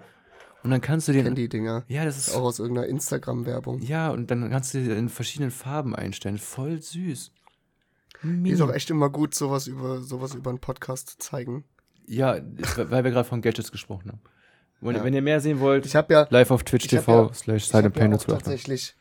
Und 0.63 0.71
dann 0.71 0.81
kannst 0.81 1.07
du 1.07 1.13
den. 1.13 1.25
Kenn 1.25 1.35
die 1.35 1.47
Dinger. 1.49 1.83
Ja, 1.87 2.03
das 2.05 2.17
ist. 2.17 2.35
Auch 2.35 2.41
aus 2.43 2.59
irgendeiner 2.59 2.87
Instagram-Werbung. 2.87 3.81
Ja, 3.81 4.09
und 4.09 4.31
dann 4.31 4.49
kannst 4.49 4.73
du 4.73 4.83
den 4.83 4.97
in 4.97 5.09
verschiedenen 5.09 5.51
Farben 5.51 5.95
einstellen. 5.95 6.37
Voll 6.37 6.81
süß. 6.81 7.31
Mini- 8.23 8.51
Ist 8.51 8.61
auch 8.61 8.73
echt 8.73 8.89
immer 8.89 9.09
gut, 9.09 9.35
sowas 9.35 9.67
über, 9.67 10.01
sowas 10.01 10.33
über 10.33 10.49
einen 10.49 10.59
Podcast 10.59 11.09
zu 11.09 11.17
zeigen. 11.19 11.63
Ja, 12.07 12.37
weil 12.77 13.03
wir 13.03 13.11
gerade 13.11 13.27
von 13.27 13.41
Gadgets 13.41 13.71
gesprochen 13.71 14.09
haben. 14.11 14.21
Wenn, 14.81 14.95
Ja. 14.95 15.03
wenn 15.03 15.13
ihr 15.13 15.21
mehr 15.21 15.41
sehen 15.41 15.59
wollt, 15.59 15.85
Ich 15.85 15.95
habe 15.95 16.13
ja, 16.13 16.27
live 16.29 16.51
auf 16.51 16.63
Twitch 16.63 16.87
TV 16.87 17.27
ja- 17.27 17.33
slash 17.33 17.67
ich 17.67 17.73
hab 17.73 17.93
Silent 17.95 18.27
ja 18.27 18.35
tatsächlich, 18.35 18.95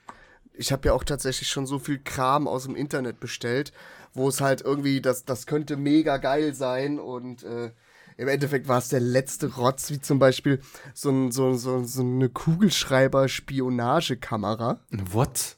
ich 0.55 0.73
habe 0.73 0.89
ja 0.89 0.95
auch 0.95 1.05
tatsächlich 1.05 1.49
schon 1.49 1.67
so 1.67 1.79
viel 1.79 1.99
Kram 1.99 2.49
aus 2.49 2.65
dem 2.65 2.75
Internet 2.75 3.21
bestellt, 3.21 3.73
wo 4.15 4.29
es 4.29 4.41
halt 4.41 4.63
irgendwie, 4.63 5.01
das, 5.03 5.25
das 5.25 5.47
könnte 5.47 5.77
mega 5.77 6.17
geil 6.17 6.55
sein 6.55 6.99
und 6.99 7.43
äh, 7.45 7.71
im 8.17 8.29
Endeffekt 8.29 8.67
war 8.67 8.79
es 8.79 8.89
der 8.89 9.01
letzte 9.01 9.55
Rotz, 9.57 9.91
wie 9.91 10.01
zum 10.01 10.19
Beispiel 10.19 10.61
so, 10.95 11.11
ein, 11.11 11.31
so, 11.33 11.53
so, 11.53 11.85
so 11.85 12.01
eine 12.01 12.31
Kugelschreiber-Spionagekamera. 12.31 14.81
What? 15.13 15.57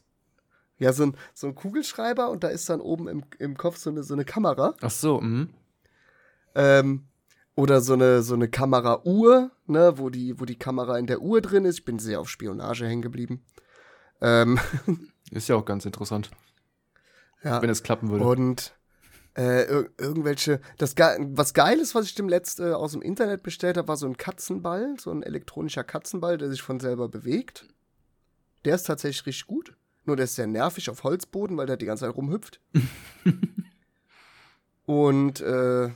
Ja, 0.79 0.93
so 0.93 1.05
ein, 1.07 1.17
so 1.35 1.47
ein 1.49 1.55
Kugelschreiber 1.55 2.31
und 2.31 2.45
da 2.45 2.49
ist 2.49 2.69
dann 2.69 2.81
oben 2.81 3.09
im, 3.09 3.25
im 3.39 3.57
Kopf 3.57 3.77
so 3.79 3.91
eine, 3.91 4.03
so 4.03 4.15
eine 4.15 4.25
Kamera. 4.25 4.75
Ach 4.81 4.91
so, 4.91 5.21
mhm. 5.21 5.51
Ähm, 6.55 7.05
oder 7.59 7.81
so 7.81 7.95
eine, 7.95 8.23
so 8.23 8.35
eine 8.35 8.47
Kamerauhr, 8.47 9.51
ne, 9.67 9.95
wo 9.97 10.11
die, 10.11 10.39
wo 10.39 10.45
die 10.45 10.57
Kamera 10.57 10.97
in 10.97 11.09
der 11.09 11.21
Uhr 11.21 11.41
drin 11.41 11.65
ist. 11.65 11.81
Ich 11.81 11.85
bin 11.85 11.99
sehr 11.99 12.21
auf 12.21 12.31
Spionage 12.31 12.87
hängen 12.87 13.03
geblieben. 13.03 13.45
Ähm, 14.21 14.61
Ist 15.33 15.49
ja 15.49 15.57
auch 15.57 15.65
ganz 15.65 15.85
interessant, 15.85 16.31
ja. 17.43 17.61
wenn 17.61 17.69
es 17.69 17.83
klappen 17.83 18.11
würde. 18.11 18.25
Und 18.25 18.77
äh, 19.37 19.69
ir 19.69 19.91
irgendwelche, 19.99 20.61
das 20.77 20.95
Ge 20.95 21.19
was 21.33 21.53
Geiles, 21.53 21.97
was 21.97 22.07
ich 22.07 22.15
dem 22.15 22.29
letzt 22.29 22.61
äh, 22.61 22.75
aus 22.75 22.93
dem 22.93 23.03
Internet 23.03 23.43
bestellt 23.43 23.77
habe, 23.77 23.89
war 23.89 23.97
so 23.97 24.07
ein 24.07 24.17
Katzenball, 24.17 24.95
so 24.97 25.11
ein 25.11 25.25
elektronischer 25.25 25.83
Katzenball, 25.83 26.39
der 26.39 26.51
sich 26.51 26.63
von 26.63 26.79
selber 26.79 27.09
bewegt. 27.09 27.67
Der 28.67 28.77
ist 28.77 28.85
tatsächlich 28.85 29.27
richtig 29.27 29.49
gut. 29.49 29.75
Nur 30.05 30.15
der 30.15 30.27
ist 30.27 30.37
sehr 30.37 30.47
nervig 30.47 30.91
auf 30.91 31.03
Holzboden, 31.03 31.57
weil 31.57 31.67
der 31.67 31.77
die 31.77 31.87
ganze 31.87 32.05
Zeit 32.05 32.15
rumhüpft. 32.15 32.61
Und 34.87 35.41
äh, 35.41 35.91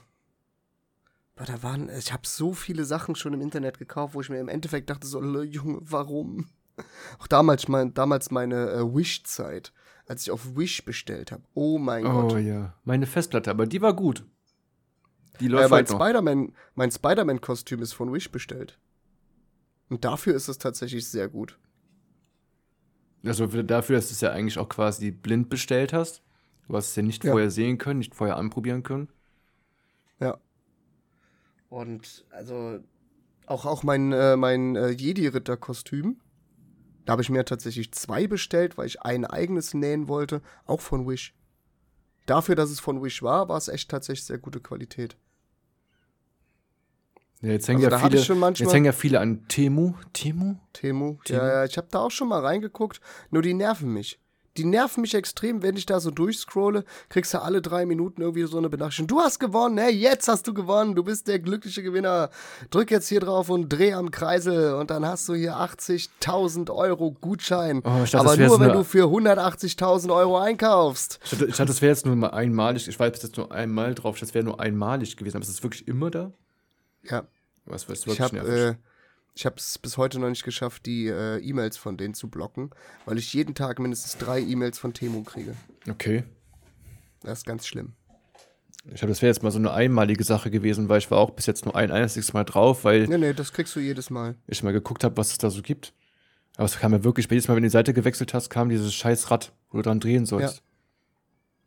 boah, 1.37 1.45
da 1.45 1.63
waren, 1.63 1.89
ich 1.89 2.13
habe 2.13 2.27
so 2.27 2.53
viele 2.53 2.85
Sachen 2.85 3.15
schon 3.15 3.33
im 3.33 3.41
Internet 3.41 3.79
gekauft, 3.79 4.15
wo 4.15 4.21
ich 4.21 4.29
mir 4.29 4.39
im 4.41 4.49
Endeffekt 4.49 4.91
dachte, 4.91 5.07
so, 5.07 5.23
Junge, 5.43 5.79
warum? 5.83 6.49
Auch 7.19 7.27
damals, 7.27 7.69
mein, 7.69 7.93
damals 7.95 8.31
meine 8.31 8.71
äh, 8.71 8.95
Wish-Zeit, 8.95 9.73
als 10.07 10.23
ich 10.23 10.31
auf 10.31 10.57
Wish 10.57 10.85
bestellt 10.85 11.33
habe. 11.33 11.43
Oh 11.55 11.79
mein 11.79 12.07
Oh 12.07 12.29
Gott. 12.29 12.41
ja. 12.41 12.75
Meine 12.85 13.07
Festplatte, 13.07 13.51
aber 13.51 13.67
die 13.67 13.83
war 13.83 13.95
gut. 13.95 14.25
Die 15.41 15.47
Äh, 15.47 15.49
läuft 15.49 15.71
mein 15.71 15.87
halt. 15.87 15.89
Spider-Man, 15.91 16.53
mein 16.75 16.91
Spider-Man-Kostüm 16.91 17.83
ist 17.83 17.93
von 17.93 18.13
Wish 18.13 18.31
bestellt. 18.31 18.79
Und 19.89 20.05
dafür 20.05 20.35
ist 20.35 20.49
es 20.49 20.59
tatsächlich 20.59 21.07
sehr 21.09 21.29
gut. 21.29 21.59
Also 23.25 23.49
für- 23.49 23.65
dafür, 23.65 23.97
dass 23.97 24.09
du 24.09 24.13
es 24.15 24.21
ja 24.21 24.31
eigentlich 24.33 24.59
auch 24.59 24.69
quasi 24.69 25.11
blind 25.11 25.49
bestellt 25.49 25.93
hast. 25.93 26.23
Du 26.67 26.77
hast 26.77 26.89
es 26.91 26.97
ja 26.97 27.03
nicht 27.03 27.23
Ja. 27.25 27.33
vorher 27.33 27.51
sehen 27.51 27.79
können, 27.79 27.99
nicht 27.99 28.15
vorher 28.15 28.37
anprobieren 28.37 28.83
können. 28.83 29.09
Und 31.73 32.27
also 32.31 32.81
auch, 33.47 33.65
auch 33.65 33.83
mein, 33.83 34.13
äh, 34.13 34.37
mein 34.37 34.77
äh, 34.77 34.91
Jedi-Ritter-Kostüm. 34.91 36.21
Da 37.07 37.13
habe 37.13 37.23
ich 37.23 37.31
mir 37.31 37.47
tatsächlich 37.47 37.93
zwei 37.93 38.27
bestellt, 38.27 38.77
weil 38.77 38.87
ich 38.87 39.01
ein 39.01 39.25
eigenes 39.25 39.73
nähen 39.73 40.07
wollte, 40.07 40.43
auch 40.67 40.83
von 40.83 41.09
Wish. 41.09 41.35
Dafür, 42.27 42.57
dass 42.57 42.69
es 42.71 42.79
von 42.79 43.03
Wish 43.03 43.23
war, 43.23 43.49
war 43.49 43.57
es 43.57 43.69
echt 43.69 43.91
tatsächlich 43.91 44.27
sehr 44.27 44.37
gute 44.37 44.61
Qualität. 44.61 45.17
Ja, 47.41 47.53
jetzt 47.53 47.67
hängen 47.69 47.83
Also 47.83 47.97
ja 47.97 48.03
viele, 48.03 48.19
ich 48.21 48.27
schon 48.27 48.39
manchmal- 48.39 48.67
jetzt 48.67 48.75
hängen 48.75 48.85
ja 48.87 48.93
viele 48.93 49.19
an 49.21 49.49
Temu. 49.49 49.95
Temu? 50.13 50.57
Temu. 50.75 51.17
Temu. 51.25 51.39
Ja, 51.41 51.49
ja, 51.49 51.65
ich 51.65 51.79
habe 51.79 51.89
da 51.91 52.01
auch 52.01 52.11
schon 52.11 52.29
mal 52.29 52.41
reingeguckt, 52.41 53.01
nur 53.31 53.41
die 53.41 53.55
nerven 53.55 53.93
mich. 53.95 54.21
Die 54.59 54.65
nerven 54.65 55.01
mich 55.01 55.15
extrem, 55.15 55.63
wenn 55.63 55.77
ich 55.77 55.87
da 55.87 55.99
so 55.99 56.11
durchscrolle, 56.11 56.85
kriegst 57.09 57.33
du 57.33 57.41
alle 57.41 57.63
drei 57.63 57.87
Minuten 57.87 58.21
irgendwie 58.21 58.45
so 58.45 58.59
eine 58.59 58.69
Benachrichtigung. 58.69 59.09
Du 59.09 59.21
hast 59.21 59.39
gewonnen, 59.39 59.79
hey, 59.79 59.91
jetzt 59.93 60.29
hast 60.29 60.47
du 60.47 60.53
gewonnen, 60.53 60.95
du 60.95 61.03
bist 61.03 61.27
der 61.27 61.39
glückliche 61.39 61.83
Gewinner. 61.83 62.29
Drück 62.71 62.91
jetzt 62.91 63.09
hier 63.09 63.21
drauf 63.21 63.49
und 63.49 63.71
dreh 63.71 63.95
am 63.95 64.11
Kreisel 64.11 64.75
und 64.75 64.91
dann 64.91 65.07
hast 65.07 65.27
du 65.29 65.35
hier 65.35 65.57
80.000 65.57 66.71
Euro 66.71 67.13
Gutschein. 67.13 67.83
Oh, 67.85 68.03
ich 68.05 68.11
dachte, 68.11 68.27
Aber 68.29 68.37
das 68.37 68.47
nur, 68.49 68.61
wenn 68.61 68.73
du 68.73 68.85
für 68.85 69.07
180.000 69.07 70.15
Euro 70.15 70.39
einkaufst. 70.39 71.19
Ich 71.25 71.31
dachte, 71.31 71.45
ich 71.47 71.51
dachte, 71.57 71.67
das 71.67 71.81
wäre 71.81 71.93
jetzt 71.93 72.05
nur 72.05 72.17
mal 72.17 72.29
einmalig. 72.31 72.89
Ich 72.89 72.99
war 73.01 73.09
bis 73.11 73.23
jetzt 73.23 73.37
nur 73.37 73.51
einmal 73.53 73.95
drauf. 73.95 74.19
Das 74.21 74.35
wäre 74.35 74.45
nur 74.45 74.61
einmalig 74.61 75.17
gewesen. 75.17 75.37
Aber 75.39 75.45
ist 75.45 75.51
es 75.51 75.63
wirklich 75.63 75.89
immer 75.89 76.11
da? 76.11 76.33
Ja, 77.03 77.25
Was, 77.65 77.89
was 77.89 78.01
ich 78.01 78.07
wirklich 78.07 78.21
habe 78.21 78.37
nervig. 78.37 78.53
äh, 78.53 78.75
ich 79.35 79.45
es 79.47 79.79
bis 79.79 79.97
heute 79.97 80.19
noch 80.19 80.29
nicht 80.29 80.45
geschafft, 80.45 80.87
die 80.87 81.07
äh, 81.09 81.39
E-Mails 81.39 81.77
von 81.77 81.97
denen 81.97 82.15
zu 82.15 82.29
blocken, 82.29 82.71
weil 83.07 83.19
ich 83.19 83.33
jeden 83.33 83.55
Tag 83.55 83.79
mindestens 83.79 84.19
drei 84.19 84.41
E-Mails 84.41 84.79
von 84.79 84.93
Temu 84.93 85.23
kriege. 85.23 85.55
Okay. 85.89 86.25
Das 87.23 87.39
ist 87.39 87.47
ganz 87.47 87.67
schlimm. 87.67 87.95
Ich 88.93 89.01
habe, 89.03 89.11
das 89.13 89.23
wäre 89.23 89.31
jetzt 89.33 89.43
mal 89.45 89.51
so 89.53 89.59
eine 89.59 89.73
einmalige 89.73 90.25
Sache 90.25 90.51
gewesen, 90.51 90.89
weil 90.89 90.99
ich 90.99 91.11
war 91.11 91.19
auch 91.19 91.31
bis 91.31 91.47
jetzt 91.47 91.65
nur 91.65 91.77
ein 91.77 91.93
einziges 91.93 92.33
Mal 92.33 92.45
drauf, 92.45 92.85
weil 92.85 93.07
Nee, 93.07 93.17
nee, 93.19 93.33
das 93.33 93.53
kriegst 93.53 93.75
du 93.77 93.81
jedes 93.81 94.11
Mal. 94.11 94.35
ich 94.49 94.63
mal 94.65 94.73
geguckt 94.73 95.05
habe, 95.05 95.17
was 95.17 95.31
es 95.31 95.39
da 95.39 95.51
so 95.51 95.63
gibt. 95.63 95.95
Aber 96.57 96.65
es 96.67 96.79
kam 96.79 96.93
ja 96.93 97.03
wirklich, 97.05 97.31
jedes 97.31 97.47
Mal, 97.49 97.55
wenn 97.55 97.63
du 97.63 97.69
die 97.69 97.73
Seite 97.73 97.95
gewechselt 97.95 98.35
hast, 98.35 98.51
kam 98.51 98.69
dieses 98.69 98.93
scheiß 98.93 99.31
Rad, 99.31 99.53
wo 99.71 99.79
du 99.79 99.83
dran 99.83 100.01
drehen 100.01 100.27
sollst. 100.27 100.63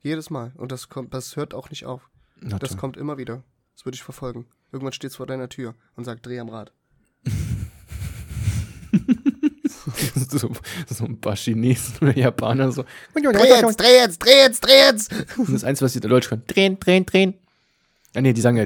Jedes 0.03 0.29
Mal. 0.29 0.51
Und 0.55 0.71
das 0.71 0.89
kommt, 0.89 1.13
das 1.13 1.35
hört 1.35 1.53
auch 1.53 1.69
nicht 1.69 1.85
auf. 1.85 2.09
Na 2.41 2.59
Das 2.59 2.71
toll. 2.71 2.79
kommt 2.79 2.97
immer 2.97 3.17
wieder. 3.17 3.43
Das 3.73 3.85
würde 3.85 3.95
ich 3.95 4.03
verfolgen. 4.03 4.45
Irgendwann 4.71 4.93
steht 4.93 5.09
es 5.11 5.15
vor 5.15 5.25
deiner 5.25 5.49
Tür 5.49 5.73
und 5.95 6.03
sagt, 6.03 6.25
dreh 6.25 6.39
am 6.39 6.49
Rad. 6.49 6.73
so, 10.29 10.51
so 10.87 11.05
ein 11.05 11.19
paar 11.19 11.35
Chinesen 11.35 11.95
oder 12.01 12.17
Japaner 12.17 12.71
so. 12.71 12.83
Dreh 13.13 13.21
jetzt, 13.21 13.79
dreh 13.79 13.97
jetzt, 13.97 14.23
dreh 14.23 14.37
jetzt, 14.37 14.65
dreh 14.65 14.77
jetzt! 14.77 15.11
Das 15.47 15.63
Einzige, 15.63 15.85
was 15.85 15.93
die 15.93 15.99
Deutsch 15.99 16.29
können, 16.29 16.43
drehen, 16.47 16.79
drehen, 16.79 17.05
drehen. 17.05 17.33
Ah 18.15 18.21
nee, 18.21 18.33
die 18.33 18.41
sagen 18.41 18.57
ja 18.57 18.65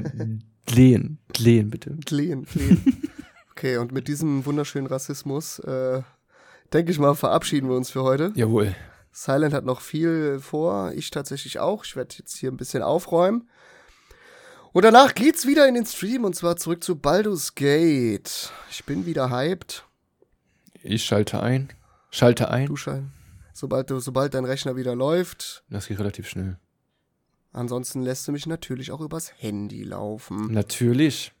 drehen, 0.66 1.18
drehen 1.32 1.70
bitte. 1.70 1.96
Klehen, 2.06 2.46
klehen. 2.46 3.08
Okay, 3.52 3.76
und 3.76 3.92
mit 3.92 4.08
diesem 4.08 4.46
wunderschönen 4.46 4.86
Rassismus, 4.86 5.58
äh, 5.58 6.00
denke 6.72 6.92
ich 6.92 6.98
mal, 6.98 7.14
verabschieden 7.14 7.68
wir 7.68 7.76
uns 7.76 7.90
für 7.90 8.02
heute. 8.02 8.32
Jawohl. 8.34 8.74
Silent 9.12 9.52
hat 9.52 9.64
noch 9.64 9.80
viel 9.80 10.38
vor, 10.40 10.92
ich 10.94 11.10
tatsächlich 11.10 11.58
auch. 11.58 11.84
Ich 11.84 11.96
werde 11.96 12.14
jetzt 12.18 12.36
hier 12.36 12.50
ein 12.50 12.56
bisschen 12.56 12.82
aufräumen. 12.82 13.48
Und 14.72 14.84
danach 14.84 15.14
geht's 15.14 15.46
wieder 15.46 15.66
in 15.66 15.74
den 15.74 15.84
Stream 15.84 16.24
und 16.24 16.36
zwar 16.36 16.56
zurück 16.56 16.84
zu 16.84 16.96
Baldur's 16.96 17.54
Gate. 17.56 18.52
Ich 18.70 18.84
bin 18.84 19.04
wieder 19.04 19.28
hyped. 19.28 19.84
Ich 20.82 21.04
schalte 21.04 21.42
ein. 21.42 21.72
Schalte 22.10 22.50
ein. 22.50 22.66
Du 22.66 22.76
Schein. 22.76 23.12
Sobald, 23.52 23.88
sobald 23.90 24.34
dein 24.34 24.44
Rechner 24.44 24.76
wieder 24.76 24.94
läuft. 24.94 25.64
Das 25.68 25.86
geht 25.86 25.98
relativ 25.98 26.28
schnell. 26.28 26.58
Ansonsten 27.52 28.02
lässt 28.02 28.26
du 28.28 28.32
mich 28.32 28.46
natürlich 28.46 28.92
auch 28.92 29.00
übers 29.00 29.32
Handy 29.36 29.82
laufen. 29.82 30.52
Natürlich. 30.52 31.32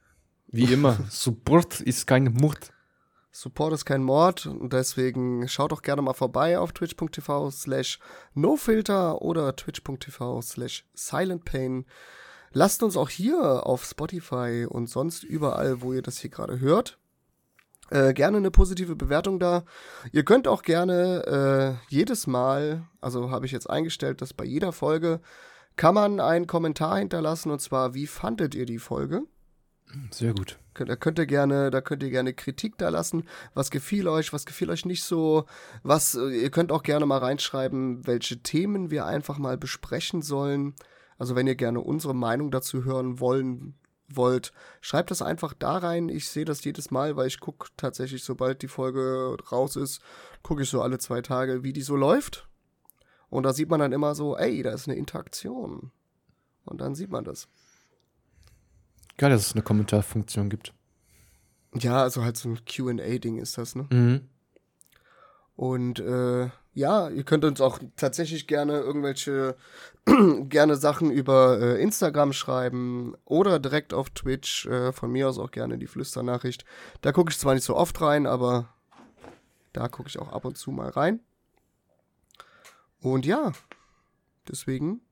Wie 0.48 0.72
immer. 0.72 0.98
Support 1.10 1.80
ist 1.80 2.06
kein 2.06 2.32
Mord. 2.32 2.72
Support 3.32 3.74
ist 3.74 3.84
kein 3.84 4.02
Mord 4.02 4.46
und 4.46 4.72
deswegen 4.72 5.46
schaut 5.46 5.70
doch 5.70 5.82
gerne 5.82 6.02
mal 6.02 6.14
vorbei 6.14 6.58
auf 6.58 6.72
twitch.tv 6.72 7.52
slash 7.52 8.00
nofilter 8.34 9.22
oder 9.22 9.54
twitch.tv 9.54 10.42
slash 10.42 10.84
silentpain. 10.94 11.86
Lasst 12.52 12.82
uns 12.82 12.96
auch 12.96 13.08
hier 13.08 13.64
auf 13.64 13.84
Spotify 13.84 14.66
und 14.68 14.88
sonst 14.88 15.22
überall, 15.22 15.80
wo 15.80 15.92
ihr 15.92 16.02
das 16.02 16.18
hier 16.18 16.30
gerade 16.30 16.58
hört, 16.58 16.98
äh, 17.90 18.14
gerne 18.14 18.38
eine 18.38 18.50
positive 18.50 18.96
Bewertung 18.96 19.38
da. 19.38 19.64
Ihr 20.12 20.24
könnt 20.24 20.48
auch 20.48 20.62
gerne 20.62 21.78
äh, 21.88 21.92
jedes 21.94 22.26
Mal, 22.26 22.86
also 23.00 23.30
habe 23.30 23.46
ich 23.46 23.52
jetzt 23.52 23.68
eingestellt, 23.68 24.22
dass 24.22 24.32
bei 24.32 24.44
jeder 24.44 24.72
Folge 24.72 25.20
kann 25.76 25.94
man 25.94 26.20
einen 26.20 26.46
Kommentar 26.46 26.98
hinterlassen 26.98 27.50
und 27.50 27.60
zwar, 27.60 27.94
wie 27.94 28.06
fandet 28.06 28.54
ihr 28.54 28.66
die 28.66 28.78
Folge? 28.78 29.22
Sehr 30.10 30.34
gut. 30.34 30.58
Da 30.74 30.96
könnt 30.96 31.18
ihr 31.18 31.26
gerne, 31.26 31.70
da 31.70 31.80
könnt 31.80 32.02
ihr 32.02 32.10
gerne 32.10 32.32
Kritik 32.32 32.78
da 32.78 32.88
lassen. 32.90 33.24
Was 33.54 33.70
gefiel 33.70 34.06
euch, 34.08 34.32
was 34.32 34.46
gefiel 34.46 34.70
euch 34.70 34.84
nicht 34.84 35.02
so? 35.02 35.46
Was, 35.82 36.14
äh, 36.14 36.28
ihr 36.28 36.50
könnt 36.50 36.72
auch 36.72 36.82
gerne 36.82 37.06
mal 37.06 37.18
reinschreiben, 37.18 38.06
welche 38.06 38.42
Themen 38.42 38.90
wir 38.90 39.04
einfach 39.06 39.38
mal 39.38 39.58
besprechen 39.58 40.22
sollen. 40.22 40.74
Also 41.18 41.34
wenn 41.34 41.46
ihr 41.46 41.56
gerne 41.56 41.80
unsere 41.80 42.14
Meinung 42.14 42.50
dazu 42.50 42.84
hören 42.84 43.20
wollen 43.20 43.74
wollt, 44.16 44.52
schreibt 44.80 45.10
das 45.10 45.22
einfach 45.22 45.54
da 45.54 45.78
rein. 45.78 46.08
Ich 46.08 46.28
sehe 46.28 46.44
das 46.44 46.64
jedes 46.64 46.90
Mal, 46.90 47.16
weil 47.16 47.26
ich 47.26 47.40
gucke 47.40 47.68
tatsächlich, 47.76 48.24
sobald 48.24 48.62
die 48.62 48.68
Folge 48.68 49.36
raus 49.50 49.76
ist, 49.76 50.00
gucke 50.42 50.62
ich 50.62 50.70
so 50.70 50.82
alle 50.82 50.98
zwei 50.98 51.22
Tage, 51.22 51.62
wie 51.62 51.72
die 51.72 51.82
so 51.82 51.96
läuft. 51.96 52.48
Und 53.28 53.44
da 53.44 53.52
sieht 53.52 53.68
man 53.68 53.80
dann 53.80 53.92
immer 53.92 54.14
so, 54.14 54.36
ey, 54.36 54.62
da 54.62 54.72
ist 54.72 54.88
eine 54.88 54.96
Interaktion. 54.96 55.92
Und 56.64 56.80
dann 56.80 56.94
sieht 56.94 57.10
man 57.10 57.24
das. 57.24 57.48
Geil, 59.16 59.30
dass 59.30 59.46
es 59.46 59.52
eine 59.52 59.62
Kommentarfunktion 59.62 60.50
gibt. 60.50 60.74
Ja, 61.74 62.02
also 62.02 62.24
halt 62.24 62.36
so 62.36 62.48
ein 62.48 62.64
QA-Ding 62.64 63.38
ist 63.38 63.58
das, 63.58 63.76
ne? 63.76 63.86
Mhm. 63.90 64.28
Und 65.60 66.00
äh, 66.00 66.48
ja, 66.72 67.10
ihr 67.10 67.22
könnt 67.22 67.44
uns 67.44 67.60
auch 67.60 67.80
tatsächlich 67.94 68.46
gerne 68.46 68.78
irgendwelche 68.78 69.56
gerne 70.48 70.76
Sachen 70.76 71.10
über 71.10 71.60
äh, 71.60 71.82
Instagram 71.82 72.32
schreiben 72.32 73.14
oder 73.26 73.58
direkt 73.58 73.92
auf 73.92 74.08
Twitch. 74.08 74.64
Äh, 74.64 74.92
von 74.92 75.12
mir 75.12 75.28
aus 75.28 75.38
auch 75.38 75.50
gerne 75.50 75.76
die 75.76 75.86
Flüsternachricht. 75.86 76.64
Da 77.02 77.12
gucke 77.12 77.30
ich 77.30 77.38
zwar 77.38 77.52
nicht 77.52 77.64
so 77.64 77.76
oft 77.76 78.00
rein, 78.00 78.26
aber 78.26 78.72
da 79.74 79.88
gucke 79.88 80.08
ich 80.08 80.18
auch 80.18 80.32
ab 80.32 80.46
und 80.46 80.56
zu 80.56 80.70
mal 80.70 80.88
rein. 80.88 81.20
Und 83.02 83.26
ja, 83.26 83.52
deswegen 84.48 85.02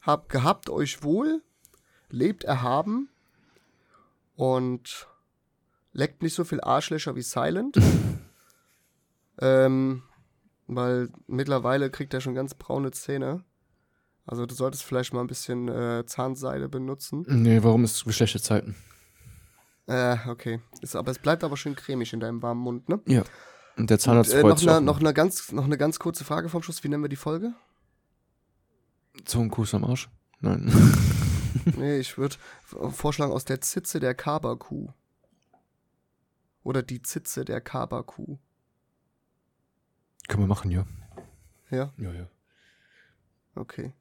habt 0.00 0.30
gehabt 0.30 0.68
euch 0.68 1.04
wohl, 1.04 1.42
lebt 2.10 2.42
erhaben 2.42 3.08
und 4.34 5.06
leckt 5.92 6.24
nicht 6.24 6.34
so 6.34 6.42
viel 6.42 6.60
Arschlöcher 6.60 7.14
wie 7.14 7.22
Silent. 7.22 7.78
Ähm, 9.40 10.02
weil 10.66 11.10
mittlerweile 11.26 11.90
kriegt 11.90 12.14
er 12.14 12.20
schon 12.20 12.34
ganz 12.34 12.54
braune 12.54 12.90
Zähne. 12.90 13.44
Also 14.26 14.46
du 14.46 14.54
solltest 14.54 14.84
vielleicht 14.84 15.12
mal 15.12 15.20
ein 15.20 15.26
bisschen 15.26 15.68
äh, 15.68 16.04
Zahnseide 16.06 16.68
benutzen. 16.68 17.24
Nee, 17.28 17.62
warum 17.62 17.84
ist 17.84 18.06
es 18.06 18.14
schlechte 18.14 18.40
Zeiten? 18.40 18.74
Äh, 19.86 20.16
okay. 20.28 20.60
Ist, 20.80 20.96
aber 20.96 21.10
es 21.10 21.18
bleibt 21.18 21.44
aber 21.44 21.56
schön 21.56 21.76
cremig 21.76 22.12
in 22.12 22.20
deinem 22.20 22.42
warmen 22.42 22.60
Mund, 22.60 22.88
ne? 22.88 23.00
Ja. 23.06 23.22
Und 23.76 23.90
der 23.90 23.98
Zahnarzt 23.98 24.32
äh, 24.32 24.40
freut 24.40 24.50
noch, 24.50 24.58
sich 24.58 24.68
eine, 24.68 24.78
auch 24.78 24.82
noch, 24.82 25.00
eine 25.00 25.12
ganz, 25.12 25.52
noch 25.52 25.64
eine 25.64 25.76
ganz 25.76 25.98
kurze 25.98 26.24
Frage 26.24 26.48
vom 26.48 26.62
Schluss. 26.62 26.82
Wie 26.84 26.88
nennen 26.88 27.02
wir 27.02 27.08
die 27.08 27.16
Folge? 27.16 27.52
Zungenkuss 29.24 29.74
am 29.74 29.84
Arsch? 29.84 30.08
Nein. 30.40 30.72
nee, 31.76 31.98
ich 31.98 32.16
würde 32.16 32.36
vorschlagen 32.70 33.32
aus 33.32 33.44
der 33.44 33.60
Zitze 33.60 34.00
der 34.00 34.14
Kaberkuh. 34.14 34.88
Oder 36.62 36.82
die 36.82 37.02
Zitze 37.02 37.44
der 37.44 37.60
Kaberkuh. 37.60 38.38
Können 40.28 40.42
wir 40.42 40.46
machen, 40.46 40.70
ja. 40.70 40.86
Ja, 41.70 41.92
Ja, 41.96 42.12
ja. 42.12 42.28
okay. 43.54 43.92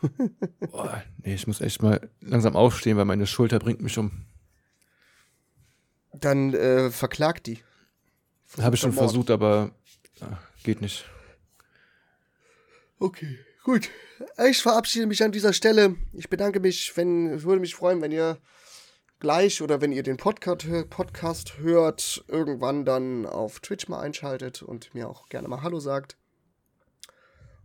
Boah, 0.60 1.02
nee, 1.18 1.34
ich 1.34 1.46
muss 1.46 1.60
echt 1.60 1.82
mal 1.82 2.08
langsam 2.20 2.56
aufstehen, 2.56 2.96
weil 2.96 3.04
meine 3.04 3.26
Schulter 3.26 3.58
bringt 3.58 3.80
mich 3.80 3.98
um. 3.98 4.26
Dann 6.12 6.54
äh, 6.54 6.90
verklagt 6.90 7.46
die. 7.46 7.62
Habe 8.58 8.76
ich 8.76 8.80
schon 8.80 8.94
Mord. 8.94 9.10
versucht, 9.10 9.30
aber 9.30 9.72
ah, 10.20 10.38
geht 10.62 10.80
nicht. 10.80 11.04
Okay, 12.98 13.38
Gut, 13.64 13.88
ich 14.46 14.60
verabschiede 14.60 15.06
mich 15.06 15.24
an 15.24 15.32
dieser 15.32 15.54
Stelle. 15.54 15.96
Ich 16.12 16.28
bedanke 16.28 16.60
mich, 16.60 16.94
wenn, 16.96 17.42
würde 17.42 17.62
mich 17.62 17.74
freuen, 17.74 18.02
wenn 18.02 18.12
ihr 18.12 18.36
gleich 19.24 19.62
oder 19.62 19.80
wenn 19.80 19.90
ihr 19.90 20.02
den 20.02 20.18
Podcast, 20.18 20.66
Podcast 20.90 21.56
hört, 21.56 22.22
irgendwann 22.28 22.84
dann 22.84 23.24
auf 23.24 23.58
Twitch 23.60 23.88
mal 23.88 24.00
einschaltet 24.00 24.62
und 24.62 24.94
mir 24.94 25.08
auch 25.08 25.30
gerne 25.30 25.48
mal 25.48 25.62
Hallo 25.62 25.80
sagt. 25.80 26.18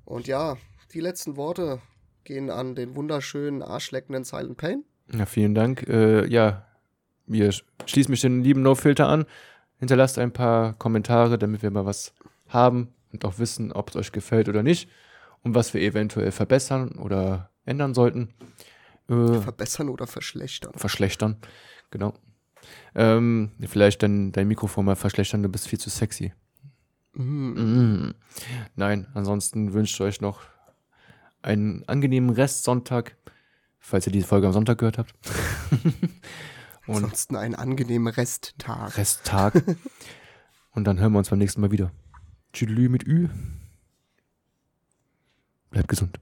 Und 0.05 0.25
ja, 0.25 0.55
die 0.93 1.01
letzten 1.01 1.35
Worte 1.35 1.81
gehen 2.23 2.49
an 2.49 2.75
den 2.75 2.95
wunderschönen, 2.95 3.61
arschleckenden 3.61 4.23
Silent 4.23 4.55
Pain. 4.55 4.85
Ja, 5.11 5.25
vielen 5.25 5.53
Dank. 5.53 5.85
Äh, 5.89 6.27
ja, 6.27 6.65
wir 7.25 7.53
schließen 7.85 8.11
mich 8.11 8.21
den 8.21 8.41
lieben 8.41 8.61
No-Filter 8.61 9.09
an. 9.09 9.25
Hinterlasst 9.79 10.17
ein 10.17 10.31
paar 10.31 10.75
Kommentare, 10.75 11.37
damit 11.37 11.61
wir 11.61 11.71
mal 11.71 11.85
was 11.85 12.13
haben 12.47 12.93
und 13.11 13.25
auch 13.25 13.37
wissen, 13.37 13.73
ob 13.73 13.89
es 13.89 13.97
euch 13.97 14.13
gefällt 14.13 14.47
oder 14.47 14.63
nicht 14.63 14.89
und 15.43 15.55
was 15.55 15.73
wir 15.73 15.81
eventuell 15.81 16.31
verbessern 16.31 16.93
oder 16.93 17.49
ändern 17.65 17.93
sollten. 17.93 18.33
Äh, 19.09 19.41
verbessern 19.41 19.89
oder 19.89 20.07
verschlechtern? 20.07 20.73
Verschlechtern, 20.75 21.37
genau. 21.91 22.13
Ähm, 22.95 23.51
vielleicht 23.67 24.03
dann 24.03 24.31
dein 24.31 24.47
Mikrofon 24.47 24.85
mal 24.85 24.95
verschlechtern, 24.95 25.43
du 25.43 25.49
bist 25.49 25.67
viel 25.67 25.79
zu 25.79 25.89
sexy. 25.89 26.33
Mm. 27.13 28.03
Mm. 28.03 28.15
Nein, 28.75 29.07
ansonsten 29.13 29.73
wünsche 29.73 29.93
ich 29.93 30.01
euch 30.01 30.21
noch 30.21 30.41
einen 31.41 31.87
angenehmen 31.87 32.29
Restsonntag, 32.29 33.15
falls 33.79 34.05
ihr 34.05 34.13
diese 34.13 34.27
Folge 34.27 34.47
am 34.47 34.53
Sonntag 34.53 34.77
gehört 34.77 34.97
habt. 34.97 35.13
Und 36.87 36.95
ansonsten 36.95 37.35
einen 37.35 37.55
angenehmen 37.55 38.07
Resttag. 38.07 38.97
Resttag. 38.97 39.63
Und 40.71 40.85
dann 40.85 40.99
hören 40.99 41.11
wir 41.11 41.19
uns 41.19 41.29
beim 41.29 41.39
nächsten 41.39 41.61
Mal 41.61 41.71
wieder. 41.71 41.91
Tschüdelü 42.53 42.89
mit 42.89 43.05
Ü. 43.05 43.29
Bleibt 45.69 45.87
gesund. 45.87 46.19